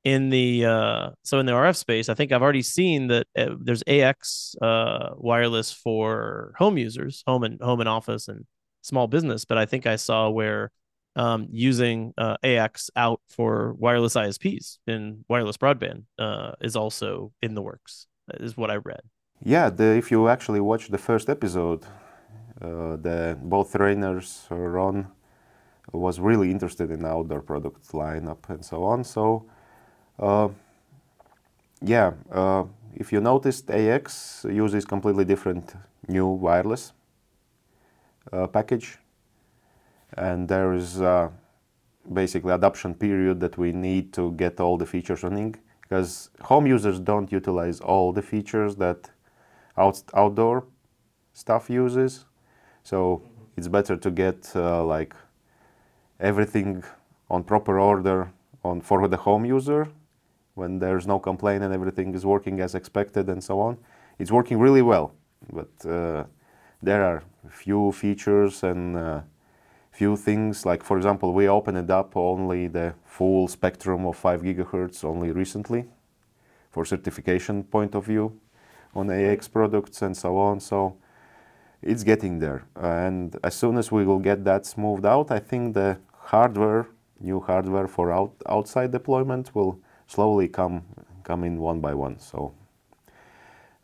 in 0.04 0.30
the 0.30 0.64
uh, 0.64 1.10
so 1.22 1.38
in 1.38 1.46
the 1.46 1.52
RF 1.52 1.76
space, 1.76 2.08
I 2.08 2.14
think 2.14 2.32
I've 2.32 2.42
already 2.42 2.62
seen 2.62 3.08
that 3.08 3.26
uh, 3.36 3.54
there's 3.60 3.82
AX 3.86 4.54
uh, 4.62 5.10
wireless 5.16 5.72
for 5.72 6.54
home 6.56 6.78
users, 6.78 7.22
home 7.26 7.44
and 7.44 7.60
home 7.60 7.80
and 7.80 7.88
office 7.88 8.28
and 8.28 8.46
small 8.82 9.06
business, 9.06 9.44
but 9.44 9.58
I 9.58 9.66
think 9.66 9.86
I 9.86 9.96
saw 9.96 10.30
where 10.30 10.70
um, 11.16 11.48
using 11.50 12.14
uh, 12.16 12.36
AX 12.44 12.90
out 12.96 13.20
for 13.28 13.74
wireless 13.74 14.14
ISPs 14.14 14.78
in 14.86 15.24
wireless 15.28 15.56
broadband 15.56 16.04
uh, 16.18 16.52
is 16.60 16.76
also 16.76 17.32
in 17.42 17.54
the 17.54 17.62
works. 17.62 18.06
Is 18.40 18.56
what 18.56 18.70
I 18.70 18.76
read. 18.76 19.00
Yeah, 19.42 19.70
the, 19.70 19.96
if 19.96 20.10
you 20.10 20.28
actually 20.28 20.60
watch 20.60 20.88
the 20.88 20.98
first 20.98 21.30
episode, 21.30 21.86
the 22.60 23.38
both 23.40 23.72
trainers, 23.72 24.46
uh, 24.50 24.56
Ron 24.56 25.06
was 25.92 26.20
really 26.20 26.50
interested 26.50 26.90
in 26.90 27.04
outdoor 27.04 27.40
product 27.40 27.92
lineup 27.92 28.48
and 28.48 28.64
so 28.64 28.84
on. 28.84 29.04
So, 29.04 29.46
uh, 30.18 30.48
yeah, 31.80 32.12
uh, 32.30 32.64
if 32.94 33.12
you 33.12 33.20
noticed, 33.20 33.70
AX 33.70 34.44
uses 34.48 34.84
completely 34.84 35.24
different 35.24 35.74
new 36.08 36.26
wireless 36.26 36.92
uh, 38.32 38.46
package, 38.46 38.98
and 40.16 40.48
there 40.48 40.72
is 40.72 41.00
uh, 41.00 41.28
basically 42.12 42.52
adoption 42.52 42.94
period 42.94 43.40
that 43.40 43.56
we 43.56 43.72
need 43.72 44.12
to 44.14 44.32
get 44.32 44.60
all 44.60 44.76
the 44.76 44.86
features 44.86 45.22
running 45.22 45.54
because 45.82 46.30
home 46.40 46.66
users 46.66 47.00
don't 47.00 47.32
utilize 47.32 47.80
all 47.80 48.12
the 48.12 48.22
features 48.22 48.76
that 48.76 49.10
out, 49.76 50.02
outdoor 50.14 50.64
stuff 51.32 51.70
uses. 51.70 52.26
So 52.88 53.20
it's 53.54 53.68
better 53.68 53.96
to 53.98 54.10
get 54.10 54.50
uh, 54.56 54.82
like 54.82 55.14
everything 56.20 56.82
on 57.28 57.44
proper 57.44 57.78
order 57.78 58.32
on 58.64 58.80
for 58.80 59.06
the 59.08 59.18
home 59.18 59.44
user 59.44 59.88
when 60.54 60.78
there's 60.78 61.06
no 61.06 61.18
complaint 61.18 61.62
and 61.62 61.74
everything 61.74 62.14
is 62.14 62.24
working 62.24 62.60
as 62.60 62.74
expected 62.74 63.28
and 63.28 63.44
so 63.44 63.60
on. 63.60 63.76
It's 64.18 64.32
working 64.32 64.58
really 64.58 64.80
well, 64.80 65.12
but 65.52 65.72
uh, 65.84 66.24
there 66.82 67.04
are 67.04 67.22
few 67.50 67.92
features 67.92 68.62
and 68.62 68.96
uh, 68.96 69.20
few 69.92 70.16
things 70.16 70.64
like 70.64 70.82
for 70.82 70.96
example 70.96 71.34
we 71.34 71.46
opened 71.46 71.90
up 71.90 72.16
only 72.16 72.68
the 72.68 72.94
full 73.04 73.48
spectrum 73.48 74.06
of 74.06 74.16
5 74.16 74.40
gigahertz 74.40 75.04
only 75.04 75.30
recently 75.30 75.84
for 76.70 76.86
certification 76.86 77.64
point 77.64 77.94
of 77.94 78.06
view 78.06 78.40
on 78.94 79.10
AX 79.10 79.46
products 79.46 80.00
and 80.00 80.16
so 80.16 80.38
on. 80.38 80.58
So 80.58 80.96
it's 81.82 82.04
getting 82.04 82.38
there. 82.38 82.64
And 82.76 83.36
as 83.42 83.54
soon 83.54 83.76
as 83.78 83.92
we 83.92 84.04
will 84.04 84.18
get 84.18 84.44
that 84.44 84.66
smoothed 84.66 85.06
out, 85.06 85.30
I 85.30 85.38
think 85.38 85.74
the 85.74 85.98
hardware, 86.12 86.88
new 87.20 87.40
hardware 87.40 87.88
for 87.88 88.12
out, 88.12 88.34
outside 88.46 88.90
deployment 88.90 89.54
will 89.54 89.80
slowly 90.06 90.48
come 90.48 90.82
come 91.24 91.44
in 91.44 91.58
one 91.58 91.80
by 91.80 91.94
one. 91.94 92.18
So 92.18 92.54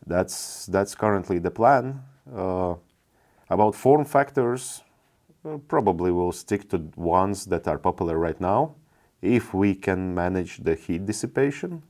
that's 0.07 0.67
that's 0.67 0.95
currently 0.95 1.39
the 1.39 1.51
plan. 1.51 2.03
Uh, 2.35 2.75
about 3.51 3.75
form 3.75 4.05
factors, 4.05 4.83
uh, 5.45 5.59
probably 5.69 6.11
we'll 6.11 6.33
stick 6.33 6.69
to 6.71 6.79
ones 6.97 7.45
that 7.47 7.69
are 7.69 7.79
popular 7.79 8.19
right 8.19 8.41
now, 8.41 8.75
if 9.21 9.53
we 9.53 9.75
can 9.75 10.15
manage 10.15 10.59
the 10.59 10.75
heat 10.75 11.05
dissipation 11.05 11.83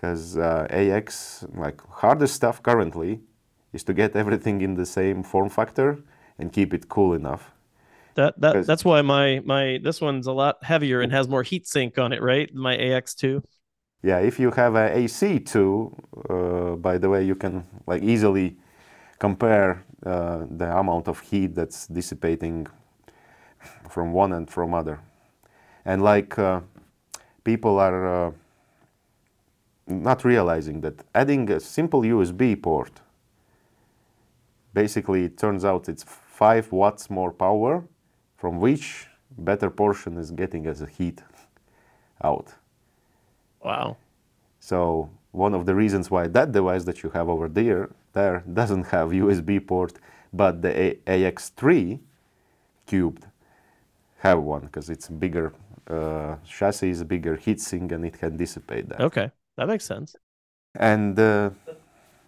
because 0.00 0.38
uh, 0.38 0.66
AX, 0.70 1.44
like 1.54 1.86
hardest 1.88 2.34
stuff 2.34 2.62
currently, 2.62 3.20
is 3.72 3.84
to 3.84 3.94
get 3.94 4.16
everything 4.16 4.60
in 4.60 4.74
the 4.74 4.86
same 4.86 5.22
form 5.22 5.48
factor 5.48 5.98
and 6.38 6.52
keep 6.52 6.74
it 6.74 6.88
cool 6.88 7.12
enough. 7.14 7.52
That 8.14 8.40
that 8.40 8.66
that's 8.66 8.84
why 8.84 9.02
my 9.02 9.40
my 9.44 9.78
this 9.82 10.00
one's 10.00 10.26
a 10.26 10.32
lot 10.32 10.64
heavier 10.64 11.00
and 11.00 11.12
has 11.12 11.28
more 11.28 11.42
heat 11.42 11.66
sink 11.66 11.98
on 11.98 12.12
it, 12.12 12.22
right? 12.22 12.52
My 12.54 12.76
AX2. 12.76 13.42
Yeah, 14.02 14.18
if 14.18 14.40
you 14.40 14.50
have 14.52 14.74
a 14.74 14.90
AC2, 14.96 15.94
uh, 16.28 16.76
by 16.76 16.98
the 16.98 17.08
way, 17.08 17.24
you 17.24 17.34
can 17.34 17.66
like 17.86 18.02
easily 18.02 18.56
compare 19.18 19.84
uh, 20.04 20.46
the 20.50 20.76
amount 20.76 21.06
of 21.08 21.20
heat 21.20 21.54
that's 21.54 21.86
dissipating 21.86 22.66
from 23.88 24.12
one 24.12 24.32
and 24.32 24.50
from 24.50 24.74
other. 24.74 25.00
And 25.84 26.02
like 26.02 26.38
uh, 26.38 26.60
people 27.44 27.78
are 27.78 28.28
uh, 28.28 28.30
not 29.86 30.24
realizing 30.24 30.80
that 30.80 31.04
adding 31.14 31.50
a 31.50 31.60
simple 31.60 32.04
USB 32.04 32.56
port, 32.56 33.00
basically 34.74 35.24
it 35.24 35.38
turns 35.38 35.64
out 35.64 35.88
it's 35.88 36.04
five 36.04 36.72
watts 36.72 37.10
more 37.10 37.32
power, 37.32 37.84
from 38.36 38.60
which 38.60 39.06
better 39.38 39.70
portion 39.70 40.16
is 40.18 40.30
getting 40.30 40.66
as 40.66 40.80
a 40.82 40.86
heat 40.86 41.22
out. 42.24 42.54
Wow. 43.60 43.96
So 44.58 45.10
one 45.32 45.54
of 45.54 45.66
the 45.66 45.74
reasons 45.74 46.10
why 46.10 46.26
that 46.28 46.52
device 46.52 46.84
that 46.84 47.02
you 47.02 47.10
have 47.10 47.28
over 47.28 47.48
there 47.48 47.90
there 48.12 48.42
doesn't 48.52 48.84
have 48.88 49.12
USB 49.12 49.60
port, 49.60 49.94
but 50.32 50.62
the 50.62 50.72
A- 50.84 50.98
AX3 51.06 52.00
cubed 52.86 53.26
have 54.18 54.40
one 54.42 54.62
because 54.62 54.90
it's 54.90 55.08
bigger 55.08 55.52
uh, 55.88 56.36
chassis, 56.46 56.90
is 56.90 57.04
bigger 57.04 57.36
heatsink, 57.36 57.92
and 57.92 58.04
it 58.04 58.18
can 58.18 58.36
dissipate 58.36 58.88
that. 58.90 59.04
Okay. 59.04 59.30
That 59.56 59.68
makes 59.68 59.84
sense. 59.84 60.16
And 60.74 61.18
uh, 61.18 61.50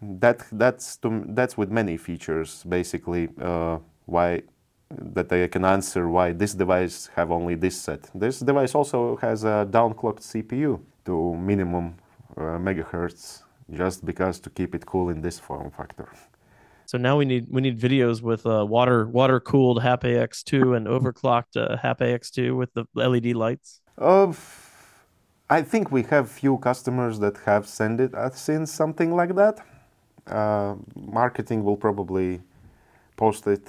that 0.02 0.44
that's 0.52 0.96
to, 0.98 1.24
that's 1.28 1.56
with 1.56 1.70
many 1.70 1.96
features 1.96 2.64
basically 2.68 3.28
uh, 3.40 3.78
why 4.06 4.42
that 4.90 5.32
I 5.32 5.46
can 5.46 5.64
answer 5.64 6.08
why 6.08 6.32
this 6.32 6.54
device 6.54 7.08
have 7.16 7.30
only 7.30 7.54
this 7.54 7.80
set. 7.80 8.10
This 8.14 8.40
device 8.40 8.74
also 8.74 9.16
has 9.16 9.44
a 9.44 9.66
downclocked 9.70 10.20
CPU 10.20 10.80
to 11.06 11.34
minimum 11.34 11.94
uh, 12.36 12.58
megahertz 12.58 13.42
just 13.70 14.04
because 14.04 14.38
to 14.40 14.50
keep 14.50 14.74
it 14.74 14.84
cool 14.84 15.08
in 15.08 15.20
this 15.22 15.38
form 15.38 15.70
factor. 15.70 16.08
So 16.86 16.98
now 16.98 17.16
we 17.16 17.24
need 17.24 17.46
we 17.48 17.60
need 17.62 17.80
videos 17.80 18.20
with 18.20 18.44
uh, 18.44 18.66
water 18.66 19.06
water 19.08 19.40
cooled 19.40 19.82
HAP 19.82 20.02
AX2 20.02 20.76
and 20.76 20.86
overclocked 20.86 21.56
uh, 21.56 21.76
HAP 21.76 22.00
AX2 22.00 22.56
with 22.56 22.74
the 22.74 22.84
LED 22.94 23.34
lights. 23.34 23.80
Of 23.96 24.36
I 25.48 25.62
think 25.62 25.90
we 25.92 26.02
have 26.04 26.30
few 26.30 26.58
customers 26.58 27.18
that 27.20 27.36
have 27.44 27.66
sent 27.66 28.00
it 28.00 28.14
us 28.14 28.48
in 28.48 28.66
something 28.66 29.14
like 29.14 29.34
that. 29.36 29.60
Uh, 30.26 30.76
marketing 30.94 31.64
will 31.64 31.76
probably 31.76 32.40
post 33.16 33.46
it 33.46 33.68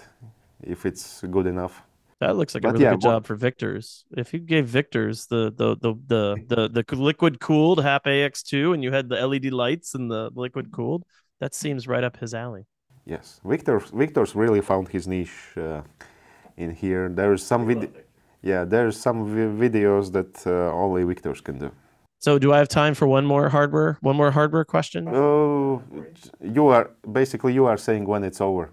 if 0.61 0.85
it's 0.85 1.21
good 1.31 1.47
enough. 1.47 1.81
That 2.19 2.37
looks 2.37 2.55
like 2.55 2.63
a 2.63 2.71
really 2.71 2.83
yeah, 2.83 2.91
good 2.91 3.03
what- 3.03 3.11
job 3.11 3.25
for 3.25 3.35
Victor's. 3.35 4.05
If 4.15 4.33
you 4.33 4.39
gave 4.39 4.65
Victor's 4.67 5.25
the 5.27 5.51
the 5.51 5.75
the 5.75 5.93
the 6.07 6.23
the, 6.47 6.83
the 6.83 6.95
liquid 6.95 7.39
cooled 7.39 7.83
HAP 7.83 8.05
AX2 8.05 8.73
and 8.73 8.83
you 8.83 8.91
had 8.91 9.09
the 9.09 9.27
LED 9.27 9.51
lights 9.51 9.95
and 9.95 10.09
the 10.09 10.29
liquid 10.35 10.71
cooled, 10.71 11.03
that 11.41 11.53
seems 11.53 11.87
right 11.87 12.03
up 12.03 12.17
his 12.17 12.33
alley. 12.33 12.65
Yes, 13.05 13.41
Victor. 13.43 13.79
Victor's 13.79 14.35
really 14.35 14.61
found 14.61 14.87
his 14.87 15.07
niche 15.07 15.57
uh, 15.57 15.81
in 16.55 16.71
here. 16.71 17.09
There's 17.09 17.43
some 17.43 17.67
vid- 17.67 17.91
yeah, 18.41 18.63
there's 18.63 18.97
some 18.97 19.25
vi- 19.25 19.67
videos 19.69 20.11
that 20.13 20.47
uh, 20.47 20.71
only 20.73 21.03
Victor's 21.03 21.41
can 21.41 21.59
do. 21.59 21.71
So 22.23 22.39
do 22.39 22.53
I 22.53 22.57
have 22.57 22.69
time 22.69 22.93
for 22.93 23.05
one 23.05 23.25
more 23.25 23.49
hardware 23.49 23.97
one 23.99 24.15
more 24.15 24.31
hardware 24.31 24.63
question? 24.63 25.09
Oh, 25.09 25.83
you 26.41 26.67
are 26.67 26.89
basically 27.11 27.53
you 27.53 27.65
are 27.65 27.75
saying 27.75 28.05
when 28.05 28.23
it's 28.23 28.39
over, 28.39 28.71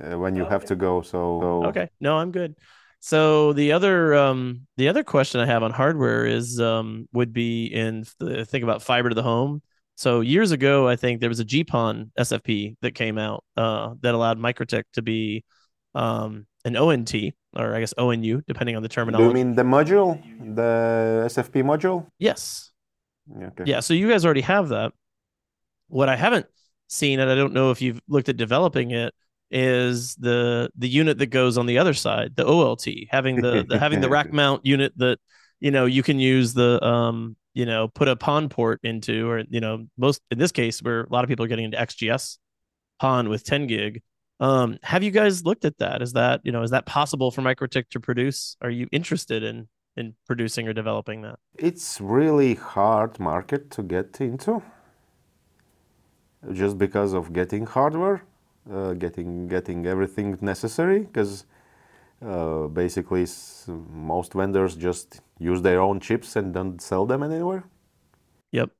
uh, 0.00 0.16
when 0.16 0.36
you 0.36 0.44
have 0.44 0.64
to 0.66 0.76
go. 0.76 1.02
So 1.02 1.64
Okay. 1.66 1.88
No, 2.00 2.18
I'm 2.18 2.30
good. 2.30 2.54
So 3.00 3.52
the 3.52 3.72
other 3.72 4.14
um 4.14 4.68
the 4.76 4.88
other 4.88 5.02
question 5.02 5.40
I 5.40 5.46
have 5.46 5.64
on 5.64 5.72
hardware 5.72 6.24
is 6.24 6.60
um 6.60 7.08
would 7.12 7.32
be 7.32 7.66
in 7.66 8.04
the 8.20 8.44
think 8.44 8.62
about 8.62 8.80
fiber 8.80 9.08
to 9.08 9.14
the 9.16 9.24
home. 9.24 9.60
So 9.96 10.20
years 10.20 10.52
ago, 10.52 10.86
I 10.86 10.94
think 10.94 11.20
there 11.20 11.28
was 11.28 11.40
a 11.40 11.44
GPON 11.44 12.12
SFP 12.16 12.76
that 12.82 12.94
came 12.94 13.18
out 13.18 13.42
uh 13.56 13.94
that 14.02 14.14
allowed 14.14 14.38
MikroTik 14.38 14.84
to 14.92 15.02
be 15.02 15.42
um 15.96 16.46
an 16.64 16.76
ONT 16.76 17.12
or 17.56 17.74
I 17.74 17.80
guess 17.80 17.94
ONU 17.98 18.42
depending 18.46 18.76
on 18.76 18.82
the 18.84 18.88
do 18.88 18.94
terminology. 18.94 19.26
you 19.26 19.44
mean 19.44 19.56
the 19.56 19.64
module, 19.64 20.22
the 20.54 21.24
SFP 21.26 21.64
module? 21.64 22.06
yes. 22.20 22.67
Okay. 23.36 23.64
Yeah, 23.66 23.80
so 23.80 23.94
you 23.94 24.08
guys 24.08 24.24
already 24.24 24.40
have 24.42 24.68
that. 24.68 24.92
What 25.88 26.08
I 26.08 26.16
haven't 26.16 26.46
seen, 26.88 27.20
and 27.20 27.30
I 27.30 27.34
don't 27.34 27.52
know 27.52 27.70
if 27.70 27.80
you've 27.80 28.00
looked 28.08 28.28
at 28.28 28.36
developing 28.36 28.90
it, 28.90 29.14
is 29.50 30.14
the 30.16 30.70
the 30.76 30.88
unit 30.88 31.18
that 31.18 31.26
goes 31.26 31.56
on 31.56 31.66
the 31.66 31.78
other 31.78 31.94
side, 31.94 32.36
the 32.36 32.44
OLT, 32.44 33.08
having 33.10 33.36
the, 33.36 33.64
the 33.66 33.78
having 33.80 34.00
the 34.00 34.08
rack 34.08 34.32
mount 34.32 34.66
unit 34.66 34.92
that 34.96 35.18
you 35.60 35.70
know 35.70 35.86
you 35.86 36.02
can 36.02 36.20
use 36.20 36.54
the 36.54 36.84
um 36.84 37.36
you 37.54 37.64
know 37.64 37.88
put 37.88 38.08
a 38.08 38.16
PON 38.16 38.48
port 38.48 38.80
into, 38.82 39.28
or 39.28 39.44
you 39.48 39.60
know 39.60 39.86
most 39.96 40.20
in 40.30 40.38
this 40.38 40.52
case 40.52 40.82
where 40.82 41.02
a 41.02 41.08
lot 41.10 41.24
of 41.24 41.28
people 41.28 41.44
are 41.44 41.48
getting 41.48 41.64
into 41.66 41.78
XGS 41.78 42.38
PON 43.00 43.28
with 43.28 43.44
10 43.44 43.66
gig. 43.66 44.02
Um, 44.40 44.78
have 44.82 45.02
you 45.02 45.10
guys 45.10 45.44
looked 45.44 45.64
at 45.64 45.78
that? 45.78 46.02
Is 46.02 46.12
that 46.12 46.40
you 46.44 46.52
know 46.52 46.62
is 46.62 46.70
that 46.70 46.86
possible 46.86 47.30
for 47.30 47.42
MikroTik 47.42 47.88
to 47.90 48.00
produce? 48.00 48.56
Are 48.60 48.70
you 48.70 48.88
interested 48.92 49.42
in 49.42 49.68
in 49.98 50.14
producing 50.26 50.68
or 50.68 50.72
developing 50.72 51.22
that? 51.22 51.38
It's 51.58 52.00
really 52.00 52.54
hard 52.54 53.18
market 53.20 53.70
to 53.72 53.82
get 53.82 54.20
into 54.20 54.62
just 56.52 56.78
because 56.78 57.12
of 57.14 57.32
getting 57.32 57.66
hardware. 57.66 58.22
uh, 58.70 58.92
getting 58.94 59.48
getting 59.48 59.86
everything 59.86 60.38
necessary 60.40 61.00
because 61.00 61.46
uh, 62.22 62.66
basically 62.68 63.26
most 63.90 64.34
vendors 64.34 64.76
just 64.76 65.20
use 65.38 65.62
their 65.62 65.80
own 65.80 66.00
chips 66.00 66.36
and 66.36 66.52
don't 66.54 66.80
sell 66.80 67.06
them 67.06 67.22
anywhere. 67.22 67.64
Yep. 68.52 68.70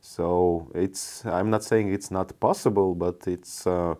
So 0.00 0.70
it's 0.74 1.24
I'm 1.26 1.50
not 1.50 1.64
saying 1.64 1.92
it's 1.92 2.10
not 2.10 2.38
possible, 2.40 2.94
but 2.94 3.26
it's 3.26 3.66
uh, 3.66 3.94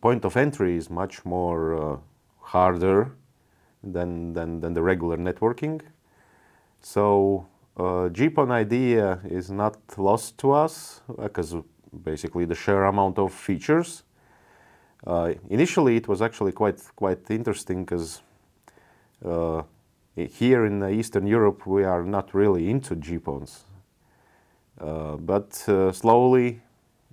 point 0.00 0.24
of 0.24 0.36
entry 0.36 0.76
is 0.76 0.90
much 0.90 1.24
more 1.24 1.60
uh, 1.94 1.98
harder 2.40 3.16
than, 3.82 4.32
than 4.32 4.60
than 4.60 4.74
the 4.74 4.82
regular 4.82 5.16
networking. 5.16 5.80
So 6.80 7.46
uh, 7.76 8.08
GPON 8.10 8.50
idea 8.50 9.20
is 9.24 9.50
not 9.50 9.76
lost 9.96 10.38
to 10.38 10.52
us 10.52 11.00
because 11.18 11.54
basically 12.04 12.44
the 12.44 12.54
sheer 12.54 12.84
amount 12.84 13.18
of 13.18 13.32
features. 13.32 14.02
Uh, 15.06 15.34
initially, 15.50 15.96
it 15.96 16.06
was 16.08 16.22
actually 16.22 16.52
quite 16.52 16.80
quite 16.96 17.30
interesting 17.30 17.84
because 17.84 18.22
uh, 19.24 19.62
here 20.14 20.66
in 20.66 20.82
Eastern 20.90 21.26
Europe 21.26 21.66
we 21.66 21.84
are 21.84 22.04
not 22.04 22.34
really 22.34 22.70
into 22.70 22.94
GPONs, 22.94 23.64
uh, 24.80 25.16
but 25.16 25.68
uh, 25.68 25.90
slowly 25.92 26.60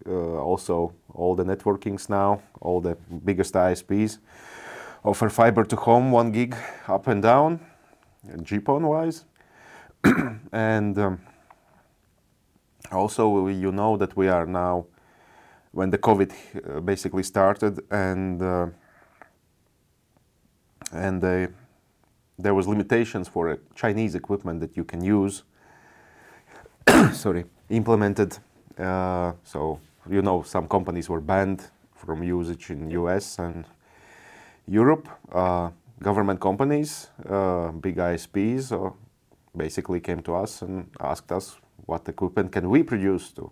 uh, 0.06 0.12
also 0.12 0.94
all 1.14 1.36
the 1.36 1.44
networkings 1.44 2.10
now, 2.10 2.42
all 2.62 2.80
the 2.80 2.96
biggest 3.26 3.54
ISPs 3.56 4.20
offer 5.04 5.30
fiber 5.30 5.64
to 5.66 5.76
home 5.76 6.12
one 6.12 6.32
gig 6.32 6.56
up 6.88 7.08
and 7.08 7.22
down, 7.22 7.60
GPON 8.26 8.82
wise, 8.82 9.26
and 10.52 10.98
um, 10.98 11.20
also 12.92 13.48
you 13.48 13.72
know 13.72 13.98
that 13.98 14.16
we 14.16 14.28
are 14.28 14.46
now 14.46 14.86
when 15.72 15.90
the 15.90 15.98
COVID 15.98 16.32
uh, 16.32 16.80
basically 16.82 17.24
started 17.24 17.80
and 17.92 18.42
uh, 18.42 18.68
and 20.92 21.24
uh, 21.24 21.48
there 22.38 22.56
was 22.56 22.68
limitations 22.68 23.28
for 23.28 23.60
Chinese 23.76 24.16
equipment 24.16 24.60
that 24.62 24.76
you 24.76 24.84
can 24.84 25.04
use. 25.04 25.44
sorry, 27.14 27.46
implemented. 27.70 28.38
Uh, 28.78 29.34
so 29.44 29.80
you 30.10 30.22
know 30.22 30.42
some 30.42 30.68
companies 30.68 31.10
were 31.10 31.22
banned 31.22 31.70
from 31.96 32.24
usage 32.24 32.70
in 32.70 32.90
U.S. 32.92 33.40
and 33.40 33.66
Europe. 34.70 35.10
Uh, 35.32 35.70
government 36.02 36.40
companies, 36.40 37.08
uh, 37.28 37.72
big 37.72 37.98
ISPs, 37.98 38.72
basically 39.58 40.00
came 40.00 40.22
to 40.22 40.36
us 40.36 40.62
and 40.62 40.90
asked 41.00 41.32
us 41.32 41.58
what 41.86 42.08
equipment 42.08 42.52
can 42.52 42.70
we 42.70 42.84
produce 42.84 43.32
to 43.32 43.52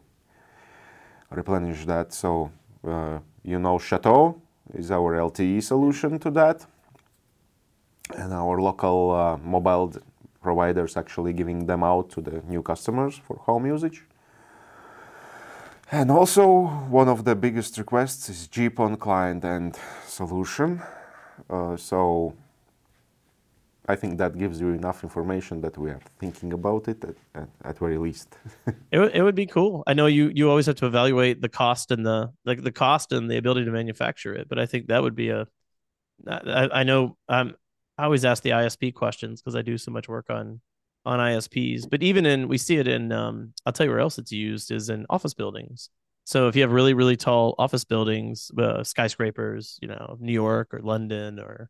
replenish 1.32 1.86
that. 1.86 2.14
So 2.14 2.52
uh, 2.88 3.20
you 3.44 3.60
know 3.60 3.80
Chateau 3.80 4.42
is 4.74 4.92
our 4.92 5.16
LTE 5.16 5.64
solution 5.64 6.20
to 6.20 6.32
that. 6.32 6.66
And 8.16 8.32
our 8.32 8.62
local 8.62 9.12
uh, 9.12 9.38
mobile 9.38 9.94
providers 10.42 10.96
actually 10.96 11.34
giving 11.34 11.66
them 11.66 11.84
out 11.84 12.10
to 12.12 12.22
the 12.22 12.42
new 12.48 12.62
customers 12.62 13.20
for 13.26 13.36
home 13.38 13.66
usage. 13.66 14.04
And 15.92 16.12
also 16.12 16.68
one 16.90 17.08
of 17.08 17.24
the 17.24 17.36
biggest 17.36 17.78
requests 17.78 18.30
is 18.30 18.48
GPON 18.48 19.00
client 19.00 19.44
end 19.44 19.78
solution. 20.06 20.82
Uh, 21.50 21.78
so 21.78 22.34
I 23.88 23.96
think 23.96 24.18
that 24.18 24.38
gives 24.38 24.60
you 24.60 24.70
enough 24.70 25.04
information 25.04 25.62
that 25.62 25.78
we 25.78 25.90
are 25.90 26.02
thinking 26.20 26.52
about 26.54 26.88
it 26.88 27.04
at, 27.04 27.16
at, 27.36 27.50
at 27.64 27.80
very 27.80 27.98
least. 27.98 28.38
it, 28.68 28.76
w- 28.92 29.12
it 29.14 29.22
would 29.22 29.36
be 29.36 29.46
cool. 29.46 29.84
I 29.88 29.94
know 29.94 30.08
you 30.08 30.30
you 30.36 30.50
always 30.50 30.66
have 30.66 30.76
to 30.78 30.88
evaluate 30.88 31.42
the 31.42 31.50
cost 31.50 31.92
and 31.92 32.06
the 32.06 32.32
like 32.46 32.64
the 32.64 32.72
cost 32.72 33.14
and 33.14 33.32
the 33.32 33.38
ability 33.38 33.66
to 33.66 33.72
manufacture 33.72 34.34
it, 34.34 34.50
but 34.50 34.60
I 34.60 34.66
think 34.66 34.88
that 34.88 35.02
would 35.02 35.16
be 35.16 35.30
a. 35.30 35.48
I, 36.28 36.70
I 36.74 36.84
know 36.84 37.18
um, 37.30 37.56
I 37.98 38.04
always 38.04 38.26
ask 38.26 38.44
the 38.44 38.50
ISP 38.50 38.94
questions 38.94 39.42
because 39.42 39.56
I 39.56 39.62
do 39.62 39.78
so 39.78 39.92
much 39.92 40.10
work 40.10 40.30
on 40.30 40.60
on 41.06 41.20
ISPs, 41.20 41.90
but 41.90 42.04
even 42.04 42.26
in 42.26 42.50
we 42.50 42.58
see 42.58 42.78
it 42.78 42.88
in 42.90 43.14
um, 43.14 43.54
I'll 43.66 43.72
tell 43.72 43.86
you 43.86 43.92
where 43.92 44.02
else 44.02 44.18
it's 44.18 44.34
used 44.34 44.72
is 44.72 44.90
in 44.90 45.06
office 45.10 45.34
buildings. 45.34 45.90
So 46.28 46.50
if 46.50 46.58
you 46.58 46.62
have 46.64 46.74
really 46.74 46.94
really 46.94 47.16
tall 47.16 47.56
office 47.58 47.86
buildings, 47.86 48.52
uh, 48.58 48.84
skyscrapers, 48.84 49.80
you 49.82 49.88
know, 49.88 50.18
New 50.20 50.34
York 50.34 50.74
or 50.74 50.82
London 50.82 51.40
or 51.40 51.70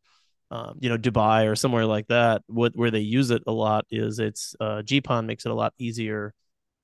um, 0.49 0.79
you 0.81 0.89
know 0.89 0.97
Dubai 0.97 1.47
or 1.47 1.55
somewhere 1.55 1.85
like 1.85 2.07
that. 2.07 2.41
What 2.47 2.75
where 2.75 2.89
they 2.89 3.01
use 3.01 3.29
it 3.29 3.43
a 3.45 3.51
lot 3.51 3.85
is 3.91 4.17
it's 4.17 4.55
uh, 4.59 4.81
GPON 4.83 5.27
makes 5.27 5.45
it 5.45 5.51
a 5.51 5.55
lot 5.55 5.73
easier 5.77 6.33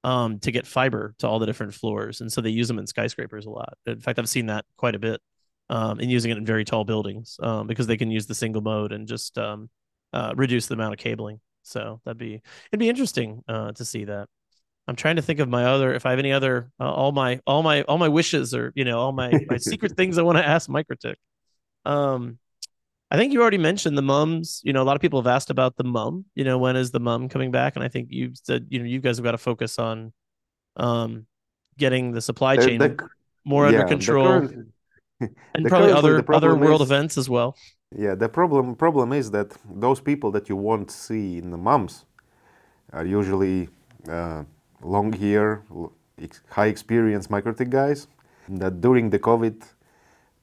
um, 0.03 0.37
to 0.41 0.51
get 0.51 0.67
fiber 0.67 1.15
to 1.17 1.27
all 1.27 1.39
the 1.39 1.47
different 1.47 1.73
floors, 1.73 2.21
and 2.21 2.31
so 2.31 2.41
they 2.41 2.51
use 2.51 2.67
them 2.67 2.77
in 2.77 2.85
skyscrapers 2.85 3.47
a 3.47 3.49
lot. 3.49 3.73
In 3.87 3.99
fact, 4.01 4.19
I've 4.19 4.29
seen 4.29 4.45
that 4.47 4.65
quite 4.77 4.93
a 4.93 4.99
bit, 4.99 5.19
um, 5.71 5.99
using 5.99 6.29
it 6.29 6.37
in 6.37 6.45
very 6.45 6.65
tall 6.65 6.83
buildings 6.85 7.37
um, 7.41 7.65
because 7.65 7.87
they 7.87 7.97
can 7.97 8.11
use 8.11 8.27
the 8.27 8.35
single 8.35 8.61
mode 8.61 8.91
and 8.91 9.07
just 9.07 9.35
um, 9.39 9.71
uh, 10.13 10.33
reduce 10.35 10.67
the 10.67 10.75
amount 10.75 10.93
of 10.93 10.99
cabling. 10.99 11.39
So 11.63 12.01
that'd 12.05 12.19
be 12.19 12.39
it'd 12.71 12.79
be 12.79 12.89
interesting 12.89 13.41
uh, 13.47 13.71
to 13.71 13.83
see 13.83 14.05
that. 14.05 14.29
I'm 14.87 14.95
trying 14.95 15.15
to 15.15 15.21
think 15.21 15.39
of 15.39 15.47
my 15.47 15.65
other 15.65 15.93
if 15.93 16.05
I 16.05 16.09
have 16.09 16.19
any 16.19 16.33
other 16.33 16.69
uh, 16.79 16.91
all 16.91 17.11
my 17.11 17.39
all 17.47 17.63
my 17.63 17.83
all 17.83 17.97
my 17.97 18.09
wishes 18.09 18.53
or 18.53 18.73
you 18.75 18.83
know 18.83 18.99
all 18.99 19.11
my 19.11 19.31
my 19.47 19.57
secret 19.57 19.93
things 19.97 20.17
I 20.17 20.23
want 20.23 20.37
to 20.37 20.45
ask 20.45 20.69
MikroTik. 20.69 21.15
Um, 21.85 22.37
I 23.09 23.17
think 23.17 23.31
you 23.31 23.41
already 23.41 23.59
mentioned 23.59 23.97
the 23.97 24.01
MUMs. 24.01 24.59
You 24.63 24.73
know, 24.73 24.81
a 24.81 24.85
lot 24.85 24.95
of 24.95 25.01
people 25.01 25.21
have 25.21 25.27
asked 25.27 25.49
about 25.51 25.77
the 25.77 25.83
MUM. 25.83 26.25
You 26.35 26.43
know, 26.43 26.57
when 26.57 26.75
is 26.75 26.91
the 26.91 26.99
MUM 26.99 27.29
coming 27.29 27.51
back? 27.51 27.75
And 27.75 27.85
I 27.85 27.87
think 27.87 28.07
you 28.11 28.31
said, 28.33 28.67
you 28.69 28.79
know, 28.79 28.85
you 28.85 28.99
guys 28.99 29.17
have 29.17 29.23
got 29.23 29.33
to 29.33 29.37
focus 29.37 29.77
on 29.77 30.11
um, 30.77 31.27
getting 31.77 32.11
the 32.11 32.21
supply 32.21 32.57
chain 32.57 32.79
the, 32.79 32.89
the, 32.89 33.07
more 33.45 33.69
yeah, 33.69 33.79
under 33.79 33.87
control, 33.87 34.25
current, 34.25 34.73
and 35.53 35.65
probably 35.67 35.91
other 35.91 36.25
other 36.33 36.55
world 36.55 36.81
is, 36.81 36.87
events 36.87 37.17
as 37.17 37.29
well. 37.29 37.55
Yeah, 37.95 38.15
the 38.15 38.27
problem 38.27 38.75
problem 38.75 39.13
is 39.13 39.31
that 39.31 39.55
those 39.69 40.01
people 40.01 40.31
that 40.31 40.49
you 40.49 40.55
won't 40.55 40.91
see 40.91 41.37
in 41.37 41.51
the 41.51 41.57
MUMs 41.57 42.05
are 42.91 43.05
usually 43.05 43.69
uh, 44.09 44.43
long 44.83 45.13
hair, 45.13 45.63
high 46.49 46.67
experience 46.67 47.27
MikroTik 47.27 47.69
guys 47.69 48.07
that 48.49 48.81
during 48.81 49.09
the 49.09 49.19
COVID 49.19 49.63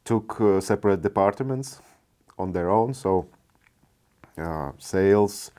took 0.04 0.40
uh, 0.40 0.60
separate 0.60 1.02
departments 1.02 1.80
on 2.38 2.52
their 2.52 2.70
own. 2.70 2.94
So 2.94 3.28
uh, 4.38 4.72
sales, 4.78 5.50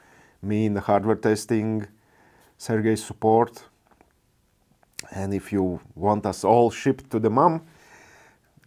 me 0.42 0.66
in 0.66 0.74
the 0.74 0.82
hardware 0.82 1.16
testing, 1.16 1.88
Sergey 2.58 2.96
support. 2.96 3.64
And 5.12 5.34
if 5.34 5.52
you 5.52 5.80
want 5.96 6.26
us 6.26 6.44
all 6.44 6.72
shipped 6.72 7.10
to 7.12 7.20
the 7.20 7.30
MUM, 7.30 7.62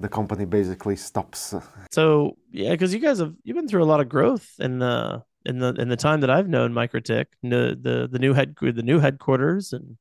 the 0.00 0.08
company 0.08 0.44
basically 0.44 0.96
stops. 0.96 1.54
So 1.92 2.36
yeah, 2.50 2.70
because 2.70 2.92
you 2.92 3.00
guys 3.00 3.18
have 3.18 3.34
you've 3.44 3.56
been 3.56 3.68
through 3.68 3.84
a 3.84 3.90
lot 3.92 4.00
of 4.00 4.08
growth 4.08 4.54
in 4.58 4.78
the 4.78 5.22
in 5.46 5.58
the 5.58 5.74
in 5.78 5.88
the 5.88 5.96
time 5.96 6.20
that 6.20 6.30
I've 6.30 6.48
known 6.48 6.72
MikroTik, 6.72 7.26
the 7.42 7.78
the 7.80 8.08
the 8.10 8.18
new 8.18 8.32
head 8.32 8.56
the 8.60 8.82
new 8.82 8.98
headquarters, 8.98 9.72
and 9.72 9.96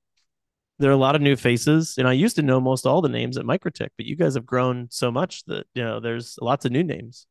there 0.83 0.91
are 0.91 0.93
a 0.93 0.97
lot 1.07 1.15
of 1.15 1.21
new 1.21 1.35
faces. 1.35 1.97
And 1.97 2.07
I 2.07 2.13
used 2.13 2.35
to 2.35 2.41
know 2.43 2.59
most 2.59 2.85
all 2.85 3.01
the 3.01 3.09
names 3.09 3.37
at 3.37 3.45
MikroTik, 3.45 3.89
but 3.97 4.05
you 4.05 4.15
guys 4.15 4.35
have 4.35 4.45
grown 4.45 4.87
so 4.91 5.11
much 5.11 5.45
that 5.45 5.65
you 5.73 5.83
know 5.83 5.99
there's 5.99 6.37
lots 6.41 6.65
of 6.65 6.71
new 6.71 6.83
names 6.83 7.25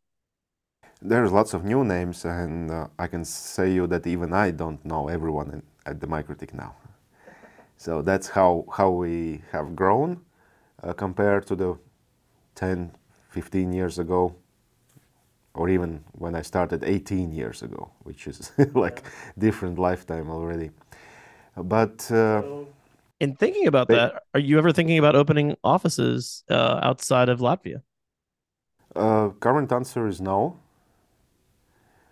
there's 1.02 1.32
lots 1.32 1.52
of 1.52 1.64
new 1.64 1.84
names, 1.84 2.24
and 2.24 2.70
uh, 2.70 2.86
I 2.98 3.06
can 3.08 3.24
say 3.24 3.72
you 3.72 3.86
that 3.88 4.06
even 4.06 4.32
I 4.32 4.52
don't 4.52 4.84
know 4.84 5.08
everyone 5.08 5.50
in, 5.50 5.62
at 5.84 6.00
the 6.00 6.06
MikroTik 6.06 6.54
now. 6.54 6.74
So 7.76 8.02
that's 8.02 8.28
how, 8.28 8.64
how 8.72 8.90
we 8.90 9.42
have 9.50 9.74
grown 9.74 10.20
uh, 10.82 10.92
compared 10.92 11.46
to 11.48 11.56
the 11.56 11.76
10, 12.54 12.92
15 13.30 13.72
years 13.72 13.98
ago, 13.98 14.36
or 15.54 15.68
even 15.68 16.04
when 16.12 16.36
I 16.36 16.42
started 16.42 16.84
18 16.84 17.32
years 17.32 17.62
ago, 17.62 17.90
which 18.04 18.28
is 18.28 18.52
like 18.74 19.02
different 19.36 19.78
lifetime 19.80 20.30
already. 20.30 20.70
But 21.56 22.08
uh, 22.12 22.42
in 23.22 23.36
thinking 23.36 23.66
about 23.68 23.88
that, 23.88 24.24
are 24.34 24.40
you 24.40 24.58
ever 24.58 24.72
thinking 24.72 24.98
about 24.98 25.14
opening 25.14 25.56
offices 25.62 26.44
uh, 26.50 26.80
outside 26.82 27.28
of 27.28 27.38
Latvia? 27.38 27.82
Uh, 28.94 29.28
current 29.40 29.72
answer 29.72 30.06
is 30.06 30.20
no 30.20 30.58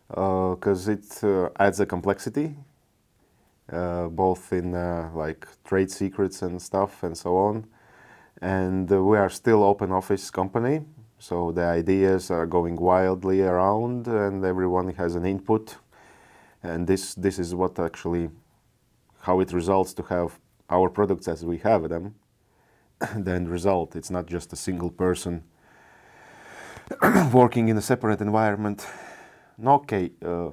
because 0.08 0.88
uh, 0.88 0.92
it 0.92 1.24
uh, 1.24 1.48
adds 1.58 1.78
a 1.78 1.86
complexity 1.86 2.56
uh, 3.72 4.08
both 4.08 4.52
in 4.52 4.72
like 5.14 5.46
trade 5.64 5.90
secrets 5.90 6.42
and 6.42 6.60
stuff 6.60 7.02
and 7.02 7.16
so 7.16 7.36
on. 7.36 7.66
And 8.40 8.88
we 8.90 9.18
are 9.18 9.28
still 9.28 9.62
open 9.62 9.92
office 9.92 10.30
company, 10.30 10.80
so 11.18 11.52
the 11.52 11.64
ideas 11.64 12.30
are 12.30 12.46
going 12.46 12.76
wildly 12.76 13.42
around 13.42 14.08
and 14.08 14.44
everyone 14.44 14.94
has 14.94 15.14
an 15.14 15.26
input. 15.26 15.76
And 16.62 16.86
this, 16.86 17.14
this 17.14 17.38
is 17.38 17.54
what 17.54 17.78
actually, 17.78 18.30
how 19.20 19.40
it 19.40 19.52
results 19.52 19.92
to 19.94 20.02
have 20.04 20.38
our 20.70 20.88
products 20.88 21.28
as 21.28 21.44
we 21.44 21.58
have 21.58 21.88
them. 21.88 22.14
the 23.16 23.32
end 23.32 23.48
result, 23.48 23.96
it's 23.96 24.10
not 24.10 24.26
just 24.26 24.52
a 24.52 24.56
single 24.56 24.90
person 24.90 25.42
working 27.32 27.68
in 27.68 27.76
a 27.76 27.82
separate 27.82 28.20
environment 28.20 28.86
okay, 29.66 30.10
uh, 30.24 30.50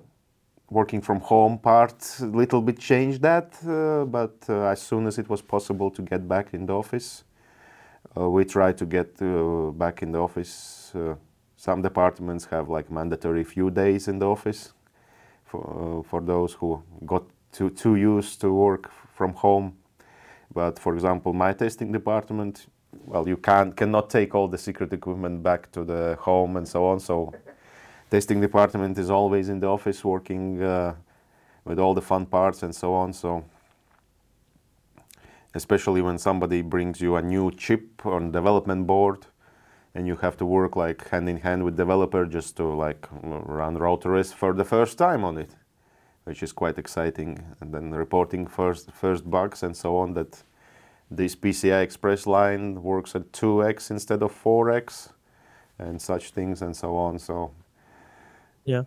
working 0.69 1.01
from 1.01 1.19
home 1.19 1.57
part 1.57 2.19
a 2.21 2.25
little 2.25 2.61
bit 2.61 2.77
changed 2.77 3.21
that, 3.21 3.55
uh, 3.67 4.05
but 4.05 4.35
uh, 4.49 4.63
as 4.65 4.81
soon 4.81 5.07
as 5.07 5.17
it 5.17 5.29
was 5.29 5.41
possible 5.41 5.89
to 5.91 6.01
get 6.01 6.27
back 6.27 6.53
in 6.53 6.65
the 6.65 6.73
office, 6.73 7.23
uh, 8.17 8.29
we 8.29 8.43
try 8.43 8.71
to 8.73 8.85
get 8.85 9.21
uh, 9.21 9.71
back 9.71 10.01
in 10.01 10.11
the 10.11 10.19
office. 10.19 10.91
Uh, 10.95 11.15
some 11.55 11.81
departments 11.81 12.45
have 12.45 12.69
like 12.69 12.91
mandatory 12.91 13.43
few 13.43 13.71
days 13.71 14.07
in 14.07 14.19
the 14.19 14.27
office 14.27 14.73
for, 15.45 16.03
for 16.07 16.21
those 16.21 16.53
who 16.53 16.81
got 17.05 17.23
too, 17.51 17.69
too 17.69 17.95
used 17.95 18.41
to 18.41 18.51
work 18.51 18.91
from 19.15 19.33
home. 19.33 19.73
But 20.57 20.79
for 20.79 20.95
example, 20.95 21.33
my 21.33 21.53
testing 21.53 21.91
department, 21.91 22.65
well, 23.05 23.27
you 23.27 23.37
can't 23.37 23.75
cannot 23.77 24.09
take 24.09 24.33
all 24.33 24.47
the 24.47 24.57
secret 24.57 24.91
equipment 24.91 25.43
back 25.43 25.71
to 25.73 25.83
the 25.83 26.17
home 26.19 26.57
and 26.57 26.67
so 26.67 26.83
on. 26.87 26.99
So, 26.99 27.31
testing 28.09 28.41
department 28.41 28.97
is 28.97 29.11
always 29.11 29.49
in 29.49 29.59
the 29.59 29.67
office 29.67 30.03
working 30.03 30.63
uh, 30.63 30.95
with 31.63 31.77
all 31.77 31.93
the 31.93 32.01
fun 32.01 32.25
parts 32.25 32.63
and 32.63 32.73
so 32.73 32.95
on. 32.95 33.13
So, 33.13 33.45
especially 35.53 36.01
when 36.01 36.17
somebody 36.17 36.63
brings 36.63 37.01
you 37.01 37.17
a 37.17 37.21
new 37.21 37.51
chip 37.51 38.03
on 38.03 38.31
development 38.31 38.87
board, 38.87 39.27
and 39.93 40.07
you 40.07 40.15
have 40.15 40.37
to 40.37 40.45
work 40.45 40.75
like 40.75 41.07
hand 41.09 41.29
in 41.29 41.37
hand 41.37 41.63
with 41.65 41.77
developer 41.77 42.25
just 42.25 42.57
to 42.57 42.63
like 42.63 43.07
run 43.21 43.77
routers 43.77 44.33
for 44.33 44.53
the 44.53 44.65
first 44.65 44.97
time 44.97 45.23
on 45.23 45.37
it, 45.37 45.51
which 46.23 46.41
is 46.41 46.51
quite 46.51 46.79
exciting. 46.79 47.45
And 47.61 47.71
then 47.71 47.91
reporting 47.91 48.47
first 48.47 48.91
first 48.91 49.29
bugs 49.29 49.61
and 49.61 49.77
so 49.77 49.97
on 49.97 50.15
that 50.15 50.43
this 51.09 51.35
PCI 51.35 51.81
Express 51.81 52.27
line 52.27 52.81
works 52.83 53.15
at 53.15 53.31
2x 53.31 53.91
instead 53.91 54.21
of 54.21 54.31
4x 54.43 55.11
and 55.79 56.01
such 56.01 56.31
things 56.31 56.61
and 56.61 56.75
so 56.75 56.95
on. 56.95 57.19
So 57.19 57.51
yeah, 58.65 58.83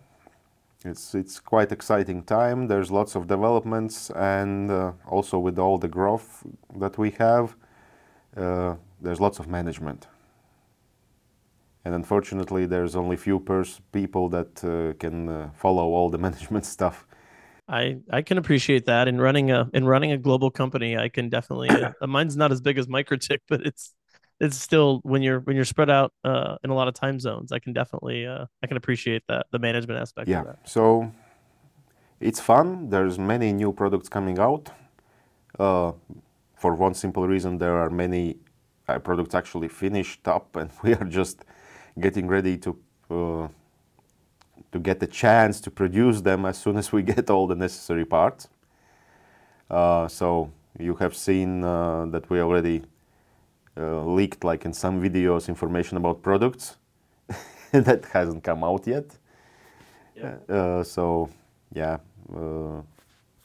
it's 0.85 1.15
it's 1.15 1.39
quite 1.39 1.71
exciting 1.71 2.23
time. 2.23 2.67
There's 2.67 2.91
lots 2.91 3.15
of 3.15 3.27
developments 3.27 4.11
and 4.11 4.69
uh, 4.71 4.91
also 5.07 5.39
with 5.39 5.57
all 5.57 5.77
the 5.77 5.87
growth 5.87 6.43
that 6.75 6.97
we 6.97 7.11
have, 7.11 7.55
uh, 8.37 8.75
there's 9.01 9.19
lots 9.19 9.39
of 9.39 9.47
management. 9.47 10.07
And 11.83 11.95
unfortunately, 11.95 12.67
there's 12.67 12.95
only 12.95 13.17
few 13.17 13.39
pers- 13.39 13.81
people 13.91 14.29
that 14.29 14.63
uh, 14.63 14.93
can 14.99 15.27
uh, 15.27 15.49
follow 15.55 15.85
all 15.85 16.09
the 16.09 16.17
management 16.27 16.65
stuff. 16.65 17.05
I 17.71 17.97
I 18.11 18.21
can 18.21 18.37
appreciate 18.37 18.85
that 18.85 19.07
in 19.07 19.19
running 19.19 19.49
a 19.49 19.69
in 19.73 19.85
running 19.85 20.11
a 20.11 20.17
global 20.17 20.51
company. 20.51 20.97
I 20.97 21.07
can 21.09 21.29
definitely. 21.29 21.69
uh, 21.69 21.93
mine's 22.07 22.35
not 22.35 22.51
as 22.51 22.59
big 22.61 22.77
as 22.77 22.87
MikroTik, 22.87 23.39
but 23.47 23.65
it's 23.65 23.93
it's 24.41 24.57
still 24.57 24.99
when 25.03 25.21
you're 25.21 25.39
when 25.39 25.55
you're 25.55 25.65
spread 25.65 25.89
out 25.89 26.11
uh, 26.25 26.57
in 26.63 26.69
a 26.69 26.75
lot 26.75 26.87
of 26.89 26.93
time 26.93 27.19
zones. 27.19 27.51
I 27.51 27.59
can 27.59 27.71
definitely 27.71 28.27
uh, 28.27 28.45
I 28.61 28.67
can 28.67 28.75
appreciate 28.75 29.23
that 29.29 29.45
the 29.51 29.59
management 29.59 30.01
aspect. 30.01 30.27
Yeah. 30.27 30.43
So 30.65 31.11
it's 32.19 32.41
fun. 32.41 32.89
There's 32.89 33.17
many 33.17 33.53
new 33.53 33.71
products 33.71 34.09
coming 34.09 34.37
out. 34.37 34.69
Uh, 35.57 35.93
for 36.55 36.75
one 36.75 36.93
simple 36.93 37.27
reason, 37.27 37.57
there 37.57 37.77
are 37.77 37.89
many 37.89 38.37
uh, 38.87 38.99
products 38.99 39.33
actually 39.33 39.69
finished 39.69 40.27
up, 40.27 40.55
and 40.57 40.69
we 40.83 40.93
are 40.93 41.05
just 41.05 41.45
getting 41.99 42.27
ready 42.27 42.57
to 42.57 42.77
uh, 43.09 43.47
to 44.71 44.79
get 44.79 44.99
the 44.99 45.07
chance 45.07 45.59
to 45.61 45.71
produce 45.71 46.21
them 46.21 46.45
as 46.45 46.57
soon 46.57 46.77
as 46.77 46.91
we 46.91 47.01
get 47.13 47.29
all 47.29 47.47
the 47.47 47.55
necessary 47.55 48.05
parts. 48.05 48.47
Uh, 49.69 50.07
so 50.07 50.51
you 50.79 50.95
have 50.95 51.15
seen 51.15 51.63
uh, 51.63 52.05
that 52.07 52.29
we 52.29 52.39
already 52.41 52.83
uh, 53.77 54.03
leaked, 54.05 54.43
like 54.43 54.65
in 54.65 54.73
some 54.73 55.01
videos, 55.01 55.47
information 55.47 55.97
about 55.97 56.21
products 56.21 56.77
that 57.71 58.05
hasn't 58.11 58.43
come 58.43 58.63
out 58.63 58.85
yet. 58.85 59.05
Yeah. 60.15 60.35
Uh, 60.49 60.83
so 60.83 61.29
yeah, 61.73 61.97
uh, 62.35 62.81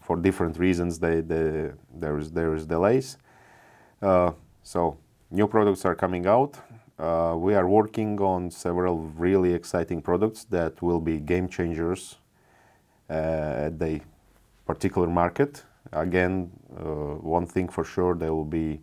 for 0.01 0.17
different 0.17 0.59
reasons, 0.59 0.99
they, 0.99 1.21
they, 1.21 1.71
there 1.95 2.19
is 2.19 2.31
there 2.31 2.55
is 2.55 2.67
delays. 2.67 3.19
Uh, 4.03 4.33
so 4.63 4.97
new 5.31 5.47
products 5.47 5.85
are 5.85 5.95
coming 5.95 6.27
out. 6.27 6.59
Uh, 6.99 7.35
we 7.37 7.55
are 7.55 7.69
working 7.69 8.19
on 8.21 8.51
several 8.51 8.99
really 9.19 9.53
exciting 9.53 10.01
products 10.01 10.45
that 10.45 10.81
will 10.81 11.01
be 11.01 11.21
game 11.21 11.47
changers 11.47 12.17
uh, 13.11 13.67
at 13.67 13.79
the 13.79 14.01
particular 14.65 15.07
market. 15.07 15.63
Again, 15.93 16.51
uh, 16.75 17.17
one 17.21 17.47
thing 17.47 17.69
for 17.69 17.85
sure, 17.85 18.15
they 18.15 18.31
will 18.31 18.47
be 18.47 18.81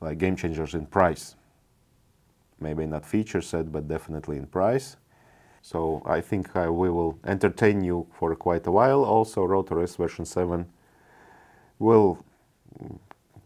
like 0.00 0.16
game 0.18 0.36
changers 0.36 0.74
in 0.74 0.86
price. 0.86 1.36
Maybe 2.60 2.86
not 2.86 3.04
feature 3.04 3.42
set, 3.42 3.70
but 3.70 3.88
definitely 3.88 4.38
in 4.38 4.46
price. 4.46 4.96
So 5.60 6.02
I 6.06 6.20
think 6.22 6.54
we 6.54 6.90
will 6.90 7.18
entertain 7.26 7.84
you 7.84 8.06
for 8.18 8.34
quite 8.36 8.66
a 8.66 8.70
while. 8.70 9.04
Also, 9.04 9.46
RouterOS 9.46 9.96
version 9.96 10.24
7 10.24 10.66
will 11.78 12.24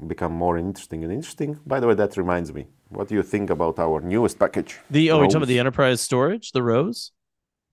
become 0.06 0.32
more 0.32 0.56
interesting 0.56 1.04
and 1.04 1.12
interesting. 1.12 1.58
By 1.66 1.80
the 1.80 1.86
way, 1.86 1.94
that 1.94 2.16
reminds 2.16 2.52
me, 2.52 2.66
what 2.90 3.08
do 3.08 3.14
you 3.14 3.22
think 3.22 3.50
about 3.50 3.78
our 3.78 4.00
newest 4.00 4.38
package? 4.38 4.78
The 4.90 5.10
oh, 5.10 5.20
we 5.20 5.26
talking 5.26 5.38
about 5.38 5.48
the 5.48 5.58
enterprise 5.58 6.00
storage, 6.00 6.52
the 6.52 6.62
Rose. 6.62 7.12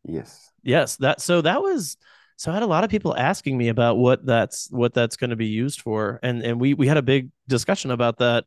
Yes. 0.03 0.51
Yes. 0.63 0.97
That 0.97 1.21
so 1.21 1.41
that 1.41 1.61
was 1.61 1.97
so 2.37 2.51
I 2.51 2.55
had 2.55 2.63
a 2.63 2.67
lot 2.67 2.83
of 2.83 2.89
people 2.89 3.15
asking 3.15 3.57
me 3.57 3.69
about 3.69 3.97
what 3.97 4.25
that's 4.25 4.69
what 4.69 4.93
that's 4.93 5.15
going 5.15 5.29
to 5.29 5.35
be 5.35 5.47
used 5.47 5.81
for, 5.81 6.19
and 6.21 6.41
and 6.43 6.59
we 6.59 6.73
we 6.73 6.87
had 6.87 6.97
a 6.97 7.01
big 7.01 7.29
discussion 7.47 7.91
about 7.91 8.17
that 8.17 8.45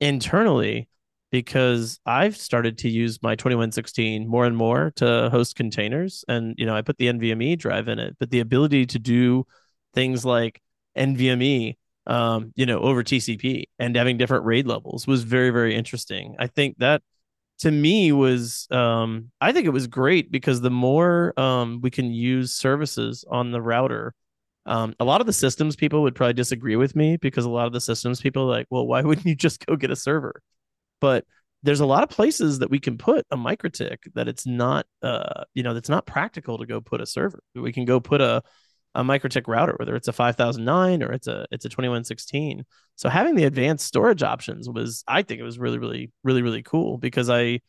internally 0.00 0.88
because 1.30 2.00
I've 2.04 2.36
started 2.36 2.78
to 2.78 2.90
use 2.90 3.22
my 3.22 3.36
2116 3.36 4.28
more 4.28 4.44
and 4.44 4.56
more 4.56 4.92
to 4.96 5.30
host 5.30 5.54
containers, 5.54 6.24
and 6.26 6.54
you 6.58 6.66
know 6.66 6.74
I 6.74 6.82
put 6.82 6.98
the 6.98 7.06
NVMe 7.06 7.58
drive 7.58 7.88
in 7.88 7.98
it, 7.98 8.16
but 8.18 8.30
the 8.30 8.40
ability 8.40 8.86
to 8.86 8.98
do 8.98 9.46
things 9.94 10.24
like 10.24 10.60
NVMe 10.96 11.76
um, 12.06 12.52
you 12.56 12.66
know, 12.66 12.80
over 12.80 13.02
TCP 13.02 13.64
and 13.78 13.96
having 13.96 14.18
different 14.18 14.44
RAID 14.44 14.66
levels 14.66 15.06
was 15.06 15.22
very, 15.22 15.50
very 15.50 15.74
interesting. 15.74 16.36
I 16.38 16.46
think 16.46 16.78
that 16.78 17.02
to 17.60 17.70
me 17.70 18.12
was 18.12 18.66
um, 18.70 19.30
I 19.40 19.52
think 19.52 19.66
it 19.66 19.70
was 19.70 19.86
great 19.86 20.32
because 20.32 20.60
the 20.60 20.70
more 20.70 21.38
um, 21.38 21.80
we 21.80 21.90
can 21.90 22.12
use 22.12 22.52
services 22.52 23.24
on 23.30 23.52
the 23.52 23.62
router, 23.62 24.14
um, 24.66 24.94
a 25.00 25.04
lot 25.04 25.20
of 25.20 25.26
the 25.26 25.32
systems 25.32 25.76
people 25.76 26.02
would 26.02 26.14
probably 26.14 26.34
disagree 26.34 26.76
with 26.76 26.96
me 26.96 27.16
because 27.16 27.44
a 27.44 27.50
lot 27.50 27.66
of 27.66 27.72
the 27.72 27.80
systems 27.80 28.20
people 28.20 28.46
like, 28.46 28.66
well, 28.70 28.86
why 28.86 29.02
wouldn't 29.02 29.26
you 29.26 29.36
just 29.36 29.64
go 29.66 29.76
get 29.76 29.90
a 29.90 29.96
server? 29.96 30.42
But 31.00 31.24
there's 31.62 31.80
a 31.80 31.86
lot 31.86 32.02
of 32.02 32.08
places 32.08 32.58
that 32.58 32.70
we 32.70 32.80
can 32.80 32.98
put 32.98 33.24
a 33.30 33.36
MikroTik 33.36 33.98
that 34.14 34.26
it's 34.26 34.46
not, 34.46 34.86
uh, 35.02 35.44
you 35.54 35.62
know, 35.62 35.74
that's 35.74 35.88
not 35.88 36.06
practical 36.06 36.58
to 36.58 36.66
go 36.66 36.80
put 36.80 37.00
a 37.00 37.06
server. 37.06 37.42
We 37.54 37.72
can 37.72 37.84
go 37.84 38.00
put 38.00 38.20
a 38.20 38.42
a 38.94 39.02
MikroTik 39.02 39.48
router, 39.48 39.74
whether 39.78 39.96
it's 39.96 40.08
a 40.08 40.12
5009 40.12 41.02
or 41.02 41.12
it's 41.12 41.26
a 41.26 41.46
it's 41.50 41.64
a 41.64 41.68
2116. 41.68 42.64
So 42.96 43.08
having 43.08 43.34
the 43.34 43.44
advanced 43.44 43.86
storage 43.86 44.22
options 44.22 44.68
was, 44.68 45.02
I 45.08 45.22
think 45.22 45.40
it 45.40 45.44
was 45.44 45.58
really, 45.58 45.78
really, 45.78 46.12
really, 46.22 46.42
really 46.42 46.62
cool 46.62 46.98
because 46.98 47.30
I, 47.30 47.60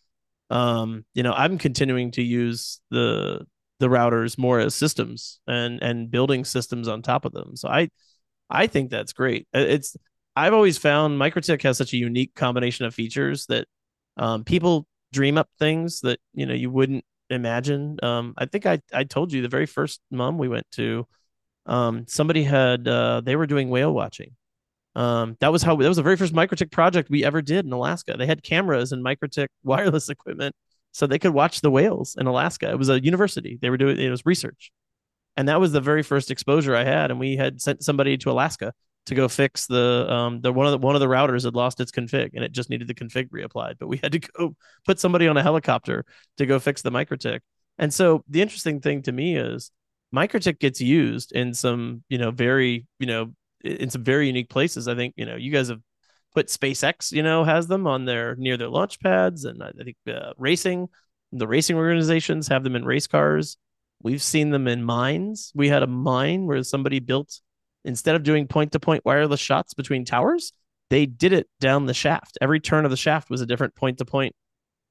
um, 0.49 1.05
you 1.13 1.23
know, 1.23 1.33
I'm 1.33 1.57
continuing 1.57 2.11
to 2.11 2.23
use 2.23 2.81
the 2.91 3.45
the 3.79 3.87
routers 3.87 4.37
more 4.37 4.59
as 4.59 4.75
systems 4.75 5.39
and 5.47 5.81
and 5.81 6.11
building 6.11 6.45
systems 6.45 6.87
on 6.87 7.01
top 7.01 7.25
of 7.25 7.31
them. 7.31 7.55
So 7.55 7.69
I, 7.69 7.89
I 8.49 8.67
think 8.67 8.89
that's 8.89 9.13
great. 9.13 9.47
It's 9.53 9.95
I've 10.35 10.53
always 10.53 10.77
found 10.77 11.19
MikroTik 11.19 11.61
has 11.63 11.77
such 11.77 11.93
a 11.93 11.97
unique 11.97 12.35
combination 12.35 12.85
of 12.85 12.93
features 12.93 13.45
that 13.47 13.67
um, 14.17 14.43
people 14.43 14.87
dream 15.11 15.37
up 15.37 15.49
things 15.59 16.01
that 16.01 16.19
you 16.33 16.45
know 16.45 16.53
you 16.53 16.69
wouldn't 16.69 17.05
imagine. 17.33 17.97
Um, 18.03 18.33
I 18.37 18.45
think 18.45 18.65
I 18.65 18.79
I 18.93 19.03
told 19.03 19.33
you 19.33 19.41
the 19.41 19.49
very 19.49 19.65
first 19.65 20.01
MUM 20.11 20.37
we 20.37 20.47
went 20.47 20.69
to, 20.71 21.07
um, 21.65 22.05
somebody 22.07 22.43
had 22.43 22.87
uh, 22.87 23.21
they 23.21 23.35
were 23.35 23.47
doing 23.47 23.69
whale 23.69 23.93
watching. 23.93 24.35
Um, 24.95 25.37
that 25.39 25.51
was 25.51 25.63
how 25.63 25.75
that 25.75 25.87
was 25.87 25.97
the 25.97 26.03
very 26.03 26.17
first 26.17 26.33
MikroTik 26.33 26.71
project 26.71 27.09
we 27.09 27.23
ever 27.23 27.41
did 27.41 27.65
in 27.65 27.73
Alaska. 27.73 28.15
They 28.17 28.27
had 28.27 28.43
cameras 28.43 28.91
and 28.91 29.03
MikroTik 29.03 29.47
wireless 29.63 30.09
equipment 30.09 30.55
so 30.93 31.07
they 31.07 31.19
could 31.19 31.33
watch 31.33 31.61
the 31.61 31.71
whales 31.71 32.15
in 32.17 32.27
Alaska. 32.27 32.69
It 32.69 32.77
was 32.77 32.89
a 32.89 33.03
university. 33.03 33.57
They 33.61 33.69
were 33.69 33.77
doing 33.77 33.99
it 33.99 34.09
was 34.09 34.25
research. 34.25 34.71
And 35.35 35.47
that 35.47 35.59
was 35.59 35.71
the 35.71 35.81
very 35.81 36.03
first 36.03 36.29
exposure 36.29 36.75
I 36.75 36.83
had. 36.83 37.09
And 37.09 37.19
we 37.19 37.35
had 37.35 37.59
sent 37.59 37.83
somebody 37.83 38.17
to 38.19 38.29
Alaska 38.29 38.73
to 39.05 39.15
go 39.15 39.27
fix 39.27 39.67
the 39.67 40.07
um 40.09 40.39
the 40.41 40.51
one 40.51 40.65
of 40.65 40.71
the 40.71 40.77
one 40.77 40.95
of 40.95 41.01
the 41.01 41.07
routers 41.07 41.43
had 41.43 41.55
lost 41.55 41.79
its 41.81 41.91
config 41.91 42.31
and 42.33 42.43
it 42.43 42.51
just 42.53 42.69
needed 42.69 42.87
the 42.87 42.93
config 42.93 43.29
reapplied. 43.29 43.75
But 43.79 43.87
we 43.87 43.97
had 43.97 44.13
to 44.13 44.19
go 44.37 44.55
put 44.85 44.99
somebody 44.99 45.27
on 45.27 45.37
a 45.37 45.43
helicopter 45.43 46.05
to 46.37 46.45
go 46.45 46.59
fix 46.59 46.81
the 46.81 46.91
MikroTik. 46.91 47.39
And 47.77 47.93
so 47.93 48.23
the 48.29 48.41
interesting 48.41 48.79
thing 48.79 49.01
to 49.03 49.11
me 49.11 49.35
is 49.35 49.71
MikroTik 50.13 50.59
gets 50.59 50.79
used 50.79 51.31
in 51.31 51.53
some, 51.53 52.03
you 52.07 52.17
know, 52.17 52.31
very, 52.31 52.85
you 52.99 53.07
know, 53.07 53.33
in 53.63 53.89
some 53.89 54.03
very 54.03 54.27
unique 54.27 54.49
places. 54.49 54.87
I 54.87 54.95
think, 54.95 55.15
you 55.17 55.25
know, 55.25 55.35
you 55.35 55.51
guys 55.51 55.69
have 55.69 55.81
put 56.33 56.47
SpaceX, 56.47 57.11
you 57.11 57.23
know, 57.23 57.43
has 57.43 57.67
them 57.67 57.87
on 57.87 58.05
their 58.05 58.35
near 58.35 58.57
their 58.57 58.69
launch 58.69 58.99
pads, 58.99 59.45
and 59.45 59.63
I 59.63 59.71
think 59.83 59.97
uh, 60.07 60.33
racing, 60.37 60.89
the 61.31 61.47
racing 61.47 61.75
organizations 61.77 62.47
have 62.47 62.63
them 62.63 62.75
in 62.75 62.85
race 62.85 63.07
cars. 63.07 63.57
We've 64.01 64.21
seen 64.21 64.49
them 64.49 64.67
in 64.67 64.83
mines. 64.83 65.51
We 65.55 65.69
had 65.69 65.83
a 65.83 65.87
mine 65.87 66.45
where 66.45 66.61
somebody 66.63 66.99
built 66.99 67.39
instead 67.85 68.15
of 68.15 68.23
doing 68.23 68.47
point 68.47 68.71
to 68.73 68.79
point 68.79 69.05
wireless 69.05 69.39
shots 69.39 69.73
between 69.73 70.05
towers, 70.05 70.53
they 70.89 71.05
did 71.05 71.33
it 71.33 71.47
down 71.59 71.85
the 71.85 71.93
shaft. 71.93 72.37
Every 72.41 72.59
turn 72.59 72.85
of 72.85 72.91
the 72.91 72.97
shaft 72.97 73.29
was 73.29 73.41
a 73.41 73.45
different 73.45 73.75
point 73.75 73.97
to 73.97 74.05
point 74.05 74.35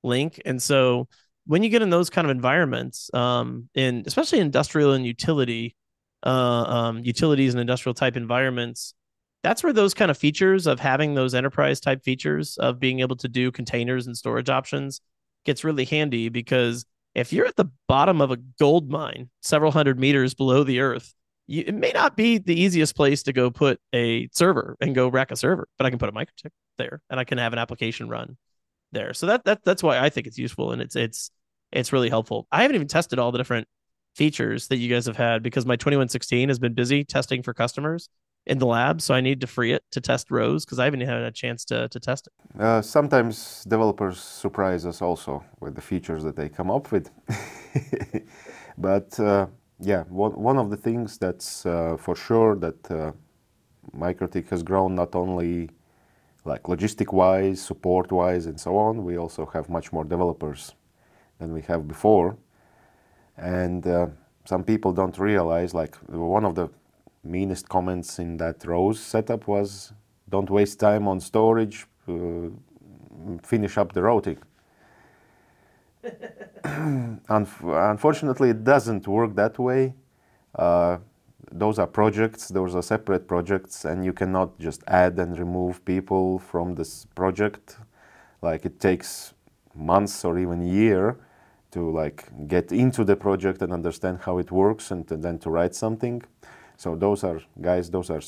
link. 0.02 0.40
And 0.44 0.60
so 0.62 1.08
when 1.46 1.62
you 1.62 1.68
get 1.68 1.82
in 1.82 1.90
those 1.90 2.10
kind 2.10 2.24
of 2.24 2.30
environments, 2.30 3.10
um, 3.14 3.68
in 3.74 4.04
especially 4.06 4.40
industrial 4.40 4.92
and 4.92 5.06
utility, 5.06 5.76
uh, 6.24 6.28
um, 6.28 6.98
utilities 7.04 7.54
and 7.54 7.60
industrial 7.60 7.94
type 7.94 8.16
environments, 8.16 8.94
that's 9.42 9.62
where 9.62 9.72
those 9.72 9.94
kind 9.94 10.10
of 10.10 10.16
features 10.16 10.66
of 10.66 10.78
having 10.78 11.14
those 11.14 11.34
enterprise 11.34 11.80
type 11.80 12.02
features 12.04 12.56
of 12.58 12.78
being 12.78 13.00
able 13.00 13.16
to 13.16 13.28
do 13.28 13.50
containers 13.50 14.06
and 14.06 14.16
storage 14.16 14.48
options 14.48 15.00
gets 15.44 15.64
really 15.64 15.84
handy 15.84 16.28
because 16.28 16.84
if 17.14 17.32
you're 17.32 17.46
at 17.46 17.56
the 17.56 17.70
bottom 17.88 18.20
of 18.20 18.30
a 18.30 18.36
gold 18.58 18.90
mine 18.90 19.28
several 19.40 19.72
hundred 19.72 19.98
meters 19.98 20.34
below 20.34 20.62
the 20.62 20.78
earth 20.80 21.12
you, 21.46 21.64
it 21.66 21.74
may 21.74 21.92
not 21.92 22.16
be 22.16 22.38
the 22.38 22.58
easiest 22.58 22.94
place 22.94 23.22
to 23.24 23.32
go 23.32 23.50
put 23.50 23.80
a 23.94 24.28
server 24.32 24.76
and 24.80 24.94
go 24.94 25.08
rack 25.08 25.30
a 25.30 25.36
server 25.36 25.68
but 25.78 25.86
i 25.86 25.90
can 25.90 25.98
put 25.98 26.08
a 26.08 26.12
MikroTik 26.12 26.50
there 26.78 27.02
and 27.10 27.18
i 27.18 27.24
can 27.24 27.38
have 27.38 27.52
an 27.52 27.58
application 27.58 28.08
run 28.08 28.36
there 28.92 29.14
so 29.14 29.26
that, 29.26 29.44
that 29.44 29.64
that's 29.64 29.82
why 29.82 29.98
i 29.98 30.08
think 30.08 30.26
it's 30.26 30.38
useful 30.38 30.72
and 30.72 30.82
it's 30.82 30.96
it's 30.96 31.30
it's 31.72 31.92
really 31.92 32.08
helpful 32.08 32.46
i 32.52 32.62
haven't 32.62 32.74
even 32.74 32.88
tested 32.88 33.18
all 33.18 33.32
the 33.32 33.38
different 33.38 33.66
features 34.14 34.68
that 34.68 34.76
you 34.76 34.88
guys 34.88 35.06
have 35.06 35.16
had 35.16 35.42
because 35.42 35.66
my 35.66 35.76
2116 35.76 36.48
has 36.48 36.58
been 36.58 36.74
busy 36.74 37.04
testing 37.04 37.42
for 37.42 37.54
customers 37.54 38.08
in 38.46 38.58
the 38.58 38.66
lab, 38.66 39.00
so 39.00 39.14
I 39.14 39.20
need 39.20 39.40
to 39.42 39.46
free 39.46 39.72
it 39.72 39.84
to 39.92 40.00
test 40.00 40.30
Rose 40.30 40.64
because 40.64 40.78
I 40.78 40.84
haven't 40.84 41.00
had 41.00 41.22
a 41.22 41.30
chance 41.30 41.64
to, 41.66 41.88
to 41.88 42.00
test 42.00 42.26
it. 42.26 42.60
Uh, 42.60 42.82
sometimes 42.82 43.64
developers 43.64 44.20
surprise 44.20 44.84
us 44.84 45.00
also 45.00 45.44
with 45.60 45.74
the 45.74 45.80
features 45.80 46.24
that 46.24 46.34
they 46.34 46.48
come 46.48 46.70
up 46.70 46.90
with. 46.90 47.10
but 48.78 49.18
uh, 49.20 49.46
yeah, 49.82 50.04
one, 50.04 50.32
one 50.32 50.58
of 50.58 50.70
the 50.70 50.76
things 50.76 51.18
that's 51.18 51.66
uh, 51.66 51.96
for 51.98 52.14
sure 52.14 52.54
that 52.56 52.90
uh, 52.90 53.12
has 54.50 54.62
grown 54.62 54.94
not 54.94 55.14
only 55.14 55.70
like 56.44 56.64
logistic 56.64 57.12
wise, 57.12 57.60
support 57.60 58.10
wise, 58.12 58.46
and 58.46 58.58
so 58.60 58.76
on, 58.76 59.04
we 59.04 59.16
also 59.18 59.46
have 59.46 59.68
much 59.68 59.92
more 59.92 60.04
developers 60.04 60.74
than 61.38 61.52
we 61.52 61.62
have 61.62 61.86
before. 61.88 62.36
And 63.36 63.86
uh, 63.86 64.06
some 64.44 64.64
people 64.64 64.92
don't 64.92 65.18
realize, 65.18 65.74
like 65.74 65.96
one 66.08 66.44
of 66.44 66.54
the 66.54 66.68
meanest 67.24 67.68
comments 67.68 68.18
in 68.18 68.36
that 68.38 68.64
Rose 68.64 69.00
setup 69.00 69.46
was 69.48 69.92
don't 70.28 70.50
waste 70.50 70.80
time 70.80 71.06
on 71.08 71.20
storage, 71.20 71.86
uh, 72.08 72.48
finish 73.42 73.78
up 73.78 73.92
the 73.92 74.02
routing. 74.02 74.38
Unfortunately, 77.28 78.50
it 78.50 78.64
doesn't 78.64 79.06
work 79.06 79.34
that 79.36 79.58
way. 79.58 79.94
Uh, 80.54 80.98
those 81.50 81.78
are 81.78 81.86
projects, 81.86 82.48
those 82.48 82.74
are 82.74 82.82
separate 82.82 83.28
projects, 83.28 83.84
and 83.84 84.04
you 84.04 84.12
cannot 84.12 84.58
just 84.58 84.82
add 84.86 85.18
and 85.18 85.38
remove 85.38 85.84
people 85.84 86.38
from 86.38 86.74
this 86.74 87.06
project. 87.14 87.78
Like 88.40 88.64
it 88.64 88.80
takes 88.80 89.34
months 89.74 90.24
or 90.24 90.38
even 90.38 90.62
a 90.62 90.66
year 90.66 91.16
to 91.72 91.90
like 91.90 92.24
get 92.48 92.72
into 92.72 93.04
the 93.04 93.16
project 93.16 93.62
and 93.62 93.72
understand 93.72 94.20
how 94.22 94.38
it 94.38 94.50
works 94.50 94.90
and, 94.90 95.10
and 95.10 95.22
then 95.22 95.38
to 95.38 95.50
write 95.50 95.74
something. 95.74 96.22
So 96.76 96.96
those 96.96 97.24
are 97.24 97.40
guys, 97.60 97.90
those 97.90 98.10
are 98.10 98.20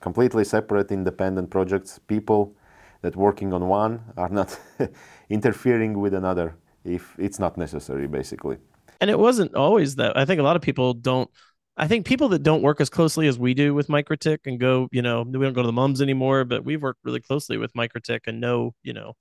completely 0.00 0.44
separate 0.44 0.90
independent 0.90 1.50
projects. 1.50 1.98
People 1.98 2.54
that 3.02 3.16
working 3.16 3.52
on 3.52 3.68
one 3.68 4.00
are 4.16 4.28
not 4.28 4.58
interfering 5.28 5.98
with 5.98 6.14
another 6.14 6.56
if 6.84 7.14
it's 7.18 7.38
not 7.38 7.56
necessary, 7.56 8.06
basically. 8.06 8.58
And 9.00 9.10
it 9.10 9.18
wasn't 9.18 9.54
always 9.54 9.96
that. 9.96 10.16
I 10.16 10.24
think 10.24 10.40
a 10.40 10.42
lot 10.42 10.56
of 10.56 10.62
people 10.62 10.94
don't. 10.94 11.30
I 11.76 11.88
think 11.88 12.04
people 12.04 12.28
that 12.30 12.42
don't 12.42 12.62
work 12.62 12.80
as 12.80 12.90
closely 12.90 13.26
as 13.26 13.38
we 13.38 13.54
do 13.54 13.72
with 13.72 13.88
MikroTik 13.88 14.40
and 14.44 14.60
go, 14.60 14.88
you 14.92 15.00
know, 15.00 15.22
we 15.22 15.32
don't 15.32 15.54
go 15.54 15.62
to 15.62 15.66
the 15.66 15.72
MUMs 15.72 16.02
anymore, 16.02 16.44
but 16.44 16.64
we've 16.64 16.82
worked 16.82 17.00
really 17.04 17.20
closely 17.20 17.56
with 17.56 17.72
MikroTik 17.72 18.20
and 18.26 18.40
know, 18.40 18.74
you 18.82 18.92
know, 18.92 19.14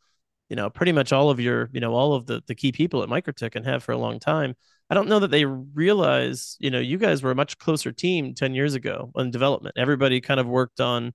you 0.49 0.55
know, 0.55 0.69
pretty 0.69 0.91
much 0.91 1.13
all 1.13 1.29
of 1.29 1.39
your, 1.39 1.69
you 1.71 1.79
know, 1.79 1.93
all 1.93 2.13
of 2.15 2.25
the 2.25 2.43
the 2.47 2.55
key 2.55 2.71
people 2.71 3.03
at 3.03 3.09
MikroTik 3.09 3.55
and 3.55 3.65
have 3.65 3.83
for 3.83 3.93
a 3.93 3.97
long 3.97 4.19
time. 4.19 4.55
I 4.89 4.95
don't 4.95 5.07
know 5.07 5.19
that 5.19 5.31
they 5.31 5.45
realize, 5.45 6.57
you 6.59 6.71
know, 6.71 6.79
you 6.79 6.97
guys 6.97 7.21
were 7.21 7.31
a 7.31 7.35
much 7.35 7.57
closer 7.59 7.91
team 7.91 8.33
10 8.33 8.55
years 8.55 8.73
ago 8.73 9.11
on 9.15 9.29
development. 9.31 9.75
Everybody 9.77 10.19
kind 10.19 10.39
of 10.39 10.47
worked 10.47 10.79
on, 10.81 11.13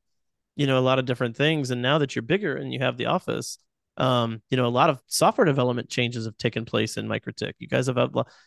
you 0.56 0.66
know, 0.66 0.78
a 0.78 0.80
lot 0.80 1.00
of 1.00 1.06
different 1.06 1.36
things. 1.36 1.70
And 1.72 1.82
now 1.82 1.98
that 1.98 2.14
you're 2.14 2.22
bigger 2.22 2.54
and 2.56 2.72
you 2.72 2.78
have 2.78 2.96
the 2.96 3.06
office, 3.06 3.58
um, 3.96 4.42
you 4.50 4.56
know, 4.56 4.66
a 4.66 4.68
lot 4.68 4.90
of 4.90 5.00
software 5.06 5.44
development 5.44 5.88
changes 5.88 6.24
have 6.24 6.36
taken 6.36 6.64
place 6.64 6.96
in 6.96 7.06
MikroTik. 7.06 7.52
You 7.58 7.68
guys 7.68 7.86
have, 7.86 7.98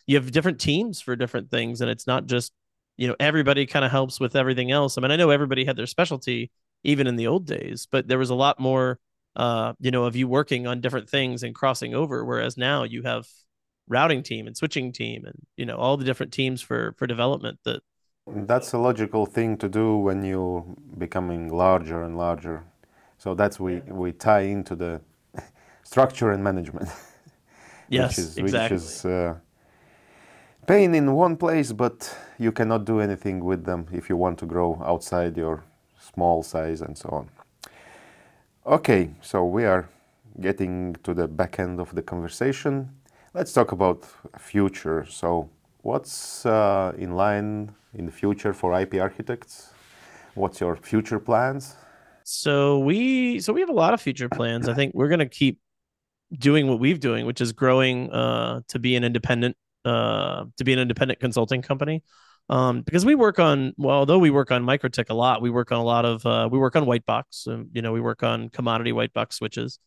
you 0.06 0.16
have 0.16 0.30
different 0.30 0.60
teams 0.60 1.00
for 1.00 1.16
different 1.16 1.50
things. 1.50 1.80
And 1.80 1.90
it's 1.90 2.06
not 2.06 2.26
just, 2.26 2.52
you 2.96 3.08
know, 3.08 3.16
everybody 3.18 3.66
kind 3.66 3.84
of 3.84 3.90
helps 3.90 4.20
with 4.20 4.36
everything 4.36 4.70
else. 4.70 4.98
I 4.98 5.00
mean, 5.00 5.10
I 5.10 5.16
know 5.16 5.30
everybody 5.30 5.64
had 5.64 5.76
their 5.76 5.86
specialty 5.86 6.50
even 6.84 7.06
in 7.06 7.16
the 7.16 7.26
old 7.26 7.46
days, 7.46 7.88
but 7.90 8.06
there 8.08 8.18
was 8.18 8.30
a 8.30 8.34
lot 8.34 8.60
more, 8.60 8.98
uh, 9.36 9.72
you 9.80 9.90
know, 9.90 10.04
of 10.04 10.16
you 10.16 10.28
working 10.28 10.66
on 10.66 10.80
different 10.80 11.08
things 11.08 11.42
and 11.42 11.54
crossing 11.54 11.94
over. 11.94 12.24
Whereas 12.24 12.56
now 12.56 12.84
you 12.84 13.02
have 13.02 13.26
routing 13.88 14.22
team 14.22 14.46
and 14.46 14.56
switching 14.56 14.92
team 14.92 15.24
and 15.24 15.34
you 15.56 15.64
know 15.64 15.76
all 15.76 15.96
the 15.96 16.04
different 16.04 16.32
teams 16.32 16.60
for 16.60 16.94
for 16.98 17.06
development 17.06 17.58
that 17.64 17.80
that's 18.26 18.72
a 18.72 18.78
logical 18.78 19.24
thing 19.24 19.56
to 19.56 19.68
do 19.68 19.96
when 19.96 20.22
you're 20.22 20.64
becoming 20.98 21.48
larger 21.48 22.02
and 22.02 22.16
larger 22.16 22.64
so 23.16 23.34
that's 23.34 23.58
we 23.58 23.80
we 23.86 24.12
tie 24.12 24.42
into 24.42 24.76
the 24.76 25.00
structure 25.90 26.30
and 26.34 26.42
management 26.50 26.88
yes 27.88 28.10
which 28.10 28.18
is, 28.18 28.38
exactly. 28.38 28.76
which 28.76 28.82
is 28.82 29.04
uh, 29.04 29.34
pain 30.66 30.94
in 30.94 31.06
one 31.12 31.36
place 31.36 31.72
but 31.72 31.96
you 32.38 32.52
cannot 32.52 32.84
do 32.84 33.00
anything 33.00 33.36
with 33.50 33.64
them 33.64 33.86
if 33.92 34.08
you 34.10 34.16
want 34.16 34.36
to 34.38 34.46
grow 34.46 34.70
outside 34.84 35.36
your 35.36 35.64
small 36.10 36.42
size 36.42 36.80
and 36.86 36.94
so 37.02 37.08
on 37.10 37.24
okay 38.66 39.02
so 39.20 39.44
we 39.44 39.64
are 39.64 39.88
getting 40.40 40.94
to 41.02 41.14
the 41.14 41.26
back 41.26 41.58
end 41.58 41.80
of 41.80 41.94
the 41.94 42.02
conversation 42.02 42.74
Let's 43.34 43.52
talk 43.52 43.72
about 43.72 44.04
future. 44.38 45.06
So, 45.08 45.50
what's 45.82 46.46
uh, 46.46 46.92
in 46.96 47.14
line 47.14 47.74
in 47.94 48.06
the 48.06 48.12
future 48.12 48.54
for 48.54 48.72
IP 48.80 48.92
ArchiTechs? 48.94 49.68
What's 50.34 50.60
your 50.60 50.76
future 50.76 51.20
plans? 51.20 51.76
So 52.24 52.78
we 52.78 53.38
so 53.40 53.52
we 53.52 53.60
have 53.60 53.68
a 53.68 53.74
lot 53.84 53.94
of 53.94 54.00
future 54.00 54.28
plans. 54.28 54.68
I 54.68 54.74
think 54.74 54.94
we're 54.94 55.08
going 55.08 55.20
to 55.20 55.28
keep 55.28 55.58
doing 56.36 56.68
what 56.68 56.80
we've 56.80 57.00
doing, 57.00 57.26
which 57.26 57.40
is 57.40 57.52
growing 57.52 58.10
uh, 58.12 58.60
to 58.68 58.78
be 58.78 58.96
an 58.96 59.04
independent 59.04 59.56
uh, 59.84 60.44
to 60.56 60.64
be 60.64 60.72
an 60.72 60.78
independent 60.78 61.20
consulting 61.20 61.62
company. 61.62 62.02
Um, 62.50 62.80
because 62.80 63.04
we 63.04 63.14
work 63.14 63.38
on 63.38 63.74
well, 63.76 63.96
although 63.96 64.18
we 64.18 64.30
work 64.30 64.50
on 64.50 64.64
MikroTik 64.64 65.10
a 65.10 65.14
lot, 65.14 65.42
we 65.42 65.50
work 65.50 65.70
on 65.70 65.78
a 65.78 65.84
lot 65.84 66.04
of 66.04 66.24
uh, 66.24 66.48
we 66.50 66.58
work 66.58 66.76
on 66.76 66.86
white 66.86 67.04
box. 67.04 67.46
You 67.46 67.82
know, 67.82 67.92
we 67.92 68.00
work 68.00 68.22
on 68.22 68.48
commodity 68.48 68.92
white 68.92 69.12
box 69.12 69.36
switches 69.36 69.78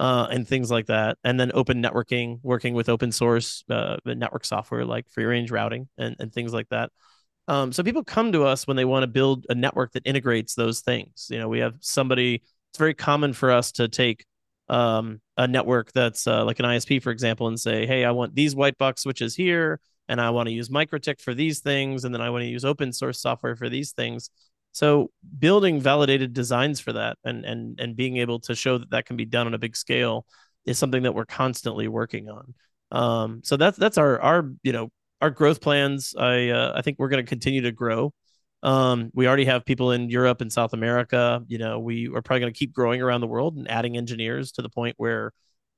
uh, 0.00 0.26
and 0.30 0.46
things 0.46 0.70
like 0.70 0.86
that. 0.86 1.18
And 1.24 1.38
then 1.38 1.50
open 1.54 1.82
networking, 1.82 2.40
working 2.42 2.74
with 2.74 2.88
open 2.88 3.12
source 3.12 3.64
uh, 3.68 3.96
network 4.04 4.44
software 4.44 4.84
like 4.84 5.08
free 5.10 5.24
range 5.24 5.50
routing 5.50 5.88
and, 5.98 6.16
and 6.18 6.32
things 6.32 6.52
like 6.52 6.68
that. 6.70 6.90
Um, 7.48 7.72
so 7.72 7.82
people 7.82 8.04
come 8.04 8.32
to 8.32 8.44
us 8.44 8.66
when 8.66 8.76
they 8.76 8.84
want 8.84 9.02
to 9.02 9.08
build 9.08 9.46
a 9.48 9.54
network 9.54 9.92
that 9.92 10.06
integrates 10.06 10.54
those 10.54 10.80
things. 10.80 11.28
You 11.30 11.38
know, 11.38 11.48
we 11.48 11.58
have 11.60 11.74
somebody. 11.80 12.42
It's 12.70 12.78
very 12.78 12.94
common 12.94 13.32
for 13.32 13.50
us 13.50 13.72
to 13.72 13.88
take 13.88 14.24
um, 14.70 15.20
a 15.36 15.48
network 15.48 15.92
that's 15.92 16.26
uh, 16.26 16.44
like 16.44 16.60
an 16.60 16.64
ISP, 16.64 17.02
for 17.02 17.10
example, 17.10 17.48
and 17.48 17.58
say, 17.58 17.86
"Hey, 17.86 18.04
I 18.04 18.12
want 18.12 18.34
these 18.34 18.54
white 18.54 18.78
box 18.78 19.02
switches 19.02 19.34
here, 19.34 19.80
and 20.08 20.20
I 20.20 20.30
want 20.30 20.48
to 20.48 20.54
use 20.54 20.68
MikroTik 20.68 21.20
for 21.20 21.34
these 21.34 21.60
things, 21.60 22.04
and 22.04 22.14
then 22.14 22.22
I 22.22 22.30
want 22.30 22.42
to 22.42 22.48
use 22.48 22.64
open 22.64 22.92
source 22.92 23.20
software 23.20 23.56
for 23.56 23.68
these 23.68 23.92
things." 23.92 24.30
So 24.72 25.10
building 25.38 25.80
validated 25.80 26.32
designs 26.32 26.78
for 26.80 26.92
that 26.92 27.18
and 27.24 27.44
and 27.44 27.80
and 27.80 27.96
being 27.96 28.18
able 28.18 28.38
to 28.40 28.54
show 28.54 28.78
that 28.78 28.90
that 28.90 29.06
can 29.06 29.16
be 29.16 29.24
done 29.24 29.48
on 29.48 29.54
a 29.54 29.58
big 29.58 29.76
scale 29.76 30.24
is 30.64 30.78
something 30.78 31.02
that 31.02 31.14
we're 31.14 31.24
constantly 31.26 31.88
working 31.88 32.28
on. 32.28 32.54
Um, 32.92 33.40
so 33.44 33.56
that's 33.56 33.76
that's 33.76 33.98
our 33.98 34.20
our 34.20 34.50
you 34.62 34.72
know 34.72 34.90
our 35.20 35.30
growth 35.30 35.60
plans. 35.60 36.14
I 36.16 36.50
uh, 36.50 36.72
I 36.76 36.82
think 36.82 36.98
we're 36.98 37.08
going 37.08 37.24
to 37.24 37.28
continue 37.28 37.62
to 37.62 37.72
grow. 37.72 38.12
Um, 38.62 39.10
we 39.14 39.26
already 39.26 39.46
have 39.46 39.64
people 39.64 39.92
in 39.92 40.10
Europe 40.10 40.40
and 40.40 40.52
South 40.52 40.72
America. 40.72 41.42
You 41.48 41.58
know, 41.58 41.78
we 41.80 42.08
are 42.08 42.22
probably 42.22 42.40
going 42.40 42.52
to 42.52 42.58
keep 42.58 42.72
growing 42.72 43.00
around 43.00 43.22
the 43.22 43.26
world 43.26 43.56
and 43.56 43.70
adding 43.70 43.96
engineers 43.96 44.52
to 44.52 44.62
the 44.62 44.68
point 44.68 44.94
where, 44.98 45.32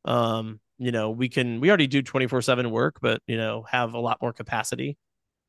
um, 0.05 0.61
you 0.79 0.91
know, 0.91 1.11
we 1.11 1.29
can. 1.29 1.61
We 1.61 1.69
already 1.69 1.87
do 1.87 2.03
twenty 2.03 2.27
four 2.27 2.43
seven 2.43 2.71
work, 2.71 2.97
but 3.01 3.23
you 3.27 3.37
know, 3.37 3.65
have 3.71 3.95
a 3.95 4.01
lot 4.01 4.19
more 4.21 4.33
capacity 4.33 4.97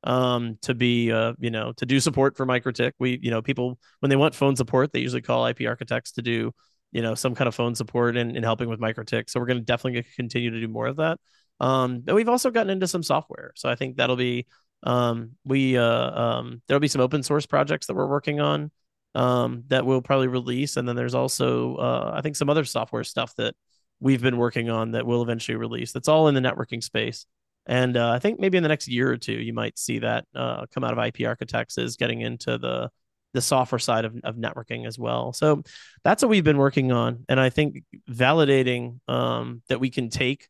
um, 0.03 0.57
to 0.63 0.73
be, 0.73 1.11
uh, 1.11 1.33
you 1.39 1.49
know, 1.49 1.73
to 1.77 1.85
do 1.85 1.99
support 1.99 2.37
for 2.37 2.45
MikroTik. 2.45 2.91
We, 2.99 3.19
you 3.21 3.31
know, 3.31 3.41
people 3.41 3.79
when 3.99 4.09
they 4.09 4.15
want 4.15 4.35
phone 4.35 4.55
support, 4.55 4.91
they 4.91 4.99
usually 4.99 5.21
call 5.21 5.45
IP 5.47 5.59
ArchiTechs 5.59 6.13
to 6.15 6.21
do, 6.21 6.51
you 6.91 7.01
know, 7.01 7.15
some 7.15 7.35
kind 7.35 7.47
of 7.47 7.55
phone 7.55 7.75
support 7.75 8.17
and, 8.17 8.35
and 8.35 8.45
helping 8.45 8.69
with 8.69 8.79
MikroTik. 8.79 9.29
So 9.29 9.39
we're 9.39 9.45
going 9.47 9.59
to 9.59 9.65
definitely 9.65 10.05
continue 10.15 10.51
to 10.51 10.59
do 10.59 10.67
more 10.67 10.87
of 10.87 10.97
that. 10.97 11.19
Um, 11.59 12.01
but 12.01 12.15
we've 12.15 12.29
also 12.29 12.51
gotten 12.51 12.69
into 12.69 12.87
some 12.87 13.03
software, 13.03 13.53
so 13.55 13.69
I 13.69 13.75
think 13.75 13.97
that'll 13.97 14.15
be, 14.17 14.47
um, 14.83 15.31
we, 15.45 15.77
uh, 15.77 16.21
um, 16.21 16.61
there'll 16.67 16.79
be 16.79 16.87
some 16.87 17.01
open 17.01 17.23
source 17.23 17.45
projects 17.45 17.87
that 17.87 17.95
we're 17.95 18.07
working 18.07 18.39
on, 18.39 18.71
um, 19.15 19.63
that 19.67 19.85
we'll 19.85 20.01
probably 20.01 20.27
release, 20.27 20.77
and 20.77 20.87
then 20.87 20.95
there's 20.95 21.15
also, 21.15 21.75
uh, 21.75 22.11
I 22.15 22.21
think 22.21 22.35
some 22.35 22.49
other 22.49 22.65
software 22.65 23.03
stuff 23.03 23.35
that 23.35 23.55
we've 23.99 24.21
been 24.21 24.37
working 24.37 24.69
on 24.69 24.91
that 24.91 25.05
we'll 25.05 25.21
eventually 25.21 25.55
release. 25.55 25.91
That's 25.91 26.07
all 26.07 26.27
in 26.27 26.35
the 26.35 26.41
networking 26.41 26.83
space. 26.83 27.25
And 27.65 27.95
uh, 27.95 28.09
I 28.09 28.19
think 28.19 28.39
maybe 28.39 28.57
in 28.57 28.63
the 28.63 28.69
next 28.69 28.89
year 28.89 29.09
or 29.09 29.17
two, 29.17 29.33
you 29.33 29.53
might 29.53 29.79
see 29.79 29.99
that 29.99 30.25
uh, 30.35 30.65
come 30.73 30.83
out 30.83 30.97
of 30.97 31.03
IP 31.03 31.19
ArchiTechs 31.19 31.79
is 31.79 31.95
getting 31.95 32.21
into 32.21 32.57
the 32.57 32.89
the 33.33 33.41
software 33.41 33.79
side 33.79 34.05
of, 34.05 34.15
of 34.23 34.35
networking 34.35 34.85
as 34.85 34.99
well. 34.99 35.33
So 35.33 35.63
that's 36.03 36.21
what 36.21 36.29
we've 36.29 36.43
been 36.43 36.57
working 36.57 36.91
on. 36.91 37.25
And 37.27 37.39
I 37.39 37.49
think 37.49 37.83
validating 38.07 38.99
um, 39.07 39.63
that 39.69 39.79
we 39.79 39.89
can 39.89 40.09
take 40.09 40.47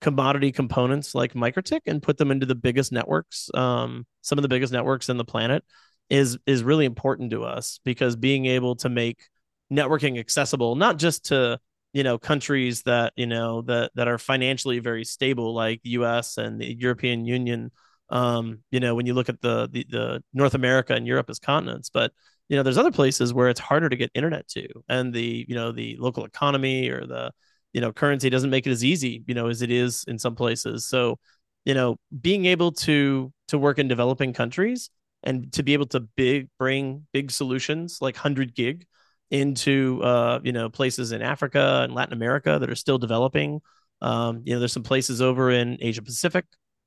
commodity 0.00 0.52
components 0.52 1.14
like 1.14 1.34
MikroTik 1.34 1.80
and 1.86 2.02
put 2.02 2.18
them 2.18 2.30
into 2.30 2.46
the 2.46 2.54
biggest 2.54 2.92
networks, 2.92 3.50
um, 3.54 4.06
some 4.22 4.38
of 4.38 4.42
the 4.42 4.48
biggest 4.48 4.72
networks 4.72 5.08
in 5.08 5.16
the 5.16 5.24
planet, 5.24 5.64
is 6.10 6.38
is 6.46 6.62
really 6.62 6.84
important 6.84 7.30
to 7.30 7.44
us 7.44 7.80
because 7.84 8.16
being 8.16 8.46
able 8.46 8.76
to 8.76 8.88
make 8.88 9.28
networking 9.72 10.18
accessible 10.18 10.76
not 10.76 10.98
just 10.98 11.26
to 11.26 11.58
you 11.94 12.02
know 12.02 12.18
countries 12.18 12.82
that 12.82 13.12
you 13.16 13.26
know 13.26 13.62
that 13.62 13.90
that 13.94 14.08
are 14.08 14.18
financially 14.18 14.78
very 14.78 15.04
stable 15.04 15.54
like 15.54 15.80
the 15.82 15.90
US 15.90 16.36
and 16.36 16.60
the 16.60 16.74
European 16.78 17.24
Union 17.24 17.70
um 18.10 18.58
you 18.70 18.80
know 18.80 18.94
when 18.94 19.06
you 19.06 19.14
look 19.14 19.30
at 19.30 19.40
the 19.40 19.68
the, 19.72 19.86
the 19.88 20.24
North 20.34 20.54
America 20.54 20.92
and 20.92 21.06
Europe 21.06 21.30
as 21.30 21.38
continents. 21.38 21.88
But 21.88 22.12
you 22.48 22.56
know 22.56 22.62
there's 22.62 22.78
other 22.78 22.92
places 22.92 23.32
where 23.32 23.48
it's 23.48 23.60
harder 23.60 23.88
to 23.88 23.96
get 23.96 24.10
internet 24.14 24.46
to 24.48 24.68
and 24.88 25.14
the 25.14 25.46
you 25.48 25.54
know 25.54 25.72
the 25.72 25.96
local 25.98 26.24
economy 26.26 26.90
or 26.90 27.06
the 27.06 27.32
you 27.74 27.80
know 27.80 27.92
currency 27.92 28.30
doesn't 28.30 28.50
make 28.50 28.66
it 28.66 28.70
as 28.70 28.82
easy 28.82 29.22
you 29.26 29.34
know 29.34 29.48
as 29.48 29.60
it 29.60 29.70
is 29.70 30.04
in 30.08 30.18
some 30.18 30.34
places 30.34 30.86
so 30.86 31.18
you 31.66 31.74
know 31.74 31.96
being 32.20 32.46
able 32.46 32.72
to 32.72 33.32
to 33.48 33.58
work 33.58 33.78
in 33.78 33.88
developing 33.88 34.32
countries 34.32 34.88
and 35.22 35.52
to 35.52 35.62
be 35.62 35.72
able 35.74 35.86
to 35.86 36.00
big 36.00 36.48
bring 36.58 37.06
big 37.12 37.30
solutions 37.30 37.98
like 38.00 38.14
100 38.14 38.54
gig 38.54 38.86
into 39.30 40.00
uh, 40.02 40.40
you 40.44 40.52
know 40.52 40.68
places 40.68 41.12
in 41.12 41.22
Africa 41.22 41.80
and 41.82 41.94
Latin 41.94 42.12
America 42.12 42.58
that 42.58 42.70
are 42.70 42.76
still 42.76 42.98
developing. 42.98 43.60
Um, 44.00 44.42
you 44.44 44.52
know, 44.54 44.60
there's 44.60 44.72
some 44.72 44.82
places 44.82 45.22
over 45.22 45.50
in 45.50 45.78
Asia 45.80 46.02
Pacific 46.02 46.44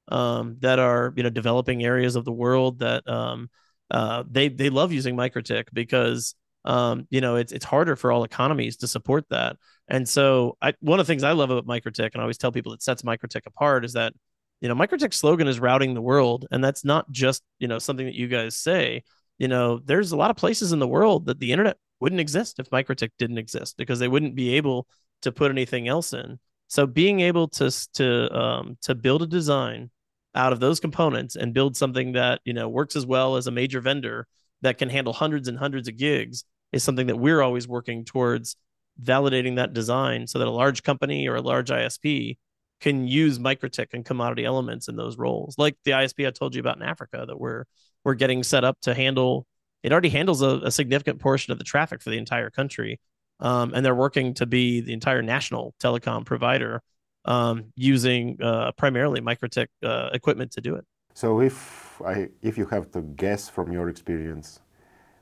um, 0.09 0.57
that 0.59 0.79
are 0.79 1.13
you 1.15 1.23
know 1.23 1.29
developing 1.29 1.83
areas 1.83 2.15
of 2.15 2.25
the 2.25 2.31
world 2.31 2.79
that 2.79 3.07
um, 3.09 3.49
uh, 3.91 4.23
they 4.29 4.49
they 4.49 4.69
love 4.69 4.91
using 4.93 5.15
MikroTik 5.15 5.65
because 5.73 6.35
um, 6.67 7.07
you 7.09 7.21
know 7.21 7.37
it's 7.37 7.51
it's 7.53 7.65
harder 7.65 7.95
for 7.95 8.11
all 8.11 8.23
economies 8.23 8.77
to 8.77 8.87
support 8.87 9.25
that. 9.29 9.55
And 9.87 10.07
so, 10.07 10.57
I, 10.61 10.73
one 10.81 10.99
of 10.99 11.07
the 11.07 11.11
things 11.11 11.23
I 11.23 11.31
love 11.31 11.49
about 11.49 11.65
MikroTik, 11.65 12.11
and 12.13 12.17
I 12.17 12.21
always 12.21 12.37
tell 12.37 12.51
people 12.51 12.73
that 12.73 12.83
sets 12.83 13.03
MikroTik 13.03 13.45
apart, 13.47 13.85
is 13.85 13.93
that 13.93 14.13
you 14.61 14.67
know 14.67 14.75
MikroTik's 14.75 15.15
slogan 15.15 15.47
is 15.47 15.59
routing 15.59 15.93
the 15.93 16.01
world, 16.01 16.45
and 16.51 16.63
that's 16.63 16.83
not 16.83 17.09
just 17.09 17.41
you 17.57 17.67
know 17.67 17.79
something 17.79 18.05
that 18.05 18.15
you 18.15 18.27
guys 18.27 18.55
say. 18.55 19.03
You 19.39 19.47
know, 19.47 19.79
there's 19.79 20.11
a 20.11 20.17
lot 20.17 20.31
of 20.31 20.37
places 20.37 20.73
in 20.73 20.79
the 20.79 20.87
world 20.87 21.27
that 21.27 21.39
the 21.39 21.51
internet 21.51 21.77
wouldn't 21.99 22.21
exist 22.21 22.59
if 22.59 22.69
MikroTik 22.69 23.11
didn't 23.17 23.37
exist 23.37 23.77
because 23.77 23.99
they 23.99 24.07
wouldn't 24.07 24.35
be 24.35 24.55
able 24.55 24.87
to 25.21 25.31
put 25.31 25.51
anything 25.51 25.87
else 25.87 26.11
in. 26.13 26.39
So 26.67 26.85
being 26.85 27.21
able 27.21 27.47
to 27.49 27.71
to 27.93 28.37
um, 28.37 28.77
to 28.81 28.93
build 28.93 29.21
a 29.21 29.27
design 29.27 29.89
out 30.35 30.51
of 30.51 30.59
those 30.59 30.81
components 30.81 31.37
and 31.37 31.53
build 31.53 31.77
something 31.77 32.11
that 32.13 32.41
you 32.43 32.53
know 32.53 32.67
works 32.67 32.97
as 32.97 33.05
well 33.05 33.37
as 33.37 33.47
a 33.47 33.51
major 33.51 33.79
vendor 33.79 34.27
that 34.63 34.77
can 34.77 34.89
handle 34.89 35.13
hundreds 35.13 35.47
and 35.47 35.57
hundreds 35.57 35.87
of 35.87 35.95
gigs 35.95 36.43
is 36.71 36.83
something 36.83 37.07
that 37.07 37.17
we're 37.17 37.41
always 37.41 37.67
working 37.67 38.05
towards 38.05 38.55
validating 39.01 39.55
that 39.57 39.73
design 39.73 40.27
so 40.27 40.39
that 40.39 40.47
a 40.47 40.51
large 40.51 40.83
company 40.83 41.27
or 41.27 41.35
a 41.35 41.41
large 41.41 41.69
ISP 41.69 42.37
can 42.79 43.07
use 43.07 43.39
MikroTik 43.39 43.93
and 43.93 44.05
commodity 44.05 44.45
elements 44.45 44.87
in 44.87 44.95
those 44.95 45.17
roles. 45.17 45.57
Like 45.57 45.77
the 45.83 45.91
ISP 45.91 46.27
I 46.27 46.31
told 46.31 46.55
you 46.55 46.59
about 46.59 46.77
in 46.77 46.83
Africa 46.83 47.25
that 47.27 47.39
we're 47.39 47.65
we're 48.03 48.13
getting 48.13 48.43
set 48.43 48.63
up 48.63 48.77
to 48.81 48.93
handle 48.93 49.45
it 49.83 49.91
already 49.91 50.09
handles 50.09 50.41
a, 50.41 50.59
a 50.63 50.71
significant 50.71 51.19
portion 51.19 51.51
of 51.51 51.57
the 51.57 51.63
traffic 51.63 52.01
for 52.01 52.09
the 52.09 52.17
entire 52.17 52.49
country. 52.49 52.99
Um, 53.39 53.73
and 53.73 53.85
they're 53.85 53.95
working 53.95 54.33
to 54.35 54.45
be 54.45 54.81
the 54.81 54.93
entire 54.93 55.21
national 55.21 55.75
telecom 55.79 56.25
provider 56.25 56.81
um, 57.25 57.65
using 57.75 58.41
uh, 58.41 58.71
primarily 58.77 59.21
MikroTik 59.21 59.67
uh, 59.83 60.09
equipment 60.13 60.51
to 60.53 60.61
do 60.61 60.75
it. 60.75 60.85
So, 61.13 61.41
if 61.41 62.01
I 62.01 62.29
if 62.41 62.57
you 62.57 62.65
have 62.67 62.91
to 62.91 63.01
guess 63.01 63.49
from 63.49 63.71
your 63.71 63.89
experience, 63.89 64.59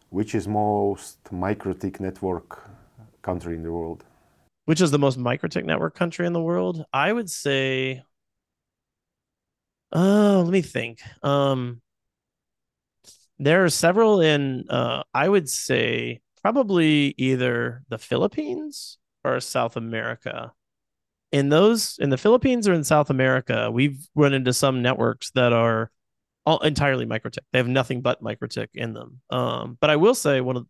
which 0.10 0.36
is 0.36 0.48
most 0.48 1.24
MikroTik 1.26 2.00
network 2.00 2.70
country 3.22 3.56
in 3.56 3.64
the 3.64 3.72
world? 3.72 4.04
Which 4.66 4.82
is 4.82 4.92
the 4.92 5.00
most 5.00 5.20
MikroTik 5.20 5.66
network 5.66 5.96
country 5.96 6.26
in 6.26 6.34
the 6.34 6.42
world? 6.42 6.86
I 6.92 7.12
would 7.12 7.30
say. 7.30 8.04
Oh, 9.92 10.42
let 10.44 10.52
me 10.52 10.62
think. 10.62 11.00
Um, 11.24 11.82
there 13.38 13.64
are 13.64 13.70
several 13.70 14.22
in, 14.22 14.66
uh, 14.70 15.04
I 15.14 15.28
would 15.28 15.50
say, 15.50 16.22
probably 16.42 17.14
either 17.18 17.84
the 17.90 17.98
Philippines 17.98 18.98
or 19.24 19.40
South 19.40 19.76
America. 19.76 20.54
In 21.32 21.50
those, 21.50 21.98
in 22.00 22.10
the 22.10 22.18
Philippines 22.18 22.68
or 22.68 22.74
in 22.74 22.84
South 22.84 23.10
America, 23.10 23.70
we've 23.72 24.08
run 24.16 24.34
into 24.34 24.54
some 24.54 24.82
networks 24.82 25.32
that 25.32 25.54
are 25.54 25.92
all 26.46 26.60
entirely 26.60 27.06
MikroTik. 27.06 27.40
They 27.52 27.60
have 27.60 27.68
nothing 27.68 28.02
but 28.02 28.22
MikroTik 28.22 28.68
in 28.74 28.94
them. 28.94 29.22
Um, 29.30 29.78
but 29.80 29.90
I 29.90 29.96
will 29.96 30.16
say 30.16 30.42
one 30.42 30.58
of 30.58 30.68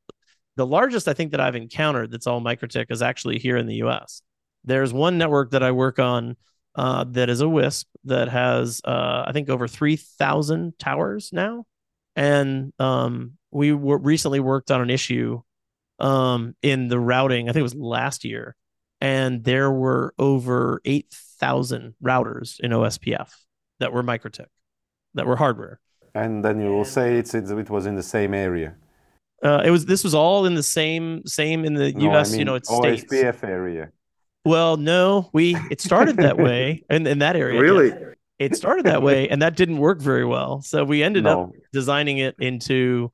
the 0.55 0.65
largest 0.65 1.07
I 1.07 1.13
think 1.13 1.31
that 1.31 1.41
I've 1.41 1.55
encountered 1.55 2.11
that's 2.11 2.27
all 2.27 2.41
MikroTik 2.41 2.85
is 2.89 3.01
actually 3.01 3.39
here 3.39 3.57
in 3.57 3.67
the 3.67 3.75
U.S. 3.75 4.21
There's 4.63 4.93
one 4.93 5.17
network 5.17 5.51
that 5.51 5.63
I 5.63 5.71
work 5.71 5.99
on 5.99 6.37
uh, 6.75 7.05
that 7.11 7.29
is 7.29 7.41
a 7.41 7.47
WISP 7.47 7.87
that 8.05 8.29
has 8.29 8.81
uh, 8.83 9.23
I 9.27 9.31
think 9.31 9.49
over 9.49 9.67
three 9.67 9.95
thousand 9.95 10.77
towers 10.79 11.31
now 11.31 11.65
and 12.15 12.73
um, 12.79 13.33
we 13.51 13.71
w- 13.71 13.97
recently 13.97 14.39
worked 14.39 14.71
on 14.71 14.81
an 14.81 14.89
issue 14.89 15.41
um, 15.99 16.55
in 16.61 16.87
the 16.87 16.99
routing. 16.99 17.49
I 17.49 17.51
think 17.51 17.61
it 17.61 17.63
was 17.63 17.75
last 17.75 18.23
year, 18.23 18.55
and 19.01 19.43
there 19.43 19.71
were 19.71 20.13
over 20.17 20.81
eight 20.85 21.13
thousand 21.39 21.95
routers 22.03 22.59
in 22.59 22.71
OSPF 22.71 23.29
that 23.79 23.93
were 23.93 24.03
MikroTik, 24.03 24.47
that 25.15 25.25
were 25.25 25.35
hardware. 25.35 25.79
And 26.13 26.45
then 26.45 26.61
you 26.61 26.69
will 26.69 26.85
say 26.85 27.17
it's, 27.17 27.33
it's 27.33 27.49
it 27.49 27.69
was 27.69 27.85
in 27.85 27.95
the 27.95 28.03
same 28.03 28.33
area. 28.33 28.75
Uh, 29.43 29.61
it 29.65 29.69
was. 29.69 29.85
This 29.85 30.03
was 30.03 30.15
all 30.15 30.45
in 30.45 30.55
the 30.55 30.63
same 30.63 31.25
same 31.25 31.65
in 31.65 31.73
the 31.73 31.91
no, 31.91 32.11
U.S. 32.11 32.29
I 32.29 32.31
mean, 32.31 32.39
you 32.39 32.45
know, 32.45 32.55
it's 32.55 32.71
OSPF 32.71 33.07
states. 33.07 33.43
area. 33.43 33.91
Well, 34.45 34.77
no, 34.77 35.29
we 35.33 35.57
it 35.69 35.81
started 35.81 36.17
that 36.17 36.37
way 36.37 36.83
in, 36.89 37.05
in 37.05 37.19
that 37.19 37.35
area. 37.35 37.59
Really? 37.59 37.93
it 38.37 38.55
started 38.55 38.85
that 38.85 39.01
way 39.01 39.29
and 39.29 39.41
that 39.41 39.55
didn't 39.55 39.77
work 39.77 40.01
very 40.01 40.25
well. 40.25 40.61
So 40.61 40.83
we 40.83 41.03
ended 41.03 41.23
no. 41.23 41.43
up 41.43 41.51
designing 41.71 42.17
it 42.17 42.35
into 42.39 43.11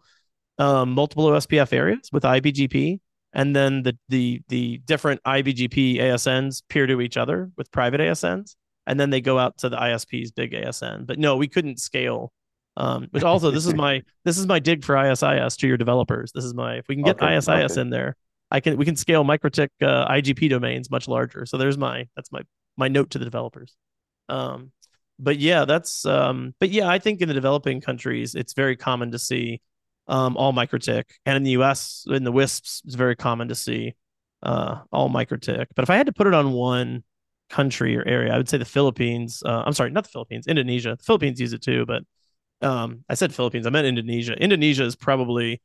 um, 0.57 0.93
multiple 0.93 1.27
OSPF 1.27 1.73
areas 1.73 2.09
with 2.11 2.23
IBGP 2.23 2.99
and 3.33 3.55
then 3.55 3.83
the 3.83 3.97
the 4.09 4.41
the 4.49 4.77
different 4.85 5.21
IBGP 5.23 5.97
ASNs 5.97 6.63
peer 6.69 6.87
to 6.87 7.01
each 7.01 7.17
other 7.17 7.51
with 7.57 7.71
private 7.71 8.01
ASNs 8.01 8.55
and 8.87 8.99
then 8.99 9.09
they 9.09 9.21
go 9.21 9.37
out 9.37 9.57
to 9.59 9.69
the 9.69 9.77
ISP's 9.77 10.31
big 10.31 10.53
ASN. 10.53 11.05
But 11.05 11.19
no, 11.19 11.37
we 11.37 11.47
couldn't 11.47 11.79
scale. 11.79 12.31
Um, 12.77 13.07
which 13.11 13.23
also 13.23 13.51
this 13.51 13.65
is 13.65 13.75
my 13.75 14.01
this 14.25 14.37
is 14.37 14.47
my 14.47 14.59
dig 14.59 14.83
for 14.83 14.97
IS-IS 14.97 15.57
to 15.57 15.67
your 15.67 15.77
developers. 15.77 16.31
This 16.33 16.45
is 16.45 16.53
my 16.53 16.75
if 16.75 16.87
we 16.87 16.95
can 16.95 17.03
get 17.03 17.21
okay, 17.21 17.35
IS-IS 17.35 17.73
okay. 17.73 17.81
in 17.81 17.89
there, 17.89 18.15
I 18.49 18.59
can 18.59 18.77
we 18.77 18.85
can 18.85 18.95
scale 18.95 19.23
MikroTik 19.23 19.69
uh, 19.81 20.07
IGP 20.07 20.49
domains 20.49 20.89
much 20.89 21.07
larger. 21.07 21.45
So 21.45 21.57
there's 21.57 21.77
my 21.77 22.07
that's 22.15 22.31
my 22.31 22.41
my 22.77 22.87
note 22.87 23.11
to 23.11 23.19
the 23.19 23.25
developers. 23.25 23.75
Um, 24.29 24.71
but 25.19 25.37
yeah, 25.37 25.65
that's 25.65 26.05
um, 26.05 26.55
but 26.59 26.69
yeah, 26.69 26.87
I 26.87 26.99
think 26.99 27.21
in 27.21 27.27
the 27.27 27.33
developing 27.33 27.81
countries, 27.81 28.35
it's 28.35 28.53
very 28.53 28.75
common 28.75 29.11
to 29.11 29.19
see 29.19 29.61
um, 30.07 30.35
all 30.35 30.51
MikroTik, 30.53 31.03
and 31.25 31.37
in 31.37 31.43
the 31.43 31.51
U.S. 31.51 32.05
in 32.07 32.23
the 32.23 32.31
WISPs, 32.31 32.81
it's 32.85 32.95
very 32.95 33.15
common 33.15 33.49
to 33.49 33.55
see 33.55 33.95
uh, 34.43 34.79
all 34.91 35.09
MikroTik. 35.09 35.67
But 35.75 35.83
if 35.83 35.89
I 35.89 35.97
had 35.97 36.07
to 36.07 36.13
put 36.13 36.27
it 36.27 36.33
on 36.33 36.51
one 36.51 37.03
country 37.51 37.95
or 37.97 38.03
area, 38.07 38.33
I 38.33 38.37
would 38.37 38.49
say 38.49 38.57
the 38.57 38.65
Philippines. 38.65 39.43
Uh, 39.45 39.63
I'm 39.65 39.73
sorry, 39.73 39.91
not 39.91 40.05
the 40.05 40.09
Philippines, 40.09 40.47
Indonesia. 40.47 40.95
The 40.97 41.03
Philippines 41.03 41.39
use 41.39 41.53
it 41.53 41.61
too, 41.61 41.85
but 41.85 42.03
um, 42.61 43.03
I 43.09 43.15
said 43.15 43.33
Philippines. 43.33 43.67
I 43.67 43.69
meant 43.69 43.87
Indonesia. 43.87 44.33
Indonesia 44.33 44.83
is 44.83 44.95
probably 44.95 45.61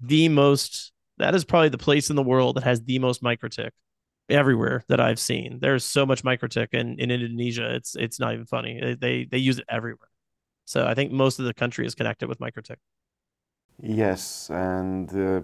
the 0.00 0.28
most. 0.28 0.92
That 1.18 1.34
is 1.34 1.44
probably 1.44 1.68
the 1.68 1.78
place 1.78 2.10
in 2.10 2.16
the 2.16 2.22
world 2.22 2.56
that 2.56 2.64
has 2.64 2.82
the 2.82 2.98
most 2.98 3.22
MikroTik 3.22 3.70
everywhere 4.28 4.84
that 4.88 5.00
I've 5.00 5.18
seen. 5.18 5.58
There's 5.60 5.84
so 5.84 6.06
much 6.06 6.22
MikroTik 6.22 6.68
in, 6.72 6.98
in 6.98 7.10
Indonesia. 7.10 7.74
It's 7.74 7.96
it's 7.96 8.20
not 8.20 8.34
even 8.34 8.46
funny. 8.46 8.96
They 9.00 9.24
they 9.24 9.38
use 9.38 9.58
it 9.58 9.64
everywhere. 9.68 10.08
So 10.64 10.86
I 10.86 10.94
think 10.94 11.12
most 11.12 11.38
of 11.38 11.44
the 11.44 11.54
country 11.54 11.86
is 11.86 11.94
connected 11.94 12.28
with 12.28 12.38
MikroTik. 12.38 12.76
Yes, 13.80 14.50
and 14.50 15.08
uh, 15.14 15.40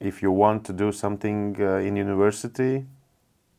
if 0.00 0.22
you 0.22 0.30
want 0.30 0.64
to 0.66 0.72
do 0.72 0.92
something 0.92 1.56
uh, 1.60 1.76
in 1.76 1.96
university, 1.96 2.84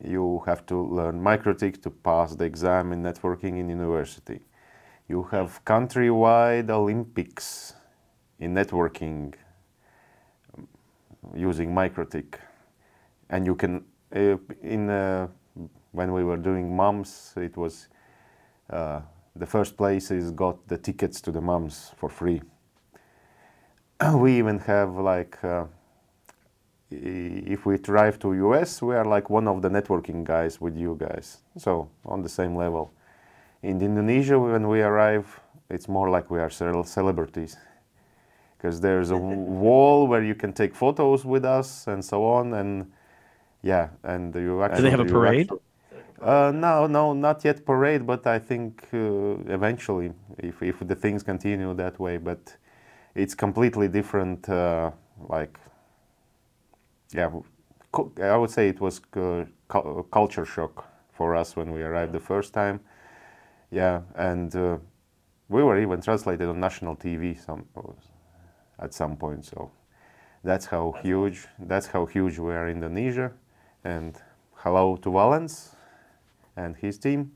you 0.04 0.44
have 0.46 0.66
to 0.66 0.82
learn 0.82 1.22
MikroTik 1.22 1.82
to 1.84 1.90
pass 1.90 2.36
the 2.36 2.46
exam 2.46 2.92
in 2.92 3.02
networking 3.02 3.60
in 3.60 3.70
university. 3.70 4.42
You 5.08 5.24
have 5.32 5.64
countrywide 5.66 6.70
Olympics 6.70 7.74
in 8.40 8.54
networking 8.54 9.36
um, 10.58 10.68
using 11.36 11.74
MikroTik, 11.74 12.36
and 13.30 13.46
you 13.46 13.56
can 13.56 13.86
uh, 14.16 14.38
in 14.62 14.90
uh, 14.90 15.28
when 15.92 16.12
we 16.12 16.24
were 16.24 16.38
doing 16.38 16.76
MUMS, 16.76 17.34
it 17.38 17.56
was 17.56 17.88
uh, 18.70 19.02
the 19.36 19.46
first 19.46 19.78
places 19.78 20.32
got 20.32 20.68
the 20.68 20.78
tickets 20.78 21.22
to 21.22 21.32
the 21.32 21.42
MUMS 21.42 21.94
for 21.96 22.10
free. 22.10 22.42
we 24.14 24.38
even 24.38 24.60
have 24.60 24.96
like 24.98 25.38
if 26.92 27.66
we 27.66 27.78
drive 27.78 28.20
to 28.20 28.34
US, 28.34 28.82
we 28.82 28.96
are 28.96 29.06
like 29.06 29.30
one 29.30 29.48
of 29.48 29.62
the 29.62 29.70
networking 29.70 30.24
guys 30.24 30.62
with 30.62 30.76
you 30.76 30.96
guys. 31.00 31.42
So 31.58 31.90
on 32.06 32.22
the 32.22 32.30
same 32.30 32.56
level. 32.56 32.94
In 33.64 33.82
Indonesia, 33.82 34.38
when 34.38 34.68
we 34.68 34.82
arrive, 34.82 35.40
it's 35.70 35.88
more 35.88 36.10
like 36.10 36.30
we 36.30 36.40
are 36.40 36.50
celebrities 36.50 37.58
because 38.58 38.80
there's 38.80 39.12
a 39.12 39.18
wall 39.64 40.08
where 40.08 40.24
you 40.24 40.36
can 40.36 40.54
take 40.54 40.76
photos 40.76 41.26
with 41.26 41.46
us 41.46 41.88
and 41.88 42.04
so 42.04 42.24
on. 42.26 42.54
And 42.54 42.92
yeah, 43.62 43.90
and 44.04 44.34
you 44.36 44.62
actually. 44.64 44.78
Do 44.78 44.84
they 44.84 44.92
have 44.92 45.00
a 45.00 45.06
parade? 45.06 45.42
Actually, 45.42 45.60
uh, 46.22 46.52
no, 46.56 46.88
no, 46.88 47.14
not 47.14 47.44
yet 47.44 47.66
parade, 47.66 48.06
but 48.06 48.26
I 48.26 48.40
think 48.40 48.88
uh, 48.94 48.98
eventually, 49.48 50.14
if 50.38 50.62
if 50.62 50.80
the 50.80 50.96
things 50.96 51.24
continue 51.24 51.74
that 51.74 52.00
way, 52.00 52.18
but 52.18 52.56
it's 53.16 53.36
completely 53.36 53.88
different. 53.88 54.48
Uh, 54.48 54.92
like, 55.30 55.60
yeah, 57.14 57.30
I 58.22 58.38
would 58.38 58.50
say 58.50 58.70
it 58.70 58.82
was 58.82 59.02
uh, 59.16 59.46
culture 60.12 60.46
shock 60.46 60.86
for 61.14 61.36
us 61.36 61.56
when 61.56 61.72
we 61.72 61.82
arrived 61.82 62.14
the 62.14 62.20
first 62.20 62.54
time. 62.54 62.80
Yeah, 63.72 64.02
and 64.16 64.56
uh, 64.56 64.78
we 65.50 65.64
were 65.64 65.80
even 65.80 66.02
translated 66.02 66.48
on 66.48 66.60
national 66.60 66.96
TV 66.96 67.36
some 67.36 67.66
at 68.80 68.94
some 68.94 69.16
point. 69.16 69.46
So 69.46 69.72
that's 70.44 70.66
how 70.66 70.96
huge 71.02 71.48
that's 71.60 71.88
how 71.88 72.06
huge 72.06 72.40
we 72.40 72.54
are 72.54 72.68
in 72.68 72.78
Indonesia. 72.78 73.32
And 73.84 74.16
hello 74.56 74.98
to 74.98 75.12
Valens 75.12 75.76
and 76.56 76.76
his 76.76 76.98
team. 76.98 77.32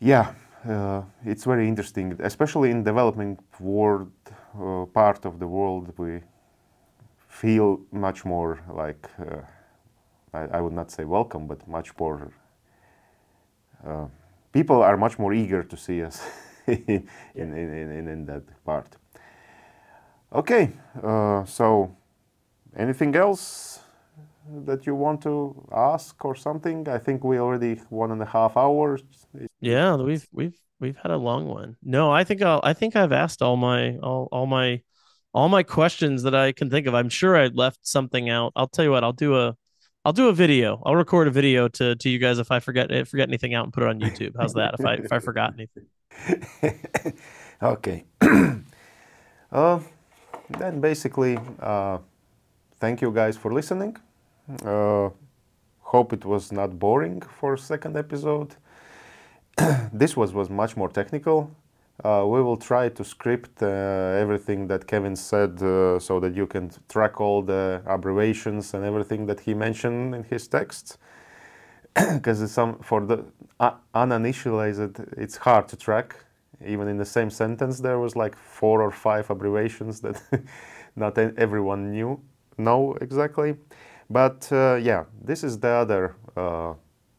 Yeah, 0.00 0.32
uh, 0.68 1.02
it's 1.24 1.44
very 1.44 1.68
interesting, 1.68 2.16
especially 2.20 2.70
in 2.70 2.84
developing 2.84 3.38
world 3.60 4.12
uh, 4.54 4.84
part 4.86 5.24
of 5.24 5.38
the 5.38 5.46
world. 5.46 5.92
We 5.96 6.20
feel 7.40 7.80
much 7.92 8.24
more 8.24 8.58
like 8.74 9.08
uh, 9.18 9.40
I, 10.34 10.58
I, 10.58 10.60
would 10.60 10.72
not 10.72 10.90
say 10.90 11.04
welcome, 11.04 11.46
but 11.46 11.66
much 11.68 11.96
more. 11.98 12.32
Uh, 13.86 14.06
people 14.52 14.82
are 14.82 14.96
much 14.96 15.18
more 15.18 15.32
eager 15.32 15.62
to 15.62 15.76
see 15.76 16.02
us 16.02 16.20
in, 16.66 17.08
in, 17.34 17.52
in, 17.54 17.92
in, 17.92 18.08
in 18.08 18.26
that 18.26 18.42
part. 18.64 18.96
Okay, 20.32 20.70
uh, 21.02 21.44
so 21.44 21.96
anything 22.76 23.14
else 23.14 23.80
that 24.66 24.86
you 24.86 24.94
want 24.94 25.22
to 25.22 25.54
ask 25.72 26.24
or 26.24 26.34
something? 26.34 26.88
I 26.88 26.98
think 26.98 27.24
we 27.24 27.38
already 27.38 27.76
one 27.88 28.10
and 28.10 28.20
a 28.20 28.26
half 28.26 28.56
hours. 28.56 29.02
Yeah, 29.60 29.96
we've 29.96 30.26
we've 30.32 30.58
we've 30.80 30.96
had 30.96 31.12
a 31.12 31.16
long 31.16 31.46
one. 31.46 31.76
No, 31.82 32.10
I 32.10 32.24
think 32.24 32.42
I'll 32.42 32.60
I 32.62 32.74
think 32.74 32.96
I've 32.96 33.12
asked 33.12 33.42
all 33.42 33.56
my 33.56 33.96
all 33.98 34.28
all 34.32 34.46
my 34.46 34.82
all 35.32 35.48
my 35.48 35.62
questions 35.62 36.22
that 36.22 36.34
I 36.34 36.52
can 36.52 36.70
think 36.70 36.86
of. 36.86 36.94
I'm 36.94 37.08
sure 37.08 37.36
I 37.36 37.46
left 37.46 37.86
something 37.86 38.30
out. 38.30 38.52
I'll 38.56 38.68
tell 38.68 38.84
you 38.84 38.90
what, 38.90 39.04
I'll 39.04 39.12
do 39.12 39.36
a 39.36 39.56
I'll 40.04 40.12
do 40.12 40.28
a 40.28 40.32
video. 40.32 40.82
I'll 40.86 40.96
record 40.96 41.28
a 41.28 41.30
video 41.30 41.68
to 41.68 41.96
to 41.96 42.08
you 42.08 42.18
guys 42.18 42.38
if 42.38 42.50
I 42.50 42.60
forget 42.60 42.88
forget 43.08 43.28
anything 43.28 43.54
out 43.54 43.64
and 43.64 43.72
put 43.72 43.82
it 43.82 43.88
on 43.88 44.00
YouTube. 44.00 44.32
How's 44.38 44.54
that? 44.54 44.74
if 44.78 44.84
I 44.84 44.94
if 44.94 45.12
I 45.12 45.18
forgot 45.18 45.54
anything. 45.54 45.86
okay. 47.62 48.04
uh, 49.52 49.80
then 50.58 50.80
basically, 50.80 51.38
uh, 51.60 51.98
thank 52.80 53.00
you 53.02 53.12
guys 53.12 53.36
for 53.36 53.52
listening. 53.52 53.96
Uh, 54.64 55.10
hope 55.80 56.12
it 56.12 56.24
was 56.24 56.52
not 56.52 56.78
boring 56.78 57.20
for 57.20 57.56
second 57.56 57.96
episode. 57.96 58.56
this 59.92 60.16
was 60.16 60.32
was 60.32 60.48
much 60.48 60.76
more 60.76 60.88
technical. 60.88 61.50
Uh, 62.04 62.24
we 62.24 62.40
will 62.40 62.56
try 62.56 62.88
to 62.88 63.02
script 63.02 63.60
uh, 63.60 63.66
everything 63.66 64.68
that 64.68 64.86
Kevin 64.86 65.16
said 65.16 65.60
uh, 65.60 65.98
so 65.98 66.20
that 66.20 66.32
you 66.32 66.46
can 66.46 66.70
track 66.88 67.20
all 67.20 67.42
the 67.42 67.82
abbreviations 67.86 68.72
and 68.72 68.84
everything 68.84 69.26
that 69.26 69.40
he 69.40 69.52
mentioned 69.52 70.14
in 70.14 70.22
his 70.22 70.46
text. 70.46 70.98
Because 71.94 72.48
some 72.52 72.78
for 72.78 73.04
the 73.04 73.24
uh, 73.58 73.72
uninitialized, 73.96 75.12
it's 75.18 75.38
hard 75.38 75.66
to 75.68 75.76
track. 75.76 76.14
Even 76.64 76.86
in 76.86 76.98
the 76.98 77.04
same 77.04 77.30
sentence 77.30 77.80
there 77.80 77.98
was 77.98 78.14
like 78.14 78.36
four 78.36 78.80
or 78.80 78.92
five 78.92 79.28
abbreviations 79.28 80.00
that 80.00 80.22
not 80.96 81.18
everyone 81.18 81.90
knew 81.90 82.20
know 82.58 82.96
exactly. 83.00 83.56
But 84.08 84.48
uh, 84.52 84.76
yeah 84.76 85.04
this 85.20 85.42
is 85.42 85.58
the 85.58 85.68
other 85.68 86.14
uh, 86.36 86.74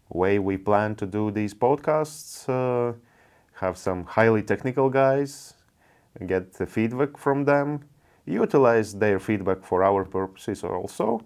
way 0.07 0.39
we 0.39 0.57
plan 0.57 0.95
to 0.95 1.05
do 1.05 1.31
these 1.31 1.53
podcasts 1.53 2.47
have 3.59 3.77
some 3.77 4.03
highly 4.05 4.43
technical 4.43 4.89
guys 4.89 5.53
get 6.27 6.53
the 6.53 6.65
feedback 6.65 7.17
from 7.17 7.45
them 7.45 7.79
utilize 8.25 8.93
their 8.93 9.19
feedback 9.19 9.63
for 9.63 9.83
our 9.83 10.03
purposes 10.05 10.63
also 10.63 11.21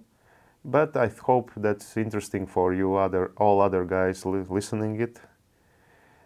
but 0.63 0.95
i 0.95 1.07
hope 1.21 1.51
that's 1.57 1.97
interesting 1.97 2.45
for 2.45 2.73
you 2.73 2.95
other 2.95 3.31
all 3.37 3.61
other 3.61 3.83
guys 3.85 4.25
li- 4.25 4.45
listening 4.49 4.99
it 4.99 5.19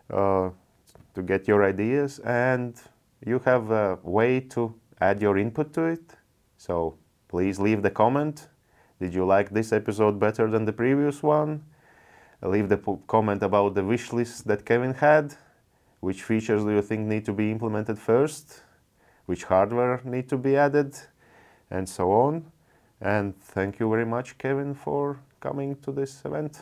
uh, 0.09 0.49
to 1.13 1.21
get 1.23 1.47
your 1.47 1.63
ideas 1.63 2.19
and 2.19 2.75
you 3.25 3.39
have 3.39 3.71
a 3.71 3.97
way 4.03 4.39
to 4.39 4.73
add 5.01 5.21
your 5.21 5.37
input 5.37 5.73
to 5.73 5.85
it. 5.85 6.13
So 6.57 6.97
please 7.27 7.59
leave 7.59 7.81
the 7.81 7.91
comment. 7.91 8.47
Did 8.99 9.13
you 9.13 9.25
like 9.25 9.49
this 9.49 9.71
episode 9.71 10.19
better 10.19 10.49
than 10.49 10.65
the 10.65 10.73
previous 10.73 11.21
one? 11.21 11.63
Leave 12.41 12.69
the 12.69 12.77
comment 13.07 13.41
about 13.43 13.73
the 13.73 13.83
wish 13.83 14.13
list 14.13 14.47
that 14.47 14.65
Kevin 14.65 14.93
had. 14.93 15.35
Which 15.99 16.23
features 16.23 16.63
do 16.63 16.71
you 16.71 16.81
think 16.81 17.07
need 17.07 17.25
to 17.25 17.33
be 17.33 17.51
implemented 17.51 17.97
first? 17.97 18.61
Which 19.25 19.43
hardware 19.45 20.01
need 20.03 20.29
to 20.29 20.37
be 20.37 20.55
added? 20.55 20.95
And 21.69 21.89
so 21.89 22.11
on. 22.11 22.51
And 23.01 23.39
thank 23.39 23.79
you 23.79 23.89
very 23.89 24.05
much, 24.05 24.37
Kevin, 24.37 24.73
for 24.73 25.19
coming 25.39 25.75
to 25.77 25.91
this 25.91 26.23
event. 26.25 26.61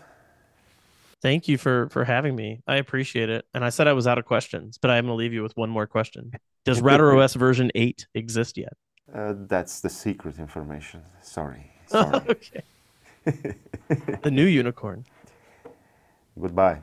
Thank 1.22 1.48
you 1.48 1.58
for 1.58 1.90
for 1.90 2.04
having 2.04 2.36
me. 2.36 2.62
I 2.68 2.76
appreciate 2.78 3.30
it. 3.30 3.46
And 3.54 3.64
I 3.64 3.70
said 3.70 3.88
I 3.88 3.94
was 3.94 4.08
out 4.08 4.18
of 4.18 4.26
questions, 4.26 4.78
but 4.78 4.92
I'm 4.92 5.06
going 5.06 5.14
to 5.14 5.16
leave 5.16 5.34
you 5.34 5.44
with 5.44 5.56
one 5.58 5.70
more 5.70 5.88
question. 5.88 6.32
Does 6.66 6.82
RouterOS 6.90 7.36
version 7.36 7.72
8 7.74 8.08
exist 8.14 8.58
yet? 8.58 8.74
Uh, 9.14 9.34
that's 9.48 9.82
the 9.82 9.90
secret 9.90 10.40
information. 10.40 11.02
Sorry. 11.22 11.72
Sorry. 11.88 12.22
okay. 12.30 12.64
the 14.24 14.32
new 14.32 14.46
unicorn. 14.46 15.06
Goodbye. 16.40 16.80